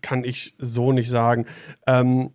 kann 0.00 0.24
ich 0.24 0.54
so 0.58 0.92
nicht 0.92 1.10
sagen. 1.10 1.46
Ähm, 1.86 2.34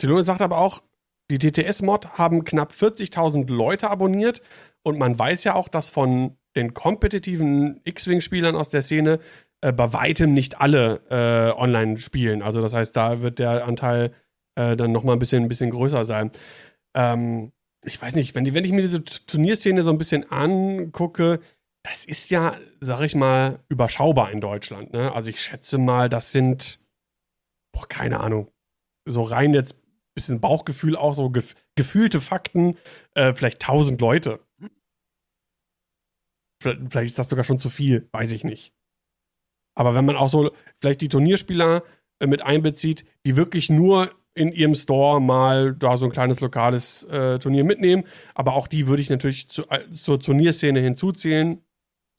Helonius 0.00 0.26
sagt 0.26 0.40
aber 0.40 0.58
auch, 0.58 0.82
die 1.30 1.38
TTS-Mod 1.38 2.18
haben 2.18 2.44
knapp 2.44 2.72
40.000 2.72 3.50
Leute 3.50 3.90
abonniert 3.90 4.42
und 4.82 4.98
man 4.98 5.18
weiß 5.18 5.44
ja 5.44 5.54
auch, 5.54 5.68
dass 5.68 5.90
von 5.90 6.36
den 6.56 6.74
kompetitiven 6.74 7.80
X-Wing-Spielern 7.84 8.56
aus 8.56 8.68
der 8.68 8.82
Szene 8.82 9.20
äh, 9.62 9.72
bei 9.72 9.92
weitem 9.92 10.34
nicht 10.34 10.60
alle 10.60 11.00
äh, 11.08 11.58
online 11.58 11.98
spielen. 11.98 12.42
Also 12.42 12.60
das 12.60 12.74
heißt, 12.74 12.96
da 12.96 13.22
wird 13.22 13.38
der 13.38 13.64
Anteil 13.64 14.12
äh, 14.54 14.76
dann 14.76 14.92
nochmal 14.92 15.16
ein 15.16 15.18
bisschen, 15.18 15.44
ein 15.44 15.48
bisschen 15.48 15.70
größer 15.70 16.04
sein. 16.04 16.30
Ähm, 16.94 17.52
ich 17.84 18.00
weiß 18.00 18.14
nicht, 18.14 18.34
wenn, 18.34 18.44
die, 18.44 18.54
wenn 18.54 18.64
ich 18.64 18.72
mir 18.72 18.82
diese 18.82 19.02
Turnierszene 19.04 19.82
so 19.82 19.90
ein 19.90 19.98
bisschen 19.98 20.30
angucke, 20.30 21.40
das 21.84 22.04
ist 22.04 22.30
ja, 22.30 22.58
sag 22.80 23.02
ich 23.02 23.14
mal, 23.14 23.60
überschaubar 23.68 24.30
in 24.30 24.40
Deutschland. 24.40 24.92
Ne? 24.92 25.12
Also 25.12 25.30
ich 25.30 25.42
schätze 25.42 25.78
mal, 25.78 26.08
das 26.08 26.32
sind, 26.32 26.80
boah, 27.72 27.88
keine 27.88 28.20
Ahnung, 28.20 28.50
so 29.04 29.22
rein 29.22 29.52
jetzt 29.54 29.76
bisschen 30.14 30.40
Bauchgefühl 30.40 30.96
auch, 30.96 31.14
so 31.14 31.30
gef 31.30 31.54
gefühlte 31.74 32.20
Fakten, 32.20 32.76
äh, 33.14 33.34
vielleicht 33.34 33.62
1000 33.62 34.00
Leute. 34.00 34.40
Vielleicht, 36.62 36.80
vielleicht 36.90 37.06
ist 37.06 37.18
das 37.18 37.30
sogar 37.30 37.44
schon 37.44 37.58
zu 37.58 37.70
viel, 37.70 38.08
weiß 38.12 38.32
ich 38.32 38.44
nicht. 38.44 38.74
Aber 39.74 39.94
wenn 39.94 40.04
man 40.04 40.16
auch 40.16 40.28
so 40.28 40.52
vielleicht 40.80 41.00
die 41.00 41.08
Turnierspieler 41.08 41.82
äh, 42.20 42.26
mit 42.26 42.42
einbezieht, 42.42 43.06
die 43.24 43.36
wirklich 43.36 43.70
nur 43.70 44.10
in 44.34 44.52
ihrem 44.52 44.74
Store 44.74 45.20
mal 45.20 45.74
da 45.74 45.96
so 45.96 46.06
ein 46.06 46.12
kleines 46.12 46.40
lokales 46.40 47.04
äh, 47.04 47.38
Turnier 47.38 47.64
mitnehmen. 47.64 48.04
Aber 48.34 48.54
auch 48.54 48.66
die 48.66 48.86
würde 48.86 49.02
ich 49.02 49.10
natürlich 49.10 49.48
zu, 49.48 49.68
äh, 49.68 49.90
zur 49.90 50.20
Turnierszene 50.20 50.80
hinzuzählen. 50.80 51.62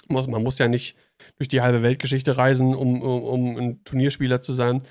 Muss, 0.10 0.28
man 0.28 0.44
muss 0.44 0.60
ja 0.60 0.68
nicht 0.68 0.98
durch 1.38 1.48
die 1.48 1.62
halbe 1.62 1.82
Weltgeschichte 1.82 2.38
reisen, 2.38 2.76
um, 2.76 3.02
um, 3.02 3.24
um 3.24 3.58
ein 3.58 3.84
Turnierspieler 3.84 4.42
zu 4.42 4.54
sein. 4.54 4.82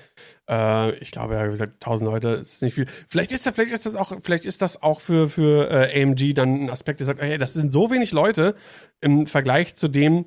Äh, 0.49 0.95
ich 0.97 1.11
glaube, 1.11 1.35
ja, 1.35 1.45
wie 1.45 1.51
gesagt, 1.51 1.75
1000 1.85 2.09
Leute 2.09 2.29
ist 2.29 2.61
nicht 2.61 2.73
viel. 2.73 2.87
Vielleicht 3.09 3.31
ist 3.31 3.45
das, 3.45 3.53
vielleicht 3.53 3.73
ist 3.73 3.85
das 3.85 3.95
auch, 3.95 4.13
vielleicht 4.21 4.45
ist 4.45 4.61
das 4.61 4.81
auch 4.81 5.01
für, 5.01 5.29
für 5.29 5.69
äh, 5.69 6.01
AMG 6.01 6.33
dann 6.33 6.65
ein 6.65 6.69
Aspekt, 6.69 6.99
der 6.99 7.07
sagt, 7.07 7.21
hey, 7.21 7.37
das 7.37 7.53
sind 7.53 7.73
so 7.73 7.91
wenig 7.91 8.11
Leute 8.11 8.55
im 9.01 9.25
Vergleich 9.25 9.75
zu 9.75 9.87
dem, 9.87 10.25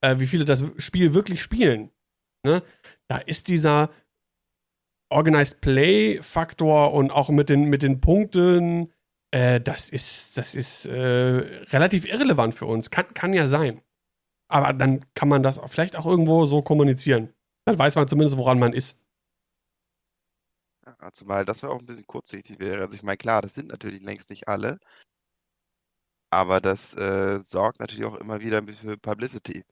äh, 0.00 0.16
wie 0.18 0.26
viele 0.26 0.44
das 0.44 0.64
Spiel 0.76 1.14
wirklich 1.14 1.42
spielen. 1.42 1.90
Ne? 2.44 2.62
Da 3.08 3.18
ist 3.18 3.48
dieser 3.48 3.90
Organized 5.08 5.60
Play 5.60 6.20
Faktor 6.22 6.92
und 6.92 7.10
auch 7.10 7.28
mit 7.28 7.48
den, 7.48 7.64
mit 7.64 7.82
den 7.82 8.00
Punkten, 8.00 8.92
äh, 9.30 9.60
das 9.60 9.90
ist, 9.90 10.36
das 10.36 10.54
ist 10.54 10.86
äh, 10.86 10.96
relativ 10.96 12.06
irrelevant 12.06 12.54
für 12.54 12.66
uns. 12.66 12.90
Kann, 12.90 13.12
kann 13.14 13.32
ja 13.32 13.46
sein. 13.46 13.80
Aber 14.48 14.72
dann 14.72 15.04
kann 15.14 15.28
man 15.28 15.42
das 15.42 15.60
vielleicht 15.66 15.96
auch 15.96 16.06
irgendwo 16.06 16.46
so 16.46 16.62
kommunizieren. 16.62 17.32
Dann 17.64 17.78
weiß 17.78 17.96
man 17.96 18.08
zumindest, 18.08 18.36
woran 18.36 18.58
man 18.58 18.72
ist. 18.72 18.96
Ja, 20.86 21.10
zumal 21.12 21.44
das 21.44 21.64
auch 21.64 21.80
ein 21.80 21.86
bisschen 21.86 22.06
kurzsichtig 22.06 22.60
wäre. 22.60 22.80
Also 22.82 22.94
ich 22.94 23.02
meine, 23.02 23.16
klar, 23.16 23.42
das 23.42 23.54
sind 23.54 23.68
natürlich 23.68 24.02
längst 24.02 24.30
nicht 24.30 24.46
alle. 24.48 24.78
Aber 26.30 26.60
das 26.60 26.94
äh, 26.94 27.40
sorgt 27.42 27.80
natürlich 27.80 28.04
auch 28.04 28.16
immer 28.16 28.40
wieder 28.40 28.62
für 28.64 28.96
Publicity 28.98 29.64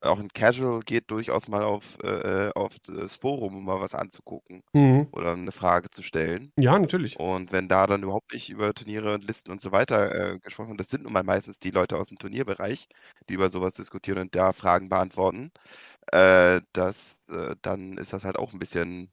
auch 0.00 0.18
ein 0.18 0.28
Casual 0.28 0.80
geht 0.80 1.10
durchaus 1.10 1.48
mal 1.48 1.62
auf, 1.62 1.98
äh, 2.02 2.50
auf 2.54 2.78
das 2.80 3.16
Forum, 3.16 3.56
um 3.56 3.64
mal 3.64 3.80
was 3.80 3.94
anzugucken 3.94 4.62
Mhm. 4.72 5.08
oder 5.12 5.32
eine 5.32 5.52
Frage 5.52 5.90
zu 5.90 6.02
stellen. 6.02 6.52
Ja, 6.58 6.78
natürlich. 6.78 7.18
Und 7.18 7.52
wenn 7.52 7.68
da 7.68 7.86
dann 7.86 8.02
überhaupt 8.02 8.32
nicht 8.32 8.48
über 8.50 8.72
Turniere 8.74 9.14
und 9.14 9.26
Listen 9.26 9.50
und 9.50 9.60
so 9.60 9.72
weiter 9.72 10.34
äh, 10.34 10.38
gesprochen 10.38 10.70
wird, 10.70 10.80
das 10.80 10.90
sind 10.90 11.04
nun 11.04 11.12
mal 11.12 11.24
meistens 11.24 11.58
die 11.58 11.70
Leute 11.70 11.96
aus 11.96 12.08
dem 12.08 12.18
Turnierbereich, 12.18 12.88
die 13.28 13.34
über 13.34 13.50
sowas 13.50 13.74
diskutieren 13.74 14.18
und 14.18 14.34
da 14.34 14.52
Fragen 14.52 14.88
beantworten, 14.88 15.50
äh, 16.12 16.60
das, 16.72 17.16
äh, 17.30 17.54
dann 17.62 17.98
ist 17.98 18.12
das 18.12 18.24
halt 18.24 18.38
auch 18.38 18.52
ein 18.52 18.58
bisschen 18.58 19.10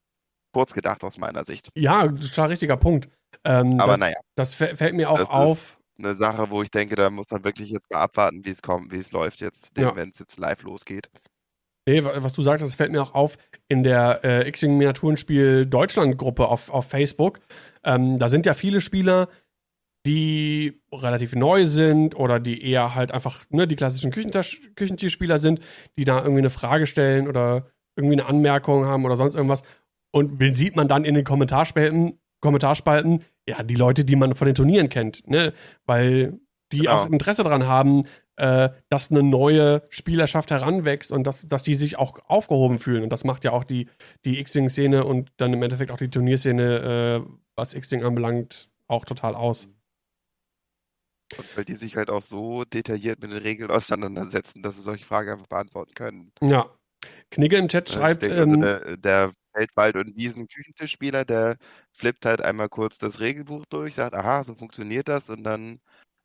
kurz 0.54 0.74
gedacht 0.74 1.04
aus 1.04 1.18
meiner 1.18 1.44
Sicht. 1.44 1.70
Ja, 1.76 2.08
total 2.08 2.50
richtiger 2.50 2.78
Punkt. 2.78 3.10
Ähm, 3.44 3.80
Aber 3.80 3.94
das, 3.94 4.00
naja, 4.00 4.18
das 4.36 4.56
fällt 4.56 4.96
mir 4.96 5.10
auch 5.10 5.18
das 5.20 5.30
auf. 5.30 5.78
Eine 5.98 6.16
Sache, 6.16 6.50
wo 6.50 6.62
ich 6.62 6.72
denke, 6.72 6.96
da 6.96 7.10
muss 7.10 7.30
man 7.30 7.43
wirklich 7.43 7.70
jetzt 7.70 7.89
mal 7.91 8.02
abwarten, 8.02 8.46
wie 8.46 8.52
es 8.52 8.62
kommt, 8.62 8.91
wie 8.91 8.98
es 8.98 9.12
läuft 9.12 9.41
jetzt, 9.41 9.78
Ja. 9.78 9.96
wenn 9.96 10.10
es 10.10 10.20
jetzt 10.20 10.38
live 10.38 10.62
losgeht. 10.64 11.10
Nee, 11.88 12.04
wa- 12.04 12.14
was 12.18 12.34
du 12.34 12.41
sagst, 12.41 12.66
das 12.66 12.76
fällt 12.76 12.91
mir 12.91 13.02
auch 13.02 13.14
auf 13.14 13.38
in 13.68 13.84
der 13.84 14.22
äh, 14.24 14.48
X-Wing 14.48 14.78
Miniaturenspiel 14.78 15.66
Deutschland 15.66 16.18
Gruppe 16.18 16.48
auf, 16.48 16.70
auf 16.70 16.88
Facebook. 16.89 17.39
Ähm, 17.84 18.18
da 18.18 18.28
sind 18.28 18.46
ja 18.46 18.54
viele 18.56 18.82
Spieler, 18.82 19.30
die 20.06 20.82
relativ 20.91 21.36
neu 21.36 21.66
sind 21.66 22.16
oder 22.16 22.39
die 22.39 22.64
eher 22.64 22.93
halt 22.96 23.12
einfach 23.12 23.46
ne, 23.50 23.68
die 23.68 23.76
klassischen 23.76 24.12
Küchentisch 24.12 24.62
Küchentierspieler 24.76 25.39
sind, 25.39 25.62
die 25.98 26.06
da 26.06 26.18
irgendwie 26.20 26.39
eine 26.39 26.50
Frage 26.52 26.86
stellen 26.88 27.28
oder 27.28 27.68
irgendwie 27.96 28.14
eine 28.20 28.26
Anmerkung 28.28 28.86
haben 28.86 29.06
oder 29.06 29.16
sonst 29.16 29.36
irgendwas. 29.36 29.64
Und 30.12 30.39
wen 30.39 30.54
sieht 30.54 30.76
man 30.76 30.88
dann 30.88 31.06
in 31.06 31.16
den 31.16 31.24
Kommentarspalten? 31.24 32.20
Kommentarspalten? 32.39 33.24
Ja, 33.48 33.62
die 33.64 33.76
Leute, 33.76 34.06
die 34.06 34.16
man 34.16 34.36
von 34.36 34.48
den 34.48 34.56
Turnieren 34.56 34.89
kennt, 34.89 35.28
ne? 35.28 35.54
Weil 35.86 36.39
die 36.72 36.80
Genau. 36.80 37.04
auch 37.04 37.06
Interesse 37.06 37.43
daran 37.43 37.68
haben, 37.68 38.04
äh, 38.38 38.70
dass 38.89 39.12
eine 39.12 39.24
neue 39.24 39.84
Spielerschaft 39.89 40.52
heranwächst 40.52 41.12
und 41.12 41.26
dass, 41.26 41.48
dass 41.48 41.64
die 41.64 41.76
sich 41.76 41.98
auch 41.98 42.20
aufgehoben 42.28 42.80
fühlen. 42.80 43.04
Und 43.04 43.10
das 43.10 43.24
macht 43.24 43.43
ja 43.43 43.52
auch 43.52 43.64
die, 43.64 43.88
die 44.26 44.39
X-Wing-Szene 44.39 45.06
und 45.06 45.32
dann 45.38 45.54
im 45.54 45.64
Endeffekt 45.64 45.91
auch 45.91 45.98
die 45.98 46.10
Turnierszene, 46.10 47.24
äh, 47.24 47.30
was 47.56 47.74
X-Wing 47.74 48.04
anbelangt, 48.04 48.70
auch 48.88 49.06
total 49.06 49.36
aus. 49.36 49.70
Und 51.38 51.58
weil 51.58 51.66
die 51.66 51.76
sich 51.76 51.96
halt 51.96 52.10
auch 52.10 52.22
so 52.22 52.66
detailliert 52.66 53.22
mit 53.22 53.32
den 53.32 53.39
Regeln 53.39 53.72
auseinandersetzen, 53.72 54.62
dass 54.62 54.76
sie 54.76 54.82
solche 54.82 55.06
Fragen 55.06 55.32
einfach 55.32 55.48
beantworten 55.48 55.93
können. 55.93 56.32
Ja. 56.41 56.70
Knigge 57.32 57.58
im 57.58 57.68
Chat 57.68 57.89
schreibt, 57.89 58.22
denke, 58.22 58.38
also 58.38 58.54
ähm, 58.54 58.62
der, 58.62 58.98
der 58.98 59.32
Feldwald- 59.56 59.95
und 59.95 60.16
Wiesen-Küchentischspieler, 60.16 61.26
der 61.26 61.58
flippt 61.91 62.26
halt 62.26 62.41
einmal 62.41 62.70
kurz 62.70 62.97
das 62.97 63.20
Regelbuch 63.20 63.66
durch, 63.68 63.95
sagt, 63.95 64.16
aha, 64.16 64.43
so 64.43 64.56
funktioniert 64.56 65.08
das 65.08 65.30
und 65.30 65.43
dann 65.43 65.80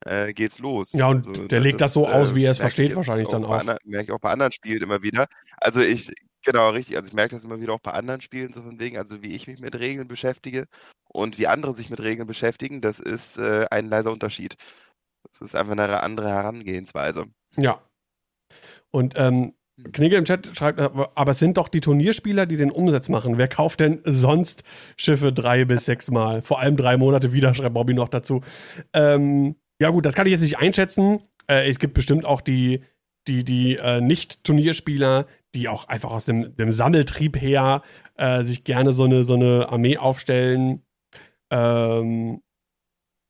äh, 0.05 0.33
geht's 0.33 0.59
los. 0.59 0.93
Ja, 0.93 1.09
und 1.09 1.27
Also, 1.27 1.47
der 1.47 1.61
legt 1.61 1.81
das 1.81 1.93
so 1.93 2.07
aus, 2.07 2.35
wie 2.35 2.45
er 2.45 2.53
es 2.53 2.59
versteht, 2.59 2.97
wahrscheinlich 2.97 3.29
dann 3.29 3.45
auch. 3.45 3.59
Andern, 3.59 3.79
merke 3.85 4.05
ich 4.07 4.13
auch 4.13 4.21
bei 4.21 4.31
anderen 4.31 4.53
Spielen 4.53 4.83
immer 4.83 5.03
wieder. 5.03 5.27
Also 5.59 5.81
ich, 5.81 6.11
genau, 6.43 6.71
richtig, 6.71 6.97
also 6.97 7.09
ich 7.09 7.15
merke 7.15 7.35
das 7.35 7.45
immer 7.45 7.61
wieder 7.61 7.75
auch 7.75 7.81
bei 7.81 7.93
anderen 7.93 8.21
Spielen, 8.21 8.53
so 8.53 8.63
von 8.63 8.81
wegen, 8.81 8.97
also 8.99 9.23
wie 9.23 9.35
ich 9.35 9.47
mich 9.47 9.61
mit 9.61 9.79
Regeln 9.79 10.09
beschäftige 10.09 10.67
und 11.09 11.39
wie 11.39 11.47
andere 11.47 11.75
sich 11.75 11.91
mit 11.91 12.01
Regeln 12.01 12.27
beschäftigen, 12.27 12.81
das 12.81 12.99
ist 12.99 13.37
äh, 13.37 13.67
ein 13.71 13.89
leiser 13.89 14.13
Unterschied. 14.13 14.57
Das 15.31 15.43
ist 15.43 15.55
einfach 15.55 15.73
eine 15.73 16.03
andere 16.03 16.31
Herangehensweise. 16.31 17.27
Ja. 17.57 17.83
Und 18.91 19.15
ähm, 19.17 19.55
Knigge 19.93 20.17
im 20.17 20.25
Chat 20.25 20.51
schreibt, 20.57 20.79
äh, 20.79 20.89
aber 21.15 21.31
es 21.31 21.39
sind 21.39 21.57
doch 21.57 21.69
die 21.69 21.81
Turnierspieler, 21.81 22.47
die 22.47 22.57
den 22.57 22.71
Umsatz 22.71 23.09
machen. 23.09 23.39
Wer 23.39 23.49
kauft 23.49 23.81
denn 23.81 24.01
sonst 24.05 24.63
Schiffe 24.97 25.33
drei 25.33 25.65
bis 25.65 25.87
sechs 25.87 26.11
Mal? 26.11 26.43
Vor 26.43 26.61
allem 26.61 26.77
drei 26.77 26.97
Monate 26.97 27.33
wieder, 27.33 27.55
schreibt 27.55 27.75
Bobby 27.75 27.95
noch 27.95 28.09
dazu. 28.09 28.41
Ähm, 28.93 29.57
ja, 29.81 29.91
gut, 29.91 30.07
das 30.07 30.15
kann 30.15 30.27
ich 30.27 30.33
jetzt 30.33 30.43
nicht 30.43 30.59
einschätzen. 30.59 31.23
Äh, 31.49 31.69
es 31.69 31.79
gibt 31.79 31.95
bestimmt 31.95 32.25
auch 32.25 32.41
die, 32.41 32.83
die, 33.29 33.45
die 33.45 33.77
äh, 33.77 34.01
Nicht-Turnierspieler, 34.01 35.27
die 35.55 35.69
auch 35.69 35.89
einfach 35.89 36.11
aus 36.11 36.25
dem, 36.25 36.57
dem 36.57 36.71
Sammeltrieb 36.71 37.41
her 37.41 37.83
äh, 38.17 38.43
sich 38.43 38.65
gerne 38.65 38.93
so 38.93 39.05
eine, 39.05 39.25
so 39.25 39.35
eine 39.35 39.69
Armee 39.69 39.97
aufstellen. 39.97 40.83
Ähm, 41.51 42.43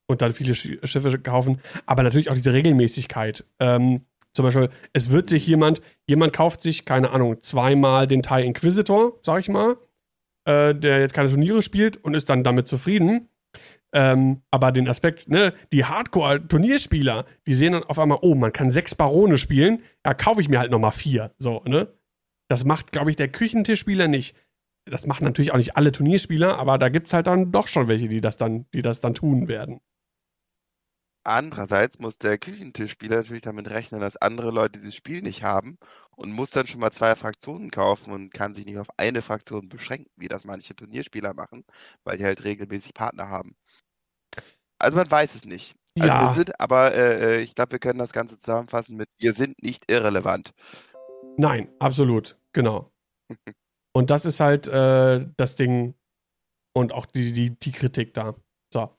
und 0.07 0.23
dann 0.23 0.33
viele 0.33 0.55
Sch 0.57 0.79
Schiffe 0.83 1.19
kaufen. 1.21 1.61
Aber 1.87 2.03
natürlich 2.03 2.31
auch 2.31 2.35
diese 2.35 2.53
Regelmäßigkeit. 2.53 3.45
Ähm, 3.61 4.03
zum 4.33 4.45
Beispiel, 4.45 4.71
es 4.93 5.11
wird 5.11 5.29
sich 5.29 5.47
jemand, 5.47 5.81
jemand 6.07 6.33
kauft 6.33 6.63
sich, 6.63 6.85
keine 6.85 7.11
Ahnung, 7.11 7.41
zweimal 7.41 8.07
den 8.07 8.23
TIE 8.23 8.45
Inquisitor, 8.45 9.19
sag 9.23 9.41
ich 9.41 9.49
mal, 9.49 9.77
äh, 10.45 10.75
der 10.75 11.01
jetzt 11.01 11.15
keine 11.15 11.29
Turniere 11.29 11.63
spielt 11.63 11.97
und 11.97 12.15
ist 12.15 12.29
dann 12.31 12.45
damit 12.45 12.69
zufrieden. 12.69 13.29
Ähm, 13.93 14.43
aber 14.53 14.71
den 14.71 14.89
Aspekt, 14.89 15.29
ne, 15.29 15.53
die 15.73 15.85
Hardcore-Turnierspieler, 15.85 17.27
die 17.47 17.55
sehen 17.55 17.73
dann 17.73 17.83
auf 17.83 17.99
einmal, 17.99 18.19
oh, 18.23 18.37
man 18.37 18.53
kann 18.53 18.71
sechs 18.71 18.95
Barone 18.95 19.37
spielen, 19.37 19.83
ja, 20.07 20.15
kaufe 20.15 20.41
ich 20.41 20.49
mir 20.49 20.61
halt 20.61 20.71
nochmal 20.71 20.93
vier. 20.93 21.33
So, 21.39 21.63
ne? 21.67 21.89
Das 22.49 22.65
macht, 22.65 22.93
glaube 22.93 23.11
ich, 23.11 23.17
der 23.17 23.29
Küchentischspieler 23.29 24.07
nicht. 24.07 24.37
Das 24.85 25.07
machen 25.07 25.25
natürlich 25.25 25.53
auch 25.53 25.57
nicht 25.57 25.77
alle 25.77 25.93
Turnierspieler, 25.93 26.57
aber 26.59 26.79
da 26.79 26.89
gibt 26.89 27.09
es 27.09 27.13
halt 27.13 27.27
dann 27.27 27.53
doch 27.53 27.69
schon 27.69 27.89
welche, 27.89 28.09
die 28.09 28.21
das 28.21 28.37
dann, 28.37 28.67
die 28.73 28.83
das 28.83 29.01
dann 29.01 29.15
tun 29.15 29.49
werden. 29.49 29.81
Andererseits 31.25 31.99
muss 31.99 32.19
der 32.19 32.39
Küchentischspieler 32.39 33.17
natürlich 33.17 33.43
damit 33.43 33.69
rechnen, 33.69 34.01
dass 34.01 34.17
andere 34.17 34.51
Leute 34.51 34.79
dieses 34.79 34.95
Spiel 34.95 35.23
nicht 35.23 35.43
haben 35.43 35.79
und 36.17 36.33
muss 36.33 36.51
dann 36.51 36.67
schon 36.67 36.81
mal 36.81 36.91
zwei 36.91 37.15
Fraktionen 37.15 37.71
kaufen 37.71 38.13
und 38.13 38.33
kann 38.33 38.55
sich 38.55 38.65
nicht 38.65 38.79
auf 38.79 38.89
eine 38.97 39.21
Fraktion 39.21 39.69
beschränken, 39.69 40.11
wie 40.17 40.29
das 40.29 40.45
manche 40.45 40.75
Turnierspieler 40.75 41.35
machen, 41.35 41.65
weil 42.05 42.17
die 42.17 42.25
halt 42.25 42.45
regelmäßig 42.45 42.95
Partner 42.95 43.29
haben. 43.29 43.55
Also 44.79 44.97
man 44.97 45.11
weiß 45.11 45.35
es 45.35 45.45
nicht. 45.45 45.77
Also 45.99 46.09
Ja. 46.09 46.35
sind, 46.35 46.59
aber 46.61 46.95
äh, 46.95 47.39
äh, 47.39 47.41
ich 47.43 47.55
glaube, 47.55 47.73
wir 47.73 47.79
können 47.79 47.99
das 47.99 48.13
Ganze 48.13 48.39
zusammenfassen 48.39 48.97
mit, 48.97 49.09
wir 49.19 49.35
sind 49.35 49.63
nicht 49.63 49.91
irrelevant. 49.91 50.53
Nein, 51.37 51.69
absolut, 51.81 52.39
genau. 52.53 52.91
Und 53.93 54.11
das 54.11 54.25
ist 54.25 54.41
halt 54.41 54.69
äh, 54.69 55.27
das 55.37 55.57
Ding 55.57 55.95
und 56.73 56.93
auch 56.93 57.07
die, 57.07 57.33
die, 57.33 57.59
die 57.59 57.73
Kritik 57.73 58.15
da. 58.15 58.37
So. 58.73 58.97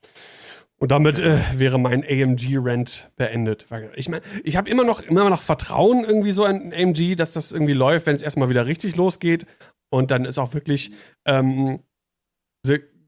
Und 0.81 0.89
damit 0.89 1.19
äh, 1.19 1.39
wäre 1.53 1.79
mein 1.79 2.03
AMG-Rant 2.03 3.11
beendet. 3.15 3.67
Ich 3.95 4.09
meine, 4.09 4.23
ich 4.43 4.57
habe 4.57 4.67
immer 4.67 4.83
noch, 4.83 5.03
immer 5.03 5.29
noch 5.29 5.43
Vertrauen 5.43 6.03
irgendwie 6.03 6.31
so 6.31 6.43
an 6.43 6.73
AMG, 6.73 7.15
dass 7.15 7.33
das 7.33 7.51
irgendwie 7.51 7.73
läuft, 7.73 8.07
wenn 8.07 8.15
es 8.15 8.23
erstmal 8.23 8.49
wieder 8.49 8.65
richtig 8.65 8.95
losgeht. 8.95 9.45
Und 9.93 10.09
dann 10.09 10.25
ist 10.25 10.39
auch 10.39 10.55
wirklich 10.55 10.91
ähm, 11.27 11.83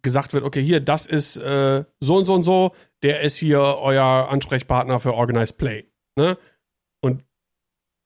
gesagt 0.04 0.34
wird, 0.34 0.44
okay, 0.44 0.62
hier, 0.62 0.82
das 0.82 1.08
ist 1.08 1.38
äh, 1.38 1.84
so 2.00 2.18
und 2.18 2.28
so 2.28 2.36
und 2.36 2.44
so, 2.44 2.76
der 3.02 3.22
ist 3.22 3.38
hier 3.38 3.60
euer 3.60 4.30
Ansprechpartner 4.30 5.00
für 5.00 5.16
Organized 5.16 5.58
Play. 5.58 5.92
Ne? 6.16 6.38
Und 7.02 7.24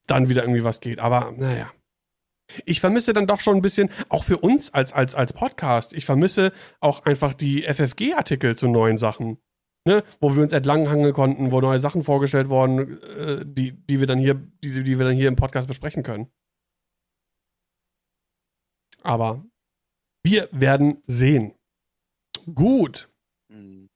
dann 0.08 0.30
wieder 0.30 0.44
irgendwie 0.44 0.64
was 0.64 0.80
geht. 0.80 1.00
Aber 1.00 1.34
naja. 1.36 1.74
Ich 2.64 2.80
vermisse 2.80 3.12
dann 3.12 3.28
doch 3.28 3.42
schon 3.42 3.58
ein 3.58 3.62
bisschen, 3.62 3.90
auch 4.08 4.24
für 4.24 4.38
uns 4.38 4.74
als, 4.74 4.94
als, 4.94 5.14
als 5.14 5.34
Podcast, 5.34 5.92
ich 5.92 6.06
vermisse 6.06 6.54
auch 6.80 7.04
einfach 7.04 7.34
die 7.34 7.64
FFG-Artikel 7.64 8.56
zu 8.56 8.70
neuen 8.70 8.98
Sachen. 8.98 9.40
Ne? 9.88 10.04
Wo 10.20 10.36
wir 10.36 10.44
uns 10.44 10.54
entlanghangeln 10.54 11.14
konnten, 11.14 11.52
wo 11.52 11.62
neue 11.62 11.80
Sachen 11.80 12.04
vorgestellt 12.04 12.50
wurden, 12.50 13.02
äh, 13.02 13.46
die, 13.46 13.72
die 13.72 14.00
wir 14.00 14.06
dann 14.06 14.20
hier, 14.20 14.36
die, 14.62 14.84
die 14.84 15.00
wir 15.00 15.06
dann 15.06 15.16
hier 15.16 15.30
im 15.30 15.38
Podcast 15.38 15.68
besprechen 15.68 16.04
können. 16.04 16.28
Aber 19.02 19.46
wir 20.24 20.50
werden 20.52 21.02
sehen. 21.08 21.54
Gut 22.54 23.10
Hm. 23.50 23.90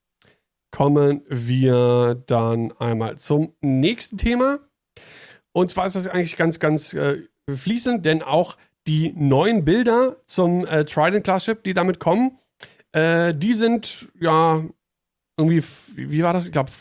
kommen 0.71 1.23
wir 1.27 2.15
dann 2.25 2.71
einmal 2.79 3.17
zum 3.17 3.53
nächsten 3.59 4.17
Thema. 4.17 4.59
Und 5.51 5.69
zwar 5.69 5.85
ist 5.85 5.97
das 5.97 6.07
eigentlich 6.07 6.37
ganz, 6.37 6.59
ganz 6.59 6.93
äh, 6.93 7.23
fließend, 7.49 8.05
denn 8.05 8.23
auch 8.23 8.55
die 8.87 9.11
neuen 9.11 9.65
Bilder 9.65 10.15
zum 10.25 10.65
äh, 10.65 10.85
Trident 10.85 11.25
Class 11.25 11.43
Ship, 11.43 11.61
die 11.63 11.73
damit 11.73 11.99
kommen, 11.99 12.39
äh, 12.93 13.33
die 13.33 13.53
sind 13.53 14.09
ja 14.19 14.65
irgendwie, 15.41 15.63
wie 15.95 16.23
war 16.23 16.33
das? 16.33 16.45
Ich 16.45 16.51
glaube, 16.51 16.71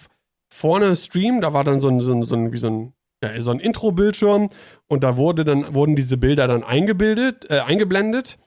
vorne 0.52 0.94
Stream, 0.96 1.40
da 1.40 1.52
war 1.52 1.64
dann 1.64 1.80
so 1.80 1.88
ein, 1.88 2.00
so 2.00 2.12
ein, 2.12 2.22
so 2.22 2.34
ein, 2.34 2.52
wie 2.52 2.58
so 2.58 2.68
ein 2.68 2.92
ja, 3.22 3.40
so 3.42 3.50
ein 3.50 3.60
Intro-Bildschirm 3.60 4.48
und 4.86 5.04
da 5.04 5.16
wurde 5.16 5.44
dann, 5.44 5.74
wurden 5.74 5.94
diese 5.94 6.16
Bilder 6.16 6.48
dann 6.48 6.64
eingebildet, 6.64 7.50
äh, 7.50 7.60
eingeblendet. 7.60 8.38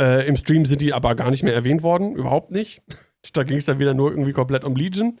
Äh, 0.00 0.26
Im 0.26 0.36
Stream 0.36 0.66
sind 0.66 0.80
die 0.80 0.92
aber 0.92 1.14
gar 1.14 1.30
nicht 1.30 1.44
mehr 1.44 1.54
erwähnt 1.54 1.82
worden, 1.82 2.16
überhaupt 2.16 2.50
nicht. 2.50 2.82
da 3.32 3.44
ging 3.44 3.58
es 3.58 3.66
dann 3.66 3.78
wieder 3.78 3.94
nur 3.94 4.10
irgendwie 4.10 4.32
komplett 4.32 4.64
um 4.64 4.74
Legion. 4.74 5.20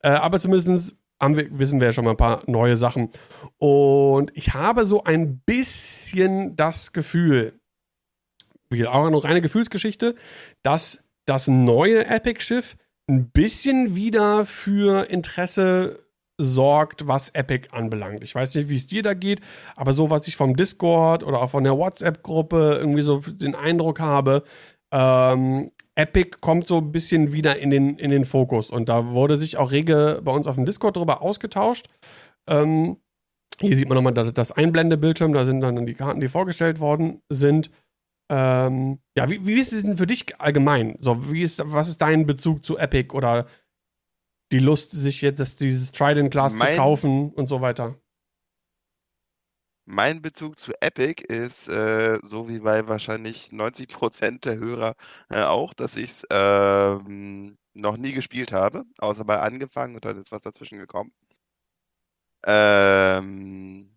Äh, 0.00 0.10
aber 0.10 0.38
zumindest 0.38 0.94
wir, 1.20 1.58
wissen 1.58 1.80
wir 1.80 1.88
ja 1.88 1.92
schon 1.92 2.04
mal 2.04 2.12
ein 2.12 2.16
paar 2.16 2.42
neue 2.46 2.76
Sachen. 2.76 3.10
Und 3.58 4.30
ich 4.34 4.54
habe 4.54 4.84
so 4.84 5.02
ein 5.02 5.40
bisschen 5.40 6.54
das 6.56 6.92
Gefühl, 6.92 7.58
wie 8.70 8.86
auch 8.86 9.10
noch 9.10 9.24
eine 9.24 9.40
Gefühlsgeschichte, 9.40 10.14
dass 10.62 11.02
das 11.24 11.48
neue 11.48 12.06
Epic-Schiff 12.06 12.76
ein 13.08 13.30
bisschen 13.30 13.94
wieder 13.94 14.44
für 14.44 15.08
Interesse 15.10 16.06
sorgt, 16.38 17.06
was 17.06 17.30
Epic 17.30 17.68
anbelangt. 17.70 18.22
Ich 18.22 18.34
weiß 18.34 18.54
nicht, 18.56 18.68
wie 18.68 18.76
es 18.76 18.86
dir 18.86 19.02
da 19.02 19.14
geht, 19.14 19.40
aber 19.76 19.94
so, 19.94 20.10
was 20.10 20.28
ich 20.28 20.36
vom 20.36 20.56
Discord 20.56 21.22
oder 21.22 21.40
auch 21.40 21.50
von 21.50 21.64
der 21.64 21.78
WhatsApp-Gruppe 21.78 22.76
irgendwie 22.78 23.02
so 23.02 23.20
den 23.20 23.54
Eindruck 23.54 24.00
habe, 24.00 24.42
ähm, 24.92 25.70
Epic 25.94 26.38
kommt 26.40 26.68
so 26.68 26.78
ein 26.78 26.92
bisschen 26.92 27.32
wieder 27.32 27.58
in 27.58 27.70
den, 27.70 27.96
in 27.96 28.10
den 28.10 28.26
Fokus. 28.26 28.70
Und 28.70 28.88
da 28.88 29.12
wurde 29.12 29.38
sich 29.38 29.56
auch 29.56 29.72
rege 29.72 30.20
bei 30.22 30.32
uns 30.32 30.46
auf 30.46 30.56
dem 30.56 30.66
Discord 30.66 30.96
drüber 30.96 31.22
ausgetauscht. 31.22 31.88
Ähm, 32.46 32.98
hier 33.58 33.76
sieht 33.76 33.88
man 33.88 33.96
nochmal 33.96 34.12
das 34.12 34.52
Einblendebildschirm, 34.52 35.32
da 35.32 35.46
sind 35.46 35.62
dann 35.62 35.86
die 35.86 35.94
Karten, 35.94 36.20
die 36.20 36.28
vorgestellt 36.28 36.80
worden 36.80 37.22
sind. 37.30 37.70
Ähm, 38.28 38.98
ja, 39.16 39.30
wie, 39.30 39.46
wie 39.46 39.54
ist 39.54 39.72
es 39.72 39.82
denn 39.82 39.96
für 39.96 40.06
dich 40.06 40.40
allgemein? 40.40 40.96
So, 40.98 41.32
wie 41.32 41.42
ist, 41.42 41.60
was 41.64 41.88
ist 41.88 42.02
dein 42.02 42.26
Bezug 42.26 42.64
zu 42.64 42.76
Epic 42.76 43.14
oder 43.14 43.46
die 44.52 44.58
Lust, 44.58 44.92
sich 44.92 45.22
jetzt 45.22 45.60
dieses 45.60 45.92
Trident 45.92 46.34
mein, 46.34 46.50
zu 46.50 46.76
kaufen 46.76 47.30
und 47.30 47.48
so 47.48 47.60
weiter? 47.60 47.96
Mein 49.88 50.20
Bezug 50.20 50.58
zu 50.58 50.72
Epic 50.80 51.22
ist, 51.22 51.68
äh, 51.68 52.18
so 52.22 52.48
wie 52.48 52.58
bei 52.58 52.88
wahrscheinlich 52.88 53.50
90% 53.52 54.40
der 54.40 54.56
Hörer 54.56 54.94
äh, 55.30 55.42
auch, 55.42 55.74
dass 55.74 55.96
ich 55.96 56.10
es 56.10 56.26
ähm, 56.30 57.56
noch 57.74 57.96
nie 57.96 58.12
gespielt 58.12 58.50
habe, 58.50 58.84
außer 58.98 59.24
bei 59.24 59.38
angefangen 59.38 59.94
und 59.94 60.04
dann 60.04 60.18
ist 60.20 60.32
was 60.32 60.42
dazwischen 60.42 60.78
gekommen. 60.78 61.12
Ähm, 62.44 63.95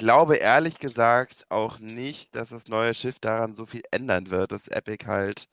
glaube 0.00 0.36
ehrlich 0.36 0.78
gesagt 0.78 1.44
auch 1.50 1.78
nicht, 1.78 2.34
dass 2.34 2.48
das 2.48 2.68
neue 2.68 2.94
Schiff 2.94 3.18
daran 3.20 3.54
so 3.54 3.66
viel 3.66 3.82
ändern 3.90 4.30
wird, 4.30 4.50
dass 4.50 4.68
Epic 4.68 5.06
halt 5.06 5.46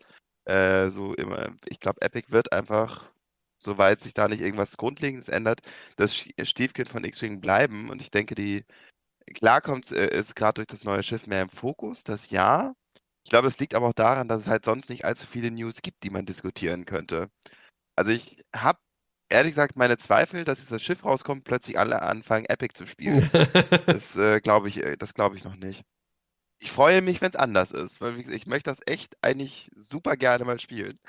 äh, 0.45 0.89
so 0.89 1.13
immer, 1.15 1.49
ich 1.67 1.79
glaube, 1.81 2.01
Epic 2.01 2.31
wird 2.31 2.53
einfach 2.53 3.11
soweit 3.59 4.01
sich 4.01 4.13
da 4.13 4.27
nicht 4.29 4.41
irgendwas 4.41 4.77
Grundlegendes 4.77 5.27
ändert, 5.29 5.61
das 5.97 6.15
Stiefkind 6.15 6.89
von 6.89 7.03
X-Wing 7.03 7.41
bleiben. 7.41 7.89
Und 7.89 8.01
ich 8.01 8.11
denke, 8.11 8.35
die 8.35 8.63
klar 9.35 9.61
kommt 9.61 9.91
äh, 9.91 10.09
ist 10.17 10.35
gerade 10.35 10.55
durch 10.55 10.67
das 10.67 10.83
neue 10.85 11.03
Schiff 11.03 11.27
mehr 11.27 11.41
im 11.43 11.49
Fokus, 11.49 12.03
das 12.03 12.29
ja. 12.29 12.73
Ich 13.25 13.31
glaube, 13.31 13.47
es 13.47 13.59
liegt 13.59 13.75
aber 13.75 13.87
auch 13.89 13.93
daran, 13.93 14.29
dass 14.29 14.41
es 14.41 14.47
halt 14.47 14.65
sonst 14.65 14.89
nicht 14.89 15.05
allzu 15.05 15.27
viele 15.27 15.51
News 15.51 15.81
gibt, 15.81 16.03
die 16.03 16.09
man 16.11 16.25
diskutieren 16.25 16.85
könnte. 16.85 17.29
Also 17.97 18.11
ich 18.11 18.43
habe 18.55 18.79
ehrlich 19.29 19.53
gesagt 19.53 19.75
meine 19.77 19.97
Zweifel, 19.97 20.43
dass 20.45 20.59
dieses 20.61 20.81
Schiff 20.83 21.03
rauskommt, 21.05 21.43
plötzlich 21.43 21.79
alle 21.79 22.01
anfangen, 22.01 22.45
Epic 22.45 22.73
zu 22.75 22.85
spielen. 22.87 23.29
das 23.87 24.15
äh, 24.17 24.41
glaube 24.41 24.69
ich, 24.69 24.83
äh, 24.83 24.97
das 24.97 25.13
glaube 25.13 25.35
ich 25.37 25.43
noch 25.45 25.55
nicht. 25.57 25.83
Ich 26.59 26.71
freue 26.71 27.01
mich, 27.03 27.21
wenn 27.21 27.29
es 27.31 27.35
anders 27.37 27.71
ist, 27.71 28.01
weil 28.01 28.19
ich 28.33 28.47
möchte 28.47 28.71
das 28.71 28.81
echt 28.87 29.17
eigentlich 29.23 29.71
super 29.75 30.17
gerne 30.17 30.45
mal 30.45 30.59
spielen. 30.59 30.99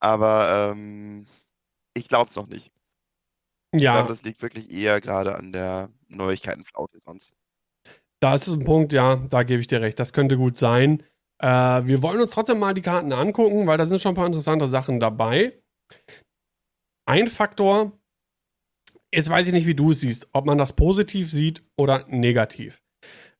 Aber 0.00 0.72
ähm, 0.72 1.26
ich 1.94 2.08
glaube 2.08 2.30
es 2.30 2.36
noch 2.36 2.48
nicht. 2.48 2.72
Ich 3.78 3.84
Ja, 3.84 3.90
glaube, 3.90 4.08
das 4.08 4.22
liegt 4.22 4.42
wirklich 4.42 4.70
eher 4.70 5.00
gerade 5.00 5.34
an 5.36 5.52
der 5.52 5.90
Neuigkeitenflaute 6.08 7.00
sonst. 7.00 7.34
da 8.20 8.34
ist 8.34 8.46
es 8.48 8.54
ein 8.54 8.64
Punkt, 8.64 8.92
ja, 8.92 9.16
da 9.16 9.42
gebe 9.42 9.60
ich 9.60 9.66
dir 9.66 9.80
recht. 9.80 9.98
Das 9.98 10.12
könnte 10.12 10.36
gut 10.36 10.56
sein. 10.56 11.02
Äh, 11.38 11.46
wir 11.48 12.02
wollen 12.02 12.20
uns 12.20 12.30
trotzdem 12.30 12.58
mal 12.58 12.74
die 12.74 12.82
Karten 12.82 13.12
angucken, 13.12 13.66
weil 13.66 13.78
da 13.78 13.86
sind 13.86 14.00
schon 14.00 14.12
ein 14.12 14.16
paar 14.16 14.26
interessante 14.26 14.66
Sachen 14.66 15.00
dabei. 15.00 15.54
Ein 17.10 17.26
Faktor, 17.26 17.90
jetzt 19.12 19.28
weiß 19.28 19.48
ich 19.48 19.52
nicht, 19.52 19.66
wie 19.66 19.74
du 19.74 19.90
es 19.90 20.00
siehst, 20.00 20.28
ob 20.32 20.46
man 20.46 20.58
das 20.58 20.74
positiv 20.74 21.28
sieht 21.28 21.64
oder 21.76 22.04
negativ. 22.06 22.84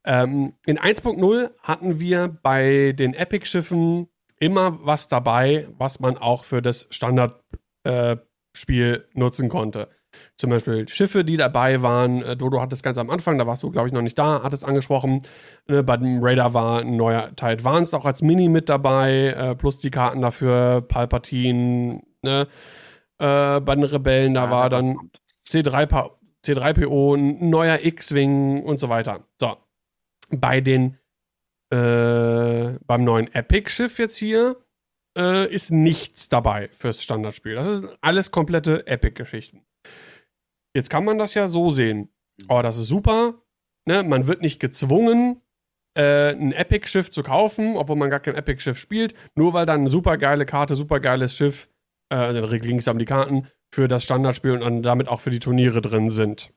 Ähm, 0.03 0.55
in 0.65 0.77
1.0 0.77 1.51
hatten 1.61 2.01
wir 2.01 2.27
bei 2.27 2.91
den 2.91 3.13
Epic-Schiffen 3.13 4.09
immer 4.41 4.85
was 4.85 5.07
dabei, 5.07 5.69
was 5.77 6.01
man 6.01 6.17
auch 6.17 6.43
für 6.43 6.61
das 6.61 6.89
Standard 6.91 7.45
äh, 7.85 8.17
nutzen 9.13 9.47
konnte. 9.47 9.87
Zum 10.35 10.49
Beispiel 10.49 10.89
Schiffe, 10.89 11.23
die 11.23 11.37
dabei 11.37 11.81
waren. 11.81 12.23
Äh, 12.23 12.35
Dodo 12.35 12.59
hat 12.59 12.73
das 12.73 12.83
ganz 12.83 12.97
am 12.97 13.09
Anfang, 13.09 13.37
da 13.37 13.47
warst 13.47 13.63
du, 13.63 13.71
glaube 13.71 13.87
ich, 13.87 13.93
noch 13.93 14.01
nicht 14.01 14.19
da, 14.19 14.43
hat 14.43 14.51
es 14.51 14.65
angesprochen. 14.65 15.21
Ne, 15.69 15.81
bei 15.81 15.95
dem 15.95 16.21
Raider 16.21 16.53
war 16.53 16.81
ein 16.81 16.97
neuer 16.97 17.33
Teil 17.37 17.53
Advanced 17.53 17.95
auch 17.95 18.03
als 18.03 18.21
Mini 18.21 18.49
mit 18.49 18.67
dabei, 18.67 19.27
äh, 19.27 19.55
plus 19.55 19.77
die 19.77 19.91
Karten 19.91 20.19
dafür, 20.19 20.81
Palpatine, 20.81 22.01
ne? 22.21 22.49
Äh, 23.21 23.59
bei 23.61 23.75
den 23.75 23.83
Rebellen, 23.83 24.33
da 24.33 24.45
ja, 24.45 24.51
war 24.51 24.69
dann 24.71 25.11
C3, 25.47 26.11
C3PO, 26.43 27.15
ein 27.15 27.51
neuer 27.51 27.85
X-Wing 27.85 28.63
und 28.63 28.79
so 28.79 28.89
weiter. 28.89 29.27
So. 29.39 29.57
Bei 30.31 30.59
den, 30.59 30.97
äh, 31.71 32.79
beim 32.87 33.03
neuen 33.03 33.31
Epic-Schiff 33.31 33.99
jetzt 33.99 34.17
hier, 34.17 34.57
äh, 35.15 35.53
ist 35.53 35.69
nichts 35.69 36.29
dabei 36.29 36.69
fürs 36.69 37.03
Standardspiel. 37.03 37.53
Das 37.53 37.67
ist 37.67 37.83
alles 38.01 38.31
komplette 38.31 38.87
Epic-Geschichten. 38.87 39.61
Jetzt 40.73 40.89
kann 40.89 41.05
man 41.05 41.19
das 41.19 41.35
ja 41.35 41.47
so 41.47 41.69
sehen. 41.69 42.09
Oh, 42.49 42.63
das 42.63 42.77
ist 42.77 42.87
super. 42.87 43.35
Ne? 43.85 44.01
Man 44.01 44.25
wird 44.25 44.41
nicht 44.41 44.59
gezwungen, 44.59 45.41
äh, 45.95 46.31
ein 46.31 46.53
Epic-Schiff 46.53 47.11
zu 47.11 47.21
kaufen, 47.21 47.77
obwohl 47.77 47.97
man 47.97 48.09
gar 48.09 48.19
kein 48.19 48.35
Epic-Schiff 48.35 48.79
spielt, 48.79 49.13
nur 49.35 49.53
weil 49.53 49.67
dann 49.67 49.81
eine 49.81 49.89
super 49.91 50.17
geile 50.17 50.47
Karte, 50.47 50.75
super 50.75 50.99
geiles 50.99 51.35
Schiff, 51.35 51.69
äh, 52.11 52.39
Regel 52.39 52.69
links 52.69 52.87
haben 52.87 52.99
die 52.99 53.05
Karten, 53.05 53.47
für 53.73 53.87
das 53.87 54.03
Standardspiel 54.03 54.51
und 54.51 54.61
dann 54.61 54.83
damit 54.83 55.07
auch 55.07 55.21
für 55.21 55.29
die 55.31 55.39
Turniere 55.39 55.81
drin 55.81 56.09
sind. 56.09 56.51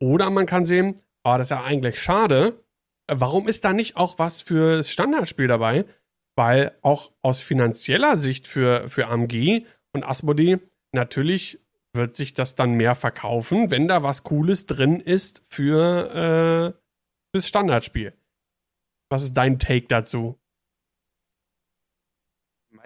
Oder 0.00 0.30
man 0.30 0.46
kann 0.46 0.66
sehen, 0.66 1.00
oh, 1.24 1.34
das 1.36 1.48
ist 1.48 1.50
ja 1.50 1.64
eigentlich 1.64 2.00
schade. 2.00 2.64
Warum 3.10 3.48
ist 3.48 3.64
da 3.64 3.72
nicht 3.72 3.96
auch 3.96 4.18
was 4.18 4.42
fürs 4.42 4.90
Standardspiel 4.90 5.46
dabei? 5.46 5.84
weil 6.38 6.78
auch 6.82 7.10
aus 7.20 7.40
finanzieller 7.40 8.16
Sicht 8.16 8.46
für, 8.46 8.88
für 8.88 9.08
AMG 9.08 9.66
und 9.92 10.04
Asmodee 10.04 10.60
natürlich 10.92 11.60
wird 11.92 12.14
sich 12.14 12.32
das 12.32 12.54
dann 12.54 12.74
mehr 12.74 12.94
verkaufen, 12.94 13.72
wenn 13.72 13.88
da 13.88 14.04
was 14.04 14.22
Cooles 14.22 14.64
drin 14.64 15.00
ist 15.00 15.42
für 15.48 16.74
äh, 16.76 16.80
das 17.32 17.48
Standardspiel. 17.48 18.14
Was 19.10 19.24
ist 19.24 19.34
dein 19.34 19.58
Take 19.58 19.88
dazu? 19.88 20.38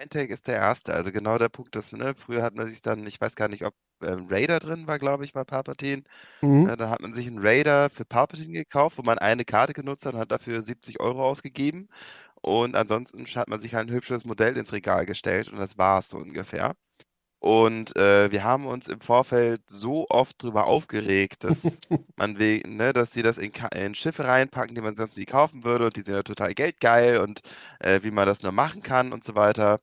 Mein 0.03 0.09
Take 0.09 0.33
ist 0.33 0.49
der 0.49 0.57
erste. 0.57 0.93
Also 0.93 1.13
genau 1.13 1.37
der 1.37 1.47
Punkt, 1.47 1.77
dass, 1.77 1.93
ne, 1.93 2.13
früher 2.13 2.43
hat 2.43 2.55
man 2.55 2.67
sich 2.67 2.81
dann, 2.81 3.07
ich 3.07 3.21
weiß 3.21 3.37
gar 3.37 3.47
nicht, 3.47 3.63
ob 3.63 3.73
ähm, 4.01 4.27
Raider 4.29 4.59
drin 4.59 4.85
war, 4.85 4.99
glaube 4.99 5.23
ich, 5.23 5.31
bei 5.31 5.45
Palpatine. 5.45 6.03
Mhm. 6.41 6.67
Äh, 6.67 6.75
da 6.75 6.89
hat 6.89 7.01
man 7.01 7.13
sich 7.13 7.25
einen 7.27 7.39
Raider 7.39 7.89
für 7.89 8.03
Palpatine 8.03 8.51
gekauft, 8.51 8.97
wo 8.97 9.03
man 9.03 9.17
eine 9.17 9.45
Karte 9.45 9.71
genutzt 9.71 10.05
hat 10.05 10.13
und 10.15 10.19
hat 10.19 10.33
dafür 10.33 10.61
70 10.61 10.99
Euro 10.99 11.25
ausgegeben. 11.25 11.87
Und 12.41 12.75
ansonsten 12.75 13.25
hat 13.27 13.47
man 13.47 13.61
sich 13.61 13.75
halt 13.75 13.87
ein 13.87 13.93
hübsches 13.93 14.25
Modell 14.25 14.57
ins 14.57 14.73
Regal 14.73 15.05
gestellt 15.05 15.49
und 15.49 15.57
das 15.57 15.77
war 15.77 15.99
es 15.99 16.09
so 16.09 16.17
ungefähr. 16.17 16.73
Und 17.43 17.95
äh, 17.97 18.31
wir 18.31 18.45
haben 18.45 18.65
uns 18.65 18.87
im 18.87 19.01
Vorfeld 19.01 19.61
so 19.69 20.05
oft 20.09 20.41
darüber 20.41 20.65
aufgeregt, 20.65 21.43
dass 21.43 21.79
man 22.17 22.39
will, 22.39 22.61
ne, 22.65 22.93
dass 22.93 23.11
sie 23.11 23.21
das 23.21 23.37
in, 23.37 23.51
in, 23.75 23.95
Schiffe 23.95 24.25
reinpacken, 24.25 24.75
die 24.75 24.81
man 24.81 24.95
sonst 24.95 25.17
nie 25.17 25.25
kaufen 25.25 25.65
würde 25.65 25.85
und 25.85 25.97
die 25.97 26.03
sind 26.03 26.15
ja 26.15 26.23
total 26.23 26.53
geldgeil 26.53 27.19
und 27.19 27.41
äh, 27.79 28.01
wie 28.03 28.11
man 28.11 28.27
das 28.27 28.43
nur 28.43 28.53
machen 28.53 28.81
kann 28.81 29.13
und 29.13 29.23
so 29.25 29.35
weiter. 29.35 29.81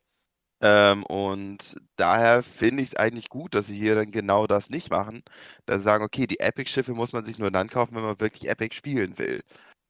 Ähm, 0.61 1.03
und 1.05 1.75
daher 1.95 2.43
finde 2.43 2.83
ich 2.83 2.89
es 2.89 2.95
eigentlich 2.95 3.29
gut, 3.29 3.55
dass 3.55 3.67
sie 3.67 3.77
hier 3.77 3.95
dann 3.95 4.11
genau 4.11 4.47
das 4.47 4.69
nicht 4.69 4.91
machen. 4.91 5.23
Dass 5.65 5.77
sie 5.77 5.83
sagen, 5.83 6.03
okay, 6.03 6.27
die 6.27 6.39
Epic-Schiffe 6.39 6.93
muss 6.93 7.13
man 7.13 7.25
sich 7.25 7.39
nur 7.39 7.51
dann 7.51 7.69
kaufen, 7.69 7.95
wenn 7.95 8.03
man 8.03 8.19
wirklich 8.19 8.47
Epic 8.49 8.75
spielen 8.75 9.17
will. 9.17 9.41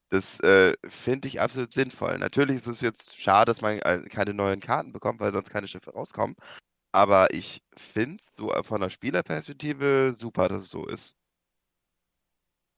Das 0.10 0.40
äh, 0.42 0.74
finde 0.90 1.28
ich 1.30 1.42
absolut 1.42 1.72
sinnvoll. 1.74 2.18
Natürlich 2.18 2.58
ist 2.58 2.68
es 2.68 2.82
jetzt 2.82 3.18
schade, 3.20 3.50
dass 3.50 3.62
man 3.62 3.80
äh, 3.80 4.02
keine 4.10 4.34
neuen 4.34 4.60
Karten 4.60 4.92
bekommt, 4.94 5.20
weil 5.22 5.32
sonst 5.34 5.52
keine 5.52 5.68
Schiffe 5.68 5.92
rauskommen. 5.92 6.36
Aber 6.94 7.34
ich 7.34 7.64
finde 7.78 8.18
es 8.22 8.36
so 8.36 8.54
äh, 8.54 8.64
von 8.64 8.82
der 8.82 8.90
Spielerperspektive 8.90 10.16
super, 10.18 10.50
dass 10.50 10.64
es 10.64 10.70
so 10.70 10.86
ist. 10.86 11.16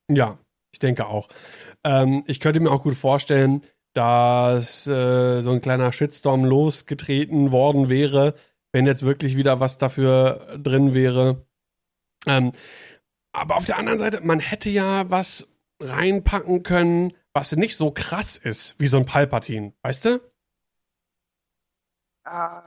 Ja, 0.09 0.37
ich 0.71 0.79
denke 0.79 1.07
auch. 1.07 1.29
Ähm, 1.83 2.23
ich 2.27 2.39
könnte 2.39 2.59
mir 2.59 2.71
auch 2.71 2.83
gut 2.83 2.95
vorstellen, 2.95 3.65
dass 3.93 4.87
äh, 4.87 5.41
so 5.41 5.51
ein 5.51 5.61
kleiner 5.61 5.93
Shitstorm 5.93 6.45
losgetreten 6.45 7.51
worden 7.51 7.89
wäre, 7.89 8.35
wenn 8.71 8.85
jetzt 8.85 9.05
wirklich 9.05 9.37
wieder 9.37 9.59
was 9.59 9.77
dafür 9.77 10.57
drin 10.57 10.93
wäre. 10.93 11.45
Ähm, 12.25 12.51
aber 13.33 13.57
auf 13.57 13.65
der 13.65 13.77
anderen 13.77 13.99
Seite, 13.99 14.21
man 14.21 14.39
hätte 14.39 14.69
ja 14.69 15.09
was 15.09 15.47
reinpacken 15.79 16.63
können, 16.63 17.09
was 17.33 17.51
nicht 17.53 17.77
so 17.77 17.91
krass 17.91 18.37
ist 18.37 18.75
wie 18.79 18.87
so 18.87 18.97
ein 18.97 19.05
Palpatine, 19.05 19.73
weißt 19.81 20.05
du? 20.05 20.21
Ah. 22.25 22.63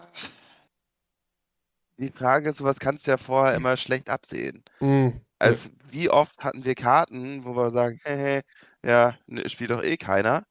Die 1.98 2.10
Frage 2.10 2.50
ist, 2.50 2.58
sowas 2.58 2.78
kannst 2.78 3.06
du 3.06 3.12
ja 3.12 3.16
vorher 3.16 3.54
immer 3.54 3.76
schlecht 3.76 4.10
absehen. 4.10 4.62
Mm. 4.80 5.08
Also, 5.38 5.70
wie 5.90 6.10
oft 6.10 6.38
hatten 6.44 6.64
wir 6.64 6.74
Karten, 6.74 7.44
wo 7.44 7.56
wir 7.56 7.70
sagen: 7.70 7.98
„Hä, 8.04 8.42
ja, 8.84 9.16
ne, 9.26 9.48
spielt 9.48 9.70
doch 9.70 9.82
eh 9.82 9.96
keiner.“ 9.96 10.44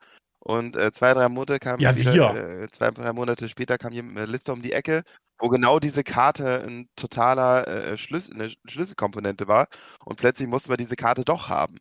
Und, 0.48 0.78
äh, 0.78 0.92
2, 0.92 1.16
3 1.16 1.28
Monate 1.28 1.58
kam 1.58 1.80
Ja, 1.80 1.96
wieder 1.96 2.22
äh, 2.64 2.68
2, 2.70 2.92
3 2.92 3.14
Monate 3.14 3.50
später 3.50 3.80
kam 3.80 3.94
jemand 3.94 4.14
mit 4.14 4.24
'ner 4.26 4.32
Liste 4.32 4.54
um 4.54 4.62
die 4.62 4.74
Ecke, 4.74 5.02
wo 5.40 5.50
genau 5.50 5.80
diese 5.80 6.04
Karte 6.04 6.62
'n 6.68 6.88
totaler, 6.96 7.68
äh, 7.68 7.98
Schlüs 7.98 8.30
'ne 8.30 8.54
Schlüsselkomponente 8.68 9.48
war 9.48 9.68
und 10.06 10.18
plötzlich 10.18 10.48
musste 10.48 10.70
man 10.70 10.78
diese 10.78 10.96
Karte 10.96 11.26
doch 11.26 11.50
haben. 11.50 11.78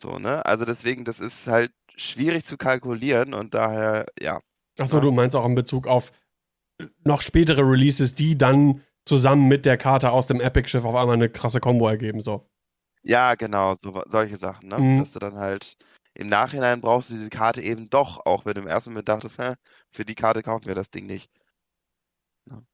So, 0.00 0.18
ne? 0.18 0.46
Also, 0.46 0.64
deswegen, 0.64 1.04
das 1.04 1.20
ist 1.20 1.46
halt 1.46 1.72
schwierig 1.94 2.44
zu 2.46 2.56
kalkulieren 2.56 3.34
und 3.34 3.52
daher, 3.52 4.06
ja, 4.18 4.40
Ach 4.78 4.88
so, 4.88 5.00
ne? 5.00 5.00
du 5.00 5.10
meinst 5.10 5.34
auch 5.36 5.46
in 5.46 5.54
Bezug 5.54 5.86
auf 5.86 6.12
noch 7.04 7.22
spätere 7.22 7.62
Releases, 7.62 8.14
die 8.14 8.38
dann 8.38 8.82
zusammen 9.06 9.48
mit 9.48 9.66
der 9.66 9.78
Karte 9.78 10.12
aus 10.12 10.26
dem 10.26 10.40
Epic-Schiff 10.40 10.84
auf 10.84 10.96
einmal 10.96 11.16
'ne 11.18 11.30
krasse 11.30 11.60
Kombo 11.60 11.88
ergeben, 11.88 12.20
so. 12.22 12.48
Ja, 13.04 13.34
genau, 13.34 13.74
so 13.82 14.02
solche 14.06 14.36
Sachen, 14.36 14.68
ne? 14.68 14.76
Mhm. 14.76 14.92
Dass 14.94 15.12
du 15.12 15.18
dann 15.18 15.38
halt 15.38 15.76
im 16.16 16.28
Nachhinein 16.28 16.80
brauchst 16.80 17.10
du 17.10 17.14
diese 17.14 17.30
Karte 17.30 17.62
eben 17.62 17.90
doch, 17.90 18.26
auch 18.26 18.44
wenn 18.46 18.54
du 18.54 18.62
im 18.62 18.66
ersten 18.68 18.90
Moment 18.90 19.08
dachtest: 19.08 19.38
„Hä, 19.38 19.54
für 19.92 20.04
die 20.04 20.14
Karte 20.16 20.42
kaufen 20.42 20.66
wir 20.66 20.74
das 20.74 20.90
Ding 20.90 21.06
nicht.“ 21.06 21.28
Ne? 22.50 22.66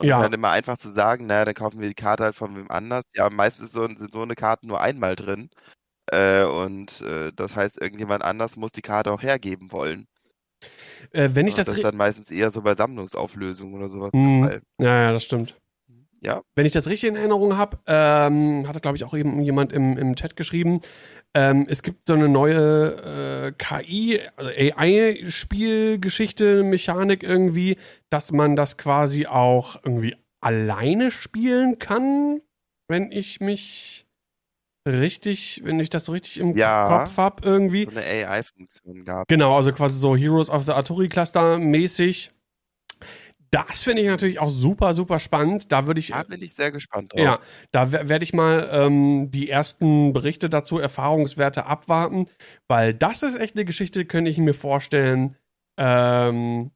Und 0.00 0.08
ist 0.08 0.16
Ja. 0.16 0.18
halt 0.18 0.32
immer 0.32 0.48
einfach 0.50 0.78
zu 0.78 0.90
sagen: 0.90 1.26
„Na 1.26 1.34
ja, 1.40 1.44
dann 1.44 1.54
kaufen 1.54 1.78
wir 1.80 1.88
die 1.88 1.94
Karte 1.94 2.24
halt 2.24 2.34
von 2.34 2.56
wem 2.56 2.70
anders.“ 2.70 3.04
Ja, 3.14 3.28
meistens 3.28 3.72
so 3.72 3.84
sind 3.86 4.10
so 4.12 4.24
'ne 4.24 4.34
Karten 4.34 4.66
nur 4.66 4.80
einmal 4.80 5.14
drin, 5.14 5.50
äh, 6.12 6.44
und, 6.44 7.00
äh, 7.02 7.32
das 7.34 7.56
heißt, 7.56 7.80
irgendjemand 7.80 8.24
anders 8.24 8.56
muss 8.56 8.72
die 8.72 8.82
Karte 8.82 9.12
auch 9.12 9.22
hergeben 9.22 9.72
wollen. 9.72 10.06
Äh, 11.12 11.30
wenn 11.34 11.46
ich 11.48 11.54
Und 11.54 11.66
das 11.66 11.68
das 11.68 11.78
ist 11.78 11.84
dann 11.84 11.96
meistens 11.96 12.30
eher 12.30 12.50
so 12.50 12.62
bei 12.62 12.74
Sammlungsauflösungen 12.74 13.74
oder 13.74 13.88
so 13.88 14.00
was 14.00 14.12
der 14.14 14.30
Mhm. 14.38 14.50
Fall. 14.50 14.62
Ja, 14.78 15.02
ja, 15.02 15.12
das 15.12 15.24
stimmt. 15.24 15.59
Ja? 16.22 16.42
Wenn 16.54 16.66
ich 16.66 16.72
das 16.72 16.86
richtig 16.86 17.08
in 17.08 17.16
Erinnerung 17.16 17.56
habe, 17.56 17.78
ähm, 17.86 18.66
hatte, 18.68 18.80
glaube 18.80 18.96
ich, 18.96 19.04
auch 19.04 19.14
eben 19.14 19.40
jemand 19.42 19.72
im 19.72 19.96
im 19.96 20.14
Chat 20.16 20.36
geschrieben, 20.36 20.80
ähm, 21.34 21.66
es 21.68 21.82
gibt 21.82 22.06
so 22.06 22.14
'ne 22.16 22.28
neue, 22.28 23.46
äh, 23.48 23.52
KI, 23.56 24.20
also 24.36 24.50
AI-Spielgeschichte, 24.50 26.62
Mechanik 26.64 27.22
irgendwie, 27.22 27.76
dass 28.10 28.32
man 28.32 28.56
das 28.56 28.76
quasi 28.76 29.26
auch 29.26 29.76
irgendwie 29.84 30.16
alleine 30.42 31.10
spielen 31.10 31.78
kann, 31.78 32.40
wenn 32.88 33.10
ich 33.12 33.40
mich 33.40 34.06
richtig 34.88 35.60
wenn 35.64 35.78
ich 35.80 35.90
das 35.90 36.06
so 36.06 36.12
richtig 36.12 36.38
im 36.40 36.56
Ja. 36.56 36.86
Kopf 36.88 37.16
habe 37.18 37.42
irgendwie. 37.48 37.84
So 37.86 37.90
'ne 37.92 38.00
AI-Funktion 38.02 39.04
gab's. 39.04 39.26
Genau, 39.28 39.56
also 39.56 39.72
quasi 39.72 39.98
so 40.00 40.16
Heroes 40.16 40.50
of 40.50 40.64
the 40.66 40.72
Artillery 40.72 41.08
Cluster 41.08 41.58
mäßig. 41.58 42.30
Das 43.52 43.82
finde 43.82 44.02
ich 44.02 44.08
natürlich 44.08 44.38
auch 44.38 44.48
super, 44.48 44.94
super 44.94 45.18
spannend. 45.18 45.72
Da 45.72 45.86
würde 45.86 45.98
ich 46.00 46.10
Da 46.12 46.22
bin 46.22 46.40
ich 46.42 46.54
sehr 46.54 46.70
gespannt 46.70 47.12
drauf. 47.12 47.20
ja, 47.22 47.38
da 47.72 47.90
we 47.92 48.08
werde 48.08 48.22
ich 48.22 48.32
mal, 48.32 48.68
ähm, 48.72 49.30
die 49.32 49.48
ersten 49.50 50.12
Berichte 50.12 50.48
dazu, 50.48 50.78
Erfahrungswerte 50.78 51.66
abwarten, 51.66 52.26
weil 52.68 52.94
das 52.94 53.22
ist 53.24 53.36
echt 53.36 53.56
'ne 53.56 53.64
Geschichte, 53.64 54.04
könnte 54.04 54.30
ich 54.30 54.38
mir 54.38 54.54
vorstellen, 54.54 55.36
ähm, 55.78 56.70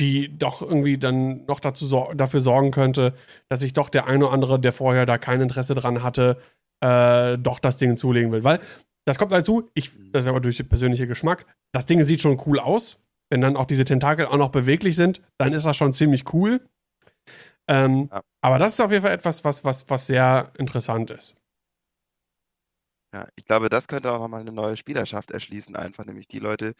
die 0.00 0.36
doch 0.38 0.60
irgendwie 0.62 0.98
dann 0.98 1.46
noch 1.46 1.58
dazu 1.60 1.86
sor 1.86 2.14
dafür 2.14 2.40
sorgen 2.40 2.70
könnte, 2.70 3.14
dass 3.48 3.60
sich 3.60 3.72
doch 3.72 3.88
der 3.88 4.06
eine 4.06 4.26
oder 4.26 4.34
andere, 4.34 4.60
der 4.60 4.72
vorher 4.72 5.06
da 5.06 5.16
kein 5.18 5.40
Interesse 5.40 5.74
dran 5.74 6.02
hatte, 6.02 6.38
äh, 6.82 7.38
doch 7.38 7.58
das 7.58 7.78
Ding 7.78 7.96
zulegen 7.96 8.30
will. 8.30 8.44
Weil 8.44 8.60
das 9.06 9.18
kommt 9.18 9.32
dazu, 9.32 9.70
ich 9.74 9.90
das 10.12 10.24
ist 10.24 10.28
aber 10.28 10.40
durch 10.40 10.58
den 10.58 10.68
persönlichen 10.68 11.08
Geschmack, 11.08 11.46
das 11.72 11.86
Ding 11.86 12.02
sieht 12.04 12.20
schon 12.20 12.40
cool 12.46 12.58
aus. 12.60 13.00
Wenn 13.32 13.40
dann 13.40 13.56
auch 13.56 13.66
diese 13.66 13.84
Tentakel 13.84 14.26
auch 14.26 14.36
noch 14.36 14.50
beweglich 14.50 14.94
sind, 14.96 15.20
dann 15.38 15.52
ist 15.52 15.66
das 15.66 15.76
schon 15.76 15.92
ziemlich 15.92 16.32
cool. 16.32 16.60
Ähm, 17.68 18.10
Ja. 18.10 18.22
aber 18.42 18.58
das 18.58 18.74
ist 18.74 18.80
auf 18.80 18.90
jeden 18.92 19.02
Fall 19.02 19.12
etwas, 19.14 19.44
was 19.44 19.64
was 19.64 19.88
was 19.90 20.06
sehr 20.06 20.52
interessant 20.58 21.10
ist. 21.10 21.36
Ja, 23.14 23.28
ich 23.36 23.44
glaube, 23.44 23.68
das 23.68 23.86
könnte 23.86 24.10
auch 24.12 24.18
noch 24.18 24.28
mal 24.28 24.42
'ne 24.42 24.52
neue 24.52 24.76
Spielerschaft 24.76 25.30
erschließen 25.30 25.76
einfach, 25.76 26.04
nämlich 26.04 26.26
die 26.26 26.40
Leute, 26.40 26.74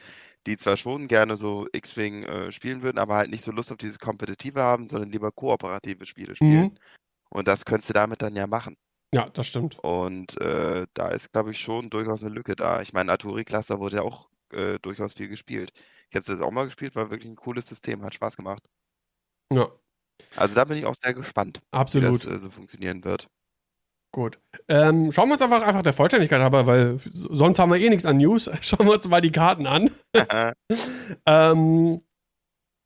die 0.46 0.56
zwar 0.56 0.76
schon 0.76 1.06
gerne 1.08 1.36
so 1.36 1.66
X-Wing, 1.72 2.24
äh, 2.24 2.50
spielen 2.52 2.82
würden, 2.82 2.98
aber 2.98 3.14
halt 3.16 3.30
nicht 3.30 3.44
so 3.44 3.52
Lust 3.52 3.70
auf 3.70 3.78
dieses 3.78 3.98
Kompetitive 4.00 4.60
haben, 4.60 4.88
sondern 4.88 5.10
lieber 5.10 5.30
kooperative 5.30 6.04
Spiele 6.04 6.34
spielen. 6.34 6.68
Mhm. 6.68 6.76
Und 7.30 7.48
das 7.48 7.64
könntest 7.66 7.90
du 7.90 7.94
damit 7.94 8.22
dann 8.22 8.36
ja 8.36 8.46
machen. 8.46 8.76
Ja, 9.12 9.28
das 9.30 9.46
stimmt. 9.46 9.80
Und, 9.84 10.40
äh, 10.40 10.86
da 10.94 11.08
ist, 11.10 11.32
glaube 11.32 11.50
ich, 11.50 11.58
schon 11.60 11.90
durchaus 11.90 12.22
'ne 12.22 12.30
Lücke 12.30 12.56
da. 12.56 12.80
Ich 12.80 12.92
meine, 12.92 13.12
Artillery 13.12 13.44
Cluster 13.44 13.78
wurde 13.78 13.96
ja 13.96 14.02
auch, 14.02 14.30
äh, 14.52 14.78
durchaus 14.80 15.14
viel 15.14 15.28
gespielt. 15.28 15.72
Ich 16.10 16.16
habe 16.16 16.20
es 16.20 16.28
jetzt 16.28 16.42
auch 16.42 16.50
mal 16.50 16.64
gespielt, 16.64 16.94
war 16.96 17.10
wirklich 17.10 17.30
'n 17.30 17.36
cooles 17.36 17.68
System, 17.68 18.02
hat 18.02 18.14
Spaß 18.14 18.36
gemacht. 18.36 18.62
Ja. 19.52 19.68
Also, 20.36 20.54
da 20.54 20.64
bin 20.64 20.78
ich 20.78 20.86
auch 20.86 20.94
sehr 20.94 21.14
gespannt, 21.14 21.60
wie 21.72 21.76
Absolut. 21.78 22.24
das, 22.24 22.32
äh, 22.32 22.38
so 22.38 22.50
funktionieren 22.50 23.04
wird. 23.04 23.28
Gut. 24.12 24.38
Ähm, 24.68 25.12
schauen 25.12 25.28
wir 25.28 25.34
uns 25.34 25.42
einfach 25.42 25.60
einfach 25.60 25.82
der 25.82 25.92
Vollständigkeit 25.92 26.40
halber, 26.40 26.66
weil 26.66 26.98
sonst 27.12 27.58
haben 27.58 27.70
wir 27.70 27.78
eh 27.78 27.90
nix 27.90 28.06
an 28.06 28.16
News. 28.16 28.50
Schauen 28.62 28.86
wir 28.86 28.94
uns 28.94 29.06
mal 29.08 29.20
die 29.20 29.32
Karten 29.32 29.66
an. 29.66 29.90
Ähm, 31.26 32.00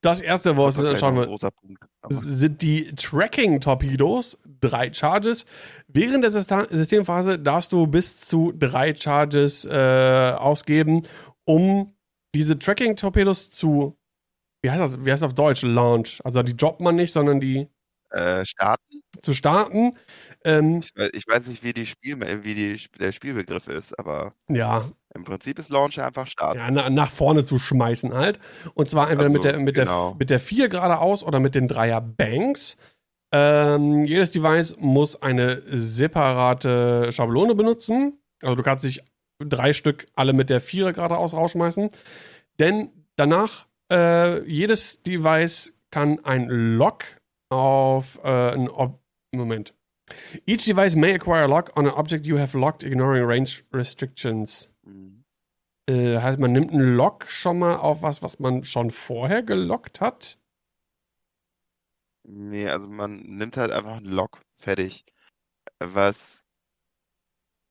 das 0.03 0.21
erste, 0.21 0.57
was 0.57 0.77
gleich 0.77 0.99
schauen 0.99 1.15
wir 1.15 1.27
Punkt, 1.27 1.85
aber 2.03 2.15
sind 2.15 2.63
die 2.63 2.95
Tracking-Torpedos. 2.95 4.39
3 4.61 4.93
Charges. 4.93 5.47
Während 5.89 6.25
der 6.25 6.31
Systa 6.31 6.67
Systemphase 6.71 7.39
darfst 7.39 7.73
du 7.73 7.87
bis 7.87 8.21
zu 8.21 8.53
3 8.53 8.95
Charges, 8.95 9.65
äh, 9.65 10.33
ausgeben, 10.37 11.03
um 11.45 11.93
diese 12.35 12.59
Tracking-Torpedos 12.59 13.51
zu 13.51 13.97
wie 14.63 14.71
heißt 14.71 14.81
das 14.83 15.05
wie 15.05 15.11
heißt 15.13 15.23
das 15.23 15.29
auf 15.31 15.35
Deutsch? 15.35 15.63
Launch. 15.63 16.21
Also, 16.25 16.43
die 16.43 16.57
droppt 16.57 16.81
man 16.81 16.97
nicht, 16.97 17.13
sondern 17.13 17.41
die 17.41 17.69
Äh, 18.11 18.45
starten? 18.45 19.03
zu 19.23 19.35
starten. 19.35 19.97
Ähm 20.45 20.81
Ich 20.83 20.91
wei 20.97 21.09
ich 21.15 21.27
weiß 21.29 21.47
nicht, 21.49 21.63
wie 21.65 21.73
die 21.73 21.87
Spiel 21.87 22.19
wie 22.45 22.55
die 22.55 22.79
der 22.99 23.13
Spielbegriff 23.13 23.69
ist, 23.69 23.99
aber 23.99 24.35
Ja. 24.49 24.85
im 25.15 25.25
Prinzip 25.25 25.59
ist 25.59 25.71
Launch 25.71 26.01
einfach 26.01 26.27
starten. 26.27 26.59
Ja, 26.61 26.71
na 26.71 26.91
nach 26.91 27.11
vorne 27.11 27.45
zu 27.45 27.59
schmeißen 27.59 28.13
halt. 28.15 28.39
Und 28.75 28.91
zwar 28.91 29.11
entweder 29.11 29.31
mit 29.31 29.45
Also, 29.45 29.51
der 29.57 29.61
mit 29.65 29.75
genau. 29.77 30.11
der 30.11 30.19
mit 30.19 30.31
der 30.31 30.41
4 30.41 30.69
geradeaus 30.69 31.23
oder 31.25 31.41
mit 31.41 31.55
den 31.55 31.69
3er 31.69 32.01
Banks. 32.01 32.77
Ähm, 33.33 34.05
jedes 34.05 34.33
Device 34.33 34.77
muss 34.79 35.21
eine 35.23 35.63
separate 35.69 37.13
Schablone 37.13 37.55
benutzen. 37.55 38.19
Also, 38.43 38.57
du 38.57 38.63
kannst 38.65 38.85
nicht 38.85 39.05
3 39.49 39.73
Stück 39.73 40.07
alle 40.15 40.33
mit 40.33 40.51
der 40.51 40.61
4er 40.61 40.93
geradeaus 40.93 41.35
rausschmeißen. 41.35 41.91
Denn 42.61 42.91
danach, 43.17 43.67
äh, 43.93 44.43
jedes 44.49 45.03
Device 45.03 45.75
kann 45.91 46.25
ein 46.25 46.49
Lock 46.49 47.05
auf, 47.51 48.21
äh, 48.25 48.53
'n 48.55 48.69
Ob 48.71 49.01
Moment. 49.35 49.75
Each 50.47 50.65
device 50.65 50.97
may 50.97 51.15
acquire 51.15 51.45
a 51.45 51.47
lock 51.47 51.73
on 51.77 51.87
an 51.87 51.95
object 51.95 52.27
you 52.27 52.39
have 52.39 52.59
locked, 52.59 52.85
ignoring 52.85 53.25
range 53.25 53.63
restrictions. 53.73 54.71
Mhm. 54.85 55.25
Äh, 55.89 56.19
heißt, 56.21 56.39
man 56.41 56.53
nimmt 56.53 56.73
'n 56.73 56.97
Lock 56.97 57.31
schon 57.31 57.59
mal 57.61 57.77
auf 57.77 58.03
was, 58.03 58.23
was 58.23 58.39
man 58.41 58.65
schon 58.65 58.91
vorher 58.91 59.43
gelockt 59.43 60.01
hat? 60.01 60.37
Ne, 62.27 62.69
also, 62.71 62.87
man 62.87 63.21
nimmt 63.23 63.57
halt 63.57 63.71
einfach 63.73 63.97
'n 63.99 64.05
Lock, 64.05 64.41
fertig. 64.59 65.05
Was 65.81 66.43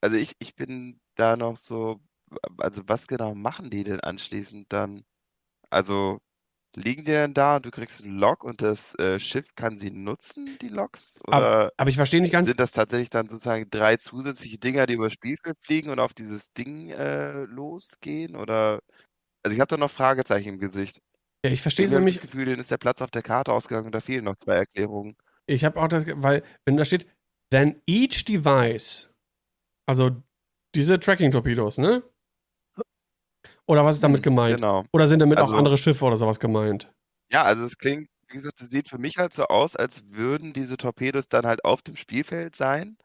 also, 0.04 0.16
ich 0.18 0.32
ich 0.40 0.56
bin 0.56 1.00
da 1.20 1.38
noch 1.38 1.58
so 1.58 2.02
also, 2.60 2.84
was 2.88 3.08
genau 3.08 3.36
machen 3.36 3.70
die 3.72 3.84
denn 3.86 4.02
anschließend 4.02 4.74
dann? 4.74 5.04
Also, 5.72 6.20
liegen 6.76 7.06
die 7.06 7.14
dann 7.14 7.34
da 7.36 7.58
und 7.58 7.66
du 7.68 7.72
kriegst 7.72 8.02
'n 8.04 8.18
Lock 8.20 8.44
und 8.46 8.62
das, 8.64 8.96
äh, 9.00 9.20
Schiff 9.22 9.48
kann 9.56 9.78
sie 9.80 9.92
nutzen, 9.92 10.58
die 10.60 10.70
Locks? 10.70 11.22
Ab 11.32 11.52
Oder 11.52 11.72
aber 11.78 11.90
ich 11.90 11.96
verstehe 11.96 12.22
nicht 12.22 12.32
ganz 12.32 12.52
sind 12.52 12.60
das 12.60 12.72
tatsächlich 12.74 13.10
dann 13.12 13.30
sozusagen 13.30 13.70
3 13.72 13.98
zusätzliche 13.98 14.60
Dinger, 14.60 14.86
die 14.88 14.96
übers 14.96 15.14
Spielfeld 15.14 15.58
fliegen 15.66 15.90
und 15.92 16.00
auf 16.02 16.14
dieses 16.16 16.54
Ding, 16.54 16.90
äh, 16.92 17.44
losgehen? 17.46 18.36
Oder 18.38 18.82
also, 19.44 19.56
ich 19.56 19.62
habe 19.62 19.70
da 19.70 19.78
noch 19.78 19.92
Fragezeichen 19.92 20.50
im 20.56 20.60
Gesicht. 20.60 21.00
Ja, 21.46 21.52
ich 21.52 21.62
verstehe 21.62 21.86
es 21.86 21.92
nämlich 21.94 22.16
das 22.18 22.22
Gefühl, 22.22 22.46
denen 22.46 22.60
ist 22.60 22.70
der 22.72 22.78
Platz 22.78 23.02
auf 23.02 23.12
der 23.12 23.22
Karte 23.22 23.54
ausgegangen 23.54 23.86
und 23.88 23.96
da 23.96 24.02
fehlen 24.02 24.26
noch 24.26 24.36
2 24.36 24.56
Erklärungen. 24.56 25.16
Ich 25.50 25.66
habe 25.66 25.82
auch 25.82 25.88
das 25.88 26.06
weil 26.08 26.44
wenn 26.66 26.78
da 26.78 26.86
steht: 26.86 27.08
„Then 27.52 27.82
each 27.88 28.24
device“ 28.24 29.10
also, 29.88 30.24
diese 30.76 31.00
Tracking-Torpedos, 31.00 31.78
ne? 31.80 32.04
Oder 33.68 33.86
was 33.86 33.96
ist 33.96 34.04
damit 34.04 34.22
Mhm, 34.22 34.24
gemeint? 34.24 34.62
genau. 34.62 34.86
Oder 34.94 35.08
sind 35.08 35.20
damit 35.20 35.42
auch 35.42 35.52
Also 35.52 35.54
andere 35.54 35.78
Schiffe 35.78 36.06
oder 36.06 36.18
so 36.18 36.28
was 36.28 36.40
gemeint? 36.40 36.92
Ja, 37.32 37.44
also, 37.44 37.66
es 37.66 37.78
klingt 37.78 38.08
wie 38.28 38.36
gesagt, 38.36 38.60
das 38.62 38.70
sieht 38.70 38.88
für 38.90 38.98
mich 39.00 39.18
halt 39.18 39.34
so 39.34 39.44
aus, 39.46 39.76
als 39.76 40.04
würden 40.10 40.54
diese 40.54 40.78
Torpedos 40.78 41.30
dann 41.30 41.46
halt 41.48 41.64
auf 41.66 41.82
dem 41.82 41.96
Spielfeld 41.96 42.56
sein. 42.56 42.98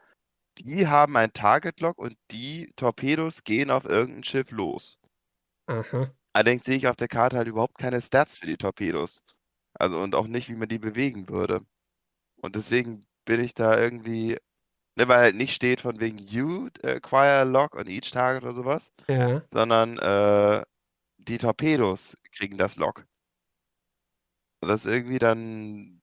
Die 0.58 0.86
haben 0.88 1.16
ein 1.16 1.32
Target 1.32 1.80
Lock 1.80 1.98
und 1.98 2.16
die 2.32 2.72
Torpedos 2.76 3.44
gehen 3.44 3.70
auf 3.70 3.84
irgend 3.86 4.18
'n 4.18 4.24
Schiff 4.24 4.50
los. 4.52 4.98
Aha. 5.68 6.14
Allerdings 6.36 6.64
sehe 6.64 6.76
ich 6.76 6.88
auf 6.88 6.96
der 6.96 7.06
Karte 7.08 7.36
halt 7.36 7.46
überhaupt 7.48 7.78
keine 7.78 8.02
Stats 8.02 8.38
für 8.38 8.46
die 8.46 8.56
Torpedos. 8.56 9.20
Also, 9.74 10.00
und 10.00 10.14
auch 10.16 10.26
nicht, 10.26 10.48
wie 10.48 10.56
man 10.56 10.68
die 10.68 10.78
bewegen 10.80 11.28
würde. 11.28 11.62
Und 12.42 12.56
deswegen 12.56 13.06
bin 13.26 13.40
ich 13.40 13.54
da 13.54 13.80
irgendwie 13.80 14.38
ne, 14.96 15.08
weil 15.08 15.18
halt 15.18 15.36
nicht 15.36 15.54
steht 15.54 15.80
von 15.80 16.00
wegen 16.00 16.18
you 16.18 16.68
acquire 16.82 17.40
a 17.40 17.42
lock 17.42 17.76
on 17.76 17.86
each 17.86 18.10
target 18.10 18.42
oder 18.42 18.52
so 18.52 18.64
was, 18.64 18.92
Ja. 19.08 19.42
sondern, 19.50 19.98
äh, 19.98 20.62
die 21.18 21.38
Torpedos 21.38 22.18
kriegen 22.32 22.58
das 22.58 22.76
Lock. 22.76 23.06
Und 24.62 24.68
das 24.68 24.84
ist 24.84 24.92
irgendwie 24.92 25.18
dann 25.18 26.00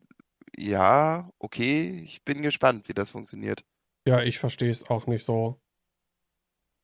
ja, 0.57 1.29
okay, 1.39 2.01
ich 2.03 2.23
bin 2.23 2.41
gespannt, 2.41 2.87
wie 2.89 2.93
das 2.93 3.09
funktioniert. 3.09 3.63
Ja, 4.07 4.21
ich 4.21 4.39
verstehe 4.39 4.71
es 4.71 4.89
auch 4.89 5.07
nicht 5.07 5.25
so. 5.25 5.61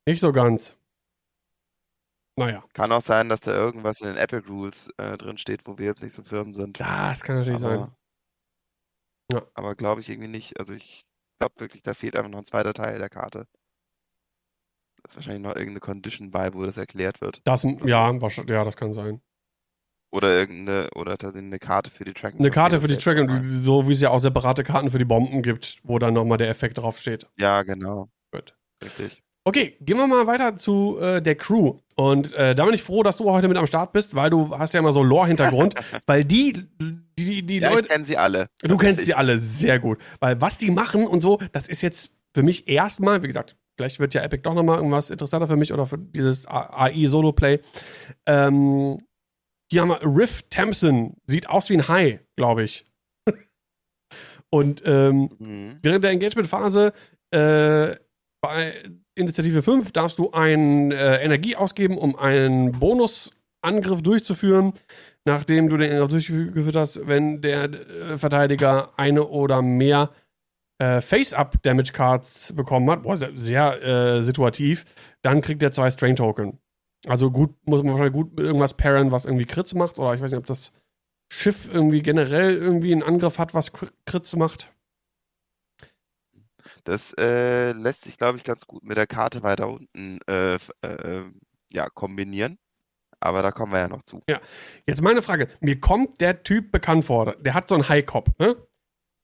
Nicht 0.08 0.22
so 0.22 0.32
ganz. 0.32 0.76
Naja. 2.40 2.64
Kann 2.74 2.92
auch 2.92 3.02
sein, 3.02 3.30
dass 3.30 3.42
da 3.42 3.52
irgendwas 3.52 4.02
in 4.02 4.08
den 4.08 4.18
Epic 4.18 4.48
Rules 4.48 4.90
äh, 4.98 5.18
drin 5.18 5.38
steht, 5.38 5.66
wo 5.66 5.78
wir 5.78 5.88
jetzt 5.88 6.04
nicht 6.04 6.14
so 6.14 6.24
firm 6.24 6.54
sind. 6.54 6.80
Das 6.80 7.24
kann 7.24 7.38
natürlich 7.38 7.64
aber, 7.64 7.78
sein. 7.78 7.96
Ja. 9.32 9.48
Aber 9.56 9.76
glaube 9.76 10.02
ich 10.02 10.10
irgendwie 10.10 10.30
nicht. 10.30 10.60
Also 10.60 10.74
ich 10.74 11.06
glaube 11.40 11.56
wirklich, 11.58 11.82
da 11.82 11.94
fehlt 11.94 12.16
einfach 12.16 12.30
noch 12.30 12.40
ein 12.40 12.46
zweiter 12.46 12.74
Teil 12.74 13.00
der 13.00 13.10
Karte. 13.10 13.48
Da 14.98 15.10
ist 15.10 15.16
wahrscheinlich 15.16 15.44
noch 15.44 15.56
irgendeine 15.56 15.80
Condition 15.80 16.32
bei, 16.32 16.54
wo 16.54 16.64
das 16.64 16.78
erklärt 16.78 17.22
wird. 17.22 17.42
Das, 17.46 17.64
ja, 17.64 18.12
ja, 18.12 18.64
das 18.64 18.78
kann 18.78 18.94
sein. 18.94 19.22
Oder 20.10 20.40
irgendeine, 20.40 20.90
oder 20.96 21.18
tatsächlich 21.18 21.50
eine 21.50 21.60
Karte 21.60 21.92
für 21.92 22.06
die 22.06 22.14
Tracking. 22.14 22.40
Eine 22.40 22.50
Karte 22.50 22.80
für 22.80 22.88
die 22.88 22.98
Tracking, 22.98 23.44
so 23.44 23.88
wie 23.88 23.92
es 23.92 24.02
ja 24.02 24.10
auch 24.10 24.20
separate 24.20 24.64
Karten 24.64 24.90
für 24.90 25.00
die 25.00 25.06
Bomben 25.06 25.42
gibt, 25.42 25.80
wo 25.84 26.00
dann 26.00 26.14
nochmal 26.14 26.38
der 26.38 26.50
Effekt 26.50 26.78
draufsteht. 26.78 27.28
Ja, 27.38 27.64
genau. 27.64 28.10
Gut. 28.32 28.56
Richtig. 28.84 29.24
Okay, 29.48 29.78
gehen 29.80 29.96
wir 29.96 30.08
mal 30.08 30.28
weiter 30.28 30.58
zu 30.58 31.00
äh, 31.00 31.22
der 31.22 31.36
Crew. 31.36 31.80
Und 31.96 32.34
äh, 32.34 32.54
da 32.54 32.66
bin 32.66 32.74
ich 32.74 32.84
froh, 32.84 33.02
dass 33.02 33.16
du 33.16 33.32
heute 33.32 33.48
mit 33.48 33.56
am 33.56 33.66
Start 33.66 33.94
bist, 33.94 34.14
weil 34.14 34.30
du 34.30 34.50
hast 34.58 34.74
ja 34.74 34.82
immer 34.82 34.92
so 34.92 35.02
Lore-Hintergrund. 35.02 35.74
weil 36.06 36.26
die, 36.26 36.68
die, 37.18 37.44
die 37.44 37.60
ja, 37.60 37.70
Leute. 37.70 37.84
Ich 37.84 37.88
kenne 37.88 38.04
sie 38.04 38.18
alle. 38.18 38.50
Du 38.64 38.76
kennst 38.76 39.06
sie 39.06 39.14
alle 39.14 39.38
sehr 39.38 39.80
gut. 39.80 40.00
Weil 40.20 40.42
was 40.42 40.58
die 40.58 40.70
machen 40.70 41.08
und 41.08 41.22
so, 41.22 41.40
das 41.54 41.70
ist 41.70 41.82
jetzt 41.82 42.12
für 42.34 42.44
mich 42.44 42.68
erstmal, 42.68 43.24
wie 43.24 43.28
gesagt, 43.28 43.56
vielleicht 43.78 44.02
wird 44.02 44.14
ja 44.14 44.22
Epic 44.22 44.42
doch 44.42 44.54
nochmal 44.54 44.80
irgendwas 44.80 45.12
interessanter 45.12 45.48
für 45.48 45.56
mich 45.56 45.72
oder 45.72 45.86
für 45.86 45.98
dieses 45.98 46.46
AI-Solo-Play. 46.46 47.62
Ähm, 48.26 48.98
hier 49.72 49.80
haben 49.80 49.90
wir 49.92 50.02
Riff 50.04 50.44
Thompson, 50.50 51.16
sieht 51.26 51.48
aus 51.48 51.70
wie 51.70 51.76
ein 51.76 51.88
Hai, 51.88 52.20
glaube 52.36 52.64
ich. 52.64 52.86
und 54.50 54.84
ähm, 54.86 55.30
mhm. 55.40 55.78
während 55.82 56.04
der 56.04 56.12
Engagement-Phase 56.12 56.92
äh, 57.32 57.96
bei 58.42 58.74
Initiative 59.18 59.62
5 59.62 59.92
darfst 59.92 60.20
du 60.20 60.32
ein 60.32 60.92
äh, 60.92 61.18
Energie 61.18 61.56
ausgeben, 61.56 61.98
um 61.98 62.16
einen 62.16 62.72
Bonusangriff 62.74 64.02
durchzuführen, 64.02 64.74
nachdem 65.26 65.70
du 65.70 65.78
den 65.78 65.92
Angriff 65.92 66.10
durchgeführt 66.10 66.76
hast, 66.76 67.08
wenn 67.08 67.42
der 67.42 67.64
äh, 67.64 68.18
Verteidiger 68.18 68.92
eine 68.98 69.28
oder 69.28 69.62
mehr 69.62 70.12
äh, 70.80 71.02
Face-Up-Damage-Cards 71.02 72.54
bekommen 72.54 72.90
hat. 72.90 73.04
Boah, 73.04 73.18
sehr, 73.18 73.32
sehr 73.36 73.84
äh, 73.84 74.22
situativ. 74.22 74.86
Dann 75.22 75.42
kriegt 75.42 75.62
er 75.64 75.72
zwei 75.72 75.92
Strain-Token. 75.92 76.60
Also 77.08 77.32
gut, 77.32 77.56
muss 77.66 77.84
man 77.84 77.94
wahrscheinlich 77.94 78.14
gut 78.14 78.36
mit 78.36 78.46
irgendwas 78.46 78.76
pairen, 78.76 79.12
was 79.12 79.26
irgendwie 79.26 79.46
Crits 79.46 79.74
macht. 79.74 80.00
Oder 80.00 80.14
ich 80.14 80.22
weiß 80.22 80.32
nicht, 80.32 80.40
ob 80.40 80.46
das 80.46 80.72
Schiff 81.32 81.70
irgendwie 81.72 82.02
generell 82.02 82.56
irgendwie 82.56 82.92
einen 82.92 83.04
Angriff 83.04 83.40
hat, 83.40 83.54
was 83.54 83.72
Crits 84.06 84.36
macht. 84.36 84.72
Das 86.88 87.14
äh, 87.20 87.74
lässt 87.74 88.04
sich, 88.06 88.18
glaube 88.18 88.38
ich, 88.38 88.46
ganz 88.46 88.66
gut 88.66 88.84
mit 88.84 88.96
der 88.96 89.08
Karte 89.08 89.44
weiter 89.44 89.68
unten 89.68 90.20
äh, 90.26 90.56
äh, 90.56 91.26
ja, 91.70 91.90
kombinieren. 91.90 92.58
Aber 93.20 93.44
da 93.44 93.52
kommen 93.52 93.74
wir 93.74 93.80
ja 93.80 93.90
noch 93.90 94.04
zu. 94.04 94.22
Ja, 94.30 94.40
jetzt 94.86 95.02
meine 95.02 95.22
Frage. 95.22 95.50
Mir 95.60 95.82
kommt 95.82 96.22
der 96.22 96.44
Typ 96.44 96.72
bekannt 96.72 97.04
vor. 97.04 97.36
Der 97.42 97.54
hat 97.54 97.68
so 97.68 97.76
einen 97.76 97.90
High 97.90 98.06
Cop, 98.06 98.40
ne? 98.40 98.56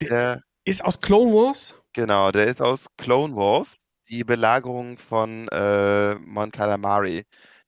Der, 0.02 0.10
der 0.10 0.44
ist 0.65 0.84
aus 0.84 0.99
Clone 0.99 1.31
Wars? 1.31 1.73
Genau, 1.94 2.31
der 2.31 2.48
ist 2.48 2.61
aus 2.61 2.88
Clone 2.98 3.34
Wars. 3.38 3.77
Die 4.10 4.26
Belagerung 4.26 4.98
von 4.98 5.48
äh, 5.48 6.15
Mon 6.15 6.52
Calamari. 6.52 7.23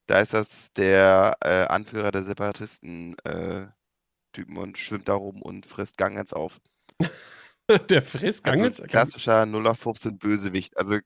Da 0.08 0.20
ist 0.20 0.34
das 0.34 0.74
der 0.74 1.38
äh, 1.40 1.68
Anführer 1.68 2.12
der 2.12 2.24
Separatisten-Typen 2.24 3.72
äh, 4.58 4.60
und 4.60 4.78
schwimmt 4.78 5.08
da 5.08 5.14
rum 5.14 5.42
und 5.42 5.66
frisst 5.66 5.98
Gangens 5.98 6.34
auf. 6.34 6.60
der 7.90 8.02
frisst? 8.02 8.46
Also 8.46 8.84
klassischer 8.84 9.46
0 9.46 9.68
auf 9.68 9.80
15 9.80 10.18
Bösewicht. 10.18 10.78
Also, 10.78 11.00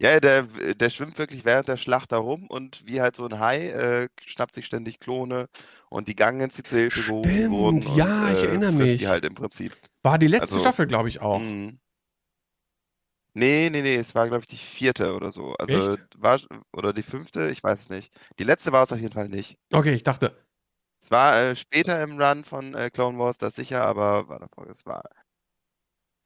ja, 0.00 0.20
der, 0.20 0.42
der 0.42 0.90
schwimmt 0.90 1.18
wirklich 1.18 1.44
während 1.44 1.68
der 1.68 1.76
Schlacht 1.76 2.12
da 2.12 2.18
rum 2.18 2.46
und 2.48 2.86
wie 2.86 3.00
halt 3.00 3.16
so 3.16 3.26
ein 3.26 3.40
Hai 3.40 3.70
äh, 3.70 4.08
schnappt 4.24 4.54
sich 4.54 4.66
ständig 4.66 5.00
Klone 5.00 5.48
und 5.90 6.06
die 6.08 6.14
Gangens, 6.14 6.54
die 6.54 6.62
zu 6.62 6.76
Hilfe 6.76 7.02
gerufen 7.02 7.50
wurden. 7.50 7.82
Ja, 7.96 8.26
und, 8.26 8.32
ich 8.32 8.42
äh, 8.42 8.46
erinnere 8.46 8.72
mich. 8.72 8.98
die 8.98 9.08
halt 9.08 9.24
im 9.24 9.34
Prinzip. 9.34 9.76
War 10.02 10.18
die 10.18 10.28
letzte 10.28 10.54
also, 10.54 10.60
Staffel, 10.60 10.86
glaube 10.86 11.08
ich, 11.08 11.20
auch. 11.20 11.40
Mh. 11.40 11.72
Nee, 13.34 13.70
nee, 13.70 13.82
nee, 13.82 13.94
es 13.94 14.14
war, 14.14 14.26
glaube 14.26 14.42
ich, 14.42 14.48
die 14.48 14.56
vierte 14.56 15.14
oder 15.14 15.30
so. 15.30 15.54
Also 15.54 15.92
Echt? 15.92 16.00
war 16.16 16.40
oder 16.72 16.92
die 16.92 17.02
fünfte, 17.02 17.50
ich 17.50 17.62
weiß 17.62 17.82
es 17.82 17.88
nicht. 17.88 18.12
Die 18.38 18.44
letzte 18.44 18.72
war 18.72 18.82
es 18.82 18.92
auf 18.92 18.98
jeden 18.98 19.14
Fall 19.14 19.28
nicht. 19.28 19.58
Okay, 19.72 19.94
ich 19.94 20.02
dachte. 20.02 20.36
Es 21.00 21.10
war 21.10 21.36
äh, 21.36 21.56
später 21.56 22.02
im 22.02 22.20
Run 22.20 22.44
von 22.44 22.74
äh, 22.74 22.90
Clone 22.90 23.18
Wars, 23.18 23.38
das 23.38 23.54
sicher, 23.54 23.84
aber 23.84 24.28
war 24.28 24.40
davor, 24.40 24.66
es 24.66 24.84
war. 24.86 25.04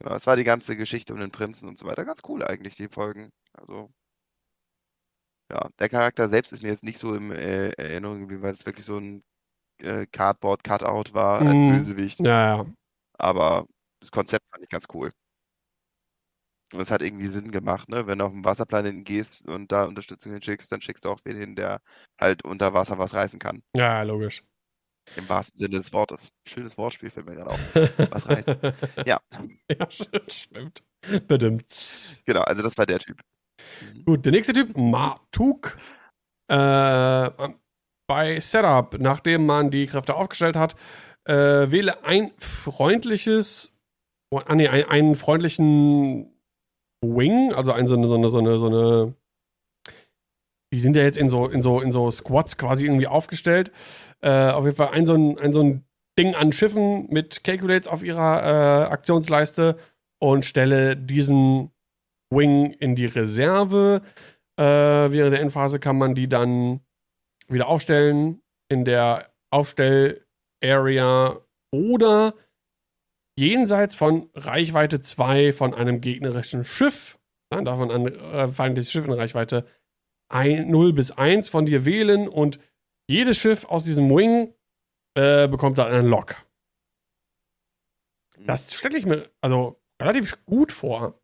Genau, 0.02 0.16
es 0.16 0.26
war 0.26 0.34
die 0.34 0.42
ganze 0.42 0.76
Geschichte 0.76 1.12
um 1.14 1.20
den 1.20 1.30
Prinzen 1.30 1.68
und 1.68 1.78
so 1.78 1.86
weiter. 1.86 2.04
Ganz 2.04 2.22
cool 2.28 2.42
eigentlich, 2.44 2.74
die 2.74 2.88
Folgen. 2.88 3.30
Also. 3.52 3.88
Ja, 5.52 5.68
der 5.78 5.88
Charakter 5.88 6.28
selbst 6.28 6.52
ist 6.52 6.62
mir 6.62 6.70
jetzt 6.70 6.82
nicht 6.82 6.98
so 6.98 7.14
in 7.14 7.30
äh, 7.30 7.68
Erinnerung 7.76 8.18
geblieben, 8.20 8.42
weil 8.42 8.54
es 8.54 8.66
wirklich 8.66 8.84
so 8.84 8.98
ein 8.98 9.22
äh, 9.80 10.06
Cardboard-Cutout 10.06 11.14
war 11.14 11.46
als 11.46 11.60
Mhm. 11.60 11.68
Bösewicht. 11.68 12.18
Ja, 12.20 12.56
ja. 12.56 12.66
Aber 13.16 13.66
das 14.00 14.10
Konzept 14.10 14.44
fand 14.50 14.64
ich 14.64 14.70
ganz 14.70 14.86
cool. 14.92 15.12
Und 16.72 16.80
es 16.80 16.90
hat 16.90 17.02
irgendwie 17.02 17.28
Sinn 17.28 17.52
gemacht, 17.52 17.88
ne? 17.88 18.06
Wenn 18.06 18.18
du 18.18 18.24
auf 18.24 18.32
den 18.32 18.44
Wasserplaneten 18.44 19.04
gehst 19.04 19.46
und 19.46 19.70
da 19.70 19.84
Unterstützung 19.84 20.32
hinschickst, 20.32 20.72
dann 20.72 20.80
schickst 20.80 21.04
du 21.04 21.10
auch 21.10 21.20
wen 21.22 21.36
hin, 21.36 21.54
der 21.54 21.80
halt 22.18 22.44
unter 22.44 22.74
Wasser 22.74 22.98
was 22.98 23.14
reißen 23.14 23.38
kann. 23.38 23.62
Ja, 23.76 24.02
logisch. 24.02 24.42
Im 25.16 25.28
wahrsten 25.28 25.58
Sinne 25.58 25.76
des 25.78 25.92
Wortes. 25.92 26.30
Schönes 26.48 26.76
Wortspiel 26.78 27.10
fällt 27.10 27.26
mir 27.26 27.34
gerade 27.34 27.50
auf. 27.50 27.60
Was 28.10 28.28
reißen. 28.28 28.56
Ja, 29.06 29.20
Ja, 29.68 29.90
stimmt. 30.28 30.82
Bedimmt. 31.26 31.64
genau, 32.24 32.42
also 32.42 32.62
das 32.62 32.78
war 32.78 32.86
der 32.86 33.00
Typ. 33.00 33.20
Mhm. 33.94 34.04
Gut, 34.04 34.24
der 34.24 34.32
nächste 34.32 34.52
Typ, 34.52 34.76
Martuk. 34.76 35.76
Äh, 36.48 37.30
bei 38.08 38.40
Setup, 38.40 38.98
nachdem 38.98 39.46
man 39.46 39.70
die 39.70 39.86
Kräfte 39.86 40.14
aufgestellt 40.14 40.56
hat, 40.56 40.76
äh, 41.24 41.70
wähle 41.70 42.04
ein 42.04 42.32
freundliches, 42.38 43.72
oh, 44.30 44.40
ah, 44.44 44.54
nee, 44.54 44.68
ein, 44.68 44.84
einen 44.84 45.14
freundlichen 45.14 46.32
Wing, 47.04 47.52
also 47.52 47.72
ein, 47.72 47.86
so 47.86 47.94
eine, 47.94 48.06
so 48.06 48.14
eine, 48.14 48.28
so 48.28 48.38
eine, 48.38 48.58
so 48.58 48.66
eine 48.66 49.14
die 50.72 50.78
sind 50.78 50.96
ja 50.96 51.02
jetzt 51.02 51.18
in 51.18 51.28
so, 51.28 51.48
in 51.48 51.62
so, 51.62 51.80
in 51.80 51.92
so 51.92 52.10
Squads 52.10 52.56
quasi 52.56 52.86
irgendwie 52.86 53.06
aufgestellt. 53.06 53.72
Äh, 54.22 54.50
auf 54.50 54.64
jeden 54.64 54.76
Fall 54.76 54.90
ein 54.90 55.06
so 55.06 55.14
ein, 55.14 55.38
ein 55.38 55.52
so 55.52 55.62
ein 55.62 55.84
Ding 56.18 56.34
an 56.34 56.52
Schiffen 56.52 57.08
mit 57.10 57.42
Calculates 57.42 57.88
auf 57.88 58.02
ihrer 58.02 58.42
äh, 58.42 58.92
Aktionsleiste 58.92 59.76
und 60.20 60.44
stelle 60.44 60.96
diesen 60.96 61.70
Wing 62.30 62.72
in 62.72 62.94
die 62.94 63.06
Reserve. 63.06 64.02
Äh, 64.58 64.62
während 64.64 65.34
der 65.34 65.40
Endphase 65.40 65.80
kann 65.80 65.98
man 65.98 66.14
die 66.14 66.28
dann 66.28 66.80
wieder 67.48 67.68
aufstellen 67.68 68.42
in 68.68 68.84
der 68.84 69.30
Aufstell-Area 69.50 71.40
oder 71.72 72.34
jenseits 73.38 73.94
von 73.94 74.30
Reichweite 74.34 75.00
2 75.00 75.52
von 75.52 75.74
einem 75.74 76.00
gegnerischen 76.00 76.64
Schiff. 76.64 77.18
Dann 77.50 77.64
darf 77.64 77.78
man 77.78 77.90
ein 77.90 78.06
äh, 78.06 78.48
feindliches 78.48 78.92
Schiff 78.92 79.04
in 79.04 79.12
Reichweite 79.12 79.66
1, 80.28 80.68
0 80.68 80.92
bis 80.92 81.10
1 81.10 81.48
von 81.48 81.66
dir 81.66 81.84
wählen 81.84 82.28
und 82.28 82.58
jedes 83.08 83.36
Schiff 83.36 83.64
aus 83.64 83.84
diesem 83.84 84.08
Wing 84.10 84.54
äh, 85.14 85.48
bekommt 85.48 85.78
dann 85.78 85.92
einen 85.92 86.08
Lock. 86.08 86.36
Mhm. 88.36 88.46
Das 88.46 88.72
stelle 88.72 88.98
ich 88.98 89.06
mir 89.06 89.30
also 89.40 89.80
relativ 90.00 90.44
gut 90.46 90.72
vor. 90.72 91.18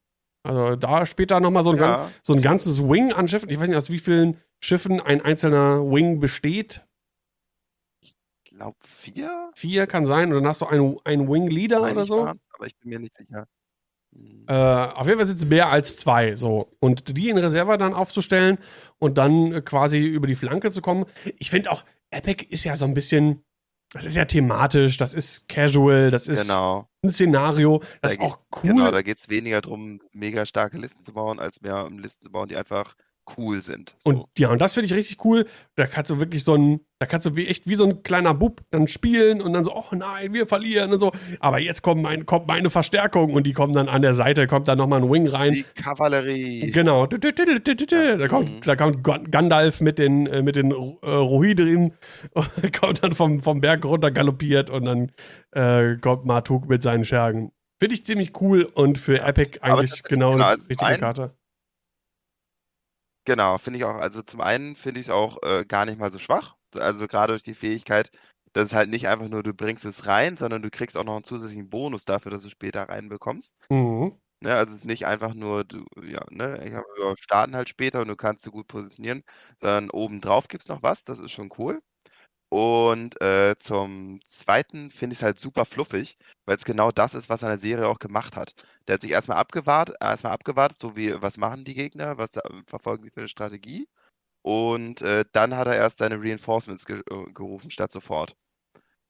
Also 0.45 0.77
da 0.77 1.05
später 1.07 1.41
nochmal 1.41 1.65
so, 1.65 1.71
ein 1.73 1.79
Ja. 1.79 2.11
so 2.23 2.33
ein 2.33 2.43
ganzes 2.43 2.83
Wing 2.83 3.13
an 3.13 3.29
Schiffen. 3.29 3.51
Ich 3.51 3.59
weiß 3.59 3.69
nicht, 3.69 3.77
aus 3.77 3.91
wie 3.91 3.99
vielen 3.99 4.41
Schiffen 4.61 5.01
ein 5.01 5.21
einzelner 5.21 5.81
Wing 5.91 6.21
besteht. 6.21 6.85
Ich 8.01 8.15
glaube 8.45 8.77
vier? 8.85 9.51
Vier 9.55 9.87
kann 9.87 10.07
sein. 10.07 10.29
Und 10.33 10.37
dann 10.43 10.47
hast 10.49 10.63
du 10.63 10.67
einen, 10.67 10.99
einen 11.05 11.29
Wing-Leader 11.29 11.83
oder 11.83 12.05
so. 12.05 12.19
waren's, 12.25 12.41
aber 12.53 12.67
ich 12.67 12.77
bin 12.79 12.91
mir 12.91 12.99
nicht 12.99 13.15
sicher. 13.17 13.47
Äh, 14.47 14.53
auf 14.55 15.07
jeden 15.07 15.19
Fall 15.19 15.27
sind 15.27 15.39
es 15.43 15.45
mehr 15.47 15.69
als 15.69 15.97
zwei. 15.97 16.35
So. 16.37 16.75
Und 16.81 17.17
die 17.17 17.29
in 17.29 17.39
Reserve 17.39 17.77
dann 17.79 17.93
aufzustellen 17.95 18.59
und 18.99 19.19
dann 19.19 19.53
äh, 19.53 19.61
quasi 19.61 19.99
über 19.99 20.27
die 20.27 20.37
Flanke 20.37 20.71
zu 20.73 20.81
kommen. 20.81 21.05
Ich 21.39 21.51
finde 21.51 21.71
auch, 21.71 21.85
Epic 22.11 22.47
ist 22.49 22.65
ja 22.65 22.75
so 22.75 22.87
ein 22.87 22.95
bisschen, 22.95 23.45
das 23.93 24.07
ist 24.07 24.17
ja 24.17 24.25
thematisch, 24.25 24.97
das 24.97 25.13
ist 25.13 25.49
casual, 25.49 26.11
das 26.11 26.29
ist 26.29 26.43
Genau. 26.49 26.89
ein 27.03 27.11
Szenario, 27.11 27.83
das 28.01 28.13
ist 28.13 28.21
Da 28.21 28.25
auch 28.25 28.39
cool. 28.63 28.71
Genau, 28.71 28.91
da 28.91 29.03
geht 29.03 29.19
es 29.19 29.29
weniger 29.29 29.61
darum, 29.61 30.01
mega 30.13 30.47
starke 30.47 30.79
Listen 30.79 31.03
zu 31.05 31.13
bauen, 31.13 31.39
als 31.39 31.61
mehr 31.61 31.85
um 31.87 31.99
Listen 31.99 32.23
zu 32.23 32.31
bauen, 32.31 32.49
die 32.49 32.57
einfach 32.57 32.95
cool 33.37 33.61
sind. 33.63 33.95
So. 33.99 34.11
Und 34.11 34.25
ja, 34.39 34.49
und 34.51 34.61
das 34.61 34.75
finde 34.75 34.87
ich 34.87 34.95
richtig 34.95 35.25
cool. 35.25 35.47
Da 35.77 35.87
kannst 35.87 36.11
du 36.11 36.19
wirklich 36.19 36.45
so 36.45 36.55
ein, 36.55 36.81
da 37.01 37.07
kannst 37.07 37.27
du 37.27 37.37
wie, 37.37 37.47
echt 37.47 37.67
wie 37.69 37.75
so 37.75 37.85
ein 37.85 38.03
kleiner 38.03 38.35
Bub 38.35 38.63
dann 38.71 38.89
spielen 38.89 39.41
und 39.43 39.53
dann 39.53 39.65
so, 39.65 39.75
oh 39.75 39.85
nein, 39.95 40.33
wir 40.33 40.47
verlieren 40.47 40.93
und 40.93 41.01
so. 41.01 41.13
Aber 41.41 41.59
jetzt 41.61 41.83
kommt, 41.83 42.03
mein, 42.03 42.27
kommt 42.27 42.47
meine 42.47 42.71
Verstärkung 42.71 43.35
und 43.35 43.47
die 43.47 43.53
kommen 43.53 43.73
dann 43.73 43.89
an 43.89 44.03
der 44.03 44.15
Seite, 44.15 44.47
kommt 44.47 44.69
dann 44.69 44.79
nochmal 44.79 45.03
ein 45.03 45.11
Wing 45.11 45.29
rein. 45.29 45.53
die 45.55 45.65
Kavallerie. 45.75 46.71
Genau. 46.71 47.07
Da 48.19 48.29
kommt, 48.29 48.67
da 48.67 48.77
kommt 48.77 49.05
Gan- 49.05 49.31
Gandalf 49.31 49.81
mit 49.81 49.99
den, 49.99 50.27
äh, 50.27 50.43
mit 50.43 50.57
den 50.57 50.71
äh, 50.71 50.75
Rohidrim, 51.07 51.93
kommt 52.81 53.03
dann 53.03 53.13
vom, 53.13 53.41
vom 53.41 53.61
Berg 53.61 53.85
runter 53.85 54.11
galoppiert 54.11 54.71
und 54.71 54.85
dann 54.85 55.13
äh, 55.53 55.97
kommt 55.99 56.25
Martuk 56.25 56.69
mit 56.69 56.83
seinen 56.83 57.05
Schergen. 57.05 57.53
Finde 57.81 57.95
ich 57.95 58.05
ziemlich 58.05 58.33
cool 58.41 58.65
und 58.65 58.99
für 58.99 59.21
Epic 59.21 59.61
eigentlich 59.61 60.03
genau, 60.03 60.33
genau 60.33 60.57
die 60.57 60.63
richtige 60.63 60.85
einen, 60.85 60.99
Karte. 61.01 61.31
Genau, 63.29 63.59
finde 63.59 63.79
ich 63.79 63.85
auch. 63.85 63.97
Also 63.97 64.23
zum 64.23 64.41
einen 64.41 64.75
finde 64.75 65.01
ich 65.01 65.09
es 65.09 65.13
auch 65.13 65.37
äh, 65.43 65.65
gar 65.67 65.85
nicht 65.85 65.99
mal 65.99 66.11
so 66.11 66.19
schwach. 66.19 66.57
Also 66.75 67.07
gerade 67.07 67.35
durch 67.35 67.43
die 67.43 67.55
Fähigkeit, 67.55 68.11
dass 68.55 68.67
es 68.69 68.73
halt 68.73 68.89
nicht 68.89 69.07
einfach 69.07 69.29
nur 69.29 69.43
du 69.43 69.53
bringst 69.53 69.85
es 69.85 70.07
rein, 70.07 70.39
sondern 70.39 70.63
du 70.63 70.71
kriegst 70.71 70.97
auch 70.97 71.05
noch 71.05 71.15
einen 71.17 71.25
zusätzlichen 71.25 71.69
Bonus 71.69 72.07
dafür, 72.07 72.31
dass 72.31 72.43
du 72.43 72.49
später 72.49 72.89
reinbekommst. 72.89 73.55
Mhm. 73.71 74.19
Ne, 74.43 74.55
also 74.57 74.73
es 74.75 74.81
ist 74.81 74.85
nicht 74.87 75.07
einfach 75.07 75.35
nur, 75.35 75.65
du, 75.65 75.85
ja, 76.03 76.23
ne, 76.31 76.63
ich 76.67 76.75
habe 76.75 76.87
starten 77.21 77.57
halt 77.57 77.69
später 77.71 78.03
und 78.03 78.09
du 78.09 78.17
kannst 78.17 78.47
du 78.47 78.53
gut 78.53 78.69
positionieren, 78.69 79.23
sondern 79.61 79.91
obendrauf 79.91 80.49
gibt 80.49 80.65
es 80.65 80.69
noch 80.71 80.83
was, 80.83 81.05
das 81.05 81.21
ist 81.21 81.33
schon 81.33 81.51
cool. 81.59 81.81
Und 82.51 83.21
äh, 83.21 83.57
zum 83.59 84.21
Zweiten 84.25 84.91
finde 84.91 85.13
ich 85.13 85.19
es 85.19 85.23
halt 85.23 85.39
super 85.39 85.67
fluffig, 85.67 86.17
weil 86.47 86.57
es 86.57 86.65
genau 86.65 86.91
das 86.91 87.15
ist, 87.15 87.29
was 87.29 87.43
er 87.43 87.49
in 87.49 87.55
der 87.55 87.61
Serie 87.61 87.89
auch 87.89 87.99
gemacht 87.99 88.37
hat. 88.37 88.55
Der 88.87 88.95
hat 88.95 89.03
sich 89.03 89.11
erstmal 89.11 89.37
abgewartet, 89.39 89.97
erstmal 90.01 90.33
abgewartet, 90.33 90.79
so 90.81 90.97
wie, 90.97 91.21
was 91.21 91.37
machen 91.37 91.65
die 91.65 91.75
Gegner, 91.75 92.17
was 92.19 92.39
verfolgen 92.67 93.05
die 93.05 93.11
für 93.11 93.21
eine 93.21 93.29
Strategie. 93.29 93.87
Und 94.43 95.03
äh, 95.03 95.25
dann 95.33 95.57
hat 95.57 95.69
er 95.69 95.77
erst 95.77 95.99
seine 95.99 96.21
Reinforcements 96.21 96.87
ge 96.87 97.01
äh, 97.11 97.33
gerufen, 97.33 97.71
statt 97.71 97.93
sofort. 97.93 98.35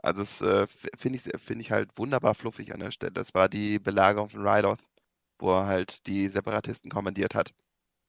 Also 0.01 0.23
das 0.23 0.43
äh, 0.43 0.66
finde 0.97 1.19
ich, 1.19 1.43
find 1.43 1.60
ich 1.60 1.70
halt 1.73 1.97
wunderbar 1.98 2.35
fluffig 2.35 2.73
an 2.74 2.81
der 2.81 2.93
Stelle. 2.93 3.12
Das 3.12 3.35
war 3.35 3.48
die 3.48 3.78
Belagerung 3.78 4.31
von 4.31 4.47
Rydoth, 4.47 4.81
wo 5.39 5.52
er 5.52 5.66
halt 5.66 6.06
die 6.06 6.28
Separatisten 6.28 6.90
kommandiert 6.90 7.35
hat. 7.35 7.52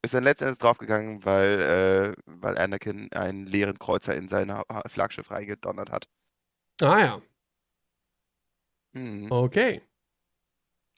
Ist 0.02 0.14
dann 0.14 0.24
letztendlich 0.24 0.60
draufgegangen, 0.60 1.26
weil, 1.26 1.60
äh, 1.60 2.22
weil 2.26 2.58
Anakin 2.58 3.12
einen 3.14 3.46
leeren 3.46 3.78
Kreuzer 3.80 4.16
in 4.16 4.30
sein 4.30 4.54
Flaggschiff 4.88 5.30
reingedonnert 5.30 5.92
hat. 5.92 6.08
Ah 6.82 7.00
ja. 7.00 7.22
Mhm. 8.94 9.28
Okay. 9.30 9.82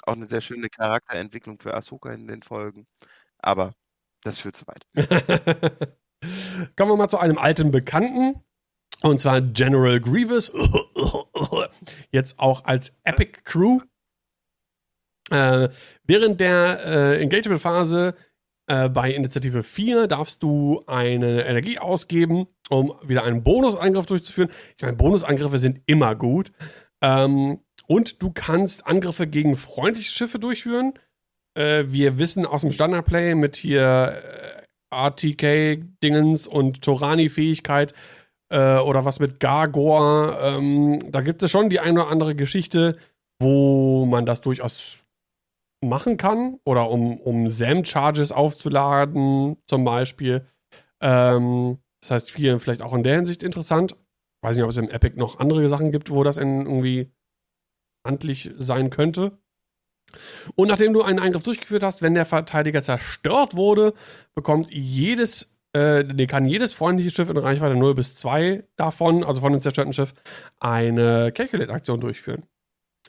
Auch 0.03 0.13
eine 0.13 0.27
sehr 0.27 0.41
schöne 0.41 0.69
Charakterentwicklung 0.69 1.59
für 1.59 1.73
Ahsoka 1.73 2.11
in 2.11 2.27
den 2.27 2.43
Folgen. 2.43 2.87
Aber 3.39 3.73
das 4.23 4.39
führt 4.39 4.55
zu 4.55 4.65
weit. 4.67 4.85
Kommen 6.77 6.91
wir 6.91 6.95
mal 6.95 7.09
zu 7.09 7.17
einem 7.17 7.37
alten 7.37 7.71
Bekannten. 7.71 8.41
Und 9.01 9.19
zwar 9.19 9.41
General 9.41 9.99
Grievous. 9.99 10.51
Jetzt 12.11 12.37
auch 12.37 12.65
als 12.65 12.93
Epic 13.03 13.41
Crew. 13.43 13.79
Äh, 15.31 15.69
während 16.03 16.39
der 16.39 16.85
äh, 16.85 17.21
Engagement-Phase 17.21 18.15
äh, 18.71 18.87
bei 18.87 19.11
Initiative 19.11 19.63
4 19.63 20.07
darfst 20.07 20.41
du 20.43 20.83
eine 20.87 21.45
Energie 21.45 21.77
ausgeben, 21.77 22.47
um 22.69 22.93
wieder 23.03 23.23
einen 23.23 23.43
Bonusangriff 23.43 24.05
durchzuführen. 24.05 24.49
Ich 24.77 24.83
meine, 24.83 24.95
Bonusangriffe 24.95 25.57
sind 25.57 25.81
immer 25.87 26.15
gut. 26.15 26.53
Ähm, 27.01 27.59
und 27.87 28.21
du 28.21 28.31
kannst 28.31 28.87
Angriffe 28.87 29.27
gegen 29.27 29.57
freundliche 29.57 30.11
Schiffe 30.11 30.39
durchführen. 30.39 30.93
Äh, 31.53 31.83
wir 31.87 32.17
wissen 32.17 32.45
aus 32.45 32.61
dem 32.61 32.71
Standardplay 32.71 33.35
mit 33.35 33.57
hier 33.57 34.21
äh, 34.23 34.95
RTK-Dingens 34.95 36.47
und 36.47 36.81
Torani-Fähigkeit 36.81 37.93
äh, 38.49 38.77
oder 38.77 39.03
was 39.03 39.19
mit 39.19 39.41
Gargor. 39.41 40.39
Ähm, 40.41 40.99
da 41.11 41.19
gibt 41.19 41.43
es 41.43 41.51
schon 41.51 41.69
die 41.69 41.81
eine 41.81 42.03
oder 42.03 42.09
andere 42.09 42.35
Geschichte, 42.35 42.95
wo 43.37 44.05
man 44.05 44.25
das 44.25 44.39
durchaus 44.39 45.00
machen 45.81 46.17
kann 46.17 46.59
oder 46.63 46.89
um, 46.89 47.19
um 47.19 47.49
SAM-Charges 47.49 48.31
aufzuladen, 48.31 49.57
zum 49.67 49.83
Beispiel. 49.83 50.45
Ähm, 51.01 51.79
das 52.01 52.11
heißt, 52.11 52.31
vielen 52.31 52.59
vielleicht 52.59 52.81
auch 52.81 52.93
in 52.93 53.03
der 53.03 53.15
Hinsicht 53.15 53.43
interessant. 53.43 53.95
Weiß 54.43 54.55
nicht, 54.55 54.63
ob 54.63 54.71
es 54.71 54.77
im 54.77 54.89
Epic 54.89 55.17
noch 55.17 55.39
andere 55.39 55.67
Sachen 55.69 55.91
gibt, 55.91 56.09
wo 56.09 56.23
das 56.23 56.37
irgendwie 56.37 57.11
handlich 58.05 58.51
sein 58.57 58.89
könnte. 58.89 59.37
Und 60.55 60.67
nachdem 60.67 60.93
du 60.93 61.03
einen 61.03 61.19
Eingriff 61.19 61.43
durchgeführt 61.43 61.83
hast, 61.83 62.01
wenn 62.01 62.15
der 62.15 62.25
Verteidiger 62.25 62.83
zerstört 62.83 63.55
wurde, 63.55 63.93
bekommt 64.33 64.71
jedes, 64.71 65.55
äh, 65.75 66.03
nee, 66.03 66.27
kann 66.27 66.45
jedes 66.45 66.73
freundliche 66.73 67.11
Schiff 67.11 67.29
in 67.29 67.37
Reichweite 67.37 67.75
0 67.75 67.95
bis 67.95 68.15
2 68.15 68.63
davon, 68.75 69.23
also 69.23 69.41
von 69.41 69.53
dem 69.53 69.61
zerstörten 69.61 69.93
Schiff, 69.93 70.13
eine 70.59 71.31
Calculate-Aktion 71.31 72.01
durchführen. 72.01 72.43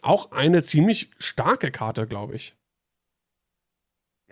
Auch 0.03 0.33
eine 0.33 0.63
ziemlich 0.63 1.11
starke 1.19 1.71
Karte, 1.71 2.07
glaube 2.07 2.37
ich. 2.37 2.57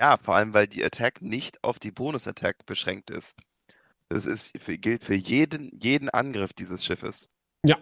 Ja, 0.00 0.16
vor 0.16 0.34
allem, 0.34 0.54
weil 0.54 0.66
die 0.66 0.82
Attack 0.82 1.20
nicht 1.20 1.62
auf 1.62 1.78
die 1.78 1.90
Bonus-Attack 1.90 2.64
beschränkt 2.64 3.10
ist. 3.10 3.36
Das 4.08 4.24
ist 4.24 4.54
gilt 4.66 5.04
für 5.04 5.14
jeden, 5.14 5.70
jeden 5.78 6.08
Angriff 6.08 6.54
dieses 6.54 6.82
Schiffes. 6.82 7.28
Ja. 7.66 7.76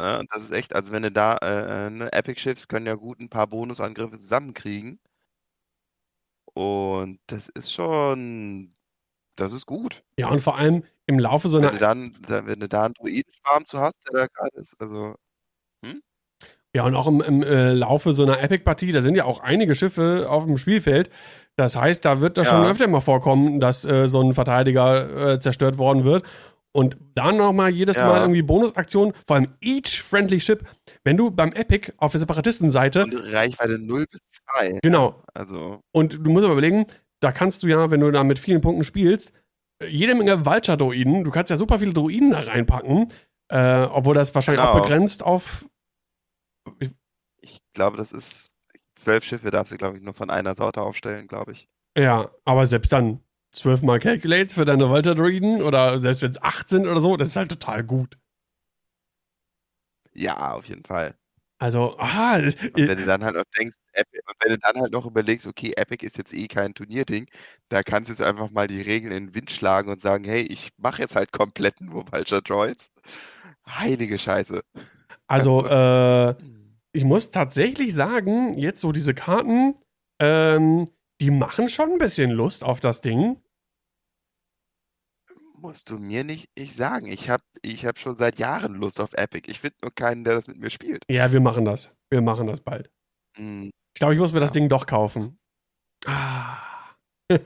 ja 0.00 0.22
das 0.30 0.44
ist 0.44 0.52
echt, 0.52 0.74
also 0.74 0.92
wenn 0.92 1.02
du 1.02 1.12
da, 1.12 1.36
äh, 1.36 1.86
äh, 1.86 1.90
ne, 1.90 2.10
Epic-Schiffs 2.14 2.66
können 2.66 2.86
ja 2.86 2.94
gut 2.94 3.20
ein 3.20 3.28
paar 3.28 3.46
Bonusangriffe 3.46 4.18
zusammenkriegen. 4.18 4.98
Und 6.54 7.20
das 7.26 7.50
ist 7.50 7.74
schon, 7.74 8.74
das 9.36 9.52
ist 9.52 9.66
gut. 9.66 10.02
Ja, 10.18 10.28
und 10.28 10.40
vor 10.40 10.56
allem 10.56 10.82
im 11.04 11.18
Laufe 11.18 11.50
so 11.50 11.58
einer. 11.58 11.66
Wenn 11.66 11.74
du 11.74 11.78
dann, 11.78 12.46
wenn 12.46 12.60
du 12.60 12.68
da 12.68 12.86
einen 12.86 12.94
Druidenschwarm 12.94 13.66
zu 13.66 13.80
hast, 13.80 14.08
der 14.08 14.20
da 14.20 14.26
gerade 14.28 14.56
ist, 14.56 14.80
also. 14.80 15.14
Ja, 16.76 16.84
und 16.84 16.94
auch 16.94 17.06
im, 17.06 17.22
im 17.22 17.42
äh, 17.42 17.72
Laufe 17.72 18.12
so 18.12 18.22
einer 18.22 18.42
Epic-Partie, 18.42 18.92
da 18.92 19.00
sind 19.00 19.14
ja 19.14 19.24
auch 19.24 19.40
einige 19.40 19.74
Schiffe 19.74 20.26
auf 20.28 20.44
dem 20.44 20.58
Spielfeld. 20.58 21.08
Das 21.56 21.74
heißt, 21.74 22.04
da 22.04 22.20
wird 22.20 22.36
das 22.36 22.48
ja. 22.48 22.52
schon 22.52 22.70
öfter 22.70 22.86
mal 22.86 23.00
vorkommen, 23.00 23.60
dass 23.60 23.86
äh, 23.86 24.08
so 24.08 24.20
ein 24.20 24.34
Verteidiger 24.34 25.32
äh, 25.32 25.40
zerstört 25.40 25.78
worden 25.78 26.04
wird. 26.04 26.24
Und 26.72 26.98
dann 27.14 27.38
nochmal 27.38 27.70
jedes 27.70 27.96
ja. 27.96 28.06
Mal 28.06 28.20
irgendwie 28.20 28.42
Bonusaktionen, 28.42 29.14
vor 29.26 29.36
allem 29.36 29.54
each 29.62 30.02
friendly 30.02 30.38
ship. 30.38 30.68
Wenn 31.02 31.16
du 31.16 31.30
beim 31.30 31.52
Epic 31.52 31.94
auf 31.96 32.10
der 32.10 32.20
Separatistenseite. 32.20 33.04
Und 33.04 33.32
Reichweite 33.32 33.78
0 33.78 34.04
bis 34.10 34.20
2. 34.58 34.80
Genau. 34.82 35.22
Also. 35.32 35.80
Und 35.92 36.26
du 36.26 36.30
musst 36.30 36.44
aber 36.44 36.52
überlegen, 36.52 36.84
da 37.20 37.32
kannst 37.32 37.62
du 37.62 37.68
ja, 37.68 37.90
wenn 37.90 38.00
du 38.00 38.10
da 38.10 38.22
mit 38.22 38.38
vielen 38.38 38.60
Punkten 38.60 38.84
spielst, 38.84 39.32
jede 39.88 40.14
Menge 40.14 40.44
Vulture-Druiden, 40.44 41.24
du 41.24 41.30
kannst 41.30 41.48
ja 41.48 41.56
super 41.56 41.78
viele 41.78 41.94
Druiden 41.94 42.32
da 42.32 42.40
reinpacken, 42.40 43.10
äh, 43.48 43.84
obwohl 43.84 44.14
das 44.14 44.34
wahrscheinlich 44.34 44.62
genau. 44.62 44.78
auch 44.78 44.82
begrenzt 44.82 45.22
auf 45.22 45.64
ich 47.40 47.60
glaube, 47.72 47.96
das 47.96 48.12
ist 48.12 48.50
zwölf 48.96 49.24
Schiffe 49.24 49.50
darfst 49.50 49.72
du, 49.72 49.76
glaube 49.76 49.96
ich, 49.96 50.02
nur 50.02 50.14
von 50.14 50.30
einer 50.30 50.54
Sorte 50.54 50.82
aufstellen, 50.82 51.28
glaube 51.28 51.52
ich. 51.52 51.68
Ja, 51.96 52.30
aber 52.44 52.66
selbst 52.66 52.92
dann 52.92 53.20
zwölfmal 53.52 54.00
Calculates 54.00 54.54
für 54.54 54.64
deine 54.64 54.88
Volta 54.90 55.14
Druiden 55.14 55.62
oder 55.62 55.98
selbst 55.98 56.22
wenn 56.22 56.30
es 56.30 56.42
acht 56.42 56.68
sind 56.68 56.86
oder 56.86 57.00
so, 57.00 57.16
das 57.16 57.28
ist 57.28 57.36
halt 57.36 57.50
total 57.50 57.84
gut. 57.84 58.18
Ja, 60.12 60.52
auf 60.52 60.66
jeden 60.66 60.84
Fall. 60.84 61.14
Also, 61.58 61.96
ah, 61.98 62.36
und 62.36 62.76
wenn 62.76 62.98
du 62.98 63.06
dann 63.06 63.24
halt 63.24 63.34
noch 63.34 63.44
denkst, 63.58 63.76
Epic, 63.92 64.20
und 64.26 64.34
wenn 64.40 64.50
du 64.50 64.58
dann 64.58 64.76
halt 64.76 64.92
noch 64.92 65.06
überlegst, 65.06 65.46
okay, 65.46 65.72
Epic 65.74 66.04
ist 66.04 66.18
jetzt 66.18 66.34
eh 66.34 66.48
kein 66.48 66.74
Turnierding, 66.74 67.26
da 67.70 67.82
kannst 67.82 68.10
du 68.10 68.12
jetzt 68.12 68.22
einfach 68.22 68.50
mal 68.50 68.66
die 68.66 68.82
Regeln 68.82 69.12
in 69.12 69.26
den 69.28 69.34
Wind 69.34 69.50
schlagen 69.50 69.90
und 69.90 70.00
sagen, 70.00 70.24
hey, 70.24 70.42
ich 70.42 70.70
mache 70.76 71.00
jetzt 71.00 71.16
halt 71.16 71.32
kompletten 71.32 71.92
Vulture 71.92 72.42
Droids. 72.42 72.90
Heilige 73.66 74.18
Scheiße. 74.18 74.62
Also, 75.28 75.66
äh, 75.66 76.34
ich 76.96 77.04
muss 77.04 77.30
tatsächlich 77.30 77.92
sagen, 77.92 78.58
jetzt 78.58 78.80
so 78.80 78.90
diese 78.90 79.12
Karten, 79.12 79.74
ähm, 80.18 80.88
die 81.20 81.30
machen 81.30 81.68
schon 81.68 81.92
ein 81.92 81.98
bisschen 81.98 82.30
Lust 82.30 82.64
auf 82.64 82.80
das 82.80 83.02
Ding. 83.02 83.42
Musst 85.58 85.90
du 85.90 85.98
mir 85.98 86.24
nicht 86.24 86.48
ich 86.54 86.74
sagen. 86.74 87.06
Ich 87.06 87.28
habe 87.28 87.42
ich 87.60 87.84
hab 87.84 87.98
schon 87.98 88.16
seit 88.16 88.38
Jahren 88.38 88.74
Lust 88.74 89.00
auf 89.00 89.12
Epic. 89.12 89.50
Ich 89.50 89.60
finde 89.60 89.76
nur 89.82 89.94
keinen, 89.94 90.24
der 90.24 90.34
das 90.34 90.48
mit 90.48 90.58
mir 90.58 90.70
spielt. 90.70 91.02
Ja, 91.10 91.32
wir 91.32 91.40
machen 91.40 91.66
das. 91.66 91.90
Wir 92.10 92.22
machen 92.22 92.46
das 92.46 92.60
bald. 92.60 92.90
Hm. 93.36 93.70
Ich 93.94 93.98
glaube, 93.98 94.14
ich 94.14 94.20
muss 94.20 94.32
mir 94.32 94.38
ja. 94.38 94.44
das 94.44 94.52
Ding 94.52 94.68
doch 94.68 94.86
kaufen. 94.86 95.38
Ah. 96.06 96.94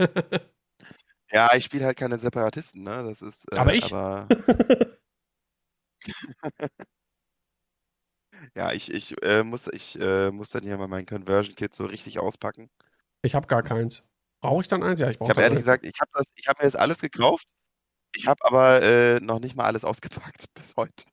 ja, 1.33 1.55
ich 1.55 1.65
spiele 1.65 1.87
halt 1.87 1.97
keine 1.97 2.19
Separatisten, 2.19 2.85
ne? 2.85 3.03
Das 3.03 3.23
ist. 3.23 3.53
Äh, 3.53 3.57
aber 3.57 3.75
ich. 3.75 3.93
Aber 3.93 4.29
Ja, 8.55 8.73
ich, 8.73 8.93
ich, 8.93 9.21
äh, 9.23 9.43
muss, 9.43 9.69
ich 9.69 9.99
äh, 10.01 10.31
muss 10.31 10.51
dann 10.51 10.63
hier 10.63 10.77
mal 10.79 10.89
mein 10.89 11.07
Conversion 11.07 11.55
Kit 11.55 11.75
so 11.75 11.85
richtig 11.85 12.19
auspacken. 12.19 12.71
Ich 13.23 13.35
habe 13.35 13.47
gar 13.47 13.63
keins. 13.63 14.03
Brauche 14.41 14.63
ich 14.63 14.69
dann 14.69 14.83
eins? 14.83 15.01
Ja, 15.01 15.11
ich 15.11 15.19
brauche 15.19 15.29
Ich 15.29 15.37
habe 15.37 15.43
ehrlich 15.43 15.59
eins. 15.59 15.67
gesagt, 15.67 15.85
ich 15.85 16.01
habe 16.01 16.25
hab 16.47 16.59
mir 16.59 16.65
jetzt 16.65 16.79
alles 16.79 17.01
gekauft. 17.01 17.47
Ich 18.17 18.27
habe 18.27 18.45
aber 18.45 18.83
äh, 18.83 19.21
noch 19.21 19.41
nicht 19.41 19.57
mal 19.57 19.65
alles 19.65 19.85
ausgepackt 19.85 20.47
bis 20.55 20.75
heute. 20.77 21.05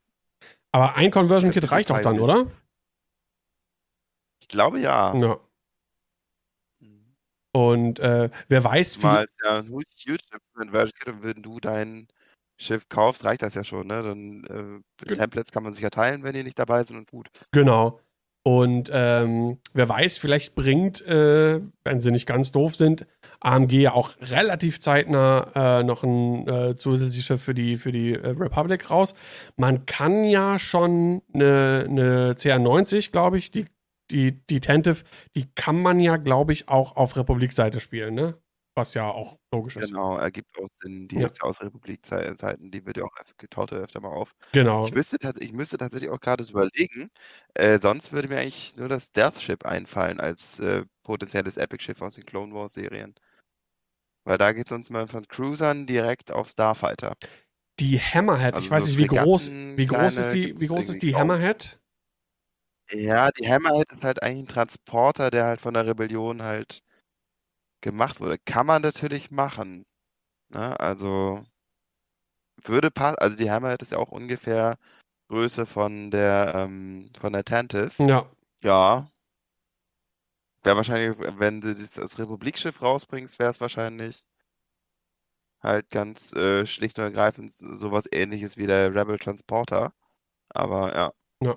Aber 0.72 0.94
ein 0.96 1.10
Conversion 1.10 1.52
Kit 1.52 1.70
reicht 1.70 1.90
doch 1.90 2.00
dann, 2.00 2.18
oder? 2.18 2.50
Ich 4.40 4.48
glaube 4.48 4.80
ja. 4.80 5.14
Ja. 5.16 5.40
Mhm. 6.80 7.14
Und 7.52 7.98
äh, 8.00 8.30
wer 8.48 8.64
weiß, 8.64 8.98
wie. 8.98 9.02
Mal 9.02 9.26
ja, 9.44 9.58
ein 9.58 9.68
huge 9.68 9.86
Conversion 10.54 10.98
Kit 10.98 11.14
und 11.14 11.22
wenn 11.22 11.42
du 11.42 11.60
dein 11.60 12.08
Schiff 12.58 12.88
kaufst, 12.88 13.24
reicht 13.24 13.42
das 13.42 13.54
ja 13.54 13.64
schon, 13.64 13.86
ne? 13.86 14.02
Dann 14.02 14.82
äh, 15.06 15.14
Templates 15.14 15.52
kann 15.52 15.62
man 15.62 15.72
sich 15.72 15.82
ja 15.82 15.90
teilen, 15.90 16.24
wenn 16.24 16.34
die 16.34 16.42
nicht 16.42 16.58
dabei 16.58 16.82
sind 16.82 16.96
und 16.96 17.10
gut. 17.10 17.28
Genau. 17.52 18.00
Und 18.42 18.90
ähm, 18.92 19.58
wer 19.74 19.88
weiß, 19.88 20.18
vielleicht 20.18 20.54
bringt, 20.54 21.02
äh, 21.02 21.60
wenn 21.84 22.00
sie 22.00 22.10
nicht 22.10 22.26
ganz 22.26 22.50
doof 22.50 22.76
sind, 22.76 23.06
AMG 23.40 23.72
ja 23.72 23.92
auch 23.92 24.14
relativ 24.20 24.80
zeitnah 24.80 25.80
äh, 25.80 25.82
noch 25.82 26.02
ein 26.02 26.48
äh, 26.48 26.74
zusätzliches 26.74 27.26
Schiff 27.26 27.42
für 27.42 27.54
die, 27.54 27.76
für 27.76 27.92
die 27.92 28.14
äh, 28.14 28.28
Republic 28.28 28.90
raus. 28.90 29.14
Man 29.56 29.86
kann 29.86 30.24
ja 30.24 30.58
schon 30.58 31.22
eine, 31.34 31.86
eine 31.88 32.32
CR90, 32.34 33.10
glaube 33.10 33.38
ich, 33.38 33.50
die 33.50 33.66
die, 34.10 34.32
die 34.46 34.60
Tentive, 34.60 35.04
die 35.36 35.46
kann 35.54 35.80
man 35.82 36.00
ja, 36.00 36.16
glaube 36.16 36.54
ich, 36.54 36.68
auch 36.68 36.96
auf 36.96 37.16
Republik-Seite 37.16 37.80
spielen, 37.80 38.14
ne? 38.14 38.38
Was 38.78 38.94
ja 38.94 39.10
auch 39.10 39.38
logisch 39.52 39.76
ist. 39.76 39.88
Genau, 39.88 40.16
ergibt 40.18 40.56
auch 40.58 40.68
Sinn. 40.82 41.08
Die 41.08 41.18
Ja. 41.18 41.26
ist 41.26 41.38
ja 41.38 41.42
aus 41.44 41.60
Republik-Zeiten, 41.60 42.70
die 42.70 42.86
wird 42.86 42.96
ja 42.96 43.04
auch 43.04 43.10
getaucht 43.38 43.72
öfter 43.72 44.00
mal 44.00 44.08
auf. 44.10 44.32
Genau. 44.52 44.86
Ich 44.86 44.92
müsste, 44.94 45.16
ich 45.38 45.52
müsste 45.52 45.78
tatsächlich 45.78 46.10
auch 46.10 46.20
gerade 46.20 46.44
überlegen, 46.44 47.10
äh, 47.54 47.78
sonst 47.78 48.12
würde 48.12 48.28
mir 48.28 48.38
eigentlich 48.38 48.76
nur 48.76 48.88
das 48.88 49.12
Death 49.12 49.40
Ship 49.40 49.64
einfallen 49.66 50.20
als 50.20 50.60
äh, 50.60 50.84
potenzielles 51.02 51.56
Epic-Schiff 51.56 52.00
aus 52.02 52.14
den 52.14 52.24
Clone 52.24 52.54
Wars-Serien. 52.54 53.14
Weil 54.26 54.38
da 54.38 54.52
geht 54.52 54.66
es 54.66 54.72
uns 54.72 54.90
mal 54.90 55.08
von 55.08 55.26
Cruisern 55.26 55.86
direkt 55.86 56.30
auf 56.32 56.48
Starfighter. 56.48 57.14
Die 57.80 58.00
Hammerhead, 58.00 58.58
ich 58.58 58.64
Also 58.64 58.70
weiß 58.70 58.82
so 58.82 58.86
nicht, 58.86 58.98
wie 58.98 59.06
groß, 59.06 59.50
wie 59.76 59.86
groß 59.86 60.16
ist 60.18 60.26
kleine 60.26 60.32
die, 60.32 60.46
gibt's 60.48 60.60
wie 60.60 60.66
groß 60.66 60.88
ist 60.90 61.02
die. 61.02 61.14
Hammerhead? 61.14 61.78
Ja, 62.90 63.30
die 63.30 63.46
Hammerhead 63.46 63.92
ist 63.92 64.02
halt 64.02 64.22
eigentlich 64.22 64.44
ein 64.44 64.48
Transporter, 64.48 65.30
der 65.30 65.44
halt 65.44 65.60
von 65.60 65.74
der 65.74 65.86
Rebellion 65.86 66.42
halt 66.42 66.82
gemacht 67.80 68.20
wurde. 68.20 68.38
Kann 68.44 68.66
man 68.66 68.82
natürlich 68.82 69.30
machen. 69.30 69.84
Ne? 70.50 70.78
Also 70.80 71.44
würde 72.64 72.90
passen. 72.90 73.16
Also 73.18 73.36
die 73.36 73.50
Hammerhead 73.50 73.82
ist 73.82 73.92
ja 73.92 73.98
auch 73.98 74.10
ungefähr 74.10 74.76
Größe 75.28 75.66
von 75.66 76.10
der 76.10 76.52
ähm, 76.54 77.10
von 77.20 77.32
der 77.32 77.44
Tantive. 77.44 77.90
Ja. 77.98 78.28
Ja. 78.64 79.10
Wäre 80.64 80.76
wahrscheinlich, 80.76 81.16
wenn 81.38 81.60
du 81.60 81.74
das 81.74 82.18
Republikschiff 82.18 82.82
rausbringst, 82.82 83.38
wäre 83.38 83.50
es 83.50 83.60
wahrscheinlich 83.60 84.24
halt 85.60 85.88
ganz 85.90 86.32
äh, 86.34 86.66
schlicht 86.66 86.98
und 86.98 87.04
ergreifend 87.04 87.52
so- 87.52 87.74
sowas 87.74 88.08
ähnliches 88.10 88.56
wie 88.56 88.66
der 88.66 88.94
Rebel 88.94 89.18
Transporter. 89.18 89.92
Aber 90.50 90.94
ja, 90.94 91.12
Ja. 91.42 91.56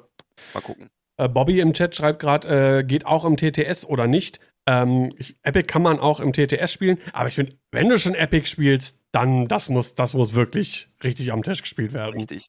mal 0.53 0.61
gucken. 0.61 0.89
Äh, 1.17 1.29
Bobby 1.29 1.59
im 1.59 1.73
Chat 1.73 1.95
schreibt 1.95 2.19
gerade, 2.19 2.79
äh, 2.79 2.83
geht 2.83 3.05
auch 3.05 3.25
im 3.25 3.37
TTS 3.37 3.85
oder 3.85 4.07
nicht. 4.07 4.39
Ähm, 4.67 5.09
ich, 5.17 5.35
Epic 5.43 5.67
kann 5.67 5.81
man 5.81 5.99
auch 5.99 6.19
im 6.19 6.33
TTS 6.33 6.71
spielen, 6.71 6.99
aber 7.13 7.29
ich 7.29 7.35
finde, 7.35 7.57
wenn 7.71 7.89
du 7.89 7.97
schon 7.97 8.13
Epic 8.13 8.47
spielst, 8.47 8.97
dann 9.11 9.47
das 9.47 9.69
muss, 9.69 9.95
das 9.95 10.13
muss 10.13 10.33
wirklich 10.33 10.89
richtig 11.03 11.31
am 11.31 11.43
Tisch 11.43 11.61
gespielt 11.61 11.93
werden. 11.93 12.15
Richtig. 12.17 12.47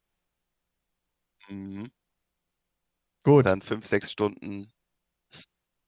Mhm. 1.49 1.91
Gut. 3.25 3.47
Dann 3.47 3.63
fünf, 3.63 3.87
sechs 3.87 4.11
Stunden. 4.11 4.71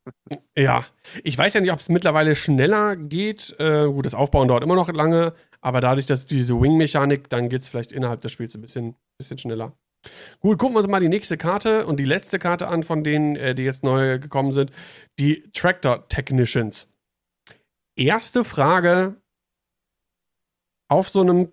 Ja, 0.56 0.86
ich 1.24 1.36
weiß 1.36 1.55
ja 1.55 1.60
nicht, 1.62 1.72
ob 1.72 1.80
es 1.80 1.88
mittlerweile 1.88 2.36
schneller 2.36 2.94
geht. 2.94 3.56
Äh, 3.59 3.86
gut, 3.86 4.05
das 4.05 4.14
Aufbauen 4.14 4.48
dauert 4.48 4.62
immer 4.62 4.74
noch 4.74 4.92
lange, 4.92 5.34
aber 5.62 5.80
dadurch, 5.80 6.05
dass 6.05 6.26
diese 6.26 6.60
Wing-Mechanik, 6.60 7.30
dann 7.30 7.48
geht 7.48 7.62
es 7.62 7.68
vielleicht 7.68 7.90
innerhalb 7.90 8.20
des 8.20 8.30
Spiels 8.30 8.55
ein 8.55 8.60
bisschen, 8.60 8.96
bisschen 9.18 9.38
schneller. 9.38 9.72
Gut, 10.40 10.59
gucken 10.59 10.74
wir 10.74 10.78
uns 10.78 10.89
mal 10.89 11.01
die 11.01 11.09
nächste 11.09 11.36
Karte 11.36 11.86
und 11.86 11.98
die 11.98 12.05
letzte 12.05 12.39
Karte 12.39 12.68
an, 12.68 12.82
von 12.82 13.05
denen, 13.05 13.36
äh, 13.36 13.55
die 13.55 13.62
jetzt 13.64 13.82
neu 13.82 14.18
gekommen 14.18 14.52
sind. 14.52 14.72
Die 15.18 15.51
Tractor 15.52 16.09
Technicians. 16.09 16.89
Erste 17.97 18.44
Frage 18.44 19.16
auf 20.89 21.09
so 21.09 21.20
einem 21.20 21.51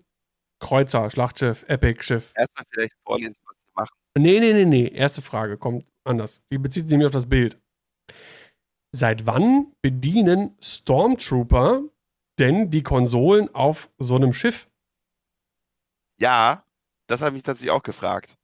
Kreuzer, 0.60 1.10
Schlachtschiff, 1.10 1.64
Epic-Schiff. 1.68 2.32
Erstmal 2.36 2.64
vielleicht 2.70 2.94
vorlesen, 3.04 3.36
was 3.44 3.56
sie 3.56 3.72
machen. 3.74 3.96
Nee, 4.16 4.40
nee, 4.40 4.52
nee, 4.52 4.64
nee. 4.64 4.88
Erste 4.88 5.22
Frage 5.22 5.58
kommt 5.58 5.84
anders. 6.04 6.42
Die 6.50 6.58
bezieht 6.58 6.84
sich 6.84 6.92
nämlich 6.92 7.06
auf 7.06 7.12
das 7.12 7.28
Bild. 7.28 7.58
Seit 8.94 9.26
wann 9.26 9.72
bedienen 9.80 10.56
Stormtrooper 10.62 11.82
denn 12.38 12.70
die 12.70 12.82
Konsolen 12.82 13.52
auf 13.54 13.90
so 13.98 14.16
einem 14.16 14.32
Schiff? 14.32 14.68
Ja, 16.20 16.64
das 17.08 17.22
habe 17.22 17.36
ich 17.36 17.42
tatsächlich 17.42 17.70
auch 17.70 17.82
gefragt. 17.82 18.38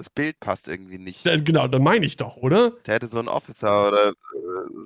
Das 0.00 0.08
Bild 0.08 0.40
passt 0.40 0.66
irgendwie 0.66 0.96
nicht. 0.96 1.26
Äh, 1.26 1.42
Genau, 1.42 1.68
da 1.68 1.78
meine 1.78 2.06
ich 2.06 2.16
doch, 2.16 2.38
oder? 2.38 2.70
Der 2.86 2.94
hätte 2.94 3.06
so 3.06 3.18
einen 3.18 3.28
Officer 3.28 3.88
oder 3.88 4.08
äh, 4.08 4.14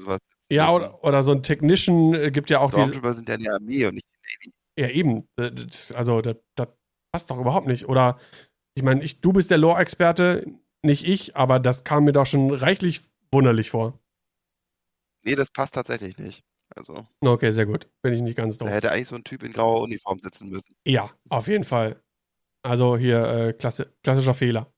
sowas. 0.00 0.18
Ja, 0.50 0.72
oder, 0.72 1.04
oder 1.04 1.22
so 1.22 1.30
ein 1.30 1.44
Technician 1.44 2.14
äh, 2.14 2.32
gibt 2.32 2.50
ja 2.50 2.58
auch 2.58 2.70
die. 2.70 2.80
Stormtrooper 2.80 3.14
sind 3.14 3.28
ja 3.28 3.36
die 3.36 3.48
Armee 3.48 3.86
und 3.86 3.94
nicht 3.94 4.06
die 4.12 4.48
Navy. 4.48 4.54
Ja, 4.76 4.88
eben. 4.88 5.28
Äh, 5.36 5.52
Also, 5.94 6.20
das, 6.20 6.34
das 6.56 6.66
passt 7.12 7.30
doch 7.30 7.38
überhaupt 7.38 7.68
nicht. 7.68 7.88
Oder, 7.88 8.18
ich 8.76 8.82
meine, 8.82 9.04
du 9.04 9.32
bist 9.32 9.52
der 9.52 9.58
Lore-Experte, 9.58 10.46
nicht 10.84 11.06
ich, 11.06 11.36
aber 11.36 11.60
das 11.60 11.84
kam 11.84 12.06
mir 12.06 12.12
doch 12.12 12.26
schon 12.26 12.50
reichlich 12.52 13.02
wunderlich 13.30 13.70
vor. 13.70 14.00
Nee, 15.24 15.36
das 15.36 15.52
passt 15.52 15.76
tatsächlich 15.76 16.18
nicht. 16.18 16.42
Also, 16.74 17.06
Okay, 17.20 17.52
sehr 17.52 17.66
gut. 17.66 17.88
Bin 18.02 18.12
ich 18.14 18.20
nicht 18.20 18.36
ganz 18.36 18.58
da 18.58 18.64
doof. 18.64 18.74
hätte 18.74 18.90
eigentlich 18.90 19.06
so 19.06 19.14
ein 19.14 19.22
Typ 19.22 19.44
in 19.44 19.52
grauer 19.52 19.82
Uniform 19.82 20.18
sitzen 20.18 20.48
müssen. 20.50 20.74
Ja, 20.84 21.12
auf 21.28 21.46
jeden 21.46 21.62
Fall. 21.62 22.02
Also 22.66 22.96
hier 22.96 23.22
äh, 23.24 23.52
klasse, 23.52 23.94
klassischer 24.02 24.34
Fehler. 24.34 24.73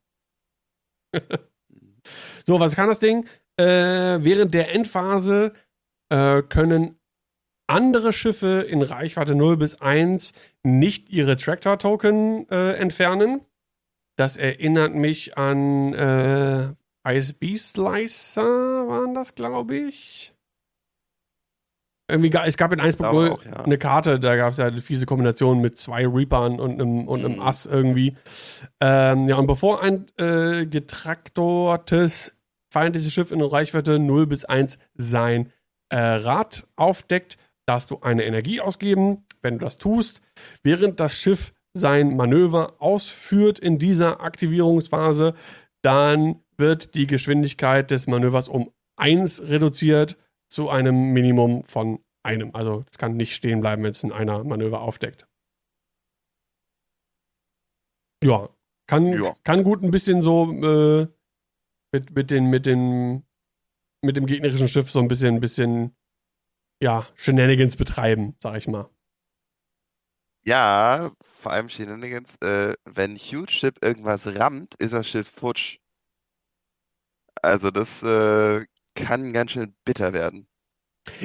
So, 2.47 2.61
was 2.61 2.77
kann 2.77 2.89
das 2.89 2.99
Ding? 2.99 3.27
Äh, 3.59 3.65
während 3.65 4.55
der 4.55 4.73
Endphase 4.75 5.53
äh, 6.11 6.43
können 6.43 6.99
andere 7.67 8.13
Schiffe 8.13 8.67
in 8.69 8.83
Reichweite 8.83 9.35
0 9.35 9.57
bis 9.57 9.81
1 9.81 10.33
nicht 10.63 11.11
ihre 11.11 11.37
Tractor-Token 11.37 12.49
äh, 12.49 12.75
entfernen. 12.75 13.41
Das 14.17 14.37
erinnert 14.37 14.95
mich 14.95 15.37
an 15.37 15.93
äh, 15.95 16.75
ISB 17.05 17.57
Slicer, 17.57 18.89
waren 18.89 19.15
das, 19.15 19.35
glaube 19.35 19.77
ich. 19.77 20.36
Irgendwie, 22.09 22.31
es 22.47 22.57
gab 22.57 22.73
in 22.73 22.81
1.0 22.81 22.97
glaube 22.97 23.33
auch, 23.33 23.45
ja. 23.45 23.65
eine 23.65 23.79
Karte, 23.79 24.21
da 24.21 24.37
gab 24.37 24.53
es 24.53 24.59
ja 24.59 24.67
eine 24.67 24.81
fiese 24.81 25.07
Kombination 25.07 25.61
mit 25.61 25.77
zwei 25.77 26.07
Reapern 26.07 26.61
und 26.61 26.81
einem, 26.81 27.09
und 27.09 27.25
einem 27.25 27.37
Mhm. 27.37 27.43
Ass 27.43 27.67
irgendwie. 27.67 28.17
Ähm, 28.81 29.29
ja, 29.29 29.37
und 29.37 29.47
bevor 29.47 29.83
ein 29.83 30.07
äh, 30.17 30.67
getraktortes 30.67 32.33
feindliches 32.71 33.13
Schiff 33.13 33.33
in 33.33 33.41
Reichweite 33.41 33.99
0 33.99 34.27
bis 34.27 34.45
1 34.45 34.79
sein 34.95 35.53
äh, 35.89 35.97
Rad 35.99 36.67
aufdeckt, 36.77 37.39
darfst 37.67 37.91
du 37.91 38.01
eine 38.01 38.25
Energie 38.25 38.61
ausgeben. 38.61 39.25
Wenn 39.43 39.59
du 39.59 39.65
das 39.65 39.79
tust, 39.79 40.21
während 40.63 41.01
das 41.01 41.15
Schiff 41.15 41.55
sein 41.75 42.17
Manöver 42.17 42.75
ausführt 42.79 43.59
in 43.59 43.79
dieser 43.79 44.21
Aktivierungsphase, 44.21 45.35
dann 45.83 46.41
wird 46.57 46.95
die 46.95 47.07
Geschwindigkeit 47.07 47.91
des 47.91 48.07
Manövers 48.07 48.49
um 48.49 48.71
1 48.97 49.49
reduziert 49.49 50.17
zu 50.49 50.69
einem 50.71 51.13
Minimum 51.13 51.65
von 51.65 52.05
einem. 52.23 52.55
Also 52.55 52.85
es 52.91 52.99
kann 52.99 53.17
nicht 53.17 53.35
stehen 53.35 53.61
bleiben, 53.61 53.83
wenn 53.83 53.91
es 53.91 54.03
in 54.05 54.13
einer 54.13 54.45
Manöver 54.45 54.81
aufdeckt. 54.81 55.27
Ja, 58.23 58.49
kann, 58.89 59.13
Ja. 59.13 59.35
kann 59.45 59.63
gut 59.65 59.83
ein 59.83 59.91
bisschen 59.91 60.23
so 60.23 60.51
äh, 60.51 61.07
mit, 61.93 62.11
mit, 62.15 62.31
den, 62.31 62.47
mit, 62.51 62.67
den, 62.67 63.25
mit 64.03 64.17
dem 64.17 64.27
gegnerischen 64.27 64.69
Schiff 64.69 64.91
so 64.91 65.01
ein 65.01 65.09
bisschen, 65.09 65.41
bisschen 65.41 65.95
ja, 66.83 67.07
Shenanigans 67.15 67.77
betreiben, 67.77 68.37
sag 68.41 68.57
ich 68.57 68.69
mal. 68.69 68.91
Ja, 70.45 71.13
vor 71.23 71.53
allem 71.53 71.69
Shenanigans, 71.69 72.37
äh, 72.41 72.75
wenn 72.85 73.17
Huge 73.17 73.51
Ship 73.51 73.77
irgendwas 73.83 74.27
rammt, 74.37 74.75
ist 74.77 74.93
das 74.93 75.09
Schiff 75.09 75.29
futsch. 75.29 75.79
Also 77.43 77.71
das 77.71 78.03
äh, 78.03 78.67
kann 78.97 79.33
ganz 79.33 79.53
schön 79.53 79.75
bitter 79.85 80.13
werden. 80.13 80.49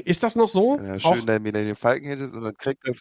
Ist 0.05 0.21
das 0.21 0.35
noch 0.35 0.49
so? 0.49 0.77
Wenn 0.77 0.85
er 0.85 0.95
Auch, 0.97 1.15
schön 1.15 1.25
der 1.25 1.39
Millennium 1.39 1.75
Falcon 1.75 2.07
hittet 2.07 2.33
und 2.33 2.43
dann 2.43 2.55
kriegt 2.55 2.87
das. 2.87 2.99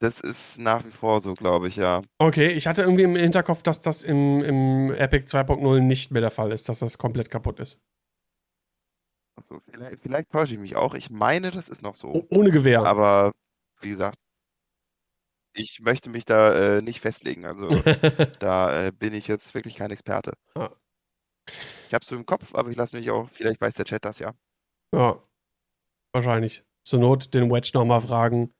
Das 0.00 0.20
ist 0.20 0.58
nach 0.58 0.84
wie 0.84 0.90
vor 0.90 1.20
so, 1.20 1.34
glaube 1.34 1.68
ich, 1.68 1.76
ja. 1.76 2.02
okay, 2.18 2.48
ich 2.48 2.66
hatte 2.66 2.82
irgendwie 2.82 3.04
im 3.04 3.14
Hinterkopf, 3.14 3.62
dass 3.62 3.80
das 3.80 4.02
im, 4.02 4.42
im 4.42 4.92
Epic 4.92 5.26
2.0 5.26 5.78
nicht 5.78 6.10
mehr 6.10 6.20
der 6.20 6.32
Fall 6.32 6.50
ist, 6.50 6.68
dass 6.68 6.80
das 6.80 6.98
komplett 6.98 7.30
kaputt 7.30 7.60
ist. 7.60 7.78
Also 9.36 9.60
vielleicht, 9.70 10.02
vielleicht 10.02 10.30
täusche 10.30 10.54
ich 10.54 10.60
mich 10.60 10.74
auch. 10.74 10.94
Ich 10.94 11.08
meine, 11.08 11.52
das 11.52 11.68
ist 11.68 11.82
noch 11.82 11.94
so. 11.94 12.08
O 12.08 12.26
ohne 12.30 12.50
Gewehr. 12.50 12.82
Aber 12.84 13.30
wie 13.80 13.90
gesagt, 13.90 14.16
ich 15.54 15.80
möchte 15.80 16.10
mich 16.10 16.24
da 16.24 16.78
äh, 16.78 16.82
nicht 16.82 17.00
festlegen. 17.00 17.46
Also 17.46 17.68
da 18.40 18.86
äh, 18.86 18.92
bin 18.92 19.14
ich 19.14 19.28
jetzt 19.28 19.54
wirklich 19.54 19.76
kein 19.76 19.90
Experte. 19.92 20.32
Ah. 20.54 20.70
Ich 21.88 21.94
habe 21.94 22.02
es 22.02 22.08
so 22.08 22.16
im 22.16 22.26
Kopf, 22.26 22.54
aber 22.54 22.70
ich 22.70 22.76
lasse 22.76 22.96
mich 22.96 23.10
auch, 23.10 23.28
vielleicht 23.30 23.60
weiß 23.60 23.74
der 23.74 23.84
Chat 23.84 24.04
das 24.04 24.18
ja. 24.18 24.32
ja, 24.94 25.22
wahrscheinlich. 26.14 26.64
Zur 26.84 27.00
Not 27.00 27.32
den 27.34 27.50
Wedge 27.50 27.70
nochmal 27.74 28.00
fragen 28.00 28.52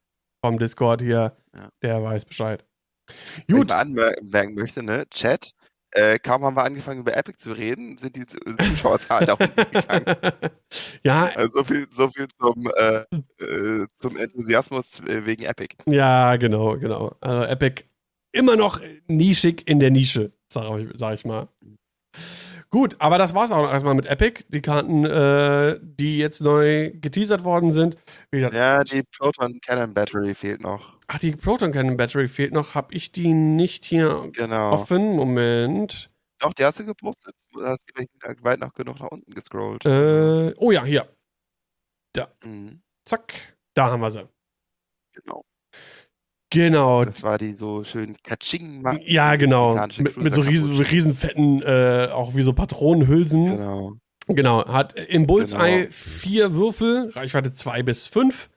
vom 0.45 0.59
Discord 0.59 1.03
hier. 1.03 1.37
Ja. 1.55 1.69
Der 1.83 2.03
weiß 2.03 2.25
Bescheid. 2.25 2.65
Ich 3.47 3.55
Gut. 3.55 3.69
mal 3.69 3.81
anmerken 3.81 4.55
möchte, 4.55 4.83
ne, 4.83 5.07
Chat, 5.11 5.53
äh, 5.91 6.19
kaum 6.19 6.45
haben 6.45 6.57
wir 6.57 6.65
angefangen 6.65 7.01
über 7.01 7.17
Epic 7.17 7.39
zu 7.39 7.53
reden, 7.53 7.99
sind 7.99 8.17
die 8.17 8.27
Zu- 8.27 8.39
Zuschauerzahlen 8.39 9.29
unten 9.31 9.71
gegangen. 9.71 10.05
ja, 11.05 11.27
Also 11.35 11.59
so 11.59 11.65
viel, 11.65 11.87
so 11.91 12.09
viel 12.09 12.29
zum, 12.39 12.71
äh, 12.77 13.05
äh, 13.45 13.87
zum 13.93 14.17
Enthusiasmus 14.17 15.03
wegen 15.05 15.43
Epic. 15.45 15.77
ja, 15.87 16.37
genau, 16.37 16.79
genau. 16.79 17.17
Also 17.21 17.45
Epic 17.45 17.85
immer 18.33 18.57
noch 18.57 18.81
nischig 19.09 19.69
in 19.69 19.81
der 19.81 19.91
Nische, 19.91 20.33
sag 20.51 20.79
ich, 20.79 20.89
sag 20.95 21.15
ich 21.15 21.25
mal. 21.25 21.49
Gut, 22.73 22.97
aber 23.01 23.19
das 23.19 23.35
war's 23.35 23.53
auch 23.53 23.69
erstmal 23.71 23.95
mit 23.95 24.07
Epic. 24.07 24.45
Die 24.49 24.63
Karten, 24.63 25.05
äh, 25.05 25.79
die 25.83 26.17
jetzt 26.17 26.41
neu 26.41 26.91
geteasert 26.95 27.45
worden 27.45 27.75
sind. 27.75 27.99
Ja, 28.33 28.83
die 28.83 29.03
Proton 29.03 29.61
Cannon 29.61 29.93
Battery 29.93 30.35
fehlt 30.35 30.63
noch. 30.63 30.99
Ach, 31.07 31.19
die 31.19 31.33
Proton 31.37 31.71
Cannon 31.71 31.99
Battery 31.99 32.29
fehlt 32.29 32.55
noch. 32.55 32.75
Hab 32.75 32.91
ich 32.95 33.13
die 33.13 33.35
nicht 33.35 33.85
hier 33.85 34.31
Genau. 34.33 34.73
offen? 34.73 35.15
Moment. 35.17 36.11
Doch, 36.39 36.55
die 36.55 36.65
hast 36.65 36.81
du 36.81 36.87
gepostet. 36.87 37.35
hast 37.61 37.83
du 37.95 38.05
weit 38.43 38.59
noch 38.61 38.73
genug 38.73 39.01
nach 39.01 39.11
unten 39.11 39.35
gescrollt. 39.35 39.85
Äh, 39.85 40.55
oh 40.57 40.71
ja, 40.71 40.83
hier. 40.85 41.15
Da. 42.15 42.33
Mhm. 42.43 42.81
Zack. 43.05 43.35
Da 43.75 43.91
haben 43.91 44.01
wir 44.01 44.11
sie. 44.11 44.27
Genau. 45.13 45.45
Genau. 46.53 47.05
Das 47.05 47.23
war 47.23 47.39
die 47.39 47.55
so 47.55 47.85
schön 47.85 48.17
Katsching. 48.23 48.85
Ja, 49.05 49.37
genau. 49.37 49.75
Mit, 49.99 50.17
mit 50.17 50.35
so 50.35 50.43
riesen, 50.43 50.73
riesen 50.81 51.15
fetten, 51.15 51.63
äh, 51.63 52.09
auch 52.13 52.35
wie 52.35 52.43
so 52.43 52.53
Patronenhülsen. 52.53 53.47
Genau. 53.47 53.93
Genau. 54.29 54.67
Hat 54.67 54.95
im 54.95 55.27
Bullseye 55.27 55.83
genau. 55.83 55.89
vier 55.91 56.55
Würfel, 56.55 57.11
Reichweite 57.15 57.53
zwei 57.53 57.83
bis 57.83 58.07
fünf. 58.07 58.51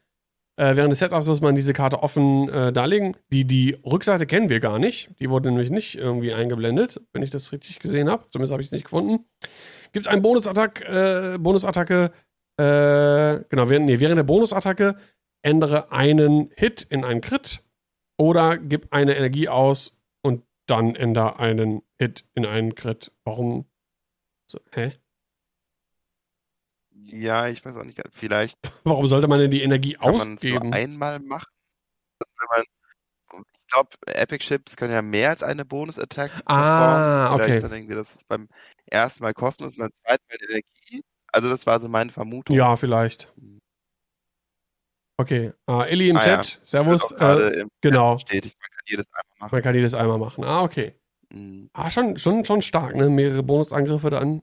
Äh, 0.58 0.76
während 0.78 0.92
des 0.92 1.00
Setups 1.00 1.28
muss 1.28 1.42
man 1.42 1.56
diese 1.56 1.74
Karte 1.74 2.02
offen 2.02 2.48
äh, 2.50 2.72
darlegen. 2.72 3.18
Die, 3.32 3.46
die 3.46 3.78
Rückseite 3.86 4.26
kennen 4.26 4.50
wir 4.50 4.62
gar 4.62 4.80
nicht. 4.80 5.10
Die 5.20 5.30
wurde 5.30 5.50
nämlich 5.50 5.70
nicht 5.70 5.98
irgendwie 5.98 6.34
eingeblendet, 6.34 7.02
wenn 7.12 7.24
ich 7.24 7.30
das 7.30 7.52
richtig 7.52 7.80
gesehen 7.80 8.10
habe. 8.10 8.26
Zumindest 8.30 8.54
habe 8.54 8.62
ich 8.62 8.68
es 8.68 8.72
nicht 8.72 8.86
gefunden. 8.86 9.26
Gibt 9.92 10.08
einen 10.08 10.22
Bonusattack, 10.22 10.82
äh, 10.82 11.38
Bonusattacke, 11.40 12.12
äh, 12.58 13.44
genau, 13.50 13.70
während, 13.70 13.86
nee, 13.86 14.00
während 14.00 14.18
der 14.18 14.24
Bonusattacke 14.24 14.96
ändere 15.42 15.92
einen 15.92 16.52
Hit 16.56 16.88
in 16.90 17.04
einen 17.04 17.22
Crit 17.22 17.62
oder 18.18 18.58
gib 18.58 18.94
eine 18.94 19.16
Energie 19.16 19.50
aus 19.50 19.98
und 20.22 20.44
dann 20.68 20.96
ändere 20.96 21.40
einen 21.40 21.82
Hit 21.98 22.26
in 22.34 22.46
einen 22.46 22.76
Crit. 22.76 23.12
Warum? 23.24 23.66
So, 24.48 24.60
hä? 24.72 24.94
Ja, 26.92 27.48
ich 27.48 27.64
weiß 27.64 27.76
auch 27.76 27.84
nicht. 27.84 28.02
Vielleicht. 28.12 28.60
Warum 28.84 29.08
sollte 29.08 29.28
man 29.28 29.40
denn 29.40 29.52
die 29.52 29.62
Energie 29.62 29.94
kann 29.94 30.16
ausgeben? 30.16 30.70
Man 30.70 30.74
einmal 30.74 31.20
machen. 31.20 31.52
Man, 32.50 32.64
ich 33.42 33.68
glaube, 33.72 33.90
Epic 34.08 34.44
Chips 34.46 34.76
können 34.76 34.94
ja 34.94 35.02
mehr 35.02 35.30
als 35.30 35.44
eine 35.44 35.66
Bonus-Attack. 35.66 36.32
Ah, 36.46 37.30
performen. 37.30 37.42
okay. 37.42 37.60
Dann 37.60 37.74
irgendwie 37.74 37.96
das 37.96 38.24
beim 38.26 38.48
ersten 38.86 39.24
Mal 39.24 39.34
kostenlos 39.34 39.78
und 39.78 39.82
beim 39.82 39.92
zweiten 39.92 40.24
Mal 40.30 40.38
Energie. 40.50 41.04
Also 41.32 41.50
das 41.50 41.66
war 41.66 41.80
so 41.80 41.88
meine 41.88 42.12
Vermutung. 42.12 42.56
Ja, 42.56 42.78
vielleicht. 42.78 43.34
Okay, 45.18 45.54
uh, 45.70 45.82
Ellie 45.84 46.10
im 46.10 46.18
ah, 46.18 46.22
Chat, 46.22 46.56
ja. 46.56 46.60
Servus. 46.64 47.12
Äh, 47.12 47.66
genau. 47.82 48.18
Steht, 48.18 48.44
man 48.44 48.70
kann 48.70 48.84
jedes 48.86 49.06
einmal 49.08 49.36
machen. 49.40 49.56
Man 49.56 49.62
kann 49.62 49.76
jedes 49.76 49.94
einmal 49.94 50.18
machen. 50.18 50.44
Ah, 50.44 50.64
okay. 50.64 50.94
Mhm. 51.30 51.70
Ah, 51.74 51.90
schon, 51.90 52.18
schon, 52.18 52.44
schon 52.44 52.62
stark, 52.62 52.96
ne? 52.96 53.10
Mehrere 53.10 53.44
Bonusangriffe 53.44 54.10
dann. 54.10 54.42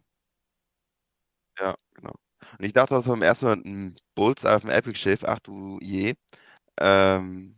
Ja, 1.59 1.75
genau. 1.95 2.15
Und 2.59 2.65
ich 2.65 2.73
dachte, 2.73 2.95
das 2.95 3.07
war 3.07 3.15
beim 3.15 3.23
ersten 3.23 3.47
Mal 3.47 3.57
ein 3.57 3.97
Bullseye 4.15 4.55
auf 4.55 4.63
dem 4.63 4.71
Epic 4.71 4.99
Schiff, 4.99 5.25
ach 5.25 5.41
du 5.41 5.79
je. 5.83 6.15
Ähm, 6.81 7.55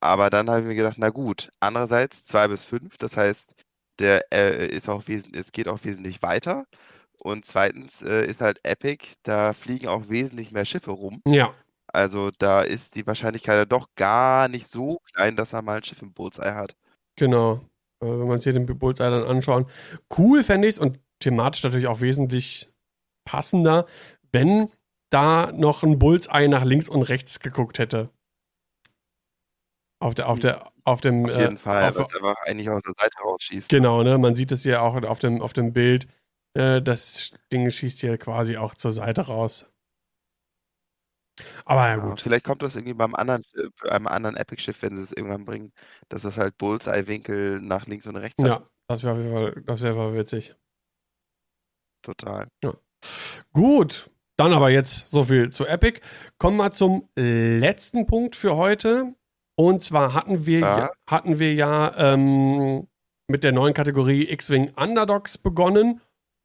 aber 0.00 0.28
dann 0.30 0.50
habe 0.50 0.60
ich 0.60 0.66
mir 0.66 0.74
gedacht, 0.74 0.98
na 0.98 1.10
gut, 1.10 1.50
andererseits 1.60 2.24
2 2.26 2.48
bis 2.48 2.64
5, 2.64 2.98
das 2.98 3.16
heißt, 3.16 3.54
der 3.98 4.24
äh, 4.32 4.66
ist 4.66 4.88
auch 4.88 5.04
es 5.08 5.52
geht 5.52 5.68
auch 5.68 5.84
wesentlich 5.84 6.22
weiter. 6.22 6.66
Und 7.18 7.44
zweitens 7.44 8.02
äh, 8.02 8.26
ist 8.26 8.40
halt 8.40 8.60
Epic, 8.64 9.14
da 9.22 9.52
fliegen 9.52 9.88
auch 9.88 10.08
wesentlich 10.08 10.52
mehr 10.52 10.64
Schiffe 10.64 10.90
rum. 10.90 11.22
Ja. 11.26 11.54
Also 11.96 12.30
da 12.36 12.60
ist 12.60 12.94
die 12.94 13.06
Wahrscheinlichkeit 13.06 13.56
ja 13.56 13.64
doch 13.64 13.88
gar 13.96 14.48
nicht 14.48 14.68
so 14.68 14.98
klein, 15.14 15.34
dass 15.34 15.54
er 15.54 15.62
mal 15.62 15.78
ein 15.78 15.82
Schiff 15.82 16.02
im 16.02 16.12
Bullseye 16.12 16.54
hat. 16.54 16.76
Genau. 17.16 17.54
Äh, 18.02 18.08
wenn 18.08 18.26
wir 18.26 18.34
uns 18.34 18.44
hier 18.44 18.52
den 18.52 18.66
Bullseye 18.66 19.08
dann 19.10 19.24
anschauen. 19.24 19.64
Cool 20.14 20.44
fände 20.44 20.68
ich 20.68 20.74
es 20.74 20.78
und 20.78 21.00
thematisch 21.20 21.62
natürlich 21.62 21.86
auch 21.86 22.02
wesentlich 22.02 22.70
passender, 23.24 23.86
wenn 24.30 24.70
da 25.08 25.50
noch 25.52 25.82
ein 25.84 25.98
Bullseye 25.98 26.48
nach 26.48 26.64
links 26.64 26.90
und 26.90 27.00
rechts 27.00 27.40
geguckt 27.40 27.78
hätte. 27.78 28.10
Auf 29.98 30.14
der, 30.14 30.28
auf 30.28 30.38
der, 30.38 30.70
auf 30.84 31.00
dem. 31.00 31.24
Auf 31.24 31.30
jeden 31.30 31.56
äh, 31.56 31.58
Fall, 31.58 31.94
weil 31.94 32.04
es 32.04 32.14
einfach 32.14 32.36
eigentlich 32.44 32.68
aus 32.68 32.82
der 32.82 32.92
Seite 32.98 33.18
rausschießt. 33.24 33.70
Genau, 33.70 34.02
ne? 34.02 34.18
Man 34.18 34.36
sieht 34.36 34.52
es 34.52 34.64
ja 34.64 34.82
auch 34.82 35.02
auf 35.02 35.18
dem, 35.18 35.40
auf 35.40 35.54
dem 35.54 35.72
Bild. 35.72 36.06
Äh, 36.52 36.82
das 36.82 37.32
Ding 37.50 37.70
schießt 37.70 38.00
hier 38.00 38.18
quasi 38.18 38.58
auch 38.58 38.74
zur 38.74 38.92
Seite 38.92 39.22
raus. 39.22 39.64
Aber 41.64 41.86
ja, 41.88 41.96
gut. 41.96 42.20
Ja, 42.20 42.24
vielleicht 42.24 42.44
kommt 42.44 42.62
das 42.62 42.76
irgendwie 42.76 42.94
beim 42.94 43.14
anderen, 43.14 43.42
beim 43.82 44.06
anderen 44.06 44.36
Epic-Schiff, 44.36 44.82
wenn 44.82 44.96
sie 44.96 45.02
es 45.02 45.12
irgendwann 45.12 45.44
bringen, 45.44 45.72
dass 46.08 46.22
das 46.22 46.38
halt 46.38 46.56
Bullseye-Winkel 46.58 47.60
nach 47.60 47.86
links 47.86 48.06
und 48.06 48.16
rechts 48.16 48.42
Ja, 48.42 48.56
hat. 48.56 48.70
das 48.88 49.02
wäre 49.02 49.60
das 49.64 49.82
wär 49.82 50.14
witzig. 50.14 50.54
Total. 52.02 52.48
Ja. 52.62 52.74
Gut, 53.52 54.10
dann 54.36 54.52
aber 54.52 54.70
jetzt 54.70 55.08
so 55.08 55.24
viel 55.24 55.50
zu 55.50 55.66
Epic. 55.66 56.00
Kommen 56.38 56.56
wir 56.56 56.72
zum 56.72 57.08
letzten 57.16 58.06
Punkt 58.06 58.36
für 58.36 58.56
heute. 58.56 59.14
Und 59.58 59.82
zwar 59.82 60.12
hatten 60.14 60.44
wir 60.44 60.60
ja, 60.60 60.90
hatten 61.08 61.38
wir 61.38 61.54
ja 61.54 61.92
ähm, 61.96 62.86
mit 63.28 63.42
der 63.42 63.52
neuen 63.52 63.72
Kategorie 63.74 64.28
X-Wing 64.30 64.72
Underdogs 64.76 65.38
begonnen 65.38 66.00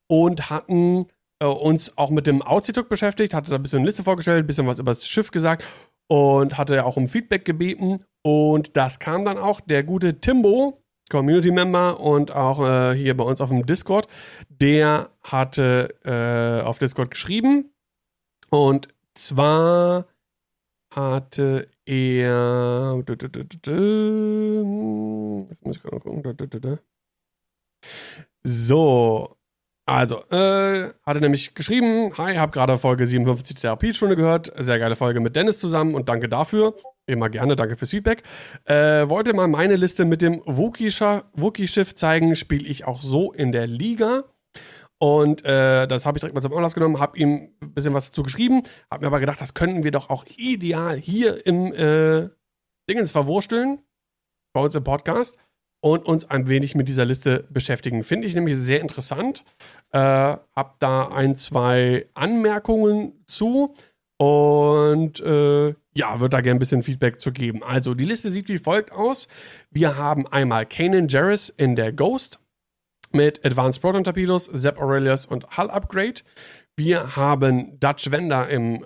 und 0.10 0.50
hatten 0.50 1.08
äh, 1.42 1.46
uns 1.46 1.98
auch 1.98 2.12
mit 2.12 2.28
dem 2.28 2.42
Outsituk 2.42 2.88
beschäftigt, 2.88 3.34
hatte 3.34 3.50
da 3.50 3.58
ein 3.58 3.64
bisschen 3.64 3.80
eine 3.80 3.88
Liste 3.88 4.04
vorgestellt, 4.04 4.44
ein 4.44 4.48
bisschen 4.48 4.68
was 4.68 4.80
über 4.80 4.94
das 4.94 5.08
Schiff 5.08 5.32
gesagt 5.32 5.66
und 6.08 6.58
hatte 6.58 6.86
auch 6.86 6.98
um 6.98 7.08
Feedback 7.08 7.46
gebeten. 7.46 8.04
Und 8.24 8.78
das 8.78 9.00
kam 9.00 9.26
dann 9.26 9.38
auch 9.38 9.60
der 9.60 9.84
gute 9.84 10.20
Timbo, 10.20 10.82
Community 11.10 11.52
Member 11.52 12.00
und 12.00 12.32
auch 12.32 12.64
äh, 12.64 12.96
hier 12.96 13.18
bei 13.18 13.24
uns 13.24 13.42
auf 13.42 13.50
dem 13.50 13.66
Discord, 13.66 14.08
der 14.50 15.10
hatte 15.24 15.96
äh, 16.06 16.64
auf 16.64 16.80
Discord 16.80 17.12
geschrieben. 17.12 17.72
Und 18.50 18.90
zwar 19.16 20.06
hatte 20.94 21.68
er. 21.86 23.02
Jetzt 23.08 23.68
muss 25.66 25.78
ich 25.78 25.84
gerade 25.84 26.00
gucken. 26.02 26.80
So. 28.44 29.38
Also, 29.92 30.24
äh, 30.30 30.94
hatte 31.06 31.20
nämlich 31.20 31.54
geschrieben, 31.54 32.14
hi, 32.18 32.38
hab 32.38 32.54
gerade 32.54 32.78
Folge 32.78 33.06
57 33.06 33.58
Therapiestunde 33.58 34.16
gehört, 34.16 34.50
sehr 34.58 34.80
geile 34.80 34.96
Folge 34.96 35.20
mit 35.20 35.36
Dennis 35.36 35.60
zusammen 35.60 35.96
und 35.96 36.08
danke 36.08 36.30
dafür. 36.30 36.76
Immer 37.08 37.30
gerne, 37.30 37.58
danke 37.58 37.76
fürs 37.76 37.90
Feedback. 37.90 38.24
Äh, 38.64 39.10
wollte 39.10 39.34
mal 39.34 39.50
meine 39.50 39.76
Liste 39.76 40.06
mit 40.06 40.22
dem 40.22 40.42
Wookie-Schiff 40.46 41.96
zeigen, 41.96 42.38
spiele 42.38 42.66
ich 42.70 42.88
auch 42.88 43.02
so 43.02 43.34
in 43.34 43.52
der 43.52 43.68
Liga. 43.68 44.24
Und 44.98 45.44
äh, 45.44 45.86
das 45.90 46.06
habe 46.06 46.18
ich 46.18 46.22
direkt 46.22 46.36
mal 46.36 46.42
zum 46.42 46.54
Anlass 46.54 46.74
genommen, 46.74 47.02
habe 47.02 47.18
ihm 47.18 47.50
ein 47.62 47.74
bisschen 47.74 47.94
was 47.94 48.06
dazu 48.06 48.24
geschrieben, 48.24 48.64
habe 48.90 49.02
mir 49.02 49.08
aber 49.08 49.20
gedacht, 49.20 49.42
das 49.42 49.56
könnten 49.56 49.84
wir 49.84 49.92
doch 49.92 50.10
auch 50.10 50.24
ideal 50.38 50.96
hier 50.96 51.46
im 51.46 51.74
äh, 51.74 52.30
Dingens 52.90 53.12
verwursteln, 53.12 53.84
bei 54.54 54.62
uns 54.62 54.74
im 54.74 54.86
Podcast 54.86 55.38
und 55.82 56.06
uns 56.06 56.30
ein 56.30 56.48
wenig 56.48 56.76
mit 56.76 56.88
dieser 56.88 57.06
Liste 57.06 57.46
beschäftigen. 57.50 58.04
Finde 58.04 58.28
ich 58.28 58.36
nämlich 58.36 58.56
sehr 58.58 58.82
interessant. 58.82 59.44
Äh, 59.92 60.00
hab 60.00 60.80
da 60.80 61.08
ein, 61.08 61.36
zwei 61.36 62.08
Anmerkungen 62.14 63.24
zu 63.26 63.74
und 64.18 65.20
äh, 65.20 65.74
ja, 65.94 66.20
würde 66.20 66.38
da 66.38 66.42
gerne 66.42 66.58
ein 66.58 66.60
bisschen 66.60 66.84
Feedback 66.84 67.20
zu 67.20 67.32
geben. 67.32 67.64
Also, 67.64 67.96
die 67.96 68.06
Liste 68.06 68.32
sieht 68.32 68.48
wie 68.48 68.60
folgt 68.60 68.92
aus. 68.92 69.28
Wir 69.72 69.98
haben 69.98 70.28
einmal 70.28 70.66
Kanan 70.68 71.08
Jarrus 71.08 71.50
in 71.50 71.76
der 71.76 71.92
Ghost 71.92 72.40
mit 73.12 73.44
Advanced 73.46 73.82
Proton 73.82 74.04
Torpedos, 74.04 74.46
Zep 74.54 74.80
Aurelius 74.80 75.26
und 75.26 75.58
Hull 75.58 75.70
Upgrade. 75.70 76.22
Wir 76.78 77.16
haben 77.16 77.80
Dutch 77.80 78.12
Wender 78.12 78.48
im 78.48 78.86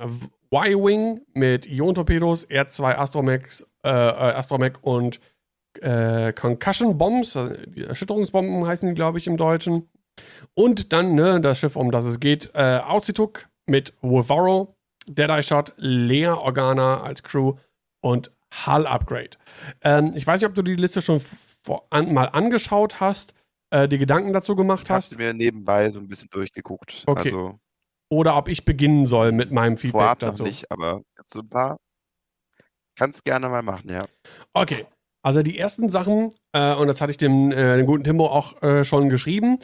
Y-Wing 0.52 1.22
mit 1.34 1.68
Ion-Torpedos, 1.68 2.50
R2 2.50 2.96
Astromech, 2.96 3.64
äh, 3.84 3.90
äh, 3.90 3.92
Astromech 3.92 4.74
und 4.82 5.20
äh, 5.82 6.34
Concussion 6.34 6.98
Bombs, 6.98 7.36
äh, 7.36 7.68
die 7.68 7.84
Erschütterungsbomben 7.84 8.66
heißen 8.66 8.88
die, 8.88 8.96
glaube 8.96 9.18
ich, 9.18 9.28
im 9.28 9.38
Deutschen. 9.38 9.90
Und 10.54 10.94
dann 10.94 11.16
ne, 11.16 11.42
das 11.42 11.60
Schiff, 11.60 11.76
um 11.76 11.92
das 11.92 12.06
es 12.06 12.20
geht, 12.20 12.52
äh, 12.54 12.80
Auzituk 12.80 13.48
mit 13.66 13.94
Wolfaro, 14.02 14.76
Deadeye 15.08 15.44
Shot, 15.44 15.74
Lea 15.78 16.28
Organa 16.28 17.02
als 17.02 17.24
Crew 17.24 17.56
und 18.02 18.32
Hull 18.66 18.88
Upgrade. 18.88 19.32
Ähm, 19.82 20.12
ich 20.16 20.26
weiß 20.26 20.42
nicht, 20.42 20.50
ob 20.50 20.56
du 20.56 20.62
die 20.62 20.76
Liste 20.76 21.02
schon 21.02 21.22
an, 21.90 22.14
mal 22.14 22.26
angeschaut 22.26 23.00
hast, 23.00 23.34
äh, 23.72 23.88
die 23.88 23.98
Gedanken 23.98 24.34
dazu 24.34 24.56
gemacht 24.56 24.90
hast. 24.90 25.14
Du 25.14 25.18
mir 25.18 25.34
nebenbei 25.34 25.90
so 25.90 26.00
ein 26.00 26.08
bisschen 26.08 26.30
durchgeguckt. 26.30 27.04
Okay. 27.06 27.30
Also, 27.30 27.60
Oder 28.10 28.38
ob 28.38 28.48
ich 28.48 28.64
beginnen 28.66 29.06
soll 29.06 29.32
mit 29.32 29.52
meinem 29.52 29.78
Feedback 29.78 30.02
vorab 30.02 30.20
dazu. 30.20 30.44
Noch 30.44 30.50
nicht, 30.50 30.72
aber 30.72 31.02
so 31.28 31.40
ein 31.40 31.50
paar. 31.50 31.78
Kannst 32.98 33.26
gerne 33.26 33.50
mal 33.50 33.62
machen, 33.62 33.90
ja. 33.90 34.06
Okay, 34.54 34.86
also 35.26 35.42
die 35.42 35.58
ersten 35.58 35.90
Sachen, 35.90 36.30
äh, 36.54 36.76
und 36.76 36.86
das 36.86 37.02
hatte 37.02 37.10
ich 37.10 37.18
dem, 37.18 37.52
äh, 37.52 37.78
dem 37.78 37.88
guten 37.88 38.04
Timbo 38.04 38.28
auch 38.28 38.62
äh, 38.62 38.84
schon 38.84 39.10
geschrieben. 39.10 39.58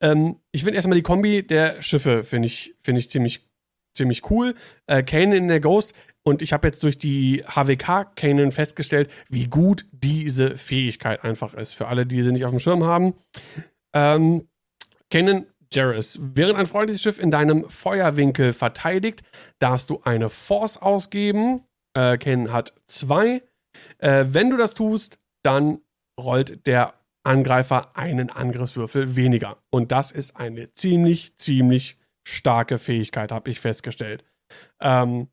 Ähm, 0.00 0.36
ich 0.52 0.64
finde 0.64 0.76
erstmal 0.76 0.96
die 0.96 1.02
Kombi 1.02 1.46
der 1.46 1.82
Schiffe, 1.82 2.24
finde 2.24 2.46
ich, 2.46 2.74
find 2.82 2.96
ich 2.96 3.10
ziemlich, 3.10 3.46
ziemlich 3.94 4.30
cool. 4.30 4.54
Äh, 4.86 5.02
Kanan 5.02 5.32
in 5.32 5.48
der 5.48 5.60
Ghost. 5.60 5.92
Und 6.22 6.40
ich 6.40 6.54
habe 6.54 6.66
jetzt 6.66 6.82
durch 6.82 6.96
die 6.96 7.44
HWK 7.44 8.16
Kanan 8.16 8.52
festgestellt, 8.52 9.10
wie 9.28 9.48
gut 9.48 9.84
diese 9.92 10.56
Fähigkeit 10.56 11.22
einfach 11.24 11.52
ist. 11.52 11.74
Für 11.74 11.88
alle, 11.88 12.06
die 12.06 12.22
sie 12.22 12.32
nicht 12.32 12.46
auf 12.46 12.50
dem 12.50 12.60
Schirm 12.60 12.84
haben. 12.84 13.12
Ähm, 13.92 14.48
Kanan 15.10 15.44
Jarrus. 15.70 16.18
Während 16.22 16.58
ein 16.58 16.66
freundliches 16.66 17.02
Schiff 17.02 17.18
in 17.18 17.30
deinem 17.30 17.68
Feuerwinkel 17.68 18.54
verteidigt, 18.54 19.20
darfst 19.58 19.90
du 19.90 20.00
eine 20.04 20.30
Force 20.30 20.78
ausgeben. 20.78 21.64
Äh, 21.92 22.16
Kanan 22.16 22.50
hat 22.50 22.72
zwei. 22.86 23.42
Äh, 23.98 24.26
wenn 24.28 24.50
du 24.50 24.56
das 24.56 24.74
tust, 24.74 25.18
dann 25.42 25.80
rollt 26.20 26.66
der 26.66 26.94
Angreifer 27.24 27.96
einen 27.96 28.30
Angriffswürfel 28.30 29.16
weniger. 29.16 29.58
Und 29.70 29.92
das 29.92 30.10
ist 30.10 30.36
eine 30.36 30.72
ziemlich, 30.74 31.36
ziemlich 31.36 31.98
starke 32.26 32.78
Fähigkeit, 32.78 33.32
habe 33.32 33.50
ich 33.50 33.60
festgestellt. 33.60 34.24
Ähm, 34.80 35.28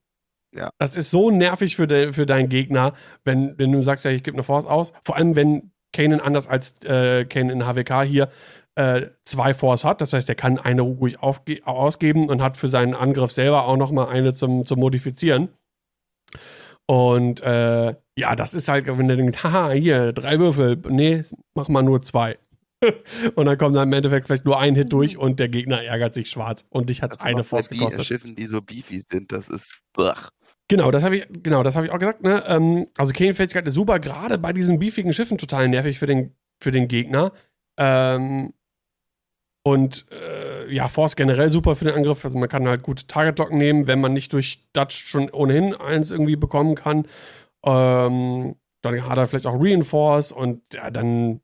ja. 0.56 0.70
Das 0.80 0.96
ist 0.96 1.12
so 1.12 1.30
nervig 1.30 1.76
für, 1.76 1.88
de, 1.88 2.14
für 2.14 2.26
deinen 2.26 2.50
Gegner, 2.50 2.94
wenn, 3.24 3.58
wenn 3.58 3.72
du 3.72 3.82
sagst, 3.82 4.06
ja, 4.06 4.12
ich 4.12 4.24
gebe 4.24 4.36
eine 4.36 4.44
Force 4.44 4.66
aus. 4.66 4.94
Vor 5.04 5.16
allem, 5.16 5.36
wenn 5.36 5.72
Kanan 5.94 6.20
anders 6.20 6.48
als 6.48 6.76
äh, 6.84 7.26
Kanan 7.26 7.62
in 7.62 7.66
HWK 7.66 8.04
hier 8.04 8.30
äh, 8.76 9.08
zwei 9.26 9.54
Force 9.54 9.84
hat. 9.84 10.02
Das 10.02 10.14
heißt, 10.14 10.30
er 10.30 10.36
kann 10.36 10.58
eine 10.58 10.82
ruhig 10.84 11.22
ausgeben 11.22 12.30
und 12.30 12.42
hat 12.42 12.58
für 12.58 12.68
seinen 12.68 12.94
Angriff 12.94 13.32
selber 13.32 13.66
auch 13.66 13.78
noch 13.78 13.92
mal 13.92 14.08
eine 14.08 14.34
zum, 14.34 14.66
zum 14.66 14.80
Modifizieren. 14.80 15.50
Und 16.90 17.40
äh, 17.42 17.94
ja, 18.18 18.36
das 18.36 18.56
ist 18.56 18.68
halt, 18.68 18.88
wenn 18.88 19.08
der 19.08 19.16
denkt, 19.16 19.44
haha, 19.44 19.70
hier, 19.70 20.12
drei 20.12 20.40
Würfel. 20.40 20.76
Nee, 20.90 21.22
mach 21.54 21.68
mal 21.68 21.84
nur 21.84 22.02
zwei. 22.02 22.40
und 23.36 23.46
dann 23.46 23.60
kommt 23.60 23.76
dann 23.76 23.90
im 23.90 23.94
Endeffekt 23.94 24.26
vielleicht 24.26 24.46
nur 24.46 24.58
ein 24.58 24.74
Hit 24.74 24.92
durch 24.92 25.16
und 25.16 25.40
der 25.40 25.50
Gegner 25.50 25.84
ärgert 25.84 26.16
sich 26.16 26.32
schwarz. 26.32 26.66
Und 26.70 26.90
dich 26.90 27.04
hat 27.04 27.14
es 27.14 27.22
eine 27.22 27.44
Force 27.44 27.70
gekostet. 27.70 28.06
Schiffen, 28.06 28.36
die 28.36 28.48
so 28.48 28.64
beefy 28.64 29.04
sind, 29.08 29.32
das 29.32 29.50
ist. 29.50 29.78
Blach. 29.94 30.32
Genau, 30.68 30.90
das 30.90 31.04
habe 31.04 31.18
ich, 31.18 31.28
genau, 31.44 31.62
das 31.62 31.76
ich 31.76 31.92
auch 31.92 32.00
gesagt. 32.00 32.24
Ne? 32.24 32.44
Ähm, 32.48 32.88
also 32.98 33.14
Kane-Fähigkeit 33.14 33.68
ist 33.68 33.76
super, 33.76 34.00
gerade 34.00 34.40
bei 34.40 34.52
diesen 34.52 34.80
beefigen 34.80 35.14
Schiffen 35.14 35.38
total 35.38 35.68
nervig 35.68 36.00
für 36.00 36.08
den, 36.08 36.34
für 36.60 36.72
den 36.72 36.88
Gegner. 36.88 37.34
Ähm, 37.78 38.54
und 39.62 40.08
äh, 40.10 40.59
ja, 40.70 40.88
Force 40.88 41.16
generell 41.16 41.52
super 41.52 41.76
für 41.76 41.86
den 41.86 41.96
Angriff. 41.96 42.24
Also 42.26 42.38
man 42.38 42.50
kann 42.50 42.68
halt 42.68 42.84
gut 42.84 43.08
Target-Lock 43.08 43.52
nehmen, 43.52 43.88
wenn 43.88 44.02
man 44.02 44.14
nicht 44.14 44.34
durch 44.34 44.68
Dutch 44.74 44.96
schon 44.96 45.30
ohnehin 45.30 45.74
eins 45.74 46.12
irgendwie 46.12 46.36
bekommen 46.36 46.76
kann. 46.76 47.06
Ähm, 47.66 48.56
dann 48.82 49.10
hat 49.10 49.18
er 49.18 49.28
vielleicht 49.28 49.48
auch 49.48 49.62
Reinforce 49.62 50.32
und 50.32 50.62
ja, 50.74 50.90
dann 50.90 51.42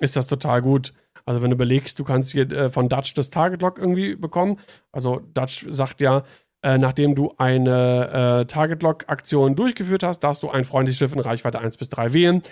ist 0.00 0.16
das 0.16 0.26
total 0.26 0.62
gut. 0.62 0.92
Also 1.26 1.42
wenn 1.42 1.50
du 1.50 1.56
überlegst, 1.56 1.98
du 1.98 2.04
kannst 2.04 2.32
hier 2.32 2.50
äh, 2.50 2.70
von 2.70 2.88
Dutch 2.88 3.14
das 3.14 3.30
Target-Lock 3.30 3.78
irgendwie 3.78 4.14
bekommen. 4.14 4.58
Also 4.92 5.20
Dutch 5.34 5.66
sagt 5.68 6.00
ja, 6.00 6.24
äh, 6.62 6.78
nachdem 6.78 7.14
du 7.14 7.34
eine 7.38 8.40
äh, 8.40 8.46
Target-Lock-Aktion 8.46 9.54
durchgeführt 9.54 10.02
hast, 10.02 10.20
darfst 10.20 10.42
du 10.42 10.50
ein 10.50 10.64
freundliches 10.64 10.98
Schiff 10.98 11.12
in 11.12 11.20
Reichweite 11.20 11.58
1 11.58 11.76
bis 11.76 11.88
3 11.90 12.12
wählen. 12.12 12.42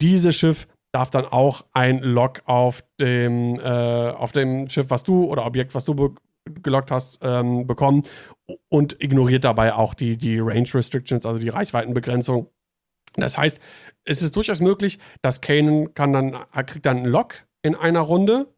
Dieses 0.00 0.34
Schiff 0.34 0.66
darf 0.94 1.10
dann 1.10 1.24
auch 1.24 1.64
ein 1.72 1.98
Lock 1.98 2.42
auf 2.44 2.84
dem, 3.00 3.58
äh, 3.58 3.62
auf 3.62 4.30
dem 4.30 4.68
Schiff, 4.68 4.90
was 4.90 5.02
du 5.02 5.24
oder 5.24 5.44
Objekt, 5.44 5.74
was 5.74 5.84
du 5.84 6.14
gelockt 6.62 6.92
hast, 6.92 7.18
ähm, 7.22 7.66
bekommen 7.66 8.02
und 8.68 9.02
ignoriert 9.02 9.44
dabei 9.44 9.74
auch 9.74 9.94
die, 9.94 10.16
die 10.16 10.38
Range 10.38 10.68
Restrictions, 10.72 11.26
also 11.26 11.40
die 11.40 11.48
Reichweitenbegrenzung. 11.48 12.48
Das 13.16 13.36
heißt, 13.36 13.58
es 14.04 14.22
ist 14.22 14.36
durchaus 14.36 14.60
möglich, 14.60 15.00
dass 15.20 15.40
Kanan 15.40 15.94
kann 15.94 16.12
dann, 16.12 16.36
kriegt 16.66 16.86
dann 16.86 16.98
einen 16.98 17.06
Lock 17.06 17.44
in 17.62 17.74
einer 17.74 18.00
Runde, 18.00 18.54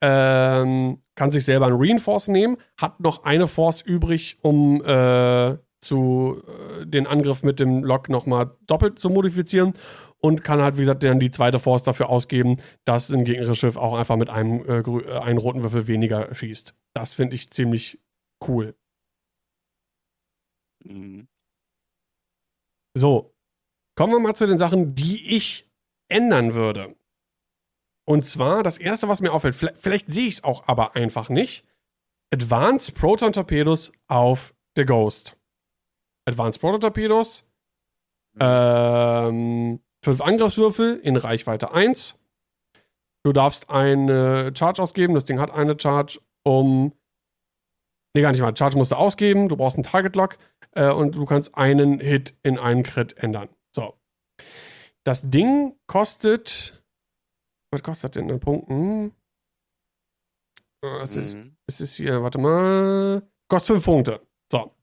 ähm, 0.00 1.02
kann 1.16 1.32
sich 1.32 1.44
selber 1.44 1.66
einen 1.66 1.78
Reinforce 1.78 2.28
nehmen, 2.28 2.56
hat 2.76 3.00
noch 3.00 3.24
eine 3.24 3.48
Force 3.48 3.80
übrig, 3.80 4.38
um 4.42 4.84
äh, 4.84 5.56
zu, 5.80 6.42
äh, 6.46 6.86
den 6.86 7.06
Angriff 7.06 7.42
mit 7.42 7.58
dem 7.58 7.82
Lock 7.82 8.08
nochmal 8.08 8.52
doppelt 8.66 8.98
zu 8.98 9.10
modifizieren 9.10 9.74
und 10.24 10.42
kann 10.42 10.62
halt, 10.62 10.78
wie 10.78 10.80
gesagt, 10.80 11.04
dann 11.04 11.20
die 11.20 11.30
zweite 11.30 11.58
Force 11.58 11.82
dafür 11.82 12.08
ausgeben, 12.08 12.56
dass 12.86 13.10
ein 13.10 13.26
gegnerisches 13.26 13.58
Schiff 13.58 13.76
auch 13.76 13.92
einfach 13.92 14.16
mit 14.16 14.30
einem 14.30 14.64
äh, 14.64 14.78
äh 14.78 15.18
einen 15.18 15.36
roten 15.36 15.62
Würfel 15.62 15.86
weniger 15.86 16.34
schießt. 16.34 16.74
Das 16.94 17.12
finde 17.12 17.34
ich 17.34 17.50
ziemlich 17.50 18.00
cool. 18.48 18.74
Mhm. 20.82 21.28
So, 22.96 23.34
kommen 23.96 24.14
wir 24.14 24.18
mal 24.18 24.34
zu 24.34 24.46
den 24.46 24.56
Sachen, 24.56 24.94
die 24.94 25.36
ich 25.36 25.68
ändern 26.08 26.54
würde. 26.54 26.96
Und 28.06 28.26
zwar, 28.26 28.62
das 28.62 28.78
erste, 28.78 29.08
was 29.08 29.20
mir 29.20 29.30
auffällt, 29.30 29.54
vielleicht, 29.54 29.78
vielleicht 29.78 30.08
sehe 30.08 30.28
ich 30.28 30.36
es 30.36 30.44
auch 30.44 30.66
aber 30.66 30.96
einfach 30.96 31.28
nicht. 31.28 31.66
Advanced 32.32 32.94
Proton 32.94 33.34
Torpedos 33.34 33.92
auf 34.06 34.54
The 34.74 34.86
Ghost. 34.86 35.36
Advanced 36.24 36.62
Proton 36.62 36.80
Torpedos. 36.80 37.44
Mhm. 38.32 38.40
Ähm, 38.40 39.83
fünf 40.04 40.20
Angriffswürfel 40.20 41.00
in 41.00 41.16
Reichweite 41.16 41.72
1. 41.72 42.18
Du 43.24 43.32
darfst 43.32 43.70
eine 43.70 44.52
Charge 44.54 44.82
ausgeben. 44.82 45.14
Das 45.14 45.24
Ding 45.24 45.40
hat 45.40 45.50
eine 45.50 45.78
Charge, 45.80 46.20
um. 46.44 46.92
Nee, 48.14 48.22
gar 48.22 48.30
nicht 48.30 48.42
mal. 48.42 48.56
Charge 48.56 48.76
musst 48.76 48.92
du 48.92 48.96
ausgeben. 48.96 49.48
Du 49.48 49.56
brauchst 49.56 49.76
einen 49.76 49.84
Target 49.84 50.14
Lock. 50.14 50.38
Äh, 50.72 50.90
und 50.90 51.16
du 51.16 51.24
kannst 51.24 51.56
einen 51.56 52.00
Hit 52.00 52.34
in 52.42 52.58
einen 52.58 52.82
Crit 52.82 53.16
ändern. 53.16 53.48
So. 53.74 53.94
Das 55.04 55.22
Ding 55.28 55.74
kostet. 55.86 56.82
Was 57.72 57.82
kostet 57.82 58.14
denn 58.16 58.28
in 58.28 58.40
Punkten? 58.40 59.14
Äh, 60.84 61.00
es, 61.00 61.16
ist, 61.16 61.34
mhm. 61.34 61.56
es 61.66 61.80
ist 61.80 61.96
hier, 61.96 62.22
warte 62.22 62.38
mal. 62.38 63.22
Kostet 63.48 63.76
5 63.76 63.84
Punkte. 63.84 64.20
So. 64.52 64.74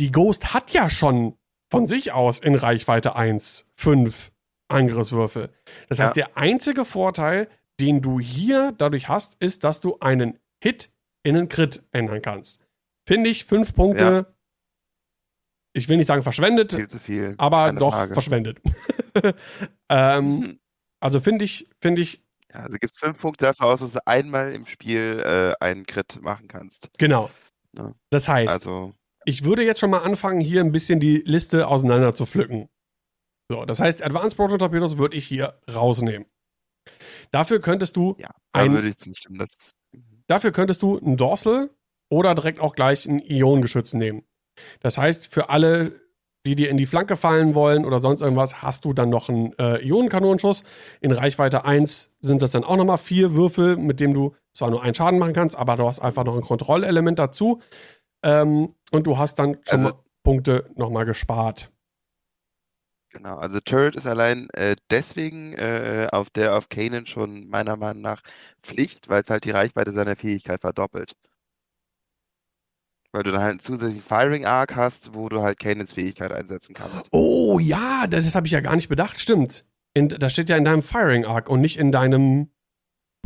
Die 0.00 0.12
Ghost 0.12 0.54
hat 0.54 0.72
ja 0.72 0.88
schon 0.88 1.36
von 1.70 1.88
sich 1.88 2.12
aus 2.12 2.38
in 2.38 2.54
Reichweite 2.54 3.16
1 3.16 3.67
5 3.78 4.32
Angriffswürfel. 4.68 5.50
Das 5.88 6.00
heißt, 6.00 6.16
ja. 6.16 6.26
der 6.26 6.36
einzige 6.36 6.84
Vorteil, 6.84 7.48
den 7.80 8.02
du 8.02 8.18
hier 8.20 8.72
dadurch 8.76 9.08
hast, 9.08 9.36
ist, 9.40 9.64
dass 9.64 9.80
du 9.80 9.98
einen 10.00 10.38
Hit 10.62 10.90
in 11.22 11.36
einen 11.36 11.48
Crit 11.48 11.82
ändern 11.92 12.20
kannst. 12.20 12.60
Finde 13.06 13.30
ich 13.30 13.44
5 13.44 13.74
Punkte. 13.74 14.04
Ja. 14.04 14.34
Ich 15.74 15.88
will 15.88 15.96
nicht 15.96 16.06
sagen 16.06 16.22
verschwendet, 16.22 16.72
viel 16.72 16.88
zu 16.88 16.98
viel. 16.98 17.34
aber 17.38 17.72
doch 17.72 17.92
Frage. 17.92 18.12
verschwendet. 18.14 18.60
ähm. 19.88 20.58
Also 21.00 21.20
finde 21.20 21.44
ich, 21.44 21.70
finde 21.80 22.02
ich. 22.02 22.24
Ja, 22.52 22.62
also 22.62 22.76
gibt 22.76 22.98
fünf 22.98 23.20
Punkte 23.20 23.44
dafür 23.44 23.66
aus, 23.66 23.78
dass 23.78 23.92
du 23.92 24.04
einmal 24.04 24.52
im 24.52 24.66
Spiel 24.66 25.22
äh, 25.24 25.64
einen 25.64 25.86
Crit 25.86 26.20
machen 26.22 26.48
kannst. 26.48 26.90
Genau. 26.98 27.30
Ja. 27.76 27.94
Das 28.10 28.26
heißt, 28.26 28.52
also, 28.52 28.94
ich 29.24 29.44
würde 29.44 29.62
jetzt 29.62 29.78
schon 29.78 29.90
mal 29.90 30.02
anfangen, 30.02 30.40
hier 30.40 30.60
ein 30.60 30.72
bisschen 30.72 30.98
die 30.98 31.18
Liste 31.18 31.68
auseinander 31.68 32.16
zu 32.16 32.26
pflücken. 32.26 32.68
So, 33.50 33.64
das 33.64 33.80
heißt, 33.80 34.02
Advanced 34.02 34.36
Proton 34.36 34.58
Torpedos 34.58 34.98
würde 34.98 35.16
ich 35.16 35.26
hier 35.26 35.54
rausnehmen. 35.72 36.26
Dafür 37.30 37.60
könntest 37.60 37.96
du 37.96 38.14
ja, 38.18 38.28
da 38.52 38.60
ein, 38.60 38.72
würde 38.72 38.88
ich 38.88 38.96
zustimmen. 38.96 39.38
Mhm. 39.92 40.00
dafür 40.26 40.52
könntest 40.52 40.82
du 40.82 40.98
ein 40.98 41.16
Dorsal 41.16 41.70
oder 42.10 42.34
direkt 42.34 42.60
auch 42.60 42.74
gleich 42.74 43.06
ein 43.06 43.20
Ionengeschütz 43.20 43.92
nehmen. 43.94 44.22
Das 44.80 44.98
heißt, 44.98 45.26
für 45.26 45.50
alle, 45.50 46.00
die 46.46 46.56
dir 46.56 46.70
in 46.70 46.76
die 46.76 46.86
Flanke 46.86 47.16
fallen 47.16 47.54
wollen 47.54 47.84
oder 47.84 48.00
sonst 48.00 48.22
irgendwas, 48.22 48.62
hast 48.62 48.84
du 48.84 48.92
dann 48.92 49.10
noch 49.10 49.28
einen 49.28 49.52
äh, 49.58 49.84
Ionenkanonenschuss. 49.86 50.64
In 51.00 51.12
Reichweite 51.12 51.64
1 51.64 52.10
sind 52.20 52.42
das 52.42 52.52
dann 52.52 52.64
auch 52.64 52.76
nochmal 52.76 52.98
vier 52.98 53.34
Würfel, 53.34 53.76
mit 53.76 54.00
dem 54.00 54.14
du 54.14 54.34
zwar 54.52 54.70
nur 54.70 54.82
einen 54.82 54.94
Schaden 54.94 55.18
machen 55.18 55.34
kannst, 55.34 55.56
aber 55.56 55.76
du 55.76 55.86
hast 55.86 56.00
einfach 56.00 56.24
noch 56.24 56.34
ein 56.34 56.42
Kontrollelement 56.42 57.18
dazu. 57.18 57.60
Ähm, 58.22 58.74
und 58.90 59.06
du 59.06 59.18
hast 59.18 59.38
dann 59.38 59.58
schon 59.64 59.80
also, 59.80 59.94
mal 59.94 60.02
Punkte 60.22 60.70
nochmal 60.74 61.04
gespart. 61.04 61.70
Genau, 63.10 63.38
also 63.38 63.58
Turret 63.60 63.96
ist 63.96 64.06
allein 64.06 64.48
äh, 64.52 64.76
deswegen 64.90 65.54
äh, 65.54 66.08
auf 66.12 66.28
der 66.30 66.56
auf 66.56 66.68
Kanan 66.68 67.06
schon 67.06 67.48
meiner 67.48 67.76
Meinung 67.76 68.02
nach 68.02 68.22
Pflicht, 68.62 69.08
weil 69.08 69.22
es 69.22 69.30
halt 69.30 69.44
die 69.44 69.50
Reichweite 69.50 69.92
seiner 69.92 70.14
Fähigkeit 70.14 70.60
verdoppelt. 70.60 71.14
Weil 73.12 73.22
du 73.22 73.32
dann 73.32 73.40
halt 73.40 73.52
einen 73.52 73.60
zusätzlichen 73.60 74.02
Firing 74.02 74.44
Arc 74.44 74.76
hast, 74.76 75.14
wo 75.14 75.30
du 75.30 75.40
halt 75.40 75.58
Kanans 75.58 75.94
Fähigkeit 75.94 76.30
einsetzen 76.32 76.74
kannst. 76.74 77.08
Oh 77.12 77.58
ja, 77.58 78.06
das, 78.06 78.26
das 78.26 78.34
habe 78.34 78.46
ich 78.46 78.52
ja 78.52 78.60
gar 78.60 78.76
nicht 78.76 78.88
bedacht, 78.88 79.18
stimmt. 79.18 79.64
In, 79.94 80.10
das 80.10 80.32
steht 80.32 80.50
ja 80.50 80.56
in 80.58 80.66
deinem 80.66 80.82
Firing 80.82 81.24
Arc 81.24 81.48
und 81.48 81.62
nicht 81.62 81.78
in 81.78 81.90
deinem 81.90 82.50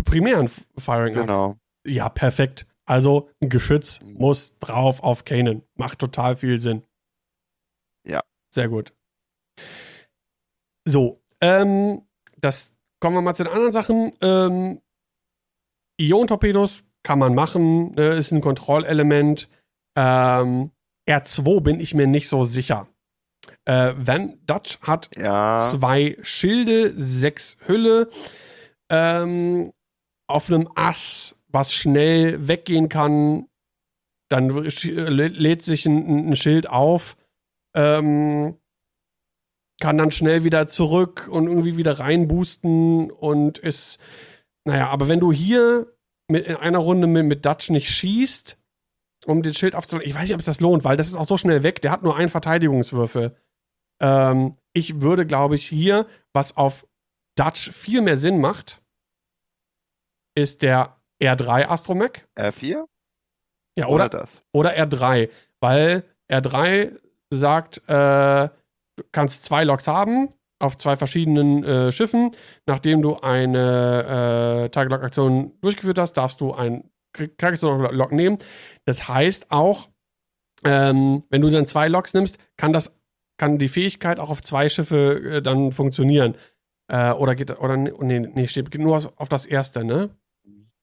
primären 0.04 0.48
Firing 0.78 1.16
Arc. 1.16 1.26
Genau. 1.26 1.56
Ja, 1.84 2.08
perfekt. 2.08 2.66
Also 2.84 3.30
ein 3.40 3.48
Geschütz 3.48 4.00
mhm. 4.00 4.14
muss 4.14 4.56
drauf 4.60 5.02
auf 5.02 5.24
Kanan. 5.24 5.62
Macht 5.74 5.98
total 5.98 6.36
viel 6.36 6.60
Sinn. 6.60 6.84
Ja. 8.06 8.20
Sehr 8.50 8.68
gut. 8.68 8.92
So, 10.84 11.22
ähm, 11.40 12.02
das 12.38 12.72
kommen 13.00 13.16
wir 13.16 13.22
mal 13.22 13.34
zu 13.34 13.44
den 13.44 13.52
anderen 13.52 13.72
Sachen. 13.72 14.12
Ähm, 14.20 14.80
Ion-Torpedos 15.98 16.84
kann 17.02 17.18
man 17.18 17.34
machen, 17.34 17.92
ne, 17.94 18.14
ist 18.14 18.32
ein 18.32 18.40
Kontrollelement. 18.40 19.48
Ähm, 19.96 20.70
R2 21.08 21.60
bin 21.60 21.80
ich 21.80 21.94
mir 21.94 22.06
nicht 22.06 22.28
so 22.28 22.44
sicher. 22.44 22.88
Äh, 23.64 23.94
Van 23.96 24.38
Dutch 24.46 24.80
hat 24.80 25.10
ja. 25.16 25.68
zwei 25.70 26.16
Schilde, 26.22 26.94
sechs 26.96 27.56
Hülle. 27.66 28.08
Ähm, 28.88 29.72
auf 30.28 30.48
einem 30.48 30.68
Ass 30.74 31.36
was 31.52 31.72
schnell 31.72 32.48
weggehen 32.48 32.88
kann, 32.88 33.46
dann 34.28 34.48
lädt 34.48 35.62
sich 35.62 35.86
ein, 35.86 36.30
ein 36.30 36.36
Schild 36.36 36.68
auf, 36.68 37.16
ähm, 37.74 38.56
kann 39.82 39.98
dann 39.98 40.12
schnell 40.12 40.44
wieder 40.44 40.68
zurück 40.68 41.26
und 41.28 41.48
irgendwie 41.48 41.76
wieder 41.76 41.98
reinboosten 41.98 43.10
und 43.10 43.58
ist, 43.58 43.98
naja, 44.64 44.88
aber 44.90 45.08
wenn 45.08 45.18
du 45.18 45.32
hier 45.32 45.92
mit, 46.28 46.46
in 46.46 46.54
einer 46.54 46.78
Runde 46.78 47.08
mit, 47.08 47.26
mit 47.26 47.44
Dutch 47.44 47.68
nicht 47.68 47.88
schießt, 47.90 48.56
um 49.26 49.42
den 49.42 49.54
Schild 49.54 49.74
aufzuladen, 49.74 50.08
ich 50.08 50.14
weiß 50.14 50.22
nicht, 50.22 50.34
ob 50.34 50.38
es 50.38 50.46
das 50.46 50.60
lohnt, 50.60 50.84
weil 50.84 50.96
das 50.96 51.08
ist 51.08 51.16
auch 51.16 51.26
so 51.26 51.36
schnell 51.36 51.64
weg, 51.64 51.82
der 51.82 51.90
hat 51.90 52.04
nur 52.04 52.16
einen 52.16 52.28
Verteidigungswürfel. 52.28 53.36
Ähm, 54.00 54.56
ich 54.72 55.00
würde, 55.00 55.26
glaube 55.26 55.56
ich, 55.56 55.66
hier 55.66 56.06
was 56.32 56.56
auf 56.56 56.86
Dutch 57.34 57.72
viel 57.72 58.02
mehr 58.02 58.16
Sinn 58.16 58.40
macht, 58.40 58.80
ist 60.36 60.62
der 60.62 60.96
R3 61.20 61.66
Astromech. 61.66 62.24
R4? 62.38 62.84
Ja, 63.76 63.86
oder, 63.86 63.94
oder 63.94 64.08
das. 64.10 64.44
Oder 64.52 64.78
R3, 64.78 65.28
weil 65.58 66.04
R3 66.30 66.96
sagt, 67.30 67.82
äh, 67.88 68.48
kannst 69.12 69.44
zwei 69.44 69.64
Loks 69.64 69.88
haben 69.88 70.28
auf 70.62 70.78
zwei 70.78 70.96
verschiedenen 70.96 71.64
äh, 71.64 71.92
Schiffen. 71.92 72.30
Nachdem 72.66 73.02
du 73.02 73.16
eine 73.16 74.64
äh, 74.64 74.68
Target-Lock-Aktion 74.68 75.52
durchgeführt 75.60 75.98
hast, 75.98 76.12
darfst 76.12 76.40
du 76.40 76.52
ein 76.52 76.90
Charakter-Lock 77.12 78.12
nehmen. 78.12 78.38
Das 78.84 79.08
heißt 79.08 79.50
auch, 79.50 79.88
ähm, 80.64 81.24
wenn 81.30 81.42
du 81.42 81.50
dann 81.50 81.66
zwei 81.66 81.88
Loks 81.88 82.14
nimmst, 82.14 82.38
kann 82.56 82.72
das 82.72 82.96
kann 83.38 83.58
die 83.58 83.68
Fähigkeit 83.68 84.20
auch 84.20 84.30
auf 84.30 84.40
zwei 84.40 84.68
Schiffe 84.68 85.38
äh, 85.38 85.42
dann 85.42 85.72
funktionieren. 85.72 86.36
Äh, 86.88 87.12
oder 87.12 87.34
geht 87.34 87.58
oder 87.58 87.76
nee, 87.76 88.20
nee, 88.20 88.46
steht 88.46 88.72
nur 88.78 88.96
auf, 88.96 89.12
auf 89.16 89.28
das 89.28 89.46
erste, 89.46 89.84
ne? 89.84 90.10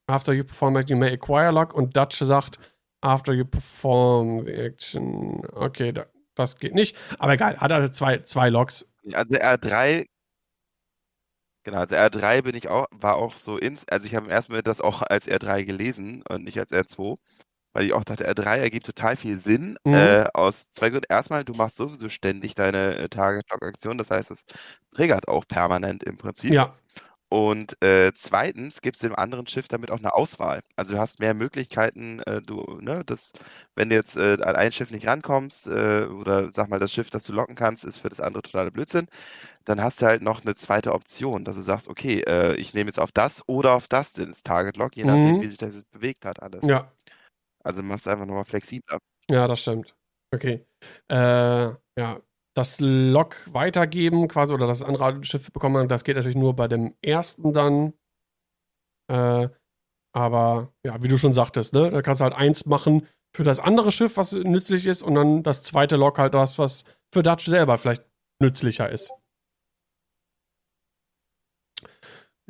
After 0.06 0.32
you 0.32 0.44
perform 0.44 0.76
action, 0.76 0.96
you 0.96 1.00
may 1.00 1.12
acquire 1.12 1.52
lock 1.52 1.72
und 1.72 1.96
Dutch 1.96 2.18
sagt, 2.18 2.58
after 3.00 3.32
you 3.32 3.44
perform 3.44 4.44
the 4.44 4.52
action. 4.52 5.42
Okay, 5.52 5.92
da, 5.92 6.06
das 6.34 6.58
geht 6.58 6.74
nicht. 6.74 6.96
Aber 7.18 7.32
egal, 7.32 7.58
hat 7.58 7.70
er 7.70 7.92
zwei, 7.92 8.18
zwei 8.18 8.48
Logs. 8.48 8.86
Also 9.12 9.34
R3, 9.34 10.06
genau, 11.64 11.78
also 11.78 11.96
R3 11.96 12.42
bin 12.42 12.54
ich 12.54 12.68
auch, 12.68 12.86
war 12.90 13.16
auch 13.16 13.36
so 13.36 13.56
ins, 13.56 13.86
also 13.88 14.06
ich 14.06 14.14
habe 14.14 14.26
im 14.26 14.32
ersten 14.32 14.52
Moment 14.52 14.66
das 14.66 14.80
auch 14.80 15.02
als 15.02 15.28
R3 15.28 15.64
gelesen 15.64 16.22
und 16.28 16.44
nicht 16.44 16.58
als 16.58 16.72
R2 16.72 17.16
weil 17.72 17.84
ich 17.84 17.92
auch 17.92 18.04
dachte, 18.04 18.28
R3 18.28 18.58
ergibt 18.58 18.86
total 18.86 19.16
viel 19.16 19.40
Sinn. 19.40 19.78
Mhm. 19.84 19.94
Äh, 19.94 20.26
aus 20.34 20.70
zwei 20.70 20.90
Gründen. 20.90 21.06
Erstmal, 21.08 21.44
du 21.44 21.54
machst 21.54 21.76
sowieso 21.76 22.08
ständig 22.08 22.54
deine 22.54 22.96
äh, 22.96 23.08
Target-Lock-Aktion, 23.08 23.98
das 23.98 24.10
heißt, 24.10 24.30
es 24.30 24.44
triggert 24.94 25.28
auch 25.28 25.46
permanent 25.46 26.02
im 26.02 26.16
Prinzip. 26.16 26.52
Ja. 26.52 26.74
Und 27.32 27.80
äh, 27.80 28.10
zweitens 28.12 28.80
gibt 28.80 28.96
es 28.96 29.02
dem 29.02 29.14
anderen 29.14 29.46
Schiff 29.46 29.68
damit 29.68 29.92
auch 29.92 30.00
eine 30.00 30.14
Auswahl. 30.14 30.62
Also 30.74 30.94
du 30.94 30.98
hast 30.98 31.20
mehr 31.20 31.32
Möglichkeiten, 31.32 32.18
äh, 32.26 32.42
du, 32.42 32.78
ne, 32.80 33.04
das, 33.06 33.32
wenn 33.76 33.88
du 33.88 33.94
jetzt 33.94 34.16
äh, 34.16 34.36
an 34.42 34.56
ein 34.56 34.72
Schiff 34.72 34.90
nicht 34.90 35.06
rankommst, 35.06 35.68
äh, 35.68 36.06
oder 36.06 36.50
sag 36.50 36.68
mal, 36.68 36.80
das 36.80 36.92
Schiff, 36.92 37.08
das 37.10 37.22
du 37.24 37.32
locken 37.32 37.54
kannst, 37.54 37.84
ist 37.84 37.98
für 37.98 38.08
das 38.08 38.20
andere 38.20 38.42
totaler 38.42 38.72
Blödsinn, 38.72 39.06
dann 39.64 39.80
hast 39.80 40.02
du 40.02 40.06
halt 40.06 40.22
noch 40.22 40.42
eine 40.42 40.56
zweite 40.56 40.92
Option, 40.92 41.44
dass 41.44 41.54
du 41.54 41.62
sagst, 41.62 41.86
okay, 41.86 42.22
äh, 42.26 42.56
ich 42.56 42.74
nehme 42.74 42.88
jetzt 42.88 42.98
auf 42.98 43.12
das 43.12 43.48
oder 43.48 43.74
auf 43.74 43.86
das 43.86 44.18
ins 44.18 44.42
Target 44.42 44.76
Lock, 44.76 44.96
je 44.96 45.04
nachdem, 45.04 45.36
mhm. 45.36 45.42
wie 45.42 45.48
sich 45.48 45.58
das 45.58 45.76
jetzt 45.76 45.90
bewegt 45.92 46.24
hat, 46.24 46.42
alles. 46.42 46.66
Ja. 46.66 46.90
Also 47.62 47.84
macht 47.84 48.00
es 48.00 48.08
einfach 48.08 48.26
nochmal 48.26 48.44
flexibler. 48.44 48.98
Ja, 49.30 49.46
das 49.46 49.60
stimmt. 49.60 49.94
Okay. 50.34 50.66
Äh, 51.08 51.14
ja, 51.14 52.20
das 52.60 52.78
Log 52.78 53.36
weitergeben 53.50 54.28
quasi 54.28 54.52
oder 54.52 54.66
das 54.66 54.82
andere 54.82 55.24
Schiff 55.24 55.50
bekommen, 55.50 55.88
das 55.88 56.04
geht 56.04 56.16
natürlich 56.16 56.36
nur 56.36 56.54
bei 56.54 56.68
dem 56.68 56.94
ersten 57.00 57.54
dann. 57.54 57.94
Äh, 59.10 59.48
aber 60.12 60.72
ja, 60.84 61.02
wie 61.02 61.08
du 61.08 61.16
schon 61.16 61.32
sagtest, 61.32 61.72
ne, 61.72 61.90
da 61.90 62.02
kannst 62.02 62.20
du 62.20 62.24
halt 62.24 62.34
eins 62.34 62.66
machen 62.66 63.06
für 63.34 63.44
das 63.44 63.60
andere 63.60 63.92
Schiff, 63.92 64.16
was 64.18 64.32
nützlich 64.32 64.86
ist, 64.86 65.02
und 65.02 65.14
dann 65.14 65.42
das 65.42 65.62
zweite 65.62 65.96
Log 65.96 66.18
halt 66.18 66.34
das, 66.34 66.58
was 66.58 66.84
für 67.12 67.22
Dutch 67.22 67.46
selber 67.46 67.78
vielleicht 67.78 68.04
nützlicher 68.40 68.90
ist. 68.90 69.10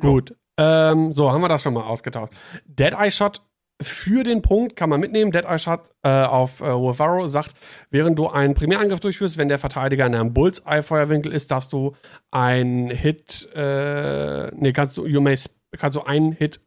Gut. 0.01 0.35
Ähm, 0.57 1.13
so, 1.13 1.31
haben 1.31 1.41
wir 1.41 1.47
das 1.47 1.61
schon 1.61 1.73
mal 1.73 1.83
ausgetauscht. 1.83 2.33
Dead 2.65 2.93
Eye 2.93 3.11
Shot 3.11 3.41
für 3.81 4.23
den 4.23 4.41
Punkt 4.41 4.75
kann 4.75 4.89
man 4.89 4.99
mitnehmen. 4.99 5.31
Dead 5.31 5.45
Eye 5.45 5.59
Shot 5.59 5.91
äh, 6.03 6.09
auf 6.09 6.61
äh, 6.61 6.65
Wolfaro 6.65 7.27
sagt, 7.27 7.55
während 7.89 8.17
du 8.17 8.27
einen 8.27 8.53
Primärangriff 8.53 8.99
durchführst, 8.99 9.37
wenn 9.37 9.49
der 9.49 9.59
Verteidiger 9.59 10.05
in 10.05 10.15
einem 10.15 10.33
Bullseye-Feuerwinkel 10.33 11.31
ist, 11.31 11.51
darfst 11.51 11.73
du 11.73 11.95
einen 12.31 12.89
Hit, 12.89 13.49
äh, 13.55 14.51
nee, 14.55 14.71
kannst 14.73 14.97
du, 14.97 15.05
you 15.05 15.21
may, 15.21 15.37
kannst 15.77 15.95
du 15.95 16.01
einen 16.01 16.31
Hit 16.31 16.61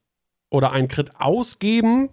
oder 0.50 0.72
einen 0.72 0.88
Crit 0.88 1.10
ausgeben 1.18 2.10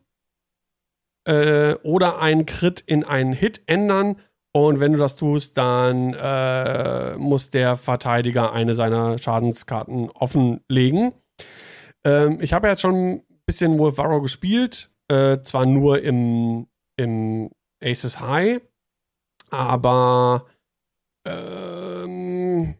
äh, 1.26 1.76
oder 1.84 2.20
einen 2.20 2.46
Crit 2.46 2.82
in 2.82 3.04
einen 3.04 3.34
Hit 3.34 3.62
ändern. 3.68 4.18
Und 4.54 4.80
wenn 4.80 4.92
du 4.92 4.98
das 4.98 5.16
tust, 5.16 5.58
dann 5.58 6.14
äh, 6.14 7.16
muss 7.16 7.52
der 7.52 7.78
Verteidiger 7.78 8.52
eine 8.52 8.74
seiner 8.74 9.18
Schadenskarten 9.18 10.10
offenlegen. 10.10 11.14
Ähm, 12.04 12.40
ich 12.42 12.52
habe 12.52 12.68
jetzt 12.68 12.82
schon 12.82 13.24
bisschen 13.52 13.78
Wolfaro 13.78 14.22
gespielt 14.22 14.92
äh, 15.12 15.44
zwar 15.44 15.66
nur 15.66 16.02
im, 16.02 16.68
im 16.96 17.52
Aces 17.84 18.22
High, 18.22 18.62
aber 19.50 20.46
ähm, 21.28 22.76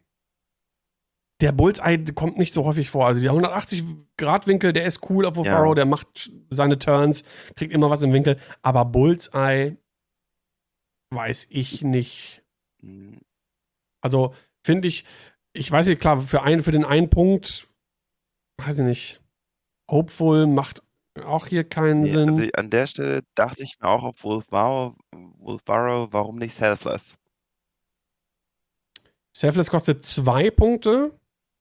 der 1.42 1.52
Bullseye 1.52 2.04
kommt 2.14 2.38
nicht 2.38 2.54
so 2.54 2.64
häufig 2.64 2.88
vor. 2.88 3.06
Also 3.06 3.20
der 3.20 3.32
180-Grad-Winkel, 3.32 4.72
der 4.72 4.86
ist 4.86 5.10
cool 5.10 5.26
auf 5.26 5.36
Ovaro, 5.36 5.70
ja. 5.70 5.74
der 5.74 5.84
macht 5.84 6.32
seine 6.48 6.78
Turns, 6.78 7.22
kriegt 7.54 7.74
immer 7.74 7.90
was 7.90 8.02
im 8.02 8.14
Winkel. 8.14 8.38
Aber 8.62 8.86
Bullseye 8.86 9.76
weiß 11.10 11.48
ich 11.50 11.82
nicht. 11.82 12.42
Also 14.00 14.34
finde 14.64 14.88
ich, 14.88 15.04
ich 15.52 15.70
weiß 15.70 15.86
nicht, 15.88 16.00
klar, 16.00 16.22
für, 16.22 16.42
ein, 16.42 16.62
für 16.62 16.72
den 16.72 16.86
einen 16.86 17.10
Punkt, 17.10 17.68
weiß 18.58 18.78
ich 18.78 18.84
nicht, 18.84 19.21
Hopeful 19.92 20.46
macht 20.46 20.82
auch 21.22 21.46
hier 21.46 21.64
keinen 21.64 22.02
nee, 22.02 22.10
Sinn. 22.10 22.30
Also 22.30 22.50
an 22.54 22.70
der 22.70 22.86
Stelle 22.86 23.20
dachte 23.34 23.62
ich 23.62 23.76
mir 23.78 23.88
auch 23.88 24.02
auf 24.02 24.24
Wolfbaro, 24.24 24.96
Wolfbaro 25.12 26.08
warum 26.10 26.36
nicht 26.36 26.56
Selfless? 26.56 27.18
Selfless 29.36 29.70
kostet 29.70 30.04
zwei 30.04 30.50
Punkte. 30.50 31.18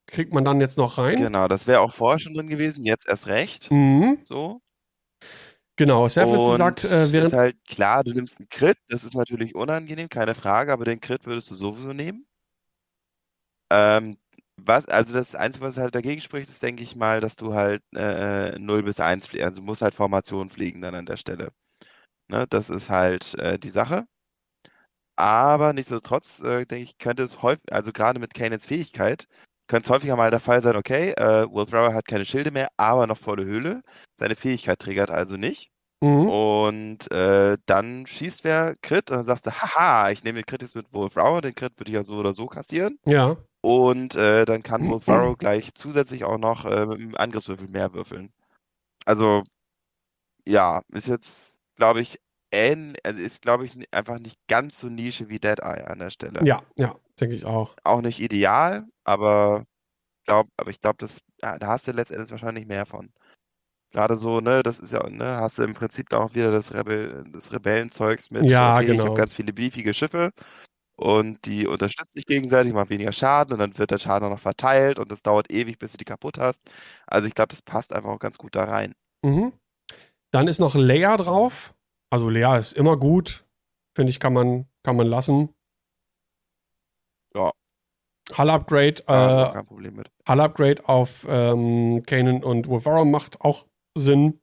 Kriegt 0.08 0.34
man 0.34 0.46
dann 0.46 0.62
jetzt 0.62 0.78
noch 0.78 0.98
rein? 0.98 1.18
Genau, 1.18 1.48
das 1.48 1.68
wäre 1.68 1.82
auch 1.82 1.94
vorher 1.94 2.20
schon 2.20 2.34
drin 2.34 2.48
gewesen, 2.48 2.86
jetzt 2.86 3.08
erst 3.08 3.28
recht. 3.28 3.70
Mhm. 3.70 4.20
So. 4.24 4.62
Genau, 5.76 6.08
Selfless 6.08 6.42
Und 6.42 6.58
sagt, 6.58 6.86
äh, 6.86 7.12
während. 7.12 7.34
ist 7.34 7.38
halt 7.38 7.58
klar, 7.68 8.04
du 8.04 8.14
nimmst 8.14 8.40
einen 8.40 8.50
Crit, 8.50 8.78
das 8.88 9.04
ist 9.04 9.16
natürlich 9.16 9.56
unangenehm, 9.56 10.10
keine 10.10 10.36
Frage, 10.36 10.72
aber 10.72 10.86
den 10.86 11.02
Crit 11.02 11.26
würdest 11.26 11.52
du 11.52 11.56
sowieso 11.56 11.92
nehmen. 11.92 12.26
Ähm, 13.70 14.18
was, 14.66 14.88
also 14.88 15.14
das 15.14 15.36
Einzige, 15.36 15.66
was 15.66 15.78
halt 15.78 15.96
dagegen 15.96 16.22
spricht, 16.22 16.50
ist, 16.50 16.64
denke 16.64 16.84
ich 16.84 16.96
mal, 16.96 17.22
dass 17.22 17.36
du 17.36 17.54
halt 17.54 17.82
äh, 17.96 18.58
0 18.60 18.84
bis 18.84 19.00
1 19.00 19.28
fliegst. 19.28 19.46
Also 19.46 19.62
du 19.62 19.66
musst 19.66 19.82
halt 19.82 19.94
Formation 19.96 20.50
fliegen 20.50 20.82
dann 20.82 20.96
an 20.96 21.06
der 21.06 21.18
Stelle. 21.18 21.52
Ne, 22.30 22.46
das 22.50 22.70
ist 22.70 22.90
halt 22.90 23.36
äh, 23.40 23.60
die 23.60 23.70
Sache. 23.70 24.06
Aber 25.16 25.74
nichtsdestotrotz, 25.74 26.42
äh, 26.42 26.66
denke 26.66 26.84
ich, 26.84 26.98
könnte 26.98 27.24
es 27.24 27.42
häufig, 27.42 27.62
also 27.72 27.92
gerade 27.92 28.20
mit 28.20 28.34
Kanans 28.34 28.66
Fähigkeit, 28.66 29.28
könnte 29.68 29.86
es 29.86 29.90
häufiger 29.90 30.16
mal 30.16 30.32
der 30.32 30.40
Fall 30.40 30.62
sein, 30.62 30.76
okay, 30.76 31.12
äh, 31.12 31.46
Will 31.52 31.66
Thrower 31.66 31.94
hat 31.94 32.08
keine 32.08 32.26
Schilde 32.26 32.52
mehr, 32.52 32.70
aber 32.78 33.08
noch 33.08 33.18
volle 33.18 33.46
Höhle. 33.46 33.82
Seine 34.18 34.36
Fähigkeit 34.36 34.80
triggert 34.80 35.12
also 35.12 35.38
nicht. 35.38 35.70
Mhm. 36.02 36.30
Und 36.30 37.12
äh, 37.12 37.58
dann 37.68 38.08
schießt 38.08 38.44
wer 38.44 38.76
Crit 38.82 39.12
und 39.12 39.18
dann 39.18 39.26
sagst 39.26 39.46
du, 39.46 39.52
haha, 39.52 40.10
ich 40.10 40.24
nehme 40.24 40.40
den 40.40 40.46
Crit 40.46 40.64
jetzt 40.64 40.76
mit 40.76 40.92
Wolf 40.92 41.16
Rauer, 41.18 41.42
den 41.42 41.54
Crit 41.54 41.78
würde 41.78 41.92
ich 41.92 41.96
ja 41.96 42.04
so 42.04 42.16
oder 42.16 42.34
so 42.34 42.48
kassieren. 42.48 42.98
Ja. 43.06 43.38
Und 43.62 44.16
äh, 44.16 44.46
dann 44.46 44.64
kann 44.64 44.82
Wolf 44.90 45.08
Rauer 45.08 45.38
gleich 45.38 45.74
zusätzlich 45.74 46.24
auch 46.24 46.38
noch 46.38 46.66
äh, 46.66 46.86
mit 46.86 47.00
dem 47.00 47.16
Angriffswürfel 47.16 47.68
mehr 47.68 47.94
würfeln. 47.94 48.32
Also, 49.06 49.44
ja, 50.46 50.82
ist 50.90 51.08
jetzt, 51.08 51.56
glaube 51.76 52.02
ich, 52.02 52.20
ähn, 52.52 52.94
also 53.04 53.22
ist, 53.22 53.42
glaube 53.42 53.66
ich, 53.66 53.76
einfach 53.92 54.20
nicht 54.20 54.38
ganz 54.48 54.80
so 54.80 54.88
Nische 54.88 55.30
wie 55.30 55.40
Dead 55.40 55.60
Eye 55.60 55.88
an 55.88 56.00
der 56.00 56.10
Stelle. 56.10 56.44
Ja, 56.44 56.62
ja, 56.76 56.96
denke 57.20 57.36
ich 57.36 57.46
auch. 57.46 57.76
Auch 57.84 58.02
nicht 58.02 58.20
ideal, 58.20 58.88
aber, 59.04 59.66
glaub, 60.26 60.48
aber 60.58 60.70
ich 60.70 60.80
glaube, 60.80 61.06
ja, 61.42 61.58
da 61.58 61.68
hast 61.68 61.88
du 61.88 61.92
letztendlich 61.92 62.32
wahrscheinlich 62.32 62.68
mehr 62.68 62.86
von. 62.86 63.12
Gerade 63.92 64.16
so, 64.16 64.40
ne, 64.40 64.64
das 64.64 64.80
ist 64.80 64.94
ja, 64.94 65.08
ne, 65.10 65.38
hast 65.38 65.60
du 65.60 65.64
im 65.64 65.74
Prinzip 65.74 66.10
da 66.10 66.20
auch 66.20 66.34
wieder 66.34 66.52
das, 66.52 66.74
Rebell, 66.74 67.26
das 67.32 67.52
Rebellenzeugs 67.52 68.32
mit, 68.32 68.50
ja, 68.50 68.78
okay, 68.78 68.86
genau. 68.86 69.04
ich 69.04 69.10
habe 69.10 69.18
ganz 69.18 69.36
viele 69.36 69.54
beefige 69.54 69.94
Schiffe 69.94 70.32
und 71.02 71.46
die 71.46 71.66
unterstützen 71.66 72.12
sich 72.14 72.28
gegenseitig, 72.28 72.74
machen 72.74 72.92
weniger 72.92 73.12
Schaden 73.12 73.54
und 73.54 73.60
dann 73.60 73.78
wird 73.78 73.90
der 73.90 73.98
Schaden 73.98 74.28
auch 74.28 74.32
noch 74.32 74.40
verteilt 74.40 75.00
und 75.00 75.12
das 75.12 75.24
dauert 75.24 75.52
ewig, 75.52 75.80
bis 75.80 75.94
du 75.94 75.98
die 75.98 76.06
kaputt 76.06 76.38
hast. 76.38 76.62
Also 77.08 77.28
ich 77.28 77.34
glaube, 77.34 77.50
das 77.50 77.62
passt 77.64 77.96
einfach 77.96 78.10
auch 78.10 78.20
ganz 78.20 78.38
gut 78.38 78.56
da 78.56 78.66
rein. 78.66 78.94
Mhm. 79.24 79.52
Dann 80.32 80.48
ist 80.48 80.60
noch 80.60 80.76
Leia 80.76 81.18
drauf. 81.18 81.74
Also 82.12 82.30
Leia 82.30 82.58
ist 82.58 82.74
immer 82.74 82.98
gut. 82.98 83.46
Finde 83.96 84.12
ich, 84.12 84.20
kann 84.20 84.34
man, 84.34 84.68
kann 84.84 84.96
man 84.96 85.08
lassen. 85.08 85.50
Ja. 87.36 87.52
Hull 88.38 88.50
Upgrade, 88.50 89.04
ja, 89.08 89.50
äh, 89.50 89.54
kein 89.54 89.66
Problem 89.66 89.96
mit. 89.96 90.12
Hull 90.28 90.40
Upgrade 90.40 90.88
auf 90.88 91.26
ähm, 91.28 92.04
Kanan 92.06 92.44
und 92.44 92.68
Wolfaro 92.68 93.06
macht 93.06 93.42
auch 93.42 93.66
Sinn. 93.98 94.40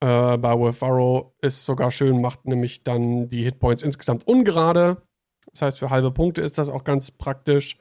Äh, 0.00 0.38
bei 0.38 0.58
Wolfaro 0.58 1.34
ist 1.40 1.64
sogar 1.64 1.90
schön, 1.90 2.20
macht 2.20 2.46
nämlich 2.46 2.84
dann 2.84 3.28
die 3.28 3.42
Hitpoints 3.42 3.82
insgesamt 3.82 4.26
ungerade. 4.26 5.02
Das 5.52 5.62
heißt, 5.62 5.78
für 5.78 5.90
halbe 5.90 6.10
Punkte 6.10 6.40
ist 6.40 6.58
das 6.58 6.68
auch 6.68 6.84
ganz 6.84 7.10
praktisch. 7.10 7.78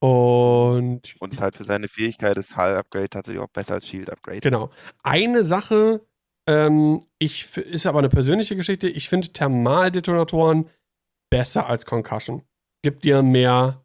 Und. 0.00 1.14
Und 1.20 1.40
halt 1.40 1.56
für 1.56 1.64
seine 1.64 1.88
Fähigkeit 1.88 2.38
ist 2.38 2.56
Hull 2.56 2.76
Upgrade 2.76 3.10
tatsächlich 3.10 3.42
auch 3.42 3.50
besser 3.50 3.74
als 3.74 3.86
Shield 3.86 4.10
Upgrade. 4.10 4.40
Genau. 4.40 4.70
Eine 5.02 5.44
Sache, 5.44 6.00
ähm, 6.48 7.02
ich, 7.18 7.54
ist 7.56 7.86
aber 7.86 7.98
eine 7.98 8.08
persönliche 8.08 8.56
Geschichte. 8.56 8.88
Ich 8.88 9.08
finde 9.10 9.28
Thermaldetonatoren 9.28 10.70
besser 11.30 11.66
als 11.66 11.84
Concussion. 11.84 12.42
Gibt 12.82 13.04
dir 13.04 13.22
mehr 13.22 13.84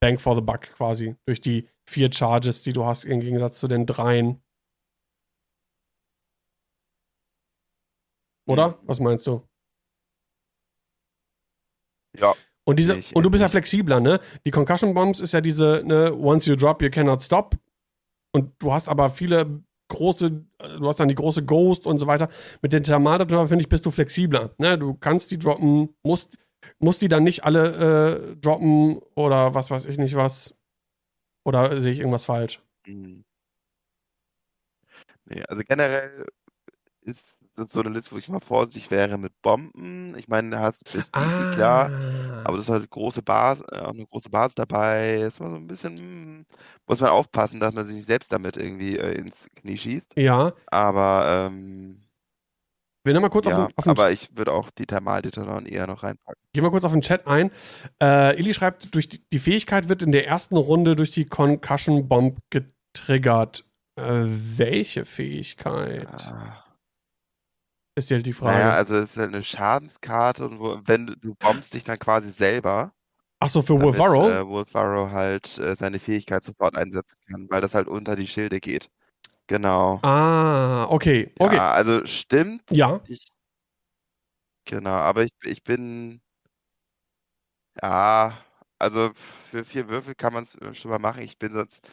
Bank 0.00 0.20
for 0.20 0.36
the 0.36 0.40
Buck 0.40 0.60
quasi. 0.60 1.16
Durch 1.26 1.40
die 1.40 1.68
vier 1.88 2.12
Charges, 2.12 2.62
die 2.62 2.72
du 2.72 2.84
hast, 2.84 3.04
im 3.04 3.20
Gegensatz 3.20 3.58
zu 3.58 3.66
den 3.66 3.84
dreien. 3.84 4.40
Oder? 8.48 8.68
Mhm. 8.68 8.74
Was 8.82 9.00
meinst 9.00 9.26
du? 9.26 9.46
Ja. 12.16 12.34
Und, 12.64 12.78
diese, 12.78 13.00
und 13.14 13.22
du 13.22 13.30
bist 13.30 13.40
ja 13.40 13.48
flexibler, 13.48 14.00
ne? 14.00 14.20
Die 14.44 14.50
Concussion 14.50 14.92
Bombs 14.92 15.20
ist 15.20 15.32
ja 15.32 15.40
diese, 15.40 15.82
ne, 15.84 16.12
once 16.14 16.46
you 16.46 16.56
drop, 16.56 16.82
you 16.82 16.90
cannot 16.90 17.22
stop. 17.22 17.56
Und 18.32 18.52
du 18.62 18.72
hast 18.72 18.88
aber 18.88 19.10
viele 19.10 19.62
große, 19.88 20.30
du 20.30 20.86
hast 20.86 21.00
dann 21.00 21.08
die 21.08 21.14
große 21.14 21.44
Ghost 21.44 21.86
und 21.86 21.98
so 21.98 22.06
weiter. 22.06 22.28
Mit 22.60 22.72
den 22.72 22.84
Thermaldetonator, 22.84 23.48
finde 23.48 23.62
ich, 23.62 23.68
bist 23.68 23.86
du 23.86 23.90
flexibler. 23.90 24.54
Ne? 24.58 24.78
Du 24.78 24.94
kannst 24.94 25.30
die 25.30 25.38
droppen, 25.38 25.94
musst, 26.02 26.36
musst 26.78 27.00
die 27.00 27.08
dann 27.08 27.24
nicht 27.24 27.44
alle 27.44 28.34
äh, 28.34 28.36
droppen 28.36 29.00
oder 29.14 29.54
was 29.54 29.70
weiß 29.70 29.86
ich 29.86 29.96
nicht 29.96 30.14
was. 30.14 30.54
Oder 31.46 31.80
sehe 31.80 31.92
ich 31.92 32.00
irgendwas 32.00 32.26
falsch? 32.26 32.62
Mhm. 32.86 33.24
Nee, 35.24 35.42
also 35.48 35.62
generell 35.62 36.26
ist 37.00 37.37
so 37.66 37.80
eine 37.80 37.90
Liste, 37.90 38.12
wo 38.12 38.18
ich 38.18 38.28
mal 38.28 38.40
vorsichtig 38.40 38.90
wäre 38.90 39.18
mit 39.18 39.32
Bomben. 39.42 40.16
Ich 40.16 40.28
meine, 40.28 40.50
du 40.50 40.58
hast 40.58 40.92
bis 40.92 41.10
ah. 41.12 41.52
klar, 41.54 41.90
aber 42.44 42.56
das 42.56 42.66
ist 42.66 42.72
halt 42.72 42.90
große 42.90 43.22
Basis, 43.22 43.66
äh, 43.72 43.80
auch 43.80 43.92
eine 43.92 44.06
große 44.06 44.30
Basis 44.30 44.54
dabei. 44.54 45.16
Ist 45.16 45.40
mal 45.40 45.50
so 45.50 45.56
ein 45.56 45.66
bisschen, 45.66 45.96
hm, 45.96 46.46
muss 46.86 47.00
man 47.00 47.10
aufpassen, 47.10 47.60
dass 47.60 47.74
man 47.74 47.86
sich 47.86 47.96
nicht 47.96 48.06
selbst 48.06 48.32
damit 48.32 48.56
irgendwie 48.56 48.96
äh, 48.96 49.18
ins 49.18 49.48
Knie 49.56 49.78
schießt. 49.78 50.12
Ja. 50.16 50.52
Aber 50.66 51.50
ähm, 51.50 52.00
wir 53.04 53.14
nehmen 53.14 53.22
mal 53.22 53.30
kurz 53.30 53.46
ja, 53.46 53.64
auf, 53.64 53.72
auf 53.74 53.84
den 53.84 53.90
Aber 53.90 54.10
ich 54.10 54.36
würde 54.36 54.52
auch 54.52 54.70
die 54.70 54.84
Thermaldetonaten 54.84 55.66
eher 55.66 55.86
noch 55.86 56.02
reinpacken. 56.02 56.42
Geh 56.52 56.60
mal 56.60 56.70
kurz 56.70 56.84
auf 56.84 56.92
den 56.92 57.00
Chat 57.00 57.26
ein. 57.26 57.50
Äh, 58.02 58.38
Ili 58.38 58.52
schreibt, 58.52 58.94
durch 58.94 59.08
die, 59.08 59.22
die, 59.32 59.38
Fähigkeit 59.38 59.88
wird 59.88 60.02
in 60.02 60.12
der 60.12 60.26
ersten 60.26 60.56
Runde 60.56 60.94
durch 60.94 61.10
die 61.10 61.24
Concussion 61.24 62.08
Bomb 62.08 62.38
getriggert. 62.50 63.64
Äh, 63.96 64.26
welche 64.26 65.04
Fähigkeit? 65.04 66.20
Ja. 66.20 66.64
Ist 67.98 68.12
halt 68.12 68.26
die 68.26 68.32
Frage. 68.32 68.58
Naja, 68.58 68.74
also 68.74 68.94
es 68.94 69.10
ist 69.10 69.16
halt 69.16 69.34
eine 69.34 69.42
Schadenskarte 69.42 70.46
und 70.46 70.60
wo, 70.60 70.80
wenn 70.84 71.08
du, 71.08 71.16
du 71.16 71.34
bombst 71.34 71.74
dich 71.74 71.82
dann 71.82 71.98
quasi 71.98 72.30
selber. 72.30 72.92
Ach 73.40 73.48
so, 73.48 73.60
für 73.60 73.80
Wolf 73.80 74.00
Arrow? 74.00 74.30
Äh, 74.30 74.46
Wolf 74.46 74.74
Arrow 74.76 75.10
halt 75.10 75.58
äh, 75.58 75.74
seine 75.74 75.98
Fähigkeit 75.98 76.44
sofort 76.44 76.76
einsetzen 76.76 77.18
kann, 77.28 77.48
weil 77.50 77.60
das 77.60 77.74
halt 77.74 77.88
unter 77.88 78.14
die 78.14 78.28
Schilde 78.28 78.60
geht. 78.60 78.88
Genau. 79.48 79.98
Ah, 80.02 80.86
okay. 80.90 81.32
okay. 81.40 81.56
Ja, 81.56 81.72
also 81.72 82.06
stimmt. 82.06 82.62
Ja. 82.70 83.00
Ich, 83.08 83.26
genau, 84.64 84.90
aber 84.90 85.24
ich, 85.24 85.32
ich 85.42 85.64
bin. 85.64 86.20
Ja, 87.82 88.38
also 88.78 89.10
für 89.50 89.64
vier 89.64 89.88
Würfel 89.88 90.14
kann 90.14 90.32
man 90.32 90.44
es 90.44 90.78
schon 90.78 90.90
mal 90.92 91.00
machen. 91.00 91.22
Ich 91.22 91.36
bin 91.36 91.52
sonst 91.52 91.88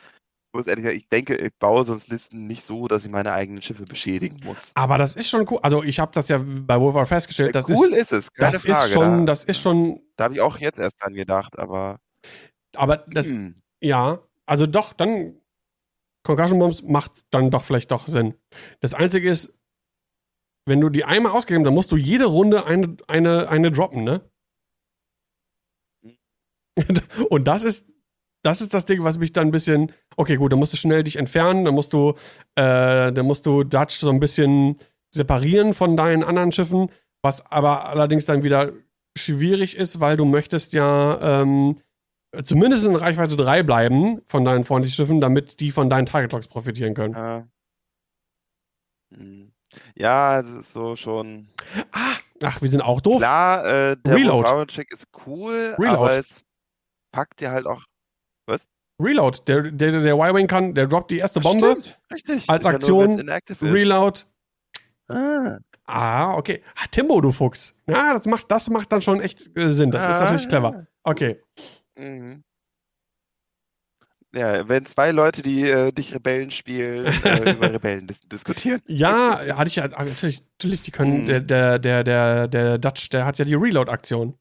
muss 0.55 0.67
ehrlich 0.67 0.85
sagen, 0.85 0.97
ich 0.97 1.09
denke, 1.09 1.35
ich 1.35 1.53
baue 1.59 1.83
sonst 1.83 2.09
Listen 2.09 2.47
nicht 2.47 2.63
so, 2.63 2.87
dass 2.87 3.05
ich 3.05 3.11
meine 3.11 3.33
eigenen 3.33 3.61
Schiffe 3.61 3.83
beschädigen 3.83 4.37
muss. 4.43 4.71
Aber 4.75 4.97
das 4.97 5.15
ist 5.15 5.29
schon 5.29 5.45
cool. 5.49 5.59
Also 5.61 5.83
ich 5.83 5.99
habe 5.99 6.11
das 6.13 6.29
ja 6.29 6.41
bei 6.43 6.79
Wolfhard 6.79 7.07
festgestellt. 7.07 7.53
Das 7.53 7.69
cool 7.69 7.89
ist, 7.89 8.11
ist 8.11 8.13
es, 8.13 8.33
keine 8.33 8.53
das 8.53 8.63
Frage. 8.63 8.85
Ist 8.85 8.93
schon, 8.93 9.25
da, 9.25 9.31
das 9.31 9.43
ist 9.43 9.61
schon. 9.61 10.01
Da 10.15 10.23
habe 10.25 10.33
ich 10.33 10.41
auch 10.41 10.57
jetzt 10.57 10.79
erst 10.79 11.01
dran 11.03 11.13
gedacht, 11.13 11.59
aber. 11.59 11.99
Aber 12.75 12.97
das, 13.07 13.25
hm. 13.27 13.55
ja, 13.79 14.19
also 14.45 14.65
doch, 14.65 14.93
dann 14.93 15.35
Concussion 16.23 16.59
Bombs 16.59 16.81
macht 16.81 17.23
dann 17.29 17.51
doch 17.51 17.63
vielleicht 17.63 17.91
doch 17.91 18.07
Sinn. 18.07 18.33
Das 18.79 18.93
Einzige 18.93 19.29
ist, 19.29 19.53
wenn 20.65 20.81
du 20.81 20.89
die 20.89 21.05
einmal 21.05 21.31
ausgegeben, 21.31 21.63
dann 21.63 21.73
musst 21.73 21.91
du 21.91 21.97
jede 21.97 22.25
Runde 22.25 22.65
eine, 22.65 22.97
eine, 23.07 23.49
eine 23.49 23.71
droppen, 23.71 24.03
ne? 24.03 24.29
Hm. 26.03 26.17
Und 27.29 27.45
das 27.45 27.63
ist 27.63 27.85
das 28.45 28.61
ist 28.61 28.75
das 28.75 28.85
Ding, 28.85 29.03
was 29.03 29.17
mich 29.17 29.33
dann 29.33 29.47
ein 29.47 29.51
bisschen, 29.51 29.91
okay, 30.17 30.35
gut, 30.35 30.51
dann 30.51 30.59
musst 30.59 30.71
du 30.71 30.77
schnell 30.77 31.03
dich 31.03 31.15
entfernen, 31.15 31.65
dann 31.65 31.73
musst 31.73 31.93
du, 31.93 32.11
äh, 32.53 33.11
dann 33.11 33.25
musst 33.25 33.45
du 33.47 33.63
Dutch 33.63 33.95
so 33.95 34.09
ein 34.11 34.19
bisschen 34.19 34.77
separieren 35.09 35.73
von 35.73 35.97
deinen 35.97 36.23
anderen 36.23 36.51
Schiffen, 36.51 36.91
was 37.23 37.43
aber 37.51 37.89
allerdings 37.89 38.25
dann 38.25 38.43
wieder 38.43 38.71
schwierig 39.17 39.75
ist, 39.75 39.99
weil 39.99 40.15
du 40.15 40.25
möchtest 40.25 40.73
ja 40.73 41.41
ähm, 41.41 41.77
zumindest 42.43 42.85
in 42.85 42.95
Reichweite 42.95 43.35
3 43.35 43.63
bleiben 43.63 44.21
von 44.27 44.45
deinen 44.45 44.63
freundlichen 44.63 44.95
Schiffen, 44.95 45.21
damit 45.21 45.59
die 45.59 45.71
von 45.71 45.89
deinen 45.89 46.05
Target 46.05 46.31
Locks 46.31 46.47
profitieren 46.47 46.93
können. 46.93 47.13
Ja. 47.13 47.47
Hm. 49.15 49.51
Ja, 49.95 50.39
es 50.39 50.51
ist 50.51 50.71
so 50.71 50.95
schon. 50.95 51.47
Ah, 51.91 52.15
ach, 52.43 52.61
wir 52.61 52.69
sind 52.69 52.81
auch 52.81 53.01
doof. 53.01 53.17
Klar, 53.17 53.65
äh, 53.65 53.97
der 53.97 54.15
Reload. 54.15 54.67
Check 54.67 54.91
ist 54.91 55.07
cool, 55.25 55.73
Reload. 55.79 55.97
aber 55.97 56.11
es 56.15 56.45
packt 57.11 57.41
dir 57.41 57.51
halt 57.51 57.65
auch 57.65 57.81
was? 58.47 58.69
Reload. 59.01 59.41
Der, 59.47 59.63
der, 59.63 60.01
der 60.01 60.15
Y-Wing 60.15 60.47
kann, 60.47 60.73
der 60.73 60.87
droppt 60.87 61.11
die 61.11 61.17
erste 61.17 61.39
Bombe. 61.39 61.71
Stimmt, 61.71 61.99
richtig. 62.11 62.49
Als 62.49 62.65
Aktion. 62.65 63.27
Ja 63.27 63.39
Reload. 63.61 64.21
Ah. 65.07 65.57
Ah, 65.87 66.35
okay. 66.35 66.63
Ah, 66.75 66.87
Timbo, 66.89 67.21
du 67.21 67.31
Fuchs. 67.31 67.75
Ja, 67.87 68.13
das 68.13 68.25
macht, 68.25 68.49
das 68.49 68.69
macht 68.69 68.91
dann 68.91 69.01
schon 69.01 69.21
echt 69.21 69.55
äh, 69.55 69.71
Sinn. 69.71 69.91
Das 69.91 70.03
ah, 70.03 70.13
ist 70.13 70.19
natürlich 70.19 70.49
clever. 70.49 70.87
Okay. 71.03 71.41
Mhm. 71.97 72.43
Ja, 74.35 74.67
wenn 74.67 74.85
zwei 74.85 75.11
Leute, 75.11 75.41
die 75.41 75.69
äh, 75.69 75.91
dich 75.91 76.13
Rebellen 76.13 76.51
spielen, 76.51 77.05
äh, 77.05 77.51
über 77.53 77.71
Rebellen 77.71 78.07
dis 78.07 78.21
diskutieren. 78.27 78.81
Ja, 78.87 79.55
hatte 79.55 79.69
ich 79.69 79.77
ja, 79.77 79.87
natürlich, 79.87 80.43
natürlich, 80.57 80.81
die 80.81 80.91
können, 80.91 81.23
mhm. 81.23 81.27
der, 81.27 81.39
der, 81.39 81.79
der, 81.79 82.03
der, 82.03 82.47
der 82.47 82.77
Dutch, 82.77 83.09
der 83.09 83.25
hat 83.25 83.37
ja 83.37 83.45
die 83.45 83.53
Reload-Aktion. 83.53 84.37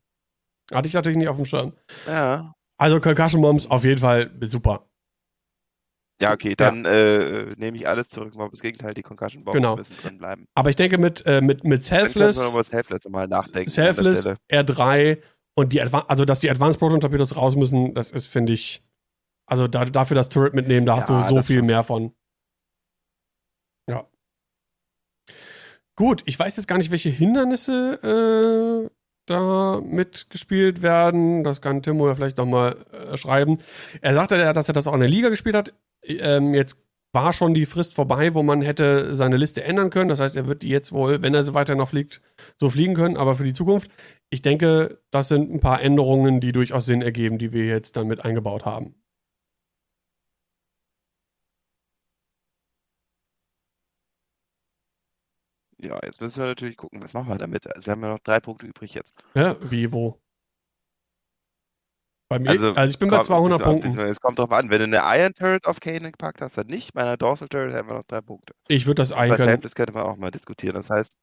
Hatte 0.72 0.88
ich 0.88 0.94
natürlich 0.94 1.18
nicht 1.18 1.28
auf 1.28 1.36
dem 1.36 1.44
Schirm. 1.44 1.74
Ja. 2.06 2.54
Also 2.78 3.00
Concussion 3.00 3.40
Bombs 3.40 3.70
auf 3.70 3.84
jeden 3.84 4.00
Fall 4.00 4.30
super. 4.42 4.88
Ja, 6.22 6.32
okay, 6.32 6.54
dann 6.56 6.84
ja. 6.84 6.90
äh, 6.90 7.54
nehme 7.56 7.76
ich 7.76 7.88
alles 7.88 8.08
zurück, 8.08 8.32
aber 8.34 8.48
das 8.48 8.60
Gegenteil, 8.60 8.94
die 8.94 9.02
Concussion 9.02 9.44
Bombs 9.44 9.54
genau. 9.54 9.76
müssen 9.76 9.96
drin 10.00 10.18
bleiben. 10.18 10.46
Aber 10.54 10.70
ich 10.70 10.76
denke 10.76 10.96
mit, 10.96 11.24
äh, 11.26 11.40
mit, 11.40 11.64
mit 11.64 11.84
Selfless. 11.84 12.36
Dann 12.36 12.52
über 12.52 12.62
Selfless 12.62 13.04
nochmal 13.04 13.26
nachdenken. 13.26 13.70
Selfless, 13.70 14.26
R3 14.50 15.20
und 15.56 15.72
die 15.72 15.80
Adva 15.80 16.00
also 16.08 16.24
dass 16.24 16.40
die 16.40 16.50
Advanced 16.50 16.78
Proton 16.78 17.00
Torpedos 17.00 17.36
raus 17.36 17.56
müssen, 17.56 17.94
das 17.94 18.10
ist, 18.10 18.26
finde 18.26 18.52
ich. 18.52 18.84
Also 19.46 19.68
da, 19.68 19.84
dafür 19.84 20.14
das 20.14 20.30
Turret 20.30 20.54
mitnehmen, 20.54 20.86
da 20.86 20.94
ja, 20.94 21.00
hast 21.00 21.10
du 21.10 21.36
so 21.36 21.42
viel 21.42 21.62
mehr 21.62 21.84
von. 21.84 22.14
Ja. 23.88 24.08
Gut, 25.96 26.22
ich 26.24 26.38
weiß 26.38 26.56
jetzt 26.56 26.66
gar 26.66 26.78
nicht, 26.78 26.90
welche 26.90 27.10
Hindernisse 27.10 28.88
äh, 28.90 29.03
da 29.26 29.80
mitgespielt 29.82 30.82
werden. 30.82 31.44
Das 31.44 31.60
kann 31.60 31.82
Timo 31.82 32.08
ja 32.08 32.14
vielleicht 32.14 32.38
nochmal 32.38 32.76
äh, 32.92 33.16
schreiben. 33.16 33.58
Er 34.00 34.14
sagte 34.14 34.36
ja, 34.36 34.52
dass 34.52 34.68
er 34.68 34.74
das 34.74 34.86
auch 34.86 34.94
in 34.94 35.00
der 35.00 35.08
Liga 35.08 35.28
gespielt 35.28 35.56
hat. 35.56 35.72
Ähm, 36.04 36.54
jetzt 36.54 36.78
war 37.12 37.32
schon 37.32 37.54
die 37.54 37.66
Frist 37.66 37.94
vorbei, 37.94 38.34
wo 38.34 38.42
man 38.42 38.60
hätte 38.60 39.14
seine 39.14 39.36
Liste 39.36 39.62
ändern 39.62 39.90
können. 39.90 40.08
Das 40.08 40.20
heißt, 40.20 40.36
er 40.36 40.46
wird 40.46 40.62
die 40.62 40.68
jetzt 40.68 40.92
wohl, 40.92 41.22
wenn 41.22 41.32
er 41.32 41.44
so 41.44 41.54
weiter 41.54 41.76
noch 41.76 41.88
fliegt, 41.88 42.20
so 42.58 42.68
fliegen 42.68 42.94
können. 42.94 43.16
Aber 43.16 43.36
für 43.36 43.44
die 43.44 43.52
Zukunft, 43.52 43.90
ich 44.30 44.42
denke, 44.42 44.98
das 45.10 45.28
sind 45.28 45.52
ein 45.52 45.60
paar 45.60 45.80
Änderungen, 45.80 46.40
die 46.40 46.52
durchaus 46.52 46.86
Sinn 46.86 47.02
ergeben, 47.02 47.38
die 47.38 47.52
wir 47.52 47.66
jetzt 47.66 47.96
dann 47.96 48.08
mit 48.08 48.24
eingebaut 48.24 48.64
haben. 48.64 48.96
Ja, 55.84 55.98
jetzt 56.02 56.20
müssen 56.20 56.40
wir 56.40 56.46
natürlich 56.46 56.76
gucken, 56.76 57.02
was 57.02 57.12
machen 57.14 57.28
wir 57.28 57.38
damit? 57.38 57.72
Also 57.74 57.86
wir 57.86 57.92
haben 57.92 58.02
ja 58.02 58.08
noch 58.08 58.20
drei 58.20 58.40
Punkte 58.40 58.66
übrig 58.66 58.94
jetzt. 58.94 59.22
Ja, 59.34 59.56
wie, 59.60 59.92
wo? 59.92 60.20
Bei 62.30 62.38
mir, 62.38 62.50
also, 62.50 62.72
also 62.72 62.90
ich 62.90 62.98
bin 62.98 63.10
bei 63.10 63.22
200 63.22 63.62
Punkten. 63.62 63.98
Es 63.98 64.20
kommt 64.20 64.38
drauf 64.38 64.50
an, 64.50 64.70
wenn 64.70 64.78
du 64.78 64.84
eine 64.84 65.20
Iron 65.20 65.34
Turret 65.34 65.66
auf 65.66 65.78
Kane 65.80 66.10
gepackt 66.10 66.40
hast, 66.40 66.56
dann 66.56 66.66
nicht. 66.68 66.94
Bei 66.94 67.02
einer 67.02 67.16
Dorsal 67.16 67.48
Turret 67.48 67.74
haben 67.74 67.88
wir 67.88 67.94
noch 67.94 68.04
drei 68.04 68.22
Punkte. 68.22 68.54
Ich 68.68 68.86
würde 68.86 69.02
das 69.02 69.12
eigentlich. 69.12 69.60
Das 69.60 69.74
könnte 69.74 69.92
man 69.92 70.04
auch 70.04 70.16
mal 70.16 70.30
diskutieren. 70.30 70.74
Das 70.74 70.88
heißt, 70.88 71.18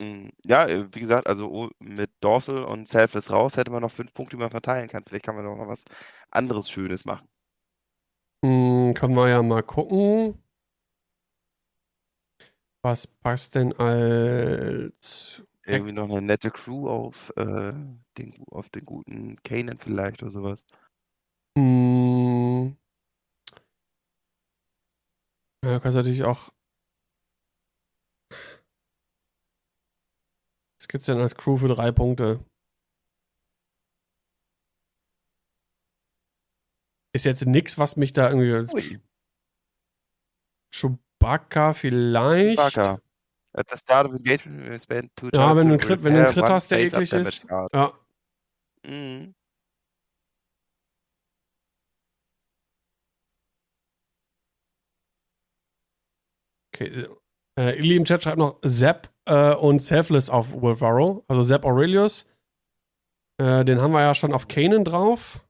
hm, 0.00 0.30
ja, 0.44 0.66
äh, 0.66 0.86
wie 0.92 1.00
gesagt, 1.00 1.26
also 1.26 1.50
oh, 1.50 1.68
mit 1.78 2.10
Dorsal 2.20 2.64
und 2.64 2.88
Selfless 2.88 3.30
raus 3.30 3.56
hätte 3.56 3.70
man 3.70 3.82
noch 3.82 3.90
fünf 3.90 4.12
Punkte, 4.14 4.36
die 4.36 4.40
man 4.40 4.50
verteilen 4.50 4.88
kann. 4.88 5.04
Vielleicht 5.06 5.24
kann 5.24 5.36
man 5.36 5.44
doch 5.44 5.56
noch 5.56 5.68
was 5.68 5.84
anderes 6.30 6.70
Schönes 6.70 7.04
machen. 7.04 7.28
Hm, 8.44 8.94
können 8.94 9.14
wir 9.14 9.28
ja 9.28 9.42
mal 9.42 9.62
gucken. 9.62 10.43
Was 12.84 13.06
passt 13.06 13.54
denn 13.54 13.72
als. 13.72 15.42
Irgendwie 15.64 15.92
noch 15.92 16.10
eine 16.10 16.20
nette 16.20 16.50
Crew 16.50 16.86
auf, 16.86 17.32
äh, 17.36 17.72
den, 18.18 18.44
auf 18.50 18.68
den 18.68 18.84
guten 18.84 19.36
Kanan 19.42 19.78
vielleicht 19.78 20.22
oder 20.22 20.30
sowas. 20.30 20.66
Hm. 21.56 22.76
Ja, 25.64 25.72
du 25.72 25.80
kannst 25.80 25.96
natürlich 25.96 26.24
auch. 26.24 26.52
Was 30.78 30.86
gibt's 30.86 31.06
denn 31.06 31.16
als 31.16 31.34
Crew 31.36 31.56
für 31.56 31.68
drei 31.68 31.90
Punkte? 31.90 32.44
Ist 37.14 37.24
jetzt 37.24 37.46
nichts, 37.46 37.78
was 37.78 37.96
mich 37.96 38.12
da 38.12 38.28
irgendwie. 38.28 38.70
Ui. 38.74 39.00
Baka 41.24 41.72
vielleicht. 41.72 42.56
Baka. 42.56 43.00
At 43.56 43.70
the 43.70 43.78
start 43.78 44.06
of 44.06 44.12
engagement, 44.14 44.68
we 44.68 44.78
spend 44.78 45.10
two 45.16 45.30
Ja, 45.32 45.56
wenn 45.56 45.68
du 45.68 45.74
einen 45.74 45.80
Crit, 45.80 46.02
wenn 46.02 46.12
du 46.12 46.24
einen 46.24 46.34
Crit 46.34 46.44
hast, 46.44 46.70
der 46.70 46.80
eklig 46.80 47.12
ist. 47.12 47.46
Ja. 47.48 47.92
Mhm. 48.84 49.34
Okay. 56.74 57.06
Äh, 57.56 57.70
äh 57.70 57.78
Illy 57.78 57.96
im 57.96 58.04
Chat 58.04 58.24
schreibt 58.24 58.38
noch 58.38 58.60
Zap 58.62 59.08
äh, 59.26 59.54
und 59.54 59.80
Selfless 59.80 60.28
auf 60.28 60.52
Wolfaro. 60.52 61.24
Also 61.28 61.44
Zap 61.44 61.64
Aurelius. 61.64 62.26
Äh, 63.40 63.64
den 63.64 63.80
haben 63.80 63.92
wir 63.92 64.02
ja 64.02 64.14
schon 64.14 64.34
auf 64.34 64.48
Kanan 64.48 64.84
drauf. 64.84 65.46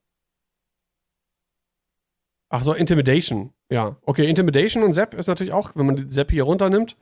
Ach 2.51 2.63
so, 2.63 2.75
Intimidation. 2.75 3.53
Ja, 3.75 3.97
okay, 4.03 4.29
Intimidation 4.29 4.85
und 4.85 4.95
Zap 4.95 5.15
ist 5.15 5.27
natürlich 5.27 5.53
auch, 5.53 5.75
wenn 5.75 5.85
man 5.85 5.97
die 5.97 6.07
Zap 6.07 6.31
hier 6.31 6.45
runternimmt. 6.45 6.97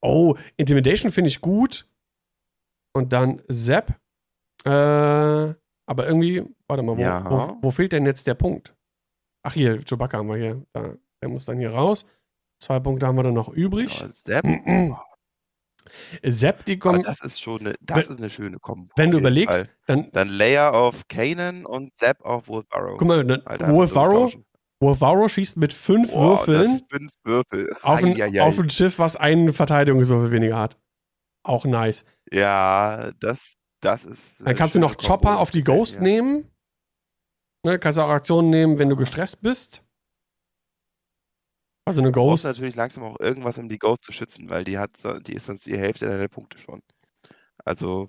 Oh, 0.00 0.36
Intimidation 0.56 1.10
finde 1.10 1.26
ich 1.30 1.40
gut. 1.40 1.88
Und 2.92 3.12
dann 3.12 3.42
Zap. 3.50 4.00
Äh, 4.64 4.70
aber 4.70 6.06
irgendwie, 6.06 6.44
warte 6.68 6.84
mal, 6.84 6.96
wo, 6.96 7.00
ja. 7.00 7.28
wo, 7.28 7.58
wo, 7.60 7.70
fehlt 7.72 7.90
denn 7.90 8.06
jetzt 8.06 8.28
der 8.28 8.34
Punkt? 8.34 8.76
Ach 9.42 9.52
hier, 9.52 9.80
Chewbacca 9.80 10.18
haben 10.18 10.28
wir 10.28 10.36
hier. 10.36 10.64
Da, 10.72 10.94
der 11.20 11.28
muss 11.28 11.46
dann 11.46 11.58
hier 11.58 11.72
raus. 11.72 12.06
Zwei 12.60 12.78
Punkte 12.78 13.08
haben 13.08 13.16
wir 13.16 13.24
dann 13.24 13.34
noch 13.34 13.48
übrig. 13.48 14.00
Ja, 14.00 14.06
Sepp. 14.10 14.44
Sepp, 16.22 16.66
die 16.66 16.78
kommen. 16.78 17.02
Das 17.02 17.20
ist 17.22 17.40
schon 17.40 17.62
eine, 17.62 17.74
das 17.80 18.06
ist 18.06 18.18
eine 18.18 18.30
schöne 18.30 18.60
Kombo. 18.60 18.92
Wenn 18.94 19.10
du 19.10 19.18
überlegst, 19.18 19.68
dann. 19.86 20.12
Dann 20.12 20.28
Layer 20.28 20.72
auf 20.72 21.08
Kanan 21.08 21.66
und 21.66 21.98
Sepp 21.98 22.24
auf 22.24 22.46
Wolf 22.46 22.66
Arrow. 22.70 22.96
Guck 22.96 23.08
mal, 23.08 23.24
dann 23.24 23.74
Wolf 23.74 23.96
Arrow. 23.96 24.32
Wolf 24.80 25.02
Arrow 25.02 25.30
schießt 25.30 25.58
mit 25.58 25.74
fünf 25.74 26.10
Boah, 26.10 26.46
Würfeln, 26.46 26.80
fünf 26.90 27.12
Würfel. 27.22 27.70
Auf, 27.82 28.02
ein, 28.02 28.40
auf 28.40 28.58
ein 28.58 28.70
Schiff, 28.70 28.98
was 28.98 29.16
einen 29.16 29.52
Verteidigungswürfel 29.52 30.30
weniger 30.30 30.58
hat. 30.58 30.78
Auch 31.42 31.66
nice. 31.66 32.04
Ja, 32.32 33.12
das, 33.20 33.54
das 33.80 34.04
ist. 34.04 34.34
Dann 34.38 34.56
kannst 34.56 34.74
du 34.74 34.80
noch 34.80 34.96
Kombo 34.96 35.06
Chopper 35.06 35.38
auf 35.38 35.50
die 35.50 35.64
Ghost 35.64 35.96
ja. 35.96 36.02
nehmen. 36.02 36.50
Ne, 37.64 37.78
kannst 37.78 37.98
du 37.98 38.02
auch 38.02 38.08
Aktionen 38.08 38.48
nehmen, 38.48 38.78
wenn 38.78 38.88
du 38.88 38.96
gestresst 38.96 39.42
bist. 39.42 39.84
Also 41.86 42.00
eine 42.00 42.12
Ghost. 42.12 42.44
Du 42.44 42.48
brauchst 42.48 42.58
natürlich 42.58 42.76
langsam 42.76 43.04
auch 43.04 43.20
irgendwas, 43.20 43.58
um 43.58 43.68
die 43.68 43.78
Ghost 43.78 44.04
zu 44.04 44.12
schützen, 44.12 44.48
weil 44.48 44.64
die 44.64 44.78
hat, 44.78 44.92
die 45.26 45.34
ist 45.34 45.46
sonst 45.46 45.66
die 45.66 45.76
Hälfte 45.76 46.06
deiner 46.06 46.28
Punkte 46.28 46.58
schon. 46.58 46.80
Also. 47.64 48.06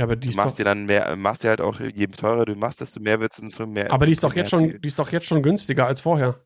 Ja, 0.00 0.04
aber 0.04 0.16
die 0.16 0.30
du 0.30 0.36
machst 0.36 0.58
dir 0.58 0.64
dann 0.64 0.86
mehr, 0.86 1.14
machst 1.14 1.44
dir 1.44 1.50
halt 1.50 1.60
auch, 1.60 1.78
je 1.78 2.06
teurer 2.06 2.46
du 2.46 2.54
machst, 2.54 2.80
desto 2.80 3.00
mehr 3.00 3.20
wird 3.20 3.32
es 3.38 3.58
mehr. 3.58 3.92
Aber 3.92 4.06
die 4.06 4.12
ist 4.12 4.24
doch 4.24 4.34
jetzt 4.34 4.48
schon, 4.48 4.80
die 4.80 4.88
ist 4.88 4.98
doch 4.98 5.12
jetzt 5.12 5.26
schon 5.26 5.42
günstiger 5.42 5.86
als 5.86 6.00
vorher. 6.00 6.42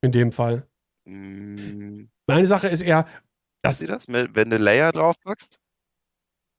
In 0.00 0.12
dem 0.12 0.30
Fall. 0.30 0.68
Mm. 1.08 2.04
Meine 2.28 2.46
Sache 2.46 2.68
ist 2.68 2.82
eher, 2.82 3.08
dass. 3.64 3.80
Sie 3.80 3.88
das, 3.88 4.06
wenn 4.06 4.48
du 4.48 4.58
Layer 4.58 4.92
draufpackst? 4.92 5.58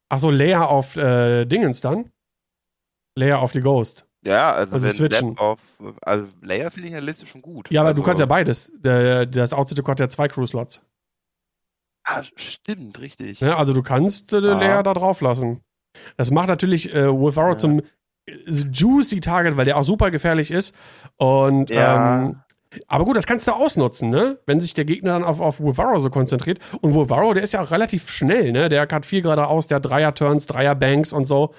Achso, 0.09 0.29
Layer 0.29 0.67
auf 0.67 0.97
äh, 0.97 1.45
Dingens 1.45 1.79
dann? 1.79 2.11
Layer 3.17 3.39
auf 3.39 3.53
die 3.53 3.61
Ghost. 3.61 4.05
Ja, 4.25 4.51
also, 4.51 4.75
also 4.75 4.87
wenn 4.87 4.93
switchen. 4.93 5.37
auf, 5.37 5.61
also 6.01 6.27
Layer 6.41 6.69
finde 6.69 6.87
ich 6.87 6.91
in 6.91 6.97
der 6.97 7.05
Liste 7.05 7.25
schon 7.25 7.41
gut. 7.41 7.71
Ja, 7.71 7.79
aber 7.79 7.89
also, 7.89 8.01
du 8.01 8.05
kannst 8.05 8.19
ja 8.19 8.25
beides. 8.25 8.73
Das 8.81 9.53
Outsider 9.53 9.87
hat 9.87 10.01
ja 10.01 10.09
zwei 10.09 10.27
Crew-Slots. 10.27 10.81
Ah, 12.05 12.21
stimmt, 12.35 12.99
richtig. 12.99 13.39
Ja, 13.39 13.57
also 13.57 13.73
du 13.73 13.81
kannst 13.81 14.31
äh, 14.31 14.37
ah. 14.37 14.39
Layer 14.39 14.83
da 14.83 14.93
drauf 14.93 15.21
lassen. 15.21 15.61
Das 16.17 16.29
macht 16.31 16.47
natürlich 16.47 16.93
äh, 16.93 17.11
Wolf 17.11 17.37
Arrow 17.37 17.53
ja. 17.53 17.57
zum 17.57 17.81
juicy 18.27 19.21
Target, 19.21 19.57
weil 19.57 19.65
der 19.65 19.77
auch 19.77 19.83
super 19.83 20.11
gefährlich 20.11 20.51
ist. 20.51 20.75
Und 21.17 21.69
ja. 21.69 22.23
ähm, 22.23 22.41
aber 22.87 23.05
gut, 23.05 23.15
das 23.15 23.25
kannst 23.25 23.47
du 23.47 23.53
ausnutzen, 23.53 24.09
ne? 24.09 24.37
Wenn 24.45 24.61
sich 24.61 24.73
der 24.73 24.85
Gegner 24.85 25.13
dann 25.13 25.23
auf, 25.23 25.39
auf 25.39 25.59
Wolvaro 25.59 25.97
so 25.99 26.09
konzentriert. 26.09 26.59
Und 26.81 26.93
Wolvaro, 26.93 27.33
der 27.33 27.43
ist 27.43 27.53
ja 27.53 27.61
auch 27.61 27.71
relativ 27.71 28.11
schnell, 28.11 28.51
ne? 28.51 28.69
Der 28.69 28.81
hat 28.81 29.05
viel 29.05 29.21
geradeaus, 29.21 29.67
der 29.67 29.77
hat 29.77 29.85
Dreier-Turns, 29.85 30.45
Dreier-Banks 30.45 31.13
und 31.13 31.25
so. 31.25 31.53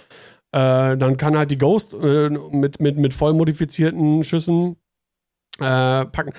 Äh, 0.52 0.96
dann 0.96 1.16
kann 1.16 1.36
halt 1.36 1.50
die 1.50 1.58
Ghost 1.58 1.94
äh, 1.94 2.28
mit, 2.28 2.80
mit, 2.80 2.98
mit 2.98 3.14
voll 3.14 3.32
modifizierten 3.32 4.24
Schüssen 4.24 4.76
äh, 5.58 6.04
packen. 6.04 6.32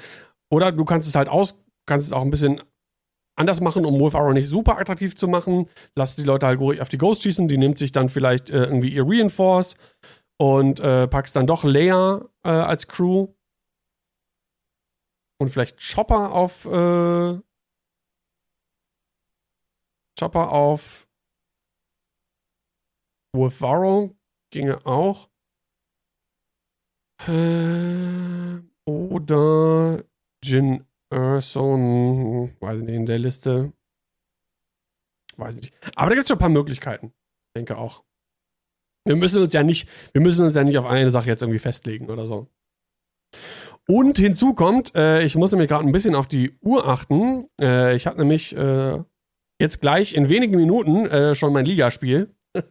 Oder 0.50 0.72
du 0.72 0.86
kannst 0.86 1.10
es 1.10 1.16
halt 1.16 1.28
aus, 1.28 1.60
kannst 1.86 2.08
es 2.08 2.14
auch 2.14 2.22
ein 2.22 2.30
bisschen 2.30 2.62
anders 3.38 3.62
machen, 3.62 3.86
um 3.86 4.00
Wolf 4.00 4.16
Arrow 4.16 4.34
nicht 4.34 4.48
super 4.48 4.78
attraktiv 4.78 5.16
zu 5.16 5.28
machen. 5.28 5.70
Lass 5.96 6.16
die 6.16 6.24
Leute 6.24 6.48
halt 6.48 6.60
auf 6.82 6.90
die 6.90 6.98
Ghost 6.98 7.24
schießen, 7.24 7.48
die 7.48 7.58
nimmt 7.58 7.80
sich 7.80 7.92
dann 7.92 8.10
vielleicht 8.10 8.50
äh, 8.50 8.66
irgendwie 8.66 8.90
ihr 8.90 9.08
Reinforce 9.08 9.76
und 10.38 10.80
äh, 10.80 11.08
packst 11.08 11.36
dann 11.36 11.48
doch 11.48 11.64
Leia 11.64 12.26
äh, 12.44 12.50
als 12.50 12.88
Crew. 12.88 13.28
Und 15.40 15.50
vielleicht 15.50 15.80
Chopper 15.80 16.32
auf 16.32 16.66
äh, 16.66 17.40
Chopper 20.20 20.52
auf 20.52 21.08
Wolfaro 23.36 24.16
ginge 24.52 24.84
auch. 24.86 25.30
Äh, 27.28 28.62
oder 28.86 30.04
Jin 30.44 30.87
Erson, 31.10 32.54
weiß 32.60 32.80
ich 32.80 32.86
nicht, 32.86 32.96
in 32.96 33.06
der 33.06 33.20
Liste. 33.20 33.74
Weiß 35.38 35.56
ich 35.56 35.62
nicht. 35.62 35.74
Aber 35.96 36.10
da 36.10 36.16
gibt 36.16 36.26
es 36.26 36.30
schon 36.30 36.38
ein 36.38 36.40
paar 36.40 36.50
Möglichkeiten. 36.50 37.08
Ich 37.08 37.54
denke 37.56 37.78
auch. 37.78 38.04
Wir 39.06 39.16
müssen 39.16 39.42
uns 39.42 39.54
ja 39.54 39.64
nicht, 39.64 39.88
wir 40.12 40.22
müssen 40.22 40.46
uns 40.46 40.56
ja 40.56 40.64
nicht 40.64 40.78
auf 40.78 40.86
eine 40.86 41.12
Sache 41.12 41.28
jetzt 41.28 41.42
irgendwie 41.42 41.60
festlegen 41.60 42.10
oder 42.10 42.26
so. 42.26 42.48
Und 43.88 44.18
hinzu 44.18 44.54
kommt, 44.54 44.96
äh, 44.96 45.24
ich 45.24 45.36
muss 45.36 45.52
nämlich 45.52 45.70
gerade 45.70 45.86
ein 45.86 45.94
bisschen 45.94 46.16
auf 46.16 46.28
die 46.28 46.58
Uhr 46.60 46.88
achten. 46.88 47.48
Äh, 47.62 47.96
ich 47.96 48.06
habe 48.06 48.18
nämlich 48.18 48.56
äh, 48.56 49.02
jetzt 49.62 49.80
gleich 49.80 50.14
in 50.14 50.28
wenigen 50.28 50.58
Minuten 50.58 51.06
äh, 51.06 51.36
schon 51.36 51.54
mein 51.54 51.66
Ligaspiel. 51.66 52.36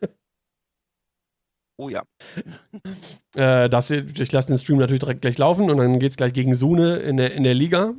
Oh 1.79 1.91
ja. 1.91 2.05
äh, 3.35 3.69
das, 3.69 3.91
ich 3.91 4.33
lasse 4.33 4.49
den 4.49 4.57
Stream 4.57 4.79
natürlich 4.79 5.01
direkt 5.01 5.21
gleich 5.21 5.37
laufen 5.37 5.71
und 5.71 5.77
dann 5.77 5.99
geht 5.99 6.13
es 6.13 6.17
gleich 6.17 6.33
gegen 6.33 6.55
Sune 6.55 6.97
in 7.01 7.19
der, 7.19 7.35
in 7.35 7.43
der 7.43 7.53
Liga. 7.53 7.95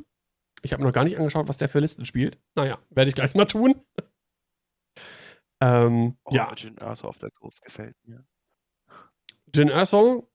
Ich 0.62 0.72
habe 0.72 0.82
noch 0.82 0.92
gar 0.92 1.04
nicht 1.04 1.16
angeschaut, 1.16 1.48
was 1.48 1.56
der 1.56 1.68
für 1.68 1.80
Listen 1.80 2.04
spielt. 2.04 2.38
Naja, 2.54 2.78
werde 2.90 3.08
ich 3.08 3.14
gleich 3.14 3.34
mal 3.34 3.46
tun. 3.46 3.80
ähm, 5.60 6.16
oh, 6.24 6.34
ja. 6.34 6.52
Jin 6.56 6.76
Erso 6.78 7.08
auf 7.08 7.18
der 7.18 7.30
Groß 7.30 7.60
gefällt 7.60 7.96
mir. 8.04 8.24
Jin 9.54 9.68
Erso? 9.68 10.30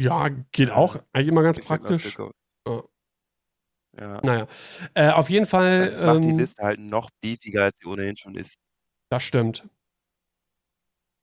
Ja, 0.00 0.28
geht 0.28 0.70
auch. 0.70 1.02
Eigentlich 1.12 1.28
immer 1.28 1.42
ganz 1.42 1.58
ich 1.58 1.64
praktisch. 1.64 2.16
Ja. 2.66 2.82
Ja. 3.98 4.20
Naja, 4.22 4.46
äh, 4.94 5.10
auf 5.10 5.30
jeden 5.30 5.46
Fall. 5.46 5.90
Das 5.90 6.00
macht 6.00 6.16
ähm, 6.16 6.22
die 6.22 6.38
Liste 6.38 6.62
halt 6.62 6.80
noch 6.80 7.10
beefiger, 7.22 7.64
als 7.64 7.78
sie 7.78 7.86
ohnehin 7.86 8.16
schon 8.16 8.34
ist. 8.34 8.58
Das 9.10 9.22
stimmt. 9.22 9.66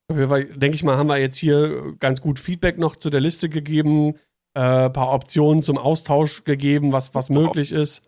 Denke 0.10 0.72
ich 0.72 0.84
mal, 0.84 0.98
haben 0.98 1.08
wir 1.08 1.18
jetzt 1.18 1.38
hier 1.38 1.96
ganz 2.00 2.22
gut 2.22 2.40
Feedback 2.40 2.78
noch 2.78 2.96
zu 2.96 3.10
der 3.10 3.22
Liste 3.22 3.48
gegeben, 3.50 4.20
äh, 4.56 4.90
paar 4.90 5.12
Optionen 5.12 5.64
zum 5.64 5.78
Austausch 5.78 6.44
gegeben, 6.44 6.92
was, 6.92 7.14
was 7.16 7.30
möglich 7.30 7.72
ist. 7.72 8.02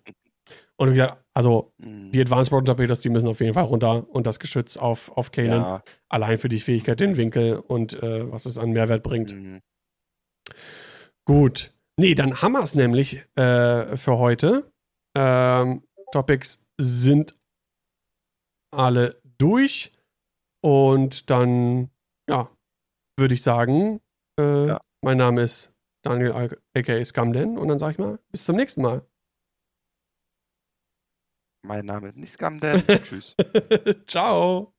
Und 0.77 0.95
ja, 0.95 1.17
also 1.33 1.73
mhm. 1.77 2.11
die 2.11 2.21
Advanced 2.21 2.49
Proton 2.49 2.65
Torpedos, 2.65 3.01
die 3.01 3.09
müssen 3.09 3.27
auf 3.27 3.39
jeden 3.39 3.53
Fall 3.53 3.63
runter 3.63 4.07
und 4.09 4.27
das 4.27 4.39
Geschütz 4.39 4.77
auf, 4.77 5.11
auf 5.17 5.31
Kanan. 5.31 5.61
Ja. 5.61 5.83
Allein 6.09 6.37
für 6.37 6.49
die 6.49 6.59
Fähigkeit, 6.59 6.99
den 6.99 7.17
Winkel 7.17 7.57
und 7.57 8.01
äh, 8.01 8.31
was 8.31 8.45
es 8.45 8.57
an 8.57 8.71
Mehrwert 8.71 9.03
bringt. 9.03 9.33
Mhm. 9.33 9.61
Gut. 11.25 11.73
Nee, 11.97 12.13
dann 12.13 12.41
haben 12.41 12.51
wir 12.51 12.61
es 12.61 12.75
nämlich 12.75 13.23
äh, 13.35 13.95
für 13.95 14.17
heute. 14.17 14.69
Ähm, 15.17 15.83
Topics 16.11 16.59
sind 16.77 17.35
alle 18.71 19.21
durch. 19.37 19.91
Und 20.61 21.29
dann, 21.29 21.89
ja, 22.29 22.49
würde 23.19 23.33
ich 23.33 23.43
sagen, 23.43 24.01
äh, 24.39 24.67
ja. 24.67 24.81
mein 25.03 25.17
Name 25.17 25.43
ist 25.43 25.71
Daniel 26.05 26.57
aka 26.75 27.03
Scamden 27.03 27.57
und 27.57 27.67
dann 27.67 27.79
sage 27.79 27.93
ich 27.93 27.97
mal, 27.97 28.19
bis 28.31 28.45
zum 28.45 28.55
nächsten 28.55 28.81
Mal. 28.81 29.05
Mein 31.63 31.85
Name 31.85 32.09
ist 32.09 32.17
nicht 32.17 32.33
Scamden. 32.33 32.83
Tschüss. 33.03 33.35
Ciao. 34.05 34.74